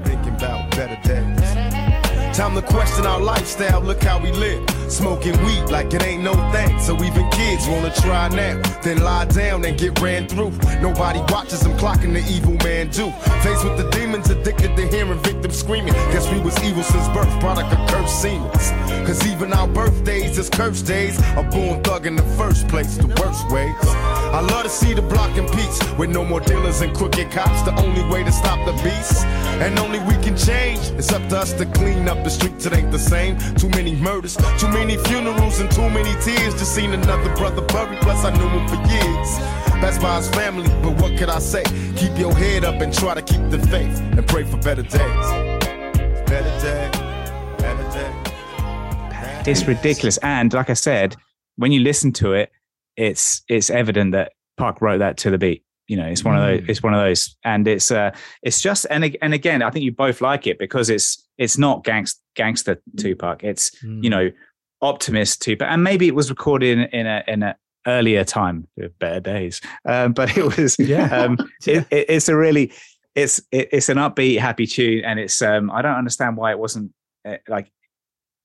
[0.04, 2.36] thinking about better days.
[2.36, 4.64] Time to question our lifestyle, look how we live.
[4.90, 6.78] Smoking weed like it ain't no thing.
[6.80, 10.50] So even kids wanna try now, then lie down and get ran through.
[10.82, 13.10] Nobody watches them clocking the evil man do.
[13.42, 15.94] Faced with the demons, addicted to hearing victims screaming.
[16.12, 18.70] Guess we was evil since birth, product of cursed seemings.
[19.06, 21.18] Cause even our birthdays is cursed days.
[21.36, 23.74] A born thug in the first place, the worst ways.
[24.32, 27.62] I love to see the block in peace with no more dealers and crooked cops.
[27.62, 29.24] The only way to stop the beast,
[29.64, 30.80] and only we can change.
[30.98, 32.66] It's up to us to clean up the streets.
[32.66, 33.38] It ain't the same.
[33.56, 36.54] Too many murders, too many funerals, and too many tears.
[36.54, 38.00] Just seen another brother buried.
[38.00, 39.38] Plus I knew him for years.
[39.80, 41.62] Best by his family, but what could I say?
[41.96, 45.26] Keep your head up and try to keep the faith and pray for better days.
[46.26, 46.90] Better days,
[47.58, 49.48] better days.
[49.48, 51.16] It's ridiculous, and like I said,
[51.56, 52.52] when you listen to it,
[52.96, 55.64] it's it's evident that Pac wrote that to the beat.
[55.88, 56.60] You know, it's one of those.
[56.60, 56.68] Mm.
[56.68, 58.10] It's one of those, and it's uh,
[58.42, 61.84] it's just and and again, I think you both like it because it's it's not
[61.84, 63.42] gangst, gangster Tupac.
[63.42, 64.04] It's Mm.
[64.04, 64.30] you know
[64.82, 68.66] optimist Tupac, and maybe it was recorded in, in a in a earlier time,
[68.98, 69.60] better days.
[69.88, 71.06] Um, but it was Yeah.
[71.16, 71.78] um, Yeah.
[71.78, 72.72] it, it, it's a really
[73.14, 76.58] it's it, it's an upbeat, happy tune, and it's um I don't understand why it
[76.58, 76.92] wasn't
[77.26, 77.70] uh, like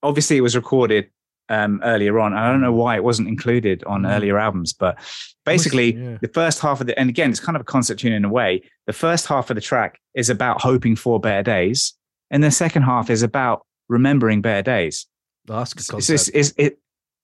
[0.03, 1.09] obviously it was recorded
[1.49, 2.33] um earlier on.
[2.33, 4.15] I don't know why it wasn't included on Mm.
[4.15, 4.97] earlier albums, but
[5.45, 6.17] basically yeah.
[6.21, 8.29] the first half of the and again it's kind of a concert tune in a
[8.29, 8.61] way.
[8.87, 11.93] The first half of the track is about hoping for better days,
[12.31, 15.05] and the second half is about remembering better days
[15.47, 16.29] That's a it's, concept.
[16.33, 16.79] it's, it's, it,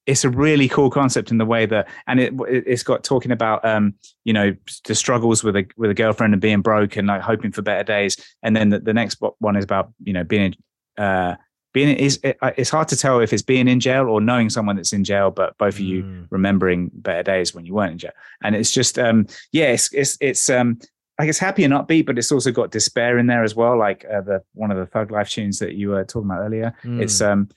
[0.08, 3.32] it's a really cool concept in the way that, and it, it- it's got talking
[3.32, 3.94] about, um,
[4.26, 7.52] you know, the struggles with a with a girlfriend and being broke and like hoping
[7.52, 8.18] for better days.
[8.44, 10.56] And then the, the next one is about, you know, being,
[10.98, 11.36] uh,
[11.74, 14.76] being is it, it's hard to tell if it's being in jail or knowing someone
[14.76, 16.28] that's in jail, but both of you Mm.
[16.32, 18.12] remembering better days when you weren't in jail.
[18.44, 20.80] And it's just, um, yeah, it's it's it's um.
[21.20, 23.78] Like it's happy and upbeat, but it's also got despair in there as well.
[23.78, 26.74] Like uh, the one of the Thug Life tunes that you were talking about earlier
[26.84, 27.32] it's Mm.
[27.32, 27.50] um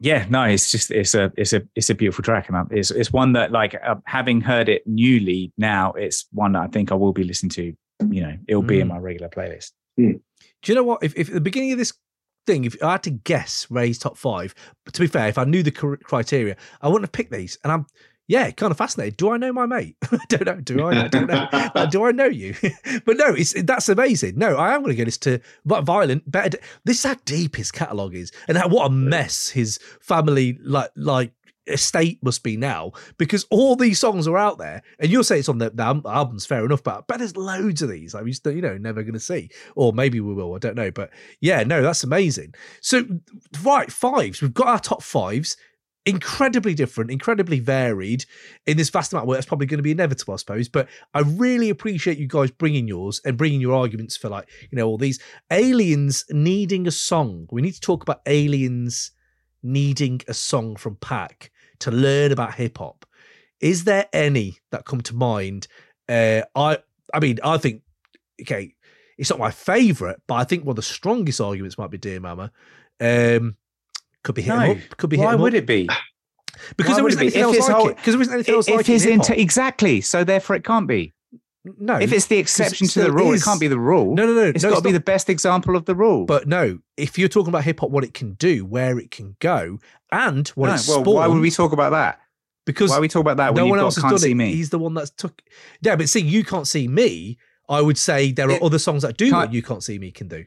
[0.00, 3.12] yeah no it's just it's a it's a it's a beautiful track and it's it's
[3.12, 6.94] one that like uh, having heard it newly now it's one that i think i
[6.94, 7.74] will be listening to
[8.10, 8.90] you know it'll be in Mm.
[8.90, 9.72] my regular playlist
[10.62, 11.02] Do you know what?
[11.02, 11.92] If, if at the beginning of this
[12.46, 14.54] thing, if I had to guess Ray's top five,
[14.84, 17.58] but to be fair, if I knew the criteria, I wouldn't have picked these.
[17.64, 17.86] And I'm,
[18.28, 19.16] yeah, kind of fascinated.
[19.16, 19.96] Do I know my mate?
[20.12, 20.60] I don't know.
[20.60, 21.04] Do I?
[21.04, 21.48] I don't know.
[21.74, 22.54] Like, do I know you?
[23.06, 24.38] but no, it's that's amazing.
[24.38, 26.30] No, I am going to go this to but violent.
[26.30, 26.58] Better.
[26.84, 30.90] This is how deep his catalog is, and how, what a mess his family like
[30.94, 31.32] like
[31.66, 35.48] estate must be now because all these songs are out there and you'll say it's
[35.48, 38.62] on the, the albums fair enough but but there's loads of these i mean you
[38.62, 42.02] know never to see or maybe we will i don't know but yeah no that's
[42.02, 43.04] amazing so
[43.62, 45.58] right fives we've got our top fives
[46.08, 48.24] incredibly different, incredibly varied
[48.66, 49.36] in this vast amount of work.
[49.36, 50.68] That's probably going to be inevitable, I suppose.
[50.68, 54.76] But I really appreciate you guys bringing yours and bringing your arguments for like you
[54.76, 55.20] know all these
[55.50, 57.46] aliens needing a song.
[57.50, 59.12] We need to talk about aliens
[59.62, 63.04] needing a song from Pac to learn about hip hop.
[63.60, 65.68] Is there any that come to mind?
[66.08, 66.78] Uh, I
[67.12, 67.82] I mean, I think
[68.40, 68.74] okay,
[69.18, 72.20] it's not my favorite, but I think one of the strongest arguments might be Dear
[72.20, 72.50] Mama.
[73.00, 73.56] Um,
[74.28, 74.72] could be hit No.
[74.72, 74.78] up.
[74.98, 75.58] Could be Why would up.
[75.58, 75.88] it be?
[76.76, 77.40] Because why there would isn't it be?
[77.40, 77.96] anything If else like it.
[77.96, 79.30] Because there isn't anything else like it in hip-hop.
[79.30, 81.14] into exactly, so therefore it can't be.
[81.78, 83.40] no, If it's the exception to the rule, is.
[83.42, 84.14] it can't be the rule.
[84.14, 84.42] No, no, no.
[84.54, 86.24] It's no, got to be the best example of the rule.
[86.26, 89.36] But no, if you're talking about hip hop, what it can do, where it can
[89.40, 89.78] go,
[90.12, 92.20] and what No, it's well, spawned, why would we talk about that?
[92.66, 94.18] because Why would we talk about that when no one got else has Can't done
[94.18, 94.34] See it.
[94.34, 94.52] Me?
[94.54, 95.40] He's the one that's took.
[95.80, 97.38] Yeah, but see, you can't see me.
[97.66, 100.10] I would say there are It- other songs that do what you can't see me
[100.10, 100.44] can do,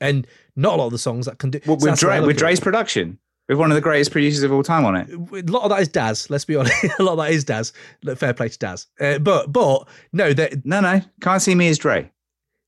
[0.00, 1.60] and not a lot of the songs that can do.
[1.66, 2.36] Well, so with, that's the way I Dre, with.
[2.38, 3.18] Dre's production,
[3.48, 5.08] with one of the greatest producers of all time on it.
[5.10, 6.28] a lot of that is Daz.
[6.30, 6.84] Let's be honest.
[6.98, 7.72] a lot of that is Daz.
[8.02, 8.86] Look, Fair play to Daz.
[9.00, 12.10] Uh, but but no, that No, no, Can't C Me as Dre.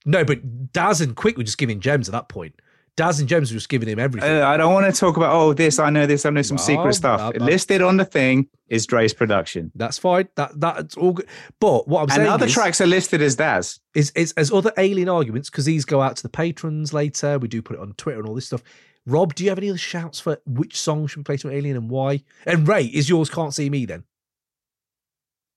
[0.06, 2.54] no, but Daz and Quik were just giving gems at that point.
[3.00, 4.30] Daz and Gems were just giving him everything.
[4.42, 6.56] Uh, I don't want to talk about oh this, I know this, I know some
[6.56, 7.20] Well, secret stuff.
[7.20, 10.28] uh, Listed on the thing is Dre's production, that's fine.
[10.36, 11.26] That that's all good.
[11.60, 13.80] But what I'm and saying and other is, tracks are listed as Daz.
[13.94, 17.38] is, is as other alien arguments because these go out to the patrons later.
[17.38, 18.62] We do put it on Twitter and all this stuff.
[19.06, 21.76] Rob, do you have any other shouts for which song should be played to Alien
[21.78, 22.22] and why?
[22.44, 24.04] And Ray, is yours "Can't C Me" then?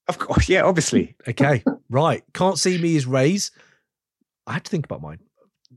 [0.07, 1.15] Of course, yeah, obviously.
[1.27, 2.23] Okay, right.
[2.33, 3.51] "Can't C Me" is Ray's.
[4.47, 5.19] I had to think about mine.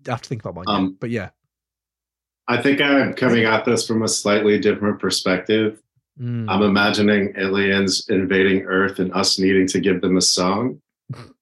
[0.06, 0.64] I have to think about mine.
[0.68, 0.74] yeah.
[0.76, 1.30] Um, But yeah,
[2.48, 5.80] I think I'm coming at this from a slightly different perspective.
[6.20, 6.46] Mm.
[6.48, 10.80] I'm imagining aliens invading Earth and us needing to give them a song.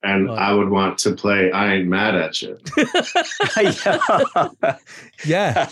[0.02, 0.39] And Right.
[0.39, 2.58] I would want to play I Ain't Mad at You.
[5.24, 5.68] yeah,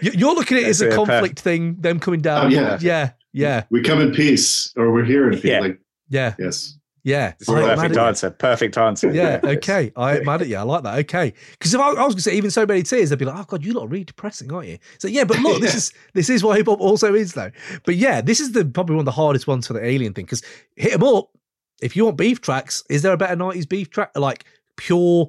[0.00, 1.76] You- you're looking at it as a That's it, conflict thing.
[1.80, 2.46] Them coming down.
[2.46, 2.78] Oh, yeah.
[2.80, 5.44] yeah, yeah, We come in peace or we're here in peace.
[5.44, 5.60] Yeah.
[5.60, 6.78] Like, yeah, yes.
[7.04, 7.34] Yeah.
[7.38, 8.30] It's a I perfect answer.
[8.30, 9.12] Perfect answer.
[9.12, 9.56] Yeah, Yes.
[9.58, 9.92] okay.
[9.94, 10.56] I ain't mad at you.
[10.56, 10.98] I like that.
[11.00, 11.34] Okay.
[11.52, 13.38] Because if I, I was going to say even so many tears, they'd be like,
[13.38, 15.92] "Oh God, you lot are really depressing, aren't you?" So yeah, but look, this is
[16.14, 17.50] this is what hip hop also is, though.
[17.84, 20.24] But yeah, this is the probably one of the hardest ones for the alien thing
[20.24, 20.42] because
[20.76, 21.28] hit them up.
[21.82, 24.44] If you want beef tracks, is there a better '90s beef track like
[24.76, 25.28] pure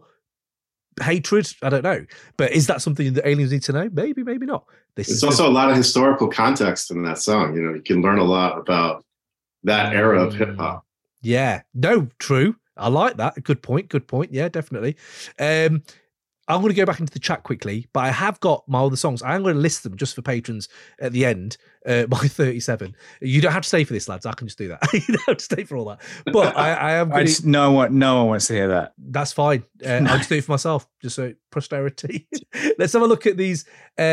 [1.01, 1.51] hatred?
[1.61, 2.05] I don't know.
[2.37, 3.89] But is that something that aliens need to know?
[3.91, 4.63] Maybe, maybe not.
[4.95, 7.53] This It's is also a lot of historical context in that song.
[7.55, 9.03] You know, you can learn a lot about
[9.63, 10.84] that era of hip hop.
[11.25, 12.55] Yeah, no, true.
[12.77, 13.43] I like that.
[13.43, 13.89] Good point.
[13.89, 14.31] Good point.
[14.31, 14.95] Yeah, definitely.
[15.39, 15.81] Um,
[16.47, 18.95] I'm going to go back into the chat quickly, but I have got my other
[18.95, 19.23] songs.
[19.23, 21.57] I'm going to list them just for patrons at the end.
[21.83, 22.95] Uh, my 37.
[23.21, 24.27] You don't have to stay for this, lads.
[24.27, 24.83] I can just do that.
[24.93, 26.01] you don't have to stay for all that.
[26.31, 27.11] But I, I am.
[27.11, 28.93] I Gonna, just, no one, no one wants to hear that.
[28.99, 29.63] that's fine.
[29.83, 32.27] Uh, I'll just do it for myself, just so posterity.
[32.77, 33.65] Let's have a look at these.
[33.97, 34.03] Uh,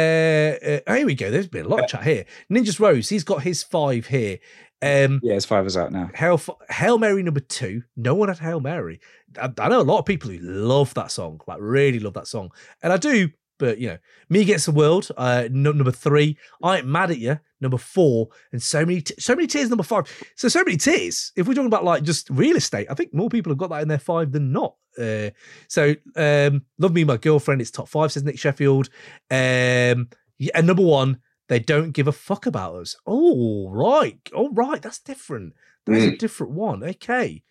[0.88, 1.30] uh, here we go.
[1.30, 2.24] There's been a lot of chat here.
[2.50, 3.10] Ninjas Rose.
[3.10, 4.38] He's got his five here.
[4.82, 6.10] Um, Yeah, it's five is out now.
[6.14, 7.82] Hail, Hail Mary number two.
[7.96, 9.00] No one had Hail Mary.
[9.40, 12.26] I, I know a lot of people who love that song, like really love that
[12.26, 12.50] song,
[12.82, 13.30] and I do.
[13.58, 16.36] But you know, Me Gets the World, uh, no, number three.
[16.64, 19.84] I ain't mad at you, number four, and so many, t- so many tears, number
[19.84, 20.04] five.
[20.34, 21.30] So so many tears.
[21.36, 23.82] If we're talking about like just real estate, I think more people have got that
[23.82, 24.74] in their five than not.
[24.98, 25.30] Uh,
[25.68, 27.60] so um, Love Me, My Girlfriend.
[27.60, 28.88] It's top five, says Nick Sheffield.
[29.30, 31.20] Um, yeah, and number one,
[31.52, 32.96] they don't give a fuck about us.
[33.06, 35.54] Oh right, all right, that's different.
[35.84, 36.82] That's a different one.
[36.82, 37.42] Okay.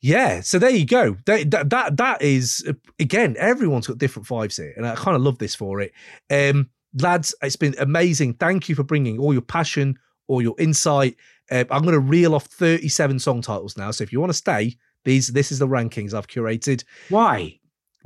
[0.00, 1.16] Yeah, so there you go.
[1.26, 5.16] That that that, that is uh, again, everyone's got different vibes here, and I kind
[5.16, 5.92] of love this for it.
[6.30, 8.34] Um, lads, it's been amazing.
[8.34, 9.98] Thank you for bringing all your passion,
[10.28, 11.16] all your insight.
[11.50, 13.90] Uh, I'm going to reel off 37 song titles now.
[13.90, 16.84] So if you want to stay, these this is the rankings I've curated.
[17.08, 17.57] Why?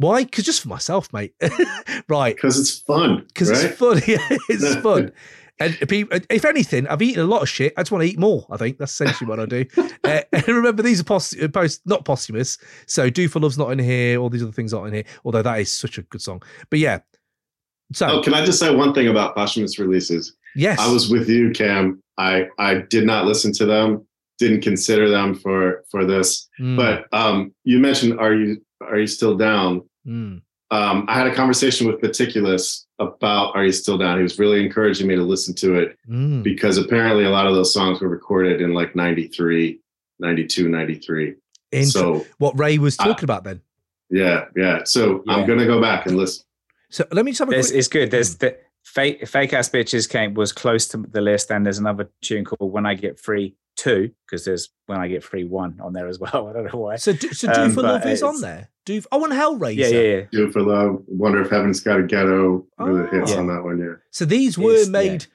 [0.02, 0.24] Why?
[0.24, 1.34] Because just for myself, mate.
[2.08, 3.24] right Because it's fun.
[3.28, 3.64] because right?
[3.64, 4.00] it's fun.
[4.06, 5.12] Yeah, it's fun.
[5.60, 7.72] And if anything, I've eaten a lot of shit.
[7.76, 8.46] I just want to eat more.
[8.50, 9.64] I think that's essentially what I do.
[10.02, 12.58] Uh, and remember, these are pos- uh, post not posthumous.
[12.86, 14.18] So "Do for Love's" not in here.
[14.18, 15.04] All these other things aren't in here.
[15.24, 16.42] Although that is such a good song.
[16.68, 16.98] But yeah.
[17.92, 20.34] So Oh, can I just say one thing about posthumous releases?
[20.56, 22.02] yes, I was with you, Kam.
[22.18, 24.04] I I did not listen to them,
[24.38, 26.48] didn't consider them for for this.
[26.60, 29.82] Mm, But um, you mentioned, are you are you still down?
[30.06, 30.40] Mm,
[30.70, 34.16] Um, I had a conversation with Meticulous about Are You Still Down?
[34.16, 36.42] He was really encouraging me to listen to it mm.
[36.42, 39.80] because apparently a lot of those songs were recorded in like 93,
[40.18, 41.34] 92, 93.
[41.72, 43.60] Inter- So what Ray was talking about then.
[44.10, 44.84] yeah, yeah.
[44.84, 45.34] So Yeah.
[45.34, 46.44] I'm gonna go back and listen.
[46.90, 47.78] So let me just have a There's, quick.
[47.78, 48.10] it's good.
[48.10, 52.10] There's the fake fake ass bitches came was close to the list, and there's another
[52.20, 55.92] tune called "When I Get Free" two because there's "When I Get Free" one on
[55.92, 56.46] there as well.
[56.50, 56.96] I don't know why.
[56.96, 58.68] So, do, so do um, for love is on there.
[58.84, 59.76] Do oh, and Hellraiser.
[59.76, 60.22] Yeah, yeah, yeah.
[60.32, 61.02] Do for love.
[61.06, 62.66] Wonder if Heaven's Got a Ghetto.
[62.78, 63.38] Were the hits Oh.
[63.38, 63.78] on that one?
[63.78, 63.94] Yeah.
[64.10, 64.92] So these were Is- yeah.
[64.92, 65.26] made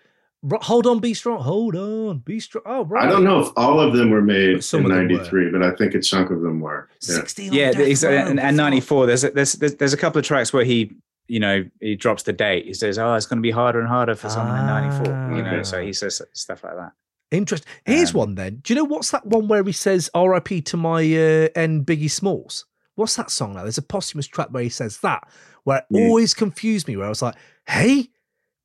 [0.43, 1.41] Ro- Hold on, be strong.
[1.41, 2.63] Hold on, be strong.
[2.67, 3.07] Oh, right.
[3.07, 5.13] I don't know if all of them were made But some in of them were.
[5.17, 6.87] '93, but I think a chunk of them were.
[7.01, 7.15] Yeah.
[7.15, 9.07] 16 yeah, Death it's, Row, and, and 94.
[9.07, 10.91] There's, a, there's there's there's there's a couple of tracks where he
[11.27, 12.65] you know he drops the date.
[12.65, 15.41] He says, "Oh, it's going to be harder and harder for someone in '94." You
[15.43, 15.81] know, so Ah.
[15.81, 16.91] he says stuff like that.
[17.31, 17.69] Interesting.
[17.85, 18.59] Here's Um, one then.
[18.63, 20.61] Do you know what's that one where he says "R.I.P.
[20.61, 22.65] to my uh, N Biggie Smalls"?
[22.95, 23.63] What's that song now?
[23.63, 25.27] There's a posthumous track where he says that,
[25.63, 26.07] where it Yeah.
[26.07, 26.95] always confused me.
[26.95, 27.35] Where I was like,
[27.67, 28.09] "Hey,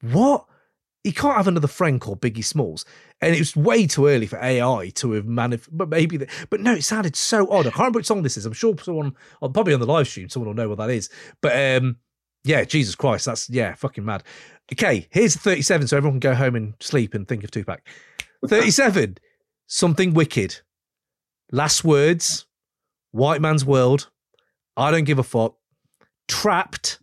[0.01, 0.47] what?
[1.05, 2.85] He can't have another friend called Biggie Smalls."
[3.21, 6.61] And it was way too early for AI to have manif- But maybe, the, but
[6.61, 7.67] no, it sounded so odd.
[7.67, 8.47] I can't remember which song this is.
[8.47, 11.09] I'm sure someone, or probably on the live stream, someone will know what that is.
[11.41, 11.97] But um,
[12.45, 14.23] yeah, Jesus Christ, that's yeah, fucking mad.
[14.73, 17.81] Okay, here's the 37, so everyone can go home and sleep and think of Tupac.
[18.47, 19.19] 37.
[19.67, 20.61] Something wicked.
[21.51, 22.47] Last words.
[23.13, 24.11] White man's world.
[24.77, 25.57] I don't give a fuck.
[26.29, 26.99] Trapped.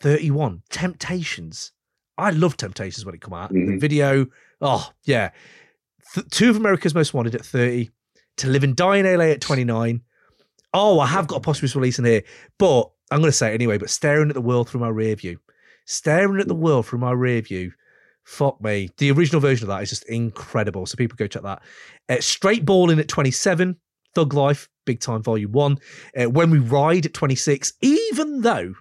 [0.00, 0.62] 31.
[0.70, 1.72] Temptations.
[2.18, 3.50] I love Temptations when it come out.
[3.50, 3.80] The Mhm.
[3.80, 4.26] video.
[4.60, 5.30] Oh, yeah.
[6.14, 7.90] Th- two of America's Most Wanted at 30.
[8.38, 10.02] To Live and Die in LA at 29.
[10.72, 12.22] Oh, I have got a posthumous release in here,
[12.58, 13.76] but I'm going to say it anyway.
[13.78, 15.38] But staring at the world through my rear view,
[15.84, 17.72] staring at the world through my rear view.
[18.30, 18.88] Fuck me.
[18.98, 20.86] The original version of that is just incredible.
[20.86, 21.62] So people go check that.
[22.08, 23.76] Uh, Straight Balling at 27.
[24.14, 25.78] Thug Life, Big Time Volume 1.
[26.16, 27.72] Uh, when We Ride at 26.
[27.82, 28.74] Even though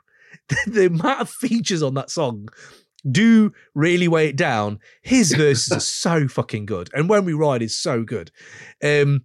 [0.49, 2.47] the, the amount of features on that song
[3.09, 6.91] do really weigh it down, his verses are so fucking good.
[6.93, 8.29] And When We Ride is so good.
[8.83, 9.23] Um,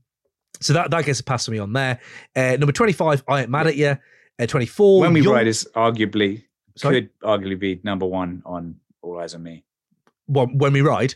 [0.62, 2.00] so that, that gets a pass for me on there.
[2.34, 3.98] Uh, number 25, I Ain't Mad at You.
[4.38, 6.44] Uh, 24, when we Young- ride is arguably
[6.76, 7.02] Sorry?
[7.02, 9.64] could arguably be number one on All Eyez on Me.
[10.26, 11.14] When, when We Ride.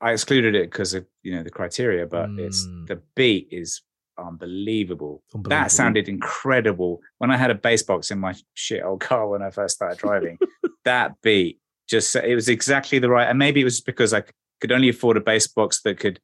[0.00, 2.06] I excluded it because of you know the criteria.
[2.06, 2.86] But it's Mm.
[2.86, 3.82] the beat is
[4.16, 5.22] unbelievable.
[5.34, 5.48] Unbelievable.
[5.50, 7.00] That sounded incredible.
[7.18, 9.98] When I had a bass box in my shit old car when I first started
[9.98, 10.38] driving,
[10.84, 11.58] that beat
[11.88, 13.28] just it was exactly the right.
[13.28, 14.22] And maybe it was because I
[14.60, 16.20] could only afford a bass box that could,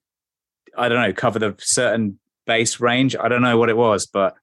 [0.76, 3.16] I don't know, cover the certain bass range.
[3.16, 4.34] I don't know what it was, but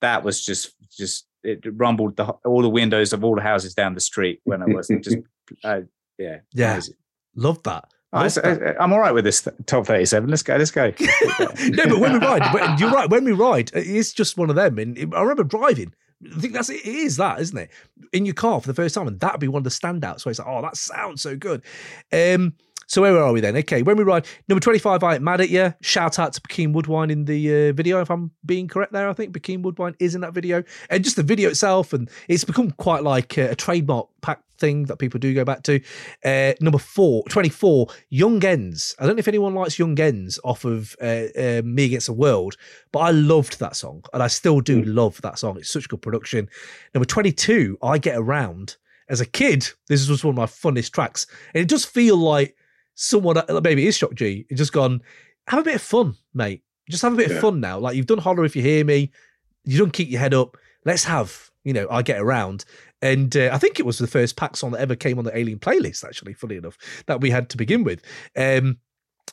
[0.00, 3.94] that was just just it rumbled the, all the windows of all the houses down
[3.94, 5.16] the street when I was just
[5.64, 5.80] uh,
[6.20, 6.72] yeah Yeah.
[6.74, 6.94] amazing.
[7.34, 7.84] Love that.
[8.12, 8.76] I, Love that.
[8.80, 10.28] am all right with this top 37.
[10.28, 10.56] Let's go.
[10.56, 10.86] Let's go.
[11.40, 13.08] no, but when we ride, you're right.
[13.08, 14.78] When we ride, it's just one of them.
[14.78, 15.94] And I remember driving.
[16.36, 16.84] I think that's it.
[16.84, 17.70] It is that, isn't it?
[18.12, 20.24] In your car for the first time, and that'd be one of the standouts.
[20.26, 21.62] Where it's like, oh, that sounds so good.
[22.12, 22.54] Um,
[22.90, 23.56] so where are we then?
[23.56, 25.72] Okay, when we ride, number twenty-five, I ain't mad at you.
[25.80, 29.08] Shout out to Bokeem Woodbine in the uh, video, if I'm being correct there.
[29.08, 32.42] I think Bokeem Woodbine is in that video, and just the video itself, and it's
[32.42, 35.80] become quite like a, a trademark Pac thing that people do go back to.
[36.24, 38.96] Uh, number four, 24, Young Ends.
[38.98, 42.12] I don't know if anyone likes Young Ends off of uh, uh, Me Against the
[42.12, 42.56] World,
[42.90, 45.58] but I loved that song, and I still do love that song.
[45.58, 46.48] It's such good production.
[46.92, 48.78] Number 22, I Get Around.
[49.08, 52.56] As a kid, this was one of my funnest tracks, and it does feel like
[53.00, 55.00] someone, uh, maybe it is Shock G, just gone,
[55.46, 56.62] have a bit of fun, mate.
[56.90, 57.78] Just have a bit of fun now.
[57.78, 59.10] Like you've done Holler If You Hear Me,
[59.64, 60.56] you don't keep your head up.
[60.84, 62.64] Let's have, you know, I Get Around.
[63.00, 65.36] And uh, I think it was the first Pac song that ever came on the
[65.36, 68.02] Alien playlist, actually, funny enough, that we had to begin with.
[68.36, 68.78] Um,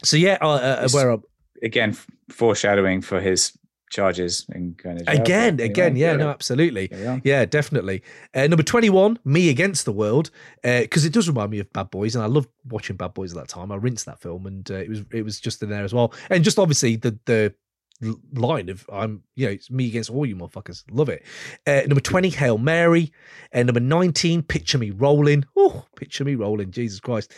[0.03, 1.23] so yeah, uh, uh, where I'm,
[1.63, 1.97] Again,
[2.29, 3.57] foreshadowing for his
[3.89, 5.03] charges and to jail.
[5.07, 6.87] again, But again, yeah, no, absolutely.
[6.87, 7.21] there we are.
[7.23, 8.03] Yeah, definitely.
[8.33, 10.29] Uh, number 21, Me Against the World,
[10.63, 13.37] because it does remind me of Bad Boys, and I loved watching Bad Boys at
[13.37, 13.71] that time.
[13.71, 16.13] I rinsed that film, and uh, it was it was just in there as well.
[16.29, 17.53] And just obviously the the
[18.33, 20.83] line of I'm you know it's me against all you motherfuckers.
[20.91, 21.23] Love it.
[21.65, 23.11] Uh, number 20, Hail Mary,
[23.51, 25.45] and number 19, Picture Me Rolling.
[25.55, 27.33] Oh, Picture Me Rolling, Jesus Christ.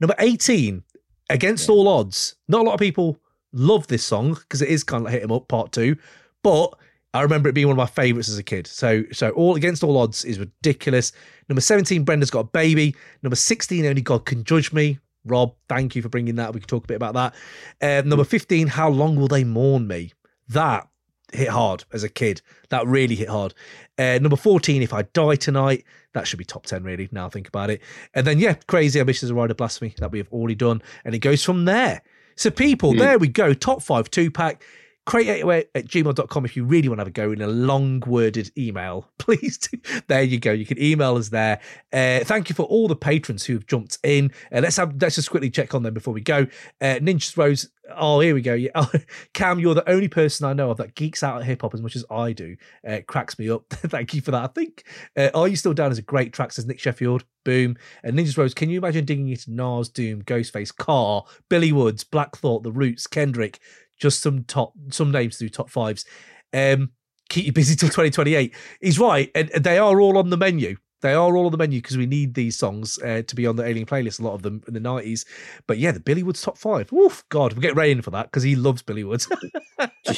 [0.00, 0.82] Number 18,
[1.30, 1.74] Against Yeah.
[1.74, 2.36] All Odds.
[2.48, 3.18] Not a lot of people
[3.58, 5.96] love this song because it is kind of like Hit 'em Up Part Two,
[6.42, 6.78] but
[7.14, 8.66] I remember it being one of my favorites as a kid.
[8.66, 11.12] So, so all against all odds is ridiculous.
[11.48, 12.94] Number seventeen, Brenda's got a baby.
[13.22, 14.98] Number sixteen, only God can judge me.
[15.24, 16.54] Rob, thank you for bringing that.
[16.54, 17.34] We can talk a bit about that.
[17.82, 20.12] Um, number fifteen, how long will they mourn me?
[20.48, 20.86] That
[21.32, 22.40] hit hard as a kid.
[22.70, 23.54] That really hit hard.
[23.98, 27.08] Uh, number fourteen, if I die tonight, that should be top ten really.
[27.10, 27.82] Now I think about it.
[28.14, 31.42] And then yeah, Krazy ambitious rider blasphemy that we have already done, and it goes
[31.42, 32.02] from there.
[32.38, 32.98] So people, Hmm.
[32.98, 33.52] there we go.
[33.52, 34.62] Top five two pack
[35.06, 38.50] crate808 at gmail.com if you really want to have a go in a long worded
[38.58, 39.78] email please do.
[40.06, 41.58] there you go you can email us there
[41.94, 45.14] uh, thank you for all the patrons who have jumped in uh, let's have let's
[45.14, 46.40] just quickly check on them before we go
[46.82, 48.70] uh, ninjas rose oh here we go yeah.
[49.34, 51.96] Kam you're the only person i know of that geeks out at hip-hop as much
[51.96, 54.84] as i do uh, cracks me up thank you for that i think
[55.16, 58.36] uh, are you still down as a great track says nick sheffield boom and ninjas
[58.36, 62.72] rose can you imagine digging into nas doom ghostface Ka billy woods black thought the
[62.72, 63.58] roots kendrick
[63.98, 66.04] just some top some names do top fives.
[66.52, 66.92] Um,
[67.28, 68.54] keep you busy till 2028.
[68.80, 70.76] He's right, and they are all on the menu.
[71.00, 73.56] They are all on the menu because we need these songs uh, to be on
[73.56, 74.20] the Alien playlist.
[74.20, 75.24] A lot of them in the nineties,
[75.66, 76.92] but yeah, the Billy Woods top five.
[76.92, 79.28] Oof, God, we'll get Ray in for that because he loves Billy Woods.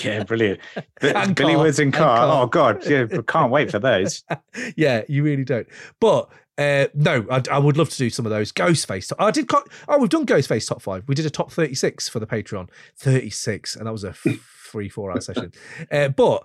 [0.02, 0.60] Yeah, brilliant.
[1.02, 2.42] And Billy Woods and Ka.
[2.42, 4.24] Oh God, yeah, can't wait for those.
[4.76, 5.66] yeah, you really don't.
[6.00, 8.52] But uh, no, I, I would love to do some of those.
[8.52, 9.12] Ghostface.
[9.18, 9.48] I did.
[9.48, 11.04] Co- oh, we've done Ghostface top five.
[11.08, 12.68] We did a top thirty-six for the Patreon.
[12.96, 14.26] Thirty-six, and that was a f-
[14.70, 15.52] three, four-hour session.
[15.90, 16.44] Uh, but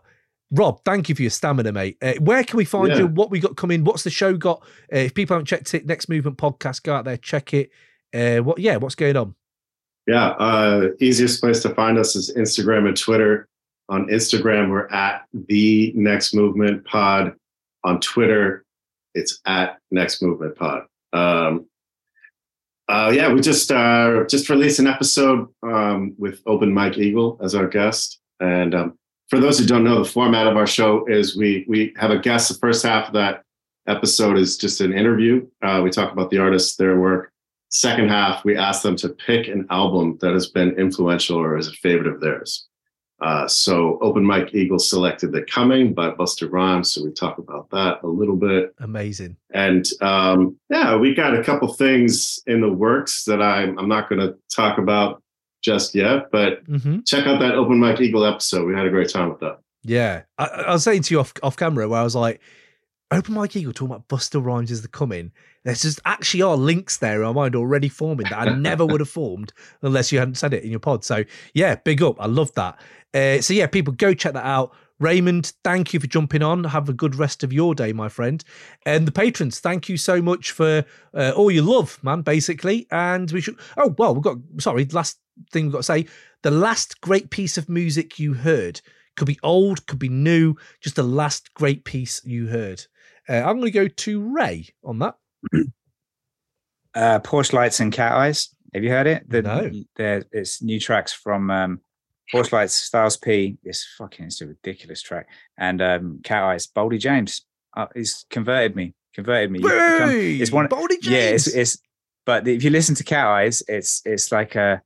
[0.55, 1.97] Rob, thank you for your stamina, mate.
[2.01, 2.99] Uh, where can we find Yeah.
[2.99, 3.07] you?
[3.07, 3.83] What we got coming?
[3.83, 4.63] What's the show got?
[4.93, 7.71] Uh, if people haven't checked it, Next Movement podcast, go out there, check it.
[8.13, 8.59] Uh, what?
[8.59, 9.35] Yeah, what's going on?
[10.07, 13.47] Yeah, uh, easiest place to find us is Instagram and Twitter.
[13.89, 17.33] On Instagram, we're at the Next Movement Pod.
[17.83, 18.63] On Twitter,
[19.13, 20.83] it's at Next Movement Pod.
[21.13, 21.65] Um,
[22.87, 27.55] uh, yeah, we just uh, just released an episode um, with Open Mike Eagle as
[27.55, 28.19] our guest.
[28.39, 28.97] And um,
[29.29, 32.19] for those who don't know, the format of our show is we we have a
[32.19, 32.49] guest.
[32.49, 33.43] The first half of that
[33.87, 35.45] episode is just an interview.
[35.61, 37.31] Uh, we talk about the artists, their work.
[37.69, 41.67] Second half, we ask them to pick an album that has been influential or is
[41.67, 42.67] a favorite of theirs.
[43.21, 46.93] Uh, so Open Mike Eagle selected The Coming by Busta Rhymes.
[46.93, 48.75] So we talk about that a little bit.
[48.79, 49.37] Amazing.
[49.53, 54.09] And um, yeah, we got a couple things in the works that I'm, I'm not
[54.09, 55.23] going to talk about
[55.65, 58.65] just yet, but hmm check out that Open Mike Eagle episode.
[58.65, 59.59] We had a great time with that.
[59.83, 62.39] Yeah, I, I was saying to you off off camera where I was like,
[63.11, 65.31] Open Mike Eagle talking about Busta Rhymes is the coming.
[65.63, 68.99] There's just actually are links there in my mind already forming that I never would
[68.99, 71.03] have formed unless you hadn't said it in your pod.
[71.03, 72.21] So yeah, big up.
[72.21, 72.79] I love that.
[73.13, 74.73] Uh, so yeah, people go check that out.
[74.99, 76.63] Raymond, thank you for jumping on.
[76.63, 78.43] Have a good rest of your day, my friend.
[78.85, 82.87] And the patrons, thank you so much for uh, all your love, man, basically.
[82.91, 85.19] And we should, oh, well, we've got, sorry, last
[85.51, 86.05] thing we've got to say
[86.43, 88.81] the last great piece of music you heard
[89.15, 92.85] could be old, could be new, just the last great piece you heard.
[93.27, 95.15] Uh, I'm going to go to Ray on that.
[96.93, 98.55] Uh, Porsche Lights and Cat Eyes.
[98.73, 99.29] Have you heard it?
[99.29, 99.69] The, No.
[99.97, 101.81] There, it's new tracks from um,
[102.33, 103.57] Porsche Lights, Styles P.
[103.65, 105.27] It's fucking, it's a ridiculous track.
[105.57, 107.43] And um, Cat Eyes, Boldy James.
[107.75, 108.93] Uh, he's converted me.
[109.13, 109.59] Converted me.
[109.59, 110.67] Become- it's one.
[110.69, 111.07] Boldy James.
[111.07, 111.77] Yeah, it's, it's.
[112.25, 114.81] But if you listen to Cat Eyes, it's it's like a.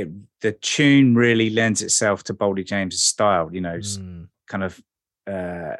[0.00, 0.08] It,
[0.40, 3.48] the tune really lends itself to Boldy James's style.
[3.52, 4.28] You know, it's Mm.
[4.48, 4.82] kind of
[5.26, 5.76] uh,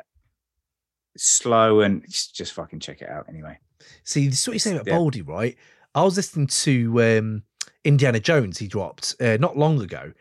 [1.17, 3.59] slow and just, just fucking check it out anyway.
[4.05, 4.99] See, this is what you're saying about Yeah.
[4.99, 5.57] Boldy, right?
[5.95, 7.43] I was listening to um,
[7.85, 10.12] Indiana Jones, he dropped uh, not long ago,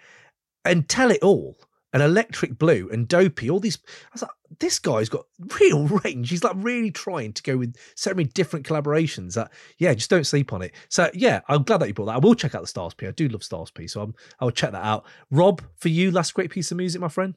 [0.63, 1.57] and Tell It All,
[1.95, 3.77] and Electric Blue, and Dopey, all these.
[3.85, 5.25] I was like, this guy's got
[5.61, 6.29] real range.
[6.29, 10.25] He's like really trying to go with so many different collaborations that, yeah, just don't
[10.25, 10.73] sleep on it.
[10.89, 12.15] So, yeah, I'm glad that you brought that.
[12.15, 13.07] I will check out the Styles P.
[13.07, 15.05] I do love Styles P, so I'm, I'll check that out.
[15.31, 17.33] Rob, for you, last great piece of music, my friend?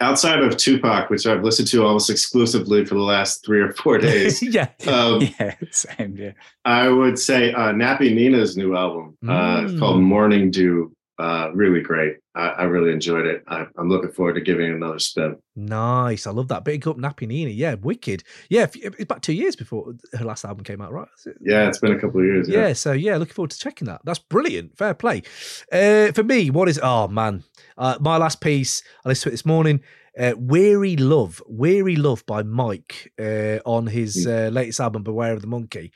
[0.00, 3.98] Outside of Tupac, which I've listened to almost exclusively for the last three or four
[4.08, 4.68] days, yeah.
[4.88, 6.16] um, yeah, same.
[6.16, 6.32] Yeah.
[6.64, 9.78] I would say uh, Nappy Nina's new album uh, Mm.
[9.78, 10.92] called Morning Dew.
[11.18, 12.16] Uh, really great.
[12.34, 13.44] I, I really enjoyed it.
[13.46, 15.36] I, I'm looking forward to giving it another spin.
[15.54, 16.26] Nice.
[16.26, 16.64] I love that.
[16.64, 17.50] Big up Nappy Nina.
[17.50, 18.24] Yeah, wicked.
[18.48, 21.08] Yeah, it's about two years before her last album came out, right?
[21.26, 21.36] It?
[21.40, 22.48] Yeah, it's been a couple of years.
[22.48, 22.68] Yeah.
[22.68, 22.72] Yeah.
[22.72, 24.00] so yeah, looking forward to checking that.
[24.04, 24.76] That's brilliant.
[24.76, 25.22] Fair play.
[25.70, 27.44] Uh, for me, what is oh man,
[27.76, 28.82] uh, my last piece.
[29.04, 29.82] I listened to it this morning.
[30.18, 35.40] Uh, Weary Love, Weary Love by Mike uh, on his uh, latest album, Beware of
[35.40, 35.92] the Monkey.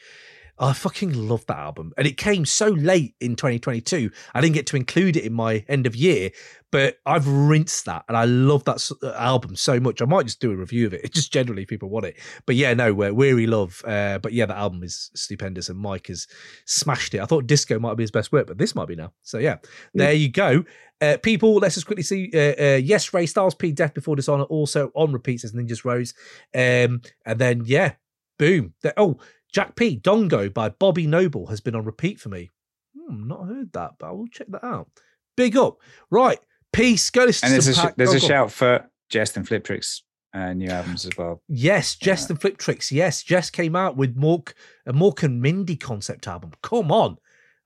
[0.58, 4.10] I fucking love that album, and it came so late in 2022.
[4.34, 6.30] I didn't get to include it in my end of year,
[6.72, 10.00] but I've rinsed that, and I love that uh, album so much.
[10.00, 11.12] I might just do a review of it.
[11.16, 12.16] Just generally, people want it.
[12.46, 13.82] But yeah, no, we're Weary Love.
[13.86, 16.26] Uh, but yeah, that album is stupendous, and Mike has
[16.64, 17.20] smashed it.
[17.20, 19.12] I thought Disco might be his best work, but this might be now.
[19.22, 19.56] So yeah,
[19.94, 20.64] there you go.
[21.00, 22.30] Uh, people, let's just quickly see.
[22.32, 23.72] Uh, uh, yes, Ray Styles P.
[23.72, 26.14] Death Before Dishonor also on repeat as Ninjas Rose.
[26.54, 27.92] Um, and then yeah,
[28.38, 28.74] boom.
[28.82, 29.18] The- oh,
[29.52, 29.98] Jack P.
[29.98, 32.50] Dongo by Bobby Noble has been on repeat for me.
[32.96, 34.88] Hmm, not heard that, but I will check that out.
[35.36, 35.78] Big up.
[36.10, 36.38] Right.
[36.72, 37.10] Peace.
[37.10, 40.02] Go listen And to there's a some there's oh, a shout for Jehst and Fliptrix
[40.36, 41.42] uh, new albums as well.
[41.48, 42.90] Yes, Jehst and Fliptrix.
[42.90, 44.52] Yes, Jehst came out with Mork,
[44.86, 46.52] a Mork and Mindy concept album.
[46.62, 47.16] Come on.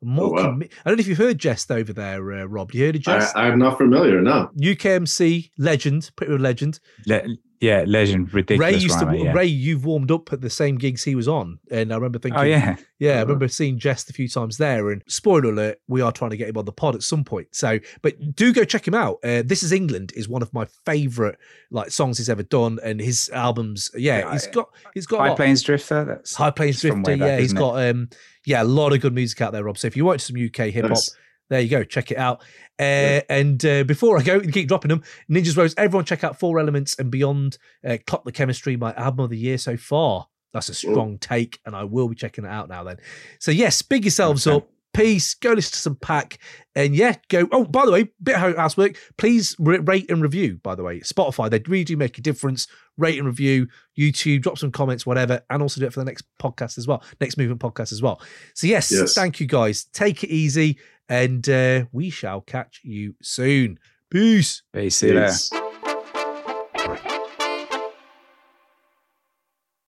[0.05, 0.50] Mork wow.
[0.50, 2.73] and Mi- I don't know if you've heard Jehst over there, uh, Rob.
[2.73, 3.33] You heard of I, Jehst?
[3.34, 4.20] I'm not familiar.
[4.20, 4.50] No.
[4.57, 6.81] UKMC legend, pretty much legend.
[7.07, 8.72] Le- yeah, legend, ridiculous.
[8.72, 9.32] Ray used to yeah.
[9.32, 9.44] Ray.
[9.47, 12.42] You've warmed up at the same gigs he was on, and I remember thinking, Oh
[12.44, 13.22] yeah, yeah, I Uh-huh.
[13.26, 14.90] remember seeing Jehst a few times there.
[14.90, 17.48] And spoiler alert, we are trying to get him on the pod at some point.
[17.52, 19.18] So, but do go check him out.
[19.22, 21.39] Uh, this is England is one of my favorite
[21.70, 23.90] like songs he's ever done, and his albums.
[23.94, 26.05] Yeah, Yeah, he's got he's got High Plains Drifter.
[26.05, 27.02] That's High Plains Drifter.
[27.02, 28.08] back, yeah, he's got um
[28.47, 29.76] yeah a lot of good music out there, Rob.
[29.76, 31.14] So if you watch some UK hip hop, Nice.
[31.51, 32.41] There you go, check it out.
[32.79, 36.59] Uh, And uh, before I go keep dropping them, Ninjas Rose, everyone check out Four
[36.61, 37.59] Elements and Beyond.
[37.87, 40.29] Uh, Clock the Chemistry, my album of the year so far.
[40.53, 42.83] That's a strong take, and I will be checking it out now.
[42.83, 42.97] Then,
[43.39, 44.69] so yes, big yourselves up.
[44.93, 45.35] Peace.
[45.35, 46.41] Go listen to some Pac,
[46.75, 47.47] and yeah, go.
[47.53, 48.97] Oh, by the way, bit of housework.
[49.17, 50.59] Please rate and review.
[50.65, 52.67] By the way, Spotify they really do make a difference.
[52.99, 53.69] Rate and review.
[53.97, 57.05] YouTube, drop some comments, whatever, and also do it for the next podcast as well,
[57.20, 58.20] next movement podcast as well.
[58.55, 59.15] So yes, Yes.
[59.15, 59.85] thank you guys.
[59.85, 60.79] Take it easy,
[61.10, 63.78] and uh, we shall catch you soon.
[64.10, 64.62] Peace.
[64.72, 64.97] Peace.
[64.97, 65.26] See you later.
[65.26, 65.50] Peace.